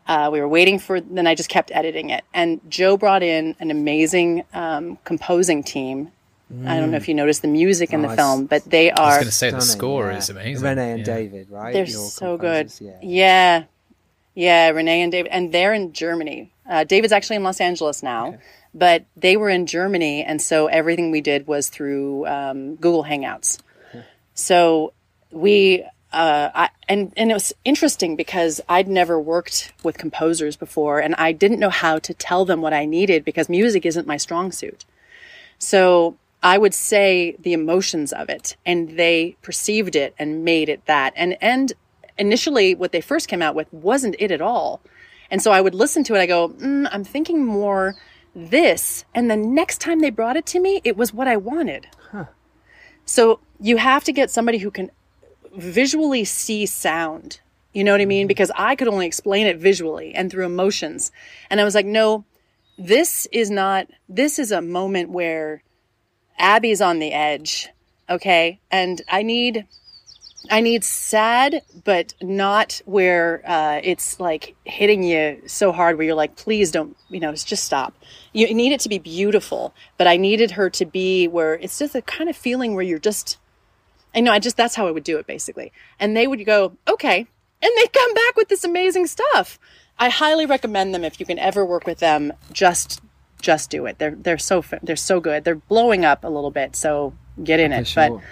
Uh, 0.08 0.30
we 0.32 0.42
were 0.42 0.48
waiting 0.50 0.80
for, 0.80 1.00
then 1.00 1.28
I 1.28 1.36
just 1.36 1.50
kept 1.50 1.72
editing 1.72 2.10
it. 2.10 2.26
And 2.34 2.60
Joe 2.68 2.98
brought 2.98 3.24
in 3.24 3.56
an 3.60 3.72
amazing 3.72 4.44
um, 4.54 4.98
composing 5.06 5.64
team. 5.64 6.12
I 6.66 6.80
don't 6.80 6.91
know 6.91 6.97
if 6.97 7.08
you 7.08 7.14
noticed 7.14 7.41
the 7.41 7.47
music 7.47 7.93
in 7.93 7.99
Oh, 8.04 8.08
the 8.08 8.14
I 8.14 8.16
film, 8.16 8.45
but 8.45 8.64
they 8.66 8.91
are. 8.91 8.99
I 9.02 9.06
was 9.08 9.16
going 9.18 9.26
to 9.28 9.32
say 9.32 9.52
the 9.52 9.62
score 9.62 10.12
yeah. 10.12 10.18
is 10.18 10.30
amazing. 10.30 10.64
renee 10.68 10.91
and 10.91 10.99
Yeah. 10.99 11.06
david 11.16 11.49
right 11.49 11.74
they're 11.74 11.86
Your 11.86 12.10
so 12.10 12.38
good. 12.38 12.68
composers, 12.70 12.82
yeah 12.82 12.97
yeah. 13.02 13.64
Yeah, 14.34 14.70
Renee 14.70 15.02
and 15.02 15.12
David, 15.12 15.30
and 15.34 15.52
they're 15.52 15.74
in 15.74 15.91
Germany. 15.91 16.54
Uh, 16.68 16.86
David's 16.86 17.12
actually 17.12 17.36
in 17.36 17.43
Los 17.43 17.60
Angeles 17.60 18.02
now, 18.02 18.38
but 18.74 19.04
they 19.18 19.36
were 19.36 19.49
in 19.49 19.66
Germany, 19.66 20.24
and 20.24 20.41
so 20.41 20.68
everything 20.68 21.12
we 21.12 21.20
did 21.20 21.47
was 21.47 21.68
through 21.68 22.26
um, 22.28 22.76
Google 22.76 23.04
Hangouts. 23.04 23.60
So 24.34 24.93
we, 25.32 25.84
uh, 26.14 26.49
I, 26.56 26.70
and 26.88 27.12
and 27.18 27.30
it 27.30 27.34
was 27.34 27.52
interesting 27.66 28.16
because 28.16 28.62
I'd 28.70 28.88
never 28.88 29.20
worked 29.20 29.74
with 29.84 29.97
composers 29.97 30.56
before, 30.56 30.99
and 31.02 31.14
I 31.16 31.34
didn't 31.34 31.60
know 31.60 31.70
how 31.70 31.99
to 31.99 32.14
tell 32.14 32.45
them 32.45 32.62
what 32.62 32.72
I 32.74 32.86
needed 32.86 33.26
because 33.26 33.49
music 33.49 33.86
isn't 33.86 34.08
my 34.08 34.16
strong 34.18 34.54
suit. 34.54 34.86
So 35.60 36.16
I 36.44 36.58
would 36.58 36.74
say 36.74 37.36
the 37.39 37.54
emotions 37.54 38.12
of 38.12 38.30
it, 38.30 38.58
and 38.66 38.98
they 38.98 39.38
perceived 39.42 39.96
it 39.96 40.16
and 40.18 40.44
made 40.44 40.70
it 40.70 40.86
that. 40.86 41.14
And 41.16 41.38
and 41.42 41.74
initially, 42.18 42.76
what 42.76 42.92
they 42.92 43.02
first 43.02 43.28
came 43.28 43.42
out 43.42 43.56
with 43.56 43.72
wasn't 43.72 44.16
it 44.20 44.32
at 44.32 44.42
all. 44.42 44.82
And 45.30 45.42
so 45.42 45.52
I 45.52 45.62
would 45.62 45.76
listen 45.76 46.04
to 46.06 46.16
it. 46.16 46.20
I 46.20 46.26
go, 46.26 46.50
mm, 46.50 46.89
I'm 46.92 47.04
thinking 47.04 47.46
more 47.46 47.96
this. 48.36 49.06
And 49.16 49.32
the 49.32 49.38
next 49.38 49.80
time 49.80 50.00
they 50.00 50.10
brought 50.10 50.36
it 50.36 50.46
to 50.48 50.60
me, 50.60 50.82
it 50.84 50.98
was 50.98 51.14
what 51.14 51.28
I 51.28 51.38
wanted. 51.38 51.88
So 53.06 53.39
you 53.60 53.78
have 53.78 54.04
to 54.06 54.14
get 54.14 54.32
somebody 54.32 54.60
who 54.60 54.72
can 54.72 54.92
visually 55.56 56.24
see 56.24 56.66
sound. 56.66 57.42
You 57.74 57.84
know 57.84 57.92
what 57.92 58.02
I 58.02 58.06
mean? 58.06 58.28
Because 58.28 58.52
I 58.56 58.76
could 58.76 58.88
only 58.88 59.06
explain 59.06 59.48
it 59.48 59.58
visually 59.58 60.14
and 60.14 60.32
through 60.32 60.46
emotions. 60.46 61.12
And 61.50 61.60
I 61.60 61.64
was 61.64 61.76
like, 61.76 61.86
no, 61.86 62.26
this 62.78 63.28
is 63.32 63.50
not, 63.50 63.88
this 64.08 64.39
is 64.39 64.52
a 64.52 64.62
moment 64.62 65.10
where 65.10 65.64
Abby's 66.38 66.82
on 66.82 66.99
the 66.99 67.13
edge. 67.13 67.69
Okay. 68.09 68.59
And 68.69 69.01
I 69.09 69.23
need, 69.23 69.65
I 70.49 70.59
need 70.59 70.84
sad, 70.84 71.61
but 71.84 72.13
not 72.21 72.82
where 72.86 73.41
uh, 73.45 73.79
it's 73.84 74.19
like 74.19 74.55
hitting 74.65 75.03
you 75.03 75.41
so 75.45 75.71
hard 75.71 75.97
where 75.97 76.05
you're 76.05 76.15
like, 76.15 76.36
please 76.36 76.71
don't, 76.71 76.97
you 77.09 77.19
know, 77.19 77.32
just 77.34 77.63
stop. 77.63 77.93
You 78.34 78.53
need 78.53 78.73
it 78.73 78.79
to 78.82 78.89
be 78.89 78.99
beautiful, 78.99 79.73
but 79.97 80.07
I 80.07 80.17
needed 80.17 80.51
her 80.51 80.69
to 80.71 80.86
be 80.86 81.27
where 81.27 81.53
it's 81.53 81.79
just 81.79 81.95
a 81.95 82.01
kind 82.01 82.29
of 82.29 82.36
feeling 82.36 82.73
where 82.73 82.84
you're 82.84 82.99
just, 82.99 83.38
I 84.13 84.19
know, 84.19 84.32
I 84.32 84.39
just, 84.39 84.57
that's 84.57 84.75
how 84.75 84.88
I 84.88 84.91
would 84.91 85.03
do 85.03 85.17
it 85.17 85.27
basically. 85.27 85.71
And 85.99 86.17
they 86.17 86.27
would 86.27 86.45
go, 86.45 86.75
okay. 86.88 87.27
And 87.61 87.71
they 87.77 87.88
come 87.88 88.13
back 88.13 88.36
with 88.36 88.49
this 88.49 88.63
amazing 88.63 89.07
stuff. 89.07 89.59
I 89.99 90.09
highly 90.09 90.47
recommend 90.47 90.95
them 90.95 91.03
if 91.03 91.19
you 91.19 91.25
can 91.25 91.38
ever 91.38 91.63
work 91.63 91.86
with 91.86 91.99
them. 91.99 92.34
Just, 92.51 93.01
just 93.42 93.70
do 93.70 93.86
it. 93.86 93.98
They're 94.00 94.16
they're 94.16 94.38
so 94.38 94.64
they're 94.84 94.96
so 94.96 95.20
good. 95.20 95.44
They're 95.44 95.56
blowing 95.56 96.06
up 96.06 96.24
a 96.24 96.30
little 96.30 96.52
bit, 96.52 96.76
so 96.76 97.14
get 97.44 97.60
in 97.60 97.72
it. 97.72 97.88
For 97.88 97.96
But 97.96 98.08
sure. 98.08 98.24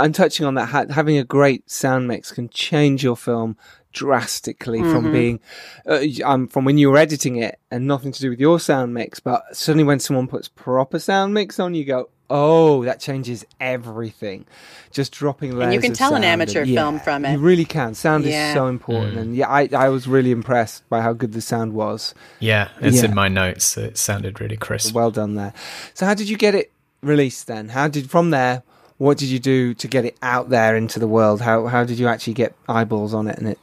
And 0.00 0.14
touching 0.14 0.46
on 0.46 0.54
that, 0.54 0.68
ha- 0.68 0.86
having 0.90 1.18
a 1.18 1.24
great 1.24 1.68
sound 1.70 2.08
mix 2.08 2.32
can 2.32 2.48
change 2.48 3.04
your 3.04 3.16
film 3.16 3.56
drastically 3.92 4.80
Mm-hmm. 4.80 4.92
from 4.92 5.12
being 5.12 5.40
uh, 5.88 6.00
um, 6.24 6.48
from 6.48 6.64
when 6.64 6.78
you 6.78 6.90
were 6.90 6.98
editing 6.98 7.36
it 7.36 7.58
and 7.70 7.86
nothing 7.86 8.10
to 8.12 8.20
do 8.20 8.30
with 8.30 8.40
your 8.40 8.58
sound 8.58 8.92
mix, 8.92 9.20
but 9.20 9.42
suddenly 9.52 9.84
when 9.84 10.00
someone 10.00 10.26
puts 10.26 10.48
proper 10.48 10.98
sound 10.98 11.32
mix 11.32 11.60
on, 11.60 11.74
you 11.74 11.84
go, 11.84 12.08
"Oh, 12.30 12.84
that 12.84 13.00
changes 13.00 13.44
everything." 13.60 14.46
Just 14.90 15.12
dropping 15.12 15.52
layers. 15.52 15.64
And 15.64 15.74
you 15.74 15.80
can 15.80 15.92
of 15.92 15.98
tell 15.98 16.14
an 16.14 16.24
amateur 16.24 16.62
and- 16.62 16.74
film 16.74 17.00
from 17.00 17.24
it. 17.24 17.32
You 17.32 17.38
really 17.38 17.64
can. 17.64 17.94
Sound 17.94 18.24
Yeah. 18.24 18.48
is 18.48 18.54
so 18.54 18.66
important, 18.66 19.16
mm. 19.16 19.20
and 19.20 19.36
yeah, 19.36 19.48
I 19.48 19.68
I 19.72 19.88
was 19.88 20.06
really 20.06 20.30
impressed 20.30 20.88
by 20.88 21.00
how 21.00 21.12
good 21.12 21.32
the 21.32 21.40
sound 21.40 21.72
was. 21.72 22.14
Yeah, 22.38 22.68
it's 22.80 22.98
Yeah. 23.02 23.06
in 23.06 23.14
my 23.14 23.28
notes. 23.28 23.76
It 23.76 23.98
sounded 23.98 24.40
really 24.40 24.56
crisp. 24.56 24.94
Well 24.94 25.10
done 25.10 25.34
there. 25.34 25.52
So 25.94 26.06
how 26.06 26.14
did 26.14 26.28
you 26.28 26.36
get 26.36 26.54
it 26.54 26.70
released 27.02 27.46
then? 27.46 27.70
How 27.70 27.88
did 27.88 28.10
from 28.10 28.30
there? 28.30 28.62
what 28.98 29.18
did 29.18 29.28
you 29.28 29.38
do 29.38 29.74
to 29.74 29.88
get 29.88 30.04
it 30.04 30.16
out 30.22 30.50
there 30.50 30.76
into 30.76 30.98
the 30.98 31.08
world? 31.08 31.40
How 31.40 31.66
how 31.66 31.84
did 31.84 31.98
you 31.98 32.08
actually 32.08 32.34
get 32.34 32.54
eyeballs 32.68 33.12
on 33.14 33.26
it 33.26 33.38
and 33.38 33.48
it 33.48 33.58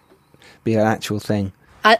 be 0.63 0.73
an 0.75 0.85
actual 0.85 1.19
thing? 1.19 1.53
I 1.83 1.99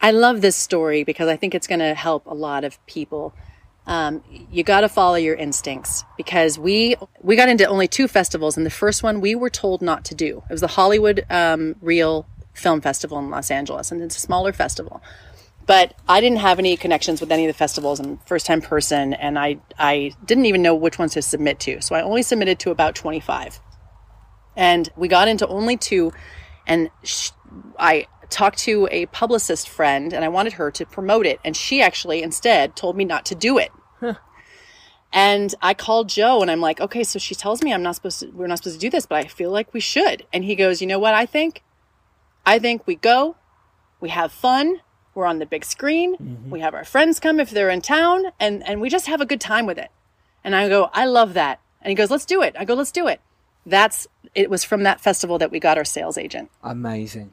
I 0.00 0.10
love 0.10 0.40
this 0.40 0.56
story 0.56 1.04
because 1.04 1.28
I 1.28 1.36
think 1.36 1.54
it's 1.54 1.66
going 1.66 1.80
to 1.80 1.94
help 1.94 2.26
a 2.26 2.34
lot 2.34 2.64
of 2.64 2.84
people. 2.86 3.34
Um, 3.88 4.22
you 4.50 4.62
got 4.64 4.82
to 4.82 4.88
follow 4.88 5.14
your 5.14 5.34
instincts 5.34 6.04
because 6.18 6.58
we 6.58 6.94
we 7.22 7.36
got 7.36 7.48
into 7.48 7.64
only 7.64 7.88
two 7.88 8.06
festivals, 8.06 8.58
and 8.58 8.66
the 8.66 8.70
first 8.70 9.02
one 9.02 9.22
we 9.22 9.34
were 9.34 9.48
told 9.48 9.80
not 9.80 10.04
to 10.06 10.14
do. 10.14 10.42
It 10.48 10.52
was 10.52 10.60
the 10.60 10.66
Hollywood 10.66 11.24
um, 11.30 11.74
Reel 11.80 12.26
Film 12.52 12.82
Festival 12.82 13.18
in 13.18 13.30
Los 13.30 13.50
Angeles, 13.50 13.90
and 13.90 14.02
it's 14.02 14.18
a 14.18 14.20
smaller 14.20 14.52
festival. 14.52 15.02
But 15.64 15.94
I 16.06 16.20
didn't 16.20 16.38
have 16.38 16.58
any 16.58 16.76
connections 16.76 17.20
with 17.22 17.32
any 17.32 17.46
of 17.46 17.48
the 17.48 17.56
festivals. 17.56 17.98
I'm 17.98 18.18
first 18.26 18.44
time 18.44 18.60
person, 18.60 19.14
and 19.14 19.38
I 19.38 19.58
I 19.78 20.12
didn't 20.22 20.44
even 20.44 20.60
know 20.60 20.74
which 20.74 20.98
ones 20.98 21.14
to 21.14 21.22
submit 21.22 21.58
to. 21.60 21.80
So 21.80 21.94
I 21.94 22.02
only 22.02 22.22
submitted 22.22 22.58
to 22.60 22.70
about 22.70 22.94
25, 22.94 23.58
and 24.54 24.86
we 24.96 25.08
got 25.08 25.28
into 25.28 25.48
only 25.48 25.78
two, 25.78 26.12
and 26.66 26.90
sh- 27.04 27.30
I 27.78 28.06
talked 28.30 28.58
to 28.58 28.88
a 28.90 29.06
publicist 29.06 29.68
friend 29.68 30.12
and 30.12 30.24
I 30.24 30.28
wanted 30.28 30.54
her 30.54 30.70
to 30.70 30.86
promote 30.86 31.26
it. 31.26 31.40
And 31.44 31.56
she 31.56 31.82
actually 31.82 32.22
instead 32.22 32.76
told 32.76 32.96
me 32.96 33.04
not 33.04 33.24
to 33.26 33.34
do 33.34 33.58
it. 33.58 33.72
And 35.10 35.54
I 35.62 35.72
called 35.72 36.10
Joe 36.10 36.42
and 36.42 36.50
I'm 36.50 36.60
like, 36.60 36.80
okay, 36.80 37.02
so 37.02 37.18
she 37.18 37.34
tells 37.34 37.62
me 37.62 37.72
I'm 37.72 37.82
not 37.82 37.94
supposed 37.94 38.20
to, 38.20 38.30
we're 38.30 38.46
not 38.46 38.58
supposed 38.58 38.76
to 38.76 38.86
do 38.86 38.90
this, 38.90 39.06
but 39.06 39.24
I 39.24 39.28
feel 39.28 39.50
like 39.50 39.72
we 39.72 39.80
should. 39.80 40.26
And 40.32 40.44
he 40.44 40.54
goes, 40.54 40.82
you 40.82 40.86
know 40.86 40.98
what 40.98 41.14
I 41.14 41.24
think? 41.24 41.64
I 42.44 42.58
think 42.58 42.86
we 42.86 42.94
go, 42.94 43.36
we 44.00 44.10
have 44.10 44.32
fun, 44.32 44.80
we're 45.14 45.24
on 45.24 45.38
the 45.38 45.46
big 45.46 45.64
screen, 45.64 46.16
mm-hmm. 46.16 46.50
we 46.50 46.60
have 46.60 46.74
our 46.74 46.84
friends 46.84 47.20
come 47.20 47.40
if 47.40 47.50
they're 47.50 47.70
in 47.70 47.80
town, 47.80 48.26
and, 48.38 48.66
and 48.68 48.80
we 48.80 48.90
just 48.90 49.06
have 49.06 49.20
a 49.20 49.26
good 49.26 49.40
time 49.40 49.64
with 49.64 49.78
it. 49.78 49.90
And 50.44 50.54
I 50.54 50.68
go, 50.68 50.90
I 50.92 51.06
love 51.06 51.34
that. 51.34 51.60
And 51.80 51.88
he 51.90 51.94
goes, 51.94 52.10
let's 52.10 52.26
do 52.26 52.42
it. 52.42 52.54
I 52.58 52.64
go, 52.64 52.74
let's 52.74 52.92
do 52.92 53.06
it. 53.06 53.20
That's, 53.64 54.06
it 54.34 54.50
was 54.50 54.62
from 54.62 54.82
that 54.82 55.00
festival 55.00 55.38
that 55.38 55.50
we 55.50 55.58
got 55.58 55.78
our 55.78 55.84
sales 55.84 56.18
agent. 56.18 56.50
Amazing. 56.62 57.32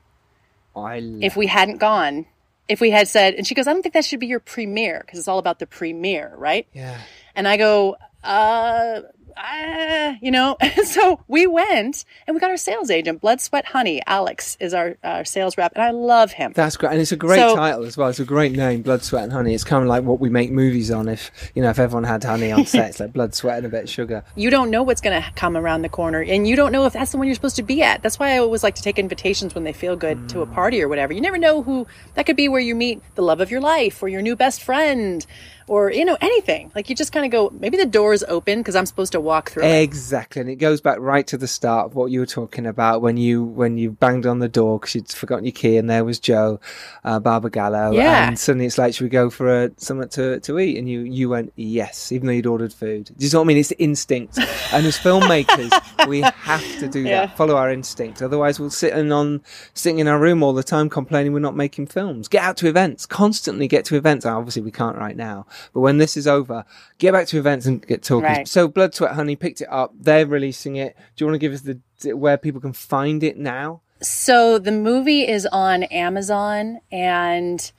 I 0.76 0.97
if 1.21 1.36
we 1.36 1.47
hadn't 1.47 1.78
gone, 1.78 2.26
if 2.67 2.82
we 2.82 2.91
had 2.91 3.07
said, 3.07 3.36
and 3.36 3.45
she 3.45 3.55
goes, 3.55 3.67
I 3.67 3.73
don't 3.73 3.82
think 3.82 3.93
that 3.93 4.05
should 4.05 4.19
be 4.19 4.28
your 4.28 4.39
premiere 4.39 5.01
because 5.05 5.19
it's 5.19 5.28
all 5.28 5.39
about 5.39 5.59
the 5.59 5.67
premiere, 5.67 6.34
right? 6.38 6.67
Yeah. 6.73 6.99
And 7.36 7.47
I 7.47 7.57
go, 7.57 7.97
uh, 8.23 9.01
uh, 9.38 10.14
you 10.22 10.32
know, 10.32 10.58
so 10.84 11.20
we 11.28 11.48
went 11.48 12.06
and 12.26 12.36
we 12.36 12.40
got 12.40 12.50
our 12.50 12.58
sales 12.58 12.90
agent, 12.90 13.22
Blood, 13.22 13.42
Sweat, 13.42 13.66
Honey. 13.66 14.02
Alex 14.06 14.58
is 14.60 14.74
our, 14.74 14.98
our 15.04 15.26
sales 15.26 15.58
rep, 15.58 15.74
and 15.76 15.84
I 15.84 15.92
love 15.92 16.32
him. 16.32 16.54
That's 16.56 16.78
great, 16.78 16.94
and 16.94 17.02
it's 17.02 17.12
a 17.12 17.18
great 17.18 17.40
so, 17.40 17.56
title 17.56 17.84
as 17.84 17.98
well. 17.98 18.10
It's 18.10 18.20
a 18.20 18.26
great 18.26 18.54
name, 18.54 18.82
Blood, 18.82 19.04
Sweat, 19.04 19.24
and 19.24 19.34
Honey. 19.34 19.54
It's 19.54 19.64
kind 19.64 19.84
of 19.84 19.90
like 19.90 20.04
what 20.04 20.20
we 20.20 20.30
make 20.30 20.52
movies 20.52 20.92
on. 20.92 21.10
If 21.10 21.32
you 21.54 21.62
know, 21.62 21.70
if 21.70 21.80
everyone 21.80 22.04
had 22.04 22.24
honey 22.24 22.52
on 22.52 22.66
set, 22.66 22.90
it's 22.90 23.00
like 23.00 23.14
blood, 23.14 23.36
sweat, 23.36 23.58
and 23.58 23.66
a 23.66 23.70
bit 23.70 23.84
of 23.84 23.90
sugar. 23.90 24.24
You 24.38 24.52
don't 24.52 24.70
know 24.70 24.84
what's 24.84 25.02
going 25.02 25.20
to 25.20 25.32
come 25.32 25.58
around 25.58 25.82
the 25.82 25.90
corner, 25.90 26.22
and 26.22 26.48
you 26.48 26.56
don't 26.56 26.72
know 26.72 26.86
if 26.86 26.94
that's 26.94 27.12
the 27.12 27.18
one 27.18 27.26
you're 27.26 27.36
supposed 27.36 27.56
to 27.56 27.64
be 27.64 27.82
at. 27.82 28.04
That's 28.04 28.20
why 28.20 28.36
I 28.36 28.38
always 28.38 28.64
like 28.64 28.76
to 28.76 28.84
take 28.84 29.00
invitations 29.00 29.56
when 29.56 29.64
they 29.64 29.74
feel 29.74 29.96
good 29.96 30.18
mm. 30.18 30.30
to 30.30 30.42
a 30.42 30.46
party 30.46 30.82
or 30.82 30.88
whatever. 30.88 31.14
You 31.14 31.22
never 31.22 31.38
know 31.38 31.64
who 31.64 31.88
that 32.14 32.26
could 32.26 32.36
be, 32.36 32.48
where 32.48 32.62
you 32.62 32.76
meet 32.76 33.02
the 33.16 33.24
love 33.24 33.42
of 33.42 33.50
your 33.50 33.62
life 33.62 34.04
or 34.04 34.08
your 34.08 34.22
new 34.22 34.36
best 34.36 34.62
friend 34.62 35.26
or 35.68 35.91
you 35.91 36.05
know 36.05 36.18
anything. 36.22 36.72
Like 36.76 36.89
you 36.89 36.95
just 36.95 37.11
kind 37.11 37.26
of 37.26 37.32
go 37.32 37.55
maybe 37.59 37.78
the 37.78 37.86
door 37.86 38.13
is 38.13 38.26
open 38.28 38.59
because 38.59 38.76
i'm 38.76 38.86
supposed 38.86 39.11
to 39.11 39.20
walk 39.20 39.51
through 39.51 39.63
exactly 39.63 40.41
and 40.41 40.49
it 40.49 40.55
goes 40.55 40.82
back 40.82 40.97
right 40.99 41.28
to 41.28 41.38
the 41.38 41.47
start 41.47 41.86
of 41.86 41.95
what 41.95 42.11
you 42.11 42.20
were 42.20 42.26
talking 42.26 42.66
about 42.66 43.01
when 43.01 43.18
you 43.18 43.43
when 43.43 43.78
you 43.78 43.91
banged 43.91 44.26
on 44.26 44.39
the 44.39 44.47
door 44.47 44.80
because 44.80 44.95
you'd 44.95 45.09
forgotten 45.09 45.45
your 45.45 45.51
key 45.51 45.78
and 45.78 45.89
there 45.89 46.03
was 46.03 46.20
joe 46.20 46.59
uh, 47.03 47.20
barbagallo 47.20 47.93
yeah. 47.93 48.28
and 48.28 48.39
suddenly 48.39 48.66
it's 48.66 48.78
like 48.78 48.93
should 48.93 49.03
we 49.03 49.09
go 49.09 49.30
for 49.30 49.63
a, 49.63 49.72
something 49.78 50.09
to, 50.09 50.39
to 50.39 50.59
eat? 50.59 50.78
And 50.78 50.89
you 50.89 51.01
you 51.01 51.30
went 51.30 51.53
yes 51.55 52.11
even 52.11 52.28
though 52.28 52.34
you'd 52.34 52.45
ordered 52.45 52.74
food. 52.74 53.11
Do 53.18 53.26
you 53.26 53.32
know 53.32 53.39
what 53.39 53.45
i 53.45 53.47
mean? 53.47 53.57
It's 53.57 53.72
instinct. 53.74 54.38
And 54.72 54.86
as 54.86 54.97
filmmakers 54.97 55.72
we 56.07 56.22
have 56.22 56.63
to 56.80 56.88
do 56.88 57.01
yeah. 57.01 57.28
that 57.28 57.38
follow 57.38 57.55
our 57.55 57.72
instinct. 57.72 58.22
Otherwise 58.22 58.59
we'll 58.59 58.70
sit 58.70 58.93
in 58.93 59.11
on 59.11 59.41
sitting 59.74 59.99
in 59.99 60.07
our 60.07 60.20
room 60.20 60.43
all 60.43 60.53
the 60.53 60.63
time 60.63 60.89
complaining 60.89 61.34
we're 61.34 61.39
not 61.39 61.55
making 61.55 61.88
films. 61.88 62.28
Get 62.28 62.43
out 62.43 62.57
to 62.57 62.68
events. 62.68 63.05
Constantly 63.05 63.68
get 63.68 63.86
to 63.86 63.95
events. 63.95 64.26
Obviously 64.26 64.61
we 64.61 64.72
can't 64.72 64.97
right 64.97 65.16
now 65.16 65.45
but 65.74 65.82
when 65.82 65.97
this 65.97 66.18
is 66.18 66.28
over, 66.28 66.66
get 66.97 67.12
back 67.12 67.28
to 67.28 67.38
events 67.38 67.66
and 67.66 67.86
get 67.86 68.03
talking. 68.03 68.24
Right. 68.24 68.47
So 68.47 68.68
Blood, 68.68 68.95
Sweat, 68.95 69.14
Honey 69.14 69.36
picked 69.36 69.62
it 69.62 69.68
up. 69.72 69.93
They're 69.99 70.26
releasing 70.26 70.76
it. 70.76 70.95
Do 71.16 71.24
you 71.24 71.28
want 71.28 71.36
to 71.36 71.39
give 71.39 71.53
us 71.53 71.62
the 71.62 71.80
where 72.16 72.38
people 72.38 72.62
can 72.62 72.74
find 72.74 73.24
it 73.24 73.38
now? 73.38 73.82
So 74.01 74.60
the 74.60 74.72
movie 74.72 75.28
is 75.28 75.45
on 75.47 75.84
Amazon 75.84 76.80
and 76.91 77.72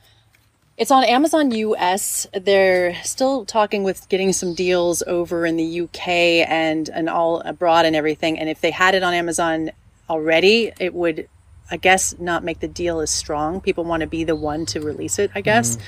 it's 0.76 0.90
on 0.90 1.04
Amazon 1.04 1.50
US. 1.50 2.26
They're 2.32 2.94
still 3.02 3.44
talking 3.44 3.82
with 3.82 4.08
getting 4.08 4.32
some 4.32 4.54
deals 4.54 5.02
over 5.06 5.46
in 5.46 5.56
the 5.56 5.82
UK 5.82 6.08
and 6.48 6.88
and 6.88 7.08
all 7.08 7.40
abroad 7.40 7.84
and 7.84 7.94
everything. 7.94 8.38
And 8.38 8.48
if 8.48 8.60
they 8.60 8.70
had 8.70 8.94
it 8.94 9.02
on 9.02 9.14
Amazon 9.14 9.70
already, 10.08 10.72
it 10.80 10.94
would 10.94 11.28
I 11.70 11.76
guess 11.76 12.18
not 12.18 12.44
make 12.44 12.60
the 12.60 12.68
deal 12.68 13.00
as 13.00 13.10
strong. 13.10 13.60
People 13.60 13.84
want 13.84 14.00
to 14.00 14.06
be 14.06 14.24
the 14.24 14.36
one 14.36 14.66
to 14.66 14.80
release 14.80 15.18
it, 15.18 15.30
I 15.34 15.40
guess. 15.40 15.76
Mm 15.76 15.82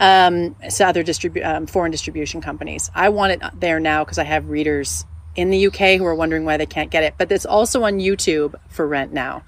um, 0.00 0.56
to 0.68 0.86
other 0.86 1.04
distribu- 1.04 1.46
um, 1.46 1.66
foreign 1.66 1.92
distribution 1.92 2.40
companies. 2.40 2.90
I 2.94 3.10
want 3.10 3.32
it 3.32 3.60
there 3.60 3.78
now 3.78 4.02
because 4.02 4.18
I 4.18 4.24
have 4.24 4.48
readers 4.48 5.04
in 5.36 5.50
the 5.50 5.66
UK 5.66 5.98
who 5.98 6.04
are 6.06 6.14
wondering 6.14 6.44
why 6.44 6.56
they 6.56 6.66
can't 6.66 6.90
get 6.90 7.04
it. 7.04 7.14
But 7.18 7.30
it's 7.30 7.46
also 7.46 7.84
on 7.84 7.98
YouTube 7.98 8.54
for 8.68 8.86
rent 8.86 9.12
now. 9.12 9.44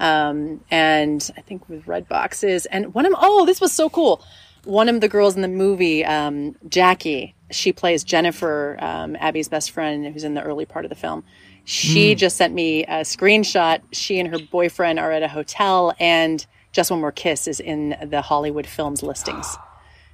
Um, 0.00 0.64
and 0.70 1.30
I 1.36 1.42
think 1.42 1.68
with 1.68 1.86
red 1.86 2.08
boxes 2.08 2.64
and 2.66 2.94
one 2.94 3.04
of 3.04 3.12
them, 3.12 3.20
oh, 3.22 3.44
this 3.44 3.60
was 3.60 3.72
so 3.72 3.90
cool. 3.90 4.24
One 4.64 4.88
of 4.88 5.00
the 5.00 5.08
girls 5.08 5.36
in 5.36 5.42
the 5.42 5.48
movie, 5.48 6.04
um, 6.04 6.56
Jackie, 6.68 7.34
she 7.50 7.72
plays 7.72 8.02
Jennifer, 8.02 8.78
um, 8.80 9.16
Abby's 9.16 9.48
best 9.48 9.70
friend, 9.70 10.06
who's 10.06 10.24
in 10.24 10.34
the 10.34 10.42
early 10.42 10.64
part 10.64 10.84
of 10.84 10.88
the 10.88 10.94
film. 10.94 11.24
She 11.64 12.14
mm. 12.14 12.16
just 12.18 12.36
sent 12.36 12.54
me 12.54 12.84
a 12.84 13.00
screenshot. 13.00 13.80
She 13.92 14.18
and 14.18 14.28
her 14.28 14.38
boyfriend 14.38 14.98
are 14.98 15.12
at 15.12 15.22
a 15.22 15.28
hotel, 15.28 15.94
and 15.98 16.44
Just 16.72 16.90
One 16.90 17.00
More 17.00 17.12
Kiss 17.12 17.46
is 17.46 17.60
in 17.60 17.96
the 18.08 18.22
Hollywood 18.22 18.66
Films 18.66 19.02
listings. 19.02 19.56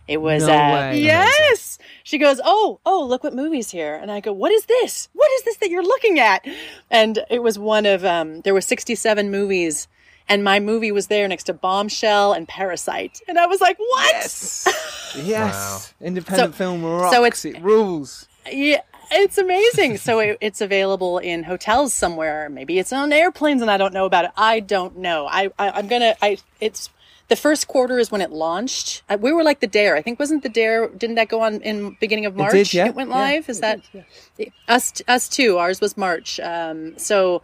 It 0.08 0.18
was 0.18 0.46
no 0.46 0.52
uh, 0.54 0.92
yes. 0.92 1.78
She 2.04 2.18
goes, 2.18 2.40
"Oh, 2.44 2.80
oh, 2.86 3.04
look 3.04 3.24
what 3.24 3.34
movie's 3.34 3.70
here." 3.70 3.94
And 3.94 4.10
I 4.10 4.20
go, 4.20 4.32
"What 4.32 4.52
is 4.52 4.66
this? 4.66 5.08
What 5.12 5.30
is 5.32 5.42
this 5.42 5.56
that 5.58 5.70
you're 5.70 5.82
looking 5.82 6.18
at?" 6.18 6.46
And 6.90 7.18
it 7.28 7.42
was 7.42 7.58
one 7.58 7.86
of 7.86 8.04
um 8.04 8.40
there 8.42 8.54
were 8.54 8.60
67 8.60 9.30
movies 9.30 9.88
and 10.28 10.42
my 10.42 10.60
movie 10.60 10.92
was 10.92 11.06
there 11.06 11.26
next 11.28 11.44
to 11.44 11.52
Bombshell 11.52 12.32
and 12.32 12.48
Parasite. 12.48 13.20
And 13.28 13.38
I 13.38 13.46
was 13.46 13.60
like, 13.60 13.78
"What?" 13.78 14.12
Yes. 14.14 15.12
yes. 15.16 15.94
Wow. 16.00 16.06
Independent 16.06 16.54
so, 16.54 16.56
film 16.56 16.84
rocks. 16.84 17.14
So 17.14 17.24
it's, 17.24 17.44
it 17.44 17.60
rules. 17.60 18.28
Yeah, 18.50 18.82
it's 19.10 19.38
amazing. 19.38 19.96
so 19.98 20.18
it, 20.18 20.38
it's 20.40 20.60
available 20.60 21.18
in 21.18 21.44
hotels 21.44 21.92
somewhere. 21.92 22.48
Maybe 22.48 22.78
it's 22.78 22.92
on 22.92 23.12
airplanes, 23.12 23.62
and 23.62 23.70
I 23.70 23.76
don't 23.76 23.94
know 23.94 24.06
about 24.06 24.26
it. 24.26 24.32
I 24.36 24.60
don't 24.60 24.98
know. 24.98 25.26
I, 25.26 25.50
I 25.58 25.78
am 25.78 25.88
gonna. 25.88 26.14
I 26.20 26.38
it's 26.60 26.90
the 27.28 27.36
first 27.36 27.66
quarter 27.66 27.98
is 27.98 28.10
when 28.10 28.20
it 28.20 28.30
launched. 28.30 29.02
We 29.18 29.32
were 29.32 29.42
like 29.42 29.60
the 29.60 29.66
Dare. 29.66 29.96
I 29.96 30.02
think 30.02 30.18
wasn't 30.18 30.42
the 30.42 30.48
Dare? 30.48 30.88
Didn't 30.88 31.16
that 31.16 31.28
go 31.28 31.40
on 31.40 31.60
in 31.62 31.96
beginning 32.00 32.26
of 32.26 32.36
March? 32.36 32.54
It, 32.54 32.56
did, 32.58 32.74
yeah. 32.74 32.86
it 32.86 32.94
went 32.94 33.10
live. 33.10 33.46
Yeah, 33.46 33.50
is 33.50 33.60
that 33.60 33.80
did, 33.92 34.04
yeah. 34.38 34.46
us? 34.68 35.02
Us 35.08 35.28
too. 35.28 35.58
Ours 35.58 35.80
was 35.80 35.96
March. 35.96 36.38
Um, 36.40 36.96
so 36.98 37.42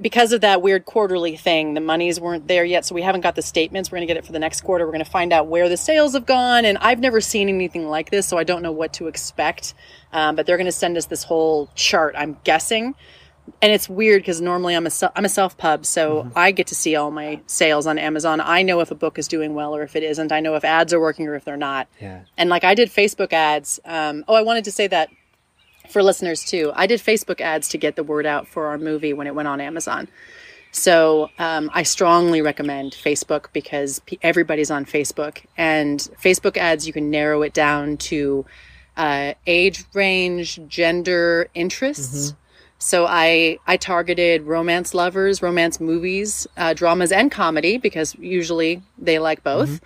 because 0.00 0.32
of 0.32 0.40
that 0.40 0.62
weird 0.62 0.86
quarterly 0.86 1.36
thing, 1.36 1.74
the 1.74 1.80
monies 1.80 2.18
weren't 2.18 2.48
there 2.48 2.64
yet, 2.64 2.86
so 2.86 2.94
we 2.94 3.02
haven't 3.02 3.20
got 3.20 3.34
the 3.34 3.42
statements. 3.42 3.90
We're 3.90 3.98
going 3.98 4.08
to 4.08 4.14
get 4.14 4.16
it 4.16 4.24
for 4.24 4.32
the 4.32 4.38
next 4.38 4.62
quarter. 4.62 4.86
We're 4.86 4.92
going 4.92 5.04
to 5.04 5.10
find 5.10 5.32
out 5.32 5.46
where 5.46 5.68
the 5.68 5.76
sales 5.76 6.14
have 6.14 6.24
gone, 6.24 6.64
and 6.64 6.78
I've 6.78 7.00
never 7.00 7.20
seen 7.20 7.48
anything 7.48 7.88
like 7.88 8.10
this, 8.10 8.26
so 8.26 8.38
I 8.38 8.44
don't 8.44 8.62
know 8.62 8.72
what 8.72 8.94
to 8.94 9.08
expect. 9.08 9.74
Um, 10.12 10.36
but 10.36 10.46
they're 10.46 10.56
going 10.56 10.64
to 10.64 10.72
send 10.72 10.96
us 10.96 11.06
this 11.06 11.22
whole 11.22 11.68
chart. 11.74 12.14
I'm 12.16 12.38
guessing 12.44 12.94
and 13.62 13.72
it's 13.72 13.88
weird 13.88 14.22
because 14.22 14.40
normally 14.40 14.74
I'm 14.74 14.86
a 14.86 14.90
I'm 15.14 15.24
a 15.24 15.28
self 15.28 15.56
pub, 15.56 15.86
so 15.86 16.22
mm-hmm. 16.22 16.38
I 16.38 16.50
get 16.50 16.66
to 16.68 16.74
see 16.74 16.96
all 16.96 17.10
my 17.10 17.40
sales 17.46 17.86
on 17.86 17.98
Amazon. 17.98 18.40
I 18.40 18.62
know 18.62 18.80
if 18.80 18.90
a 18.90 18.94
book 18.94 19.18
is 19.18 19.28
doing 19.28 19.54
well 19.54 19.74
or 19.74 19.82
if 19.82 19.96
it 19.96 20.02
isn't. 20.02 20.32
I 20.32 20.40
know 20.40 20.54
if 20.54 20.64
ads 20.64 20.92
are 20.92 21.00
working 21.00 21.26
or 21.26 21.34
if 21.34 21.44
they're 21.44 21.56
not. 21.56 21.88
Yeah. 22.00 22.22
And 22.36 22.50
like 22.50 22.64
I 22.64 22.74
did 22.74 22.90
Facebook 22.90 23.32
ads. 23.32 23.80
Um, 23.84 24.24
oh, 24.28 24.34
I 24.34 24.42
wanted 24.42 24.64
to 24.64 24.72
say 24.72 24.86
that 24.88 25.10
for 25.88 26.02
listeners 26.02 26.44
too. 26.44 26.72
I 26.74 26.86
did 26.86 27.00
Facebook 27.00 27.40
ads 27.40 27.68
to 27.68 27.78
get 27.78 27.96
the 27.96 28.04
word 28.04 28.26
out 28.26 28.46
for 28.46 28.66
our 28.66 28.78
movie 28.78 29.12
when 29.12 29.26
it 29.26 29.34
went 29.34 29.48
on 29.48 29.60
Amazon. 29.60 30.08
So 30.72 31.30
um, 31.38 31.70
I 31.74 31.82
strongly 31.82 32.42
recommend 32.42 32.92
Facebook 32.92 33.46
because 33.52 34.00
everybody's 34.22 34.70
on 34.70 34.84
Facebook, 34.84 35.44
and 35.56 35.98
Facebook 36.22 36.56
ads 36.56 36.86
you 36.86 36.92
can 36.92 37.10
narrow 37.10 37.42
it 37.42 37.52
down 37.52 37.96
to 37.96 38.46
uh, 38.96 39.34
age 39.48 39.84
range, 39.94 40.60
gender, 40.68 41.48
interests. 41.54 42.30
Mm-hmm 42.30 42.39
so 42.80 43.06
I 43.06 43.58
I 43.66 43.76
targeted 43.76 44.42
romance 44.44 44.94
lovers, 44.94 45.42
romance 45.42 45.80
movies, 45.80 46.46
uh, 46.56 46.72
dramas, 46.72 47.12
and 47.12 47.30
comedy 47.30 47.76
because 47.76 48.14
usually 48.16 48.82
they 48.96 49.18
like 49.18 49.44
both, 49.44 49.68
mm-hmm. 49.68 49.84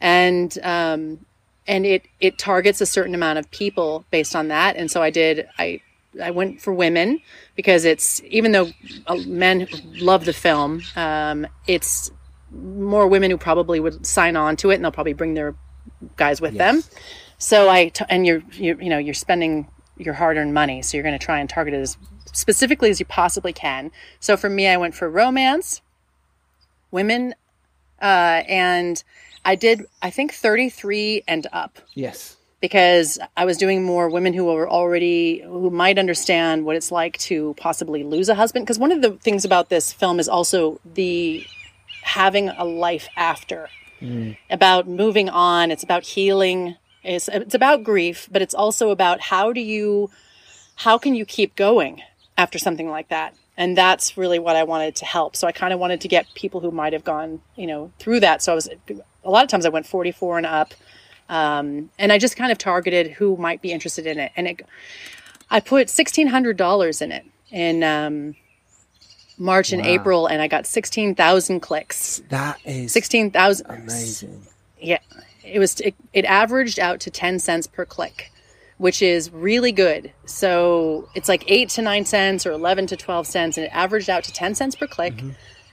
and 0.00 0.58
um, 0.62 1.26
and 1.66 1.86
it 1.86 2.02
it 2.20 2.36
targets 2.38 2.82
a 2.82 2.86
certain 2.86 3.14
amount 3.14 3.38
of 3.38 3.50
people 3.50 4.04
based 4.10 4.36
on 4.36 4.48
that. 4.48 4.76
And 4.76 4.90
so 4.90 5.02
I 5.02 5.08
did 5.08 5.48
I 5.58 5.80
I 6.22 6.32
went 6.32 6.60
for 6.60 6.74
women 6.74 7.20
because 7.56 7.86
it's 7.86 8.20
even 8.26 8.52
though 8.52 8.68
uh, 9.06 9.16
men 9.26 9.66
love 9.94 10.26
the 10.26 10.34
film, 10.34 10.82
um, 10.96 11.46
it's 11.66 12.10
more 12.52 13.08
women 13.08 13.30
who 13.30 13.38
probably 13.38 13.80
would 13.80 14.04
sign 14.04 14.36
on 14.36 14.56
to 14.56 14.70
it, 14.70 14.74
and 14.74 14.84
they'll 14.84 14.92
probably 14.92 15.14
bring 15.14 15.32
their 15.32 15.54
guys 16.16 16.42
with 16.42 16.52
yes. 16.52 16.58
them. 16.58 17.00
So 17.38 17.70
I 17.70 17.88
t- 17.88 18.04
and 18.10 18.26
you're 18.26 18.42
you 18.52 18.76
you 18.78 18.90
know 18.90 18.98
you're 18.98 19.14
spending 19.14 19.66
your 19.96 20.12
hard 20.12 20.36
earned 20.36 20.52
money, 20.52 20.82
so 20.82 20.98
you're 20.98 21.04
going 21.04 21.18
to 21.18 21.24
try 21.24 21.38
and 21.38 21.48
target 21.48 21.72
it 21.72 21.78
as 21.78 21.96
specifically 22.34 22.90
as 22.90 23.00
you 23.00 23.06
possibly 23.06 23.52
can. 23.54 23.90
So 24.20 24.36
for 24.36 24.50
me, 24.50 24.66
I 24.68 24.76
went 24.76 24.94
for 24.94 25.08
romance, 25.08 25.80
women, 26.90 27.34
uh, 28.02 28.42
and 28.48 29.02
I 29.44 29.54
did, 29.54 29.86
I 30.02 30.10
think, 30.10 30.32
33 30.32 31.22
and 31.26 31.46
up 31.52 31.78
Yes. 31.94 32.36
because 32.60 33.18
I 33.36 33.44
was 33.44 33.56
doing 33.56 33.82
more 33.82 34.08
women 34.10 34.32
who 34.34 34.44
were 34.46 34.68
already 34.68 35.40
who 35.40 35.70
might 35.70 35.98
understand 35.98 36.64
what 36.64 36.76
it's 36.76 36.90
like 36.92 37.16
to 37.18 37.54
possibly 37.56 38.02
lose 38.04 38.28
a 38.28 38.34
husband. 38.34 38.66
Because 38.66 38.78
one 38.78 38.92
of 38.92 39.00
the 39.02 39.12
things 39.12 39.44
about 39.44 39.68
this 39.70 39.92
film 39.92 40.18
is 40.18 40.28
also 40.28 40.80
the 40.94 41.46
having 42.02 42.50
a 42.50 42.64
life 42.64 43.08
after, 43.16 43.68
about 44.50 44.86
moving 44.86 45.30
on. 45.30 45.70
It's 45.70 45.82
about 45.82 46.02
healing. 46.04 46.76
It's 47.02 47.28
it's 47.28 47.54
about 47.54 47.84
grief, 47.84 48.28
but 48.30 48.42
it's 48.42 48.54
also 48.54 48.90
about 48.90 49.20
how 49.20 49.52
do 49.52 49.60
you 49.60 50.10
how 50.76 50.98
can 50.98 51.14
you 51.14 51.24
keep 51.24 51.54
going 51.56 52.02
after 52.36 52.58
something 52.58 52.88
like 52.90 53.08
that. 53.08 53.34
And 53.56 53.76
that's 53.76 54.16
really 54.16 54.38
what 54.38 54.56
I 54.56 54.64
wanted 54.64 54.96
to 54.96 55.04
help. 55.04 55.36
So 55.36 55.46
I 55.46 55.52
kind 55.52 55.72
of 55.72 55.78
wanted 55.78 56.00
to 56.02 56.08
get 56.08 56.26
people 56.34 56.60
who 56.60 56.70
might 56.72 56.92
have 56.92 57.04
gone, 57.04 57.40
you 57.56 57.66
know, 57.66 57.92
through 57.98 58.20
that. 58.20 58.42
So 58.42 58.52
I 58.52 58.54
was 58.54 58.68
a 59.24 59.30
lot 59.30 59.44
of 59.44 59.50
times 59.50 59.64
I 59.64 59.68
went 59.68 59.86
44 59.86 60.38
and 60.38 60.46
up 60.46 60.74
um, 61.28 61.90
and 61.98 62.12
I 62.12 62.18
just 62.18 62.36
kind 62.36 62.52
of 62.52 62.58
targeted 62.58 63.12
who 63.12 63.36
might 63.36 63.62
be 63.62 63.72
interested 63.72 64.06
in 64.06 64.18
it. 64.18 64.32
And 64.36 64.46
it, 64.48 64.62
I 65.50 65.60
put 65.60 65.88
sixteen 65.88 66.26
hundred 66.26 66.56
dollars 66.56 67.00
in 67.00 67.12
it 67.12 67.24
in 67.50 67.82
um, 67.82 68.34
March 69.38 69.72
and 69.72 69.82
Wow. 69.82 69.88
April, 69.88 70.26
and 70.26 70.42
I 70.42 70.48
got 70.48 70.66
sixteen 70.66 71.14
thousand 71.14 71.60
clicks. 71.60 72.22
That 72.28 72.58
is 72.64 72.92
Sixteen 72.92 73.30
thousand. 73.30 73.70
amazing. 73.70 74.42
Yeah, 74.80 74.98
it 75.42 75.58
was. 75.58 75.80
It, 75.80 75.94
it 76.12 76.24
averaged 76.26 76.78
out 76.78 77.00
to 77.00 77.10
ten 77.10 77.38
cents 77.38 77.66
per 77.66 77.84
click, 77.86 78.30
which 78.78 79.02
is 79.02 79.30
really 79.30 79.72
good. 79.72 80.12
So 80.26 81.08
it's 81.14 81.28
like 81.28 81.44
eight 81.48 81.68
to 81.70 81.82
nine 81.82 82.04
cents 82.04 82.46
or 82.46 82.52
eleven 82.52 82.86
to 82.88 82.96
twelve 82.96 83.26
cents, 83.26 83.56
and 83.56 83.66
it 83.66 83.70
averaged 83.72 84.10
out 84.10 84.24
to 84.24 84.32
ten 84.32 84.54
cents 84.54 84.76
per 84.76 84.86
click. 84.86 85.14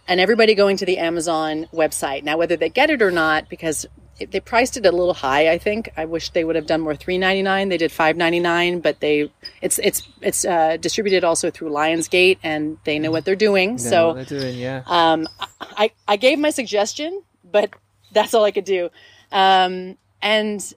And 0.07 0.19
everybody 0.19 0.55
going 0.55 0.77
to 0.77 0.85
the 0.85 0.97
Amazon 0.97 1.67
website 1.71 2.23
now, 2.23 2.35
whether 2.35 2.57
they 2.57 2.69
get 2.69 2.89
it 2.89 3.01
or 3.01 3.11
not, 3.11 3.49
because 3.49 3.85
they 4.19 4.39
priced 4.39 4.75
it 4.75 4.85
a 4.85 4.91
little 4.91 5.13
high. 5.13 5.49
I 5.49 5.57
think 5.57 5.91
I 5.95 6.05
wish 6.05 6.31
they 6.31 6.43
would 6.43 6.55
have 6.55 6.65
done 6.65 6.81
more 6.81 6.95
three 6.95 7.17
ninety 7.17 7.43
nine. 7.43 7.69
They 7.69 7.77
did 7.77 7.91
five 7.91 8.17
ninety 8.17 8.39
nine, 8.39 8.79
but 8.81 8.99
they 8.99 9.31
it's 9.61 9.79
it's 9.79 10.07
it's 10.21 10.43
uh, 10.43 10.77
distributed 10.77 11.23
also 11.23 11.49
through 11.49 11.69
Lionsgate, 11.69 12.39
and 12.43 12.77
they 12.83 12.99
know 12.99 13.11
what 13.11 13.25
they're 13.25 13.35
doing. 13.35 13.77
So 13.77 14.13
they're 14.13 14.25
doing, 14.25 14.57
yeah. 14.57 14.83
um, 14.85 15.27
I, 15.59 15.91
I 16.07 16.17
gave 16.17 16.39
my 16.39 16.49
suggestion, 16.49 17.21
but 17.49 17.71
that's 18.11 18.33
all 18.33 18.43
I 18.43 18.51
could 18.51 18.65
do. 18.65 18.89
Um, 19.31 19.97
and 20.21 20.73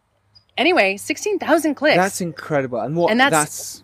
anyway, 0.56 0.96
16,000 0.96 1.74
clicks. 1.74 1.96
That's 1.96 2.20
incredible. 2.20 2.80
And 2.80 2.96
what 2.96 3.10
And 3.10 3.20
that's, 3.20 3.32
that's- 3.32 3.80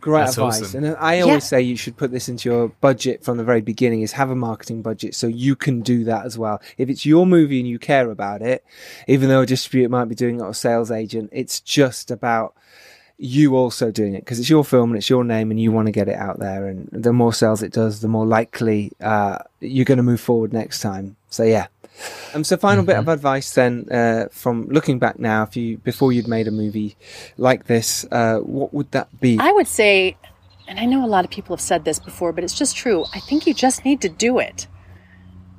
great 0.00 0.20
That's 0.26 0.38
advice. 0.38 0.62
awesome. 0.62 0.84
And 0.84 0.96
I 1.00 1.20
always 1.20 1.34
Yeah. 1.44 1.48
say 1.48 1.62
you 1.62 1.76
should 1.76 1.96
put 1.96 2.12
this 2.12 2.28
into 2.28 2.48
your 2.48 2.68
budget 2.80 3.24
from 3.24 3.38
the 3.38 3.44
very 3.44 3.60
beginning 3.60 4.02
is 4.02 4.12
have 4.12 4.30
a 4.30 4.36
marketing 4.36 4.80
budget 4.80 5.16
so 5.16 5.26
you 5.26 5.56
can 5.56 5.80
do 5.80 6.04
that 6.04 6.24
as 6.24 6.38
well. 6.38 6.60
If 6.78 6.88
it's 6.88 7.04
your 7.04 7.26
movie 7.26 7.58
and 7.58 7.68
you 7.68 7.80
care 7.80 8.08
about 8.10 8.40
it, 8.40 8.64
even 9.08 9.28
though 9.28 9.40
a 9.40 9.46
distributor 9.46 9.88
might 9.88 10.04
be 10.04 10.14
doing 10.14 10.36
it 10.38 10.42
or 10.42 10.50
a 10.50 10.54
sales 10.54 10.92
agent, 10.92 11.30
it's 11.32 11.58
just 11.60 12.12
about 12.12 12.54
you 13.18 13.56
also 13.56 13.90
doing 13.90 14.14
it 14.14 14.20
because 14.20 14.38
it's 14.38 14.50
your 14.50 14.62
film 14.64 14.90
and 14.90 14.98
it's 14.98 15.08
your 15.10 15.24
name 15.24 15.50
and 15.50 15.58
you 15.58 15.72
want 15.72 15.86
to 15.86 15.92
get 15.92 16.06
it 16.06 16.14
out 16.16 16.38
there 16.38 16.66
and 16.68 16.86
the 16.92 17.12
more 17.14 17.32
sales 17.32 17.62
it 17.62 17.72
does 17.72 18.00
the 18.00 18.08
more 18.08 18.26
likely 18.26 18.92
uh, 19.00 19.38
you're 19.60 19.86
going 19.86 19.96
to 19.96 20.02
move 20.04 20.20
forward 20.20 20.52
next 20.52 20.80
time 20.80 21.16
so 21.30 21.42
yeah 21.42 21.66
um, 22.34 22.44
so 22.44 22.56
final 22.56 22.84
bit 22.84 22.96
of 22.96 23.08
advice 23.08 23.54
then 23.54 23.86
uh, 23.90 24.26
from 24.30 24.66
looking 24.68 24.98
back 24.98 25.18
now 25.18 25.42
if 25.42 25.56
you 25.56 25.78
before 25.78 26.12
you'd 26.12 26.28
made 26.28 26.46
a 26.46 26.50
movie 26.50 26.96
like 27.38 27.64
this 27.64 28.04
uh, 28.10 28.38
what 28.38 28.74
would 28.74 28.90
that 28.90 29.08
be 29.20 29.36
I 29.38 29.52
would 29.52 29.68
say, 29.68 30.16
and 30.66 30.80
I 30.80 30.86
know 30.86 31.04
a 31.04 31.06
lot 31.06 31.24
of 31.24 31.30
people 31.30 31.54
have 31.54 31.60
said 31.60 31.84
this 31.84 31.98
before, 31.98 32.32
but 32.32 32.44
it's 32.44 32.58
just 32.58 32.76
true. 32.76 33.04
I 33.14 33.20
think 33.20 33.46
you 33.46 33.54
just 33.54 33.84
need 33.84 34.00
to 34.00 34.08
do 34.08 34.38
it. 34.38 34.66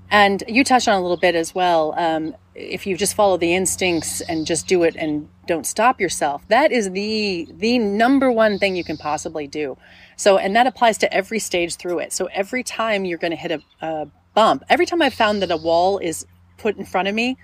And 0.10 0.44
you 0.48 0.64
touched 0.64 0.88
on 0.88 0.96
a 0.96 1.02
little 1.02 1.18
bit 1.18 1.36
as 1.36 1.54
well. 1.54 1.94
Um, 1.98 2.36
if 2.56 2.88
you 2.88 2.96
just 2.96 3.14
follow 3.14 3.38
the 3.38 3.54
instincts 3.54 4.22
and 4.22 4.46
just 4.46 4.68
do 4.68 4.84
it 4.84 4.96
and 4.96 5.30
don't 5.46 5.66
stop 5.66 6.00
yourself, 6.00 6.48
that 6.48 6.72
is 6.72 6.92
the 6.92 7.48
the 7.52 7.78
number 7.78 8.32
one 8.32 8.58
thing 8.58 8.76
you 8.76 8.86
can 8.86 8.98
possibly 8.98 9.48
do. 9.48 9.78
So, 10.16 10.38
and 10.38 10.56
that 10.56 10.66
applies 10.66 10.98
to 11.00 11.14
every 11.14 11.40
stage 11.40 11.76
through 11.76 12.00
it. 12.00 12.14
So 12.14 12.28
every 12.28 12.64
time 12.64 13.06
you're 13.06 13.18
going 13.18 13.32
to 13.32 13.38
hit 13.38 13.52
a, 13.52 13.62
a 13.86 14.08
bump, 14.38 14.64
every 14.70 14.86
time 14.86 15.02
I've 15.02 15.16
found 15.16 15.42
that 15.42 15.50
a 15.50 15.58
wall 15.58 15.98
is 15.98 16.24
put 16.60 16.78
in 16.78 16.86
front 16.86 17.08
of 17.08 17.16
me, 17.16 17.38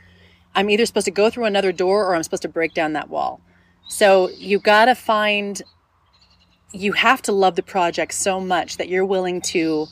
I'm 0.53 0.69
either 0.69 0.85
supposed 0.85 1.05
to 1.05 1.11
go 1.11 1.31
through 1.31 1.45
another 1.45 1.71
door 1.71 2.05
or 2.05 2.15
I'm 2.15 2.21
supposed 2.21 2.43
to 2.43 2.47
break 2.47 2.75
down 2.75 2.93
that 2.93 3.09
wall. 3.09 3.41
So 3.87 4.29
you 4.37 4.59
got 4.59 4.85
to 4.85 4.93
find, 4.93 5.59
you 6.71 6.91
have 6.91 7.23
to 7.23 7.31
love 7.31 7.55
the 7.55 7.63
project 7.63 8.13
so 8.13 8.39
much 8.39 8.77
that 8.77 8.89
you're 8.89 9.07
willing 9.07 9.41
to 9.41 9.87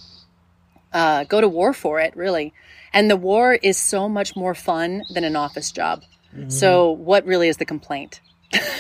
uh, 0.94 1.24
go 1.24 1.42
to 1.42 1.50
war 1.50 1.74
for 1.74 2.00
it, 2.00 2.16
really. 2.16 2.54
And 2.94 3.10
the 3.10 3.18
war 3.18 3.56
is 3.56 3.78
so 3.80 4.08
much 4.08 4.36
more 4.36 4.54
fun 4.54 5.02
than 5.12 5.24
an 5.24 5.36
office 5.36 5.72
job. 5.72 6.04
So, 6.50 6.92
what 6.92 7.26
really 7.26 7.50
is 7.50 7.58
the 7.58 7.66
complaint? 7.66 8.22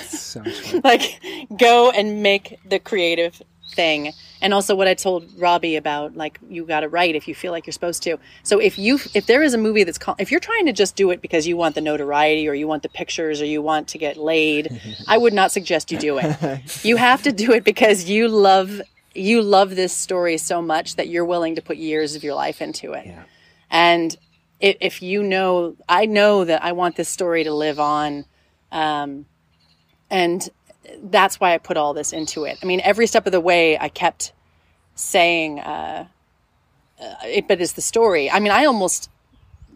so 0.08 0.42
much 0.42 0.60
fun. 0.62 0.82
like, 0.84 1.20
go 1.58 1.90
and 1.90 2.22
make 2.22 2.60
the 2.70 2.80
creative 2.80 3.42
thing. 3.72 4.14
And 4.42 4.54
also, 4.54 4.76
what 4.76 4.88
I 4.88 4.96
told 4.96 5.30
Robbie 5.38 5.76
about, 5.76 6.16
like, 6.16 6.40
you 6.50 6.66
got 6.66 6.80
to 6.80 6.90
write 6.90 7.16
if 7.16 7.28
you 7.28 7.36
feel 7.36 7.52
like 7.52 7.68
you're 7.68 7.74
supposed 7.74 8.02
to. 8.04 8.18
So, 8.44 8.60
if 8.60 8.80
you, 8.80 9.00
if 9.14 9.28
there 9.28 9.44
is 9.44 9.54
a 9.54 9.58
movie 9.58 9.84
that's 9.84 10.00
called, 10.00 10.20
if 10.20 10.32
you're 10.32 10.40
trying 10.40 10.66
to 10.66 10.74
just 10.74 10.96
do 10.96 11.12
it 11.12 11.22
because 11.22 11.46
you 11.48 11.58
want 11.58 11.76
the 11.76 11.82
notoriety 11.82 12.48
or 12.48 12.54
you 12.54 12.68
want 12.68 12.82
the 12.82 12.90
pictures 12.90 13.42
or 13.42 13.46
you 13.46 13.62
want 13.62 13.88
to 13.90 13.98
get 13.98 14.18
laid, 14.18 14.82
I 15.08 15.18
would 15.18 15.34
not 15.34 15.52
suggest 15.52 15.92
you 15.92 15.98
do 15.98 16.18
it. 16.18 16.38
You 16.84 16.96
have 16.96 17.22
to 17.24 17.32
do 17.32 17.52
it 17.52 17.64
because 17.64 18.10
you 18.10 18.28
love 18.28 18.82
you 19.14 19.42
love 19.42 19.76
this 19.76 19.94
story 19.94 20.38
so 20.38 20.62
much 20.62 20.96
that 20.96 21.08
you're 21.08 21.26
willing 21.26 21.56
to 21.56 21.62
put 21.62 21.78
years 21.78 22.16
of 22.16 22.24
your 22.24 22.34
life 22.34 22.62
into 22.62 22.94
it. 22.94 23.08
Yeah. 23.08 23.24
And 23.70 24.16
if, 24.60 24.78
if 24.80 25.02
you 25.02 25.24
know, 25.24 25.76
I 25.90 26.06
know 26.06 26.46
that 26.46 26.64
I 26.64 26.72
want 26.72 26.96
this 26.96 27.10
story 27.10 27.44
to 27.44 27.54
live 27.54 27.80
on, 27.80 28.26
um, 28.72 29.26
and 30.10 30.48
that's 31.04 31.40
why 31.40 31.54
I 31.54 31.58
put 31.58 31.78
all 31.78 31.94
this 31.94 32.14
into 32.14 32.46
it. 32.46 32.58
I 32.62 32.66
mean, 32.66 32.82
every 32.84 33.08
step 33.08 33.26
of 33.26 33.32
the 33.32 33.42
way, 33.42 33.78
I 33.78 33.90
kept 33.90 34.34
saying, 34.96 35.60
uh, 35.60 36.08
uh, 37.02 37.14
it, 37.26 37.48
"But 37.48 37.62
it's 37.62 37.74
the 37.74 37.82
story." 37.82 38.30
I 38.30 38.40
mean, 38.40 38.52
I 38.52 38.66
almost. 38.66 39.10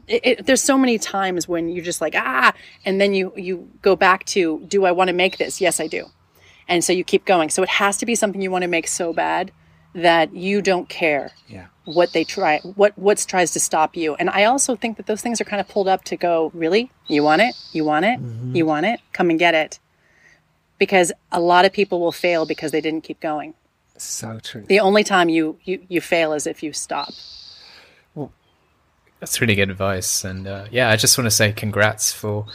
It, 0.08 0.22
it, 0.24 0.46
there's 0.46 0.62
so 0.62 0.78
many 0.78 1.00
times 1.00 1.48
when 1.48 1.70
you're 1.70 1.84
just 1.84 2.00
like 2.00 2.14
ah, 2.16 2.54
and 2.86 3.02
then 3.02 3.14
you 3.14 3.34
you 3.36 3.70
go 3.82 3.96
back 3.96 4.26
to, 4.28 4.60
"Do 4.68 4.86
I 4.86 4.92
want 4.92 5.10
to 5.10 5.14
make 5.14 5.38
this?" 5.38 5.62
Yes, 5.62 5.80
I 5.80 5.88
do. 5.88 6.08
And 6.68 6.84
so 6.84 6.94
you 6.94 7.04
keep 7.04 7.26
going. 7.26 7.50
So 7.50 7.62
it 7.64 7.70
has 7.70 7.98
to 7.98 8.06
be 8.06 8.16
something 8.16 8.42
you 8.42 8.52
want 8.52 8.64
to 8.64 8.68
make 8.68 8.88
so 8.88 9.14
bad 9.14 9.52
that 9.94 10.34
you 10.34 10.62
don't 10.62 10.90
care 10.90 11.32
yeah. 11.48 11.68
what 11.86 12.12
they 12.12 12.24
try 12.24 12.60
what 12.60 12.98
what 12.98 13.24
tries 13.28 13.52
to 13.52 13.60
stop 13.60 13.96
you. 13.96 14.16
And 14.16 14.30
i 14.30 14.44
also 14.44 14.76
think 14.76 14.98
that 14.98 15.06
those 15.06 15.22
things 15.22 15.40
are 15.40 15.46
kind 15.46 15.62
of 15.62 15.68
pulled 15.68 15.88
up 15.88 16.04
to 16.06 16.18
go 16.18 16.52
really? 16.54 16.92
You 17.08 17.24
want 17.24 17.42
it? 17.44 17.56
You 17.72 17.86
want 17.86 18.06
it? 18.06 18.20
You 18.56 18.66
want 18.66 18.86
it? 18.88 19.00
Come 19.14 19.30
and 19.30 19.40
get 19.40 19.54
it 19.54 19.80
because 20.78 21.12
a 21.32 21.40
lot 21.40 21.66
of 21.66 21.72
people 21.72 22.00
will 22.00 22.12
fail 22.12 22.46
because 22.46 22.72
they 22.72 22.82
didn't 22.82 23.02
keep 23.02 23.20
going 23.20 23.54
so 23.98 24.40
true 24.44 24.64
the 24.68 24.80
only 24.80 25.04
time 25.04 25.30
you 25.30 25.58
you, 25.64 25.82
you 25.88 26.02
fail 26.02 26.34
is 26.34 26.46
if 26.48 26.62
you 26.62 26.74
stop 26.74 27.10
Well, 28.14 28.32
That's 29.20 29.40
really 29.40 29.56
good 29.56 29.70
advice, 29.70 30.24
and 30.24 30.48
uh, 30.48 30.66
yeah, 30.72 30.90
I 30.90 30.98
just 30.98 31.18
want 31.18 31.26
to 31.26 31.32
say 31.32 31.54
congrats 31.54 32.12
for 32.12 32.46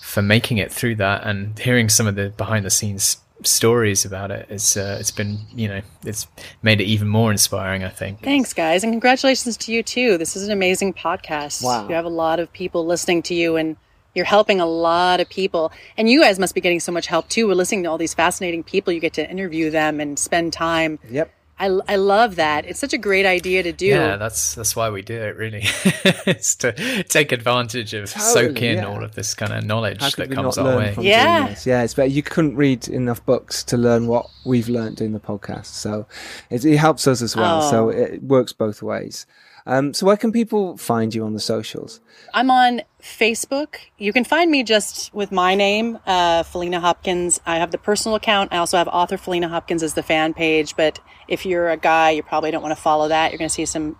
for 0.00 0.22
making 0.22 0.58
it 0.58 0.72
through 0.72 0.96
that 0.96 1.24
and 1.24 1.58
hearing 1.58 1.88
some 1.88 2.06
of 2.06 2.16
the 2.16 2.30
behind 2.30 2.64
the 2.64 2.70
scenes 2.70 3.16
stories 3.42 4.04
about 4.04 4.30
it. 4.30 4.46
It's 4.50 4.76
uh, 4.76 4.98
it's 5.00 5.10
been 5.10 5.38
you 5.54 5.68
know 5.68 5.80
it's 6.04 6.26
made 6.62 6.80
it 6.80 6.84
even 6.84 7.08
more 7.08 7.30
inspiring. 7.30 7.84
I 7.84 7.88
think. 7.88 8.22
Thanks, 8.22 8.52
guys, 8.52 8.84
and 8.84 8.92
congratulations 8.92 9.56
to 9.58 9.72
you 9.72 9.82
too. 9.82 10.18
This 10.18 10.36
is 10.36 10.44
an 10.44 10.52
amazing 10.52 10.94
podcast. 10.94 11.62
Wow. 11.62 11.88
You 11.88 11.94
have 11.94 12.04
a 12.04 12.10
lot 12.10 12.40
of 12.40 12.52
people 12.52 12.84
listening 12.86 13.22
to 13.24 13.34
you, 13.34 13.56
and 13.56 13.76
you're 14.14 14.24
helping 14.24 14.60
a 14.60 14.66
lot 14.66 15.20
of 15.20 15.28
people. 15.28 15.72
And 15.96 16.08
you 16.08 16.20
guys 16.22 16.38
must 16.38 16.54
be 16.54 16.60
getting 16.60 16.80
so 16.80 16.92
much 16.92 17.06
help 17.06 17.28
too. 17.28 17.46
We're 17.46 17.54
listening 17.54 17.84
to 17.84 17.90
all 17.90 17.98
these 17.98 18.14
fascinating 18.14 18.62
people. 18.64 18.92
You 18.92 19.00
get 19.00 19.12
to 19.14 19.30
interview 19.30 19.70
them 19.70 20.00
and 20.00 20.18
spend 20.18 20.52
time. 20.52 20.98
yep 21.08 21.32
I, 21.62 21.66
I 21.86 21.96
love 21.96 22.36
that. 22.36 22.64
It's 22.64 22.80
such 22.80 22.94
a 22.94 22.98
great 22.98 23.26
idea 23.26 23.62
to 23.62 23.70
do. 23.70 23.84
Yeah, 23.88 24.16
that's 24.16 24.54
that's 24.54 24.74
why 24.74 24.88
we 24.88 25.02
do 25.02 25.12
it. 25.14 25.36
Really, 25.36 25.60
it's 26.26 26.54
to 26.56 26.72
take 27.02 27.32
advantage 27.32 27.92
of 27.92 28.08
soak 28.08 28.54
Totally, 28.54 28.68
in 28.68 28.76
yeah. 28.78 28.86
all 28.86 29.04
of 29.04 29.14
this 29.14 29.34
kind 29.34 29.52
of 29.52 29.62
knowledge 29.66 30.00
How 30.00 30.08
could 30.08 30.16
that 30.24 30.28
we 30.30 30.36
comes 30.36 30.56
not 30.56 30.64
our 30.66 30.72
learn 30.72 30.78
way. 30.86 30.94
from 30.94 31.04
Yeah. 31.04 31.40
doing 31.40 31.50
this? 31.50 31.66
yeah. 31.66 31.82
It's 31.82 31.92
better. 31.92 32.08
You 32.08 32.22
couldn't 32.22 32.56
read 32.56 32.88
enough 32.88 33.22
books 33.26 33.62
to 33.64 33.76
learn 33.76 34.06
what 34.06 34.30
we've 34.46 34.70
learned 34.70 34.96
doing 34.96 35.12
the 35.12 35.20
podcast, 35.20 35.66
so 35.66 36.06
it, 36.48 36.64
it 36.64 36.78
helps 36.78 37.06
us 37.06 37.20
as 37.20 37.36
well. 37.36 37.60
So 37.70 37.88
Oh. 37.88 37.90
it 37.90 38.22
works 38.22 38.54
both 38.54 38.82
ways. 38.82 39.26
Um, 39.70 39.94
so 39.94 40.04
where 40.04 40.16
can 40.16 40.32
people 40.32 40.76
find 40.76 41.14
you 41.14 41.24
on 41.24 41.32
the 41.32 41.38
socials? 41.38 42.00
I'm 42.34 42.50
on 42.50 42.82
Facebook. 43.00 43.76
You 43.98 44.12
can 44.12 44.24
find 44.24 44.50
me 44.50 44.64
just 44.64 45.14
with 45.14 45.30
my 45.30 45.54
name, 45.54 45.96
uh, 46.06 46.42
Faleena 46.42 46.80
Hopkins. 46.80 47.40
I 47.46 47.58
have 47.58 47.70
the 47.70 47.78
personal 47.78 48.16
account. 48.16 48.52
I 48.52 48.56
also 48.56 48.78
have 48.78 48.88
author 48.88 49.16
Faleena 49.16 49.48
Hopkins 49.48 49.84
as 49.84 49.94
the 49.94 50.02
fan 50.02 50.34
page. 50.34 50.74
But 50.74 50.98
if 51.28 51.46
you're 51.46 51.70
a 51.70 51.76
guy, 51.76 52.10
you 52.10 52.24
probably 52.24 52.50
don't 52.50 52.62
want 52.62 52.76
to 52.76 52.82
follow 52.82 53.06
that. 53.06 53.30
You're 53.30 53.38
going 53.38 53.48
to 53.48 53.54
see 53.54 53.64
some 53.64 53.96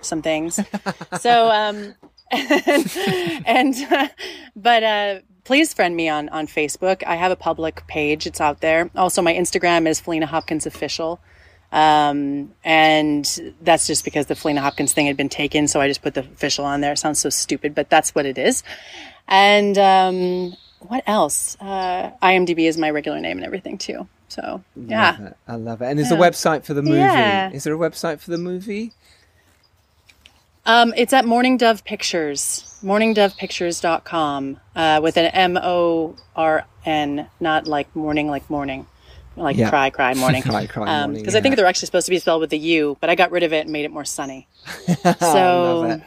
some 0.00 0.22
things. 0.22 0.60
so, 1.20 1.50
um, 1.50 1.96
and, 2.30 3.42
and 3.46 3.74
uh, 3.90 4.08
but 4.54 4.82
uh, 4.84 5.20
please 5.42 5.74
friend 5.74 5.96
me 5.96 6.08
on 6.08 6.28
on 6.28 6.46
Facebook. 6.46 7.02
I 7.04 7.16
have 7.16 7.32
a 7.32 7.36
public 7.36 7.84
page. 7.88 8.28
It's 8.28 8.40
out 8.40 8.60
there. 8.60 8.92
Also, 8.94 9.22
my 9.22 9.34
Instagram 9.34 9.88
is 9.88 10.00
Faleena 10.00 10.26
Hopkins 10.26 10.66
Official. 10.66 11.20
Um, 11.72 12.52
and 12.64 13.54
that's 13.62 13.86
just 13.86 14.04
because 14.04 14.26
the 14.26 14.34
Faleena 14.34 14.58
Hopkins 14.58 14.92
thing 14.92 15.06
had 15.06 15.16
been 15.16 15.28
taken. 15.28 15.68
So 15.68 15.80
I 15.80 15.86
just 15.88 16.02
put 16.02 16.14
the 16.14 16.20
official 16.20 16.64
on 16.64 16.80
there. 16.80 16.92
It 16.92 16.98
sounds 16.98 17.18
so 17.20 17.30
stupid, 17.30 17.74
but 17.74 17.88
that's 17.90 18.14
what 18.14 18.26
it 18.26 18.38
is. 18.38 18.62
And, 19.28 19.78
um, 19.78 20.56
what 20.80 21.04
else? 21.06 21.56
Uh, 21.60 22.10
IMDb 22.22 22.60
is 22.66 22.76
my 22.78 22.90
regular 22.90 23.20
name 23.20 23.36
and 23.36 23.44
everything 23.46 23.78
too. 23.78 24.08
So 24.28 24.62
yeah, 24.76 25.16
Love. 25.20 25.34
I 25.48 25.54
love 25.56 25.82
it. 25.82 25.86
And 25.86 26.00
is 26.00 26.10
Yeah. 26.10 26.16
the 26.16 26.22
website 26.22 26.64
for 26.64 26.72
the 26.74 26.82
movie? 26.82 26.98
Yeah. 26.98 27.50
Is 27.50 27.64
there 27.64 27.74
a 27.74 27.78
website 27.78 28.18
for 28.20 28.30
the 28.30 28.38
movie? 28.38 28.92
um, 30.66 30.92
it's 30.96 31.12
at 31.12 31.24
Morning 31.24 31.56
Dove 31.56 31.84
Pictures, 31.84 32.78
morningdovepictures.com, 32.84 34.60
uh, 34.76 35.00
with 35.02 35.16
an 35.16 35.26
M 35.26 35.56
O 35.56 36.16
R 36.36 36.64
N, 36.84 37.26
not 37.40 37.66
like 37.66 37.94
morning, 37.96 38.28
like 38.28 38.48
morning, 38.48 38.86
like 39.42 39.56
Yeah. 39.56 39.70
cry, 39.70 39.90
cry, 39.90 40.14
morning. 40.22 40.42
Cry, 40.42 40.66
cry, 40.66 40.88
Um, 40.88 41.00
morning, 41.10 41.22
because 41.22 41.34
I 41.34 41.40
think 41.40 41.56
they're 41.56 41.66
actually 41.66 41.86
supposed 41.86 42.06
to 42.06 42.10
be 42.10 42.18
spelled 42.18 42.40
with 42.40 42.52
a 42.52 42.56
U, 42.58 42.96
but 43.00 43.10
I 43.10 43.14
got 43.14 43.30
rid 43.30 43.42
of 43.42 43.52
it 43.52 43.62
and 43.64 43.70
made 43.72 43.84
it 43.84 43.90
more 43.90 44.04
sunny. 44.04 44.46
So 45.20 45.82
love 45.82 45.90
it. 45.90 46.02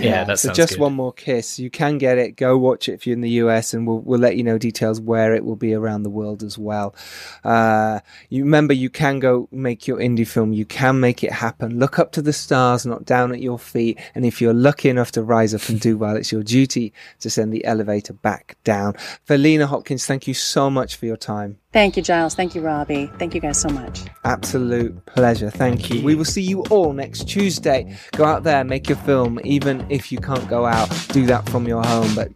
Yeah, 0.00 0.22
that 0.22 0.38
so 0.38 0.52
just 0.52 0.74
good. 0.74 0.80
one 0.80 0.92
more 0.92 1.12
kiss. 1.12 1.58
You 1.58 1.68
can 1.68 1.98
get 1.98 2.16
it. 2.16 2.36
Go 2.36 2.56
watch 2.56 2.88
it 2.88 2.92
if 2.92 3.06
you're 3.08 3.14
in 3.14 3.22
the 3.22 3.30
US, 3.42 3.74
and 3.74 3.88
we'll 3.88 3.98
we'll 3.98 4.20
let 4.20 4.36
you 4.36 4.44
know 4.44 4.56
details 4.56 5.00
where 5.00 5.34
it 5.34 5.44
will 5.44 5.56
be 5.56 5.74
around 5.74 6.04
the 6.04 6.10
world 6.10 6.44
as 6.44 6.56
well. 6.56 6.94
Uh, 7.42 7.98
you 8.28 8.44
remember 8.44 8.72
you 8.72 8.88
can 8.88 9.18
go 9.18 9.48
make 9.50 9.88
your 9.88 9.98
indie 9.98 10.26
film. 10.26 10.52
You 10.52 10.64
can 10.64 11.00
make 11.00 11.24
it 11.24 11.32
happen. 11.32 11.80
Look 11.80 11.98
up 11.98 12.12
to 12.12 12.22
the 12.22 12.32
stars, 12.32 12.86
not 12.86 13.04
down 13.04 13.32
at 13.32 13.40
your 13.40 13.58
feet. 13.58 13.98
And 14.14 14.24
if 14.24 14.40
you're 14.40 14.54
lucky 14.54 14.88
enough 14.88 15.10
to 15.12 15.22
rise 15.24 15.54
up 15.54 15.68
and 15.68 15.80
do 15.80 15.98
well, 15.98 16.16
it's 16.16 16.30
your 16.30 16.44
duty 16.44 16.92
to 17.18 17.28
send 17.28 17.52
the 17.52 17.64
elevator 17.64 18.12
back 18.12 18.56
down. 18.62 18.94
Faleena 19.28 19.64
Hopkins, 19.66 20.06
thank 20.06 20.28
you 20.28 20.34
so 20.34 20.70
much 20.70 20.94
for 20.96 21.06
your 21.06 21.16
time. 21.16 21.58
Thank 21.72 21.96
you, 21.96 22.02
Giles. 22.02 22.34
Thank 22.34 22.54
you, 22.54 22.60
Robbie. 22.60 23.10
Thank 23.18 23.34
you 23.34 23.40
guys 23.40 23.60
so 23.60 23.68
much. 23.68 24.00
Absolute 24.24 25.04
pleasure. 25.06 25.50
Thank 25.50 25.90
you. 25.90 26.02
We 26.02 26.14
will 26.14 26.24
see 26.24 26.42
you 26.42 26.62
all 26.70 26.92
next 26.92 27.28
Tuesday. 27.28 27.96
Go 28.12 28.24
out 28.24 28.44
there, 28.44 28.64
make 28.64 28.88
your 28.88 28.98
film, 28.98 29.40
even 29.44 29.86
if 29.90 30.12
you 30.12 30.18
can't 30.18 30.46
go 30.48 30.66
out, 30.66 30.88
do 31.08 31.26
that 31.26 31.48
from 31.48 31.66
your 31.66 31.82
home, 31.82 32.14
but 32.14 32.30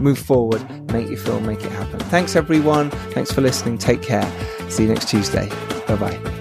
move 0.00 0.18
forward, 0.18 0.62
make 0.92 1.08
your 1.08 1.18
film, 1.18 1.46
make 1.46 1.62
it 1.62 1.72
happen. 1.72 2.00
Thanks, 2.00 2.36
everyone. 2.36 2.90
Thanks 3.12 3.30
for 3.30 3.40
listening. 3.40 3.78
Take 3.78 4.02
care. 4.02 4.30
See 4.70 4.84
you 4.84 4.88
next 4.88 5.08
Tuesday. 5.08 5.48
Bye 5.86 5.96
bye. 5.96 6.39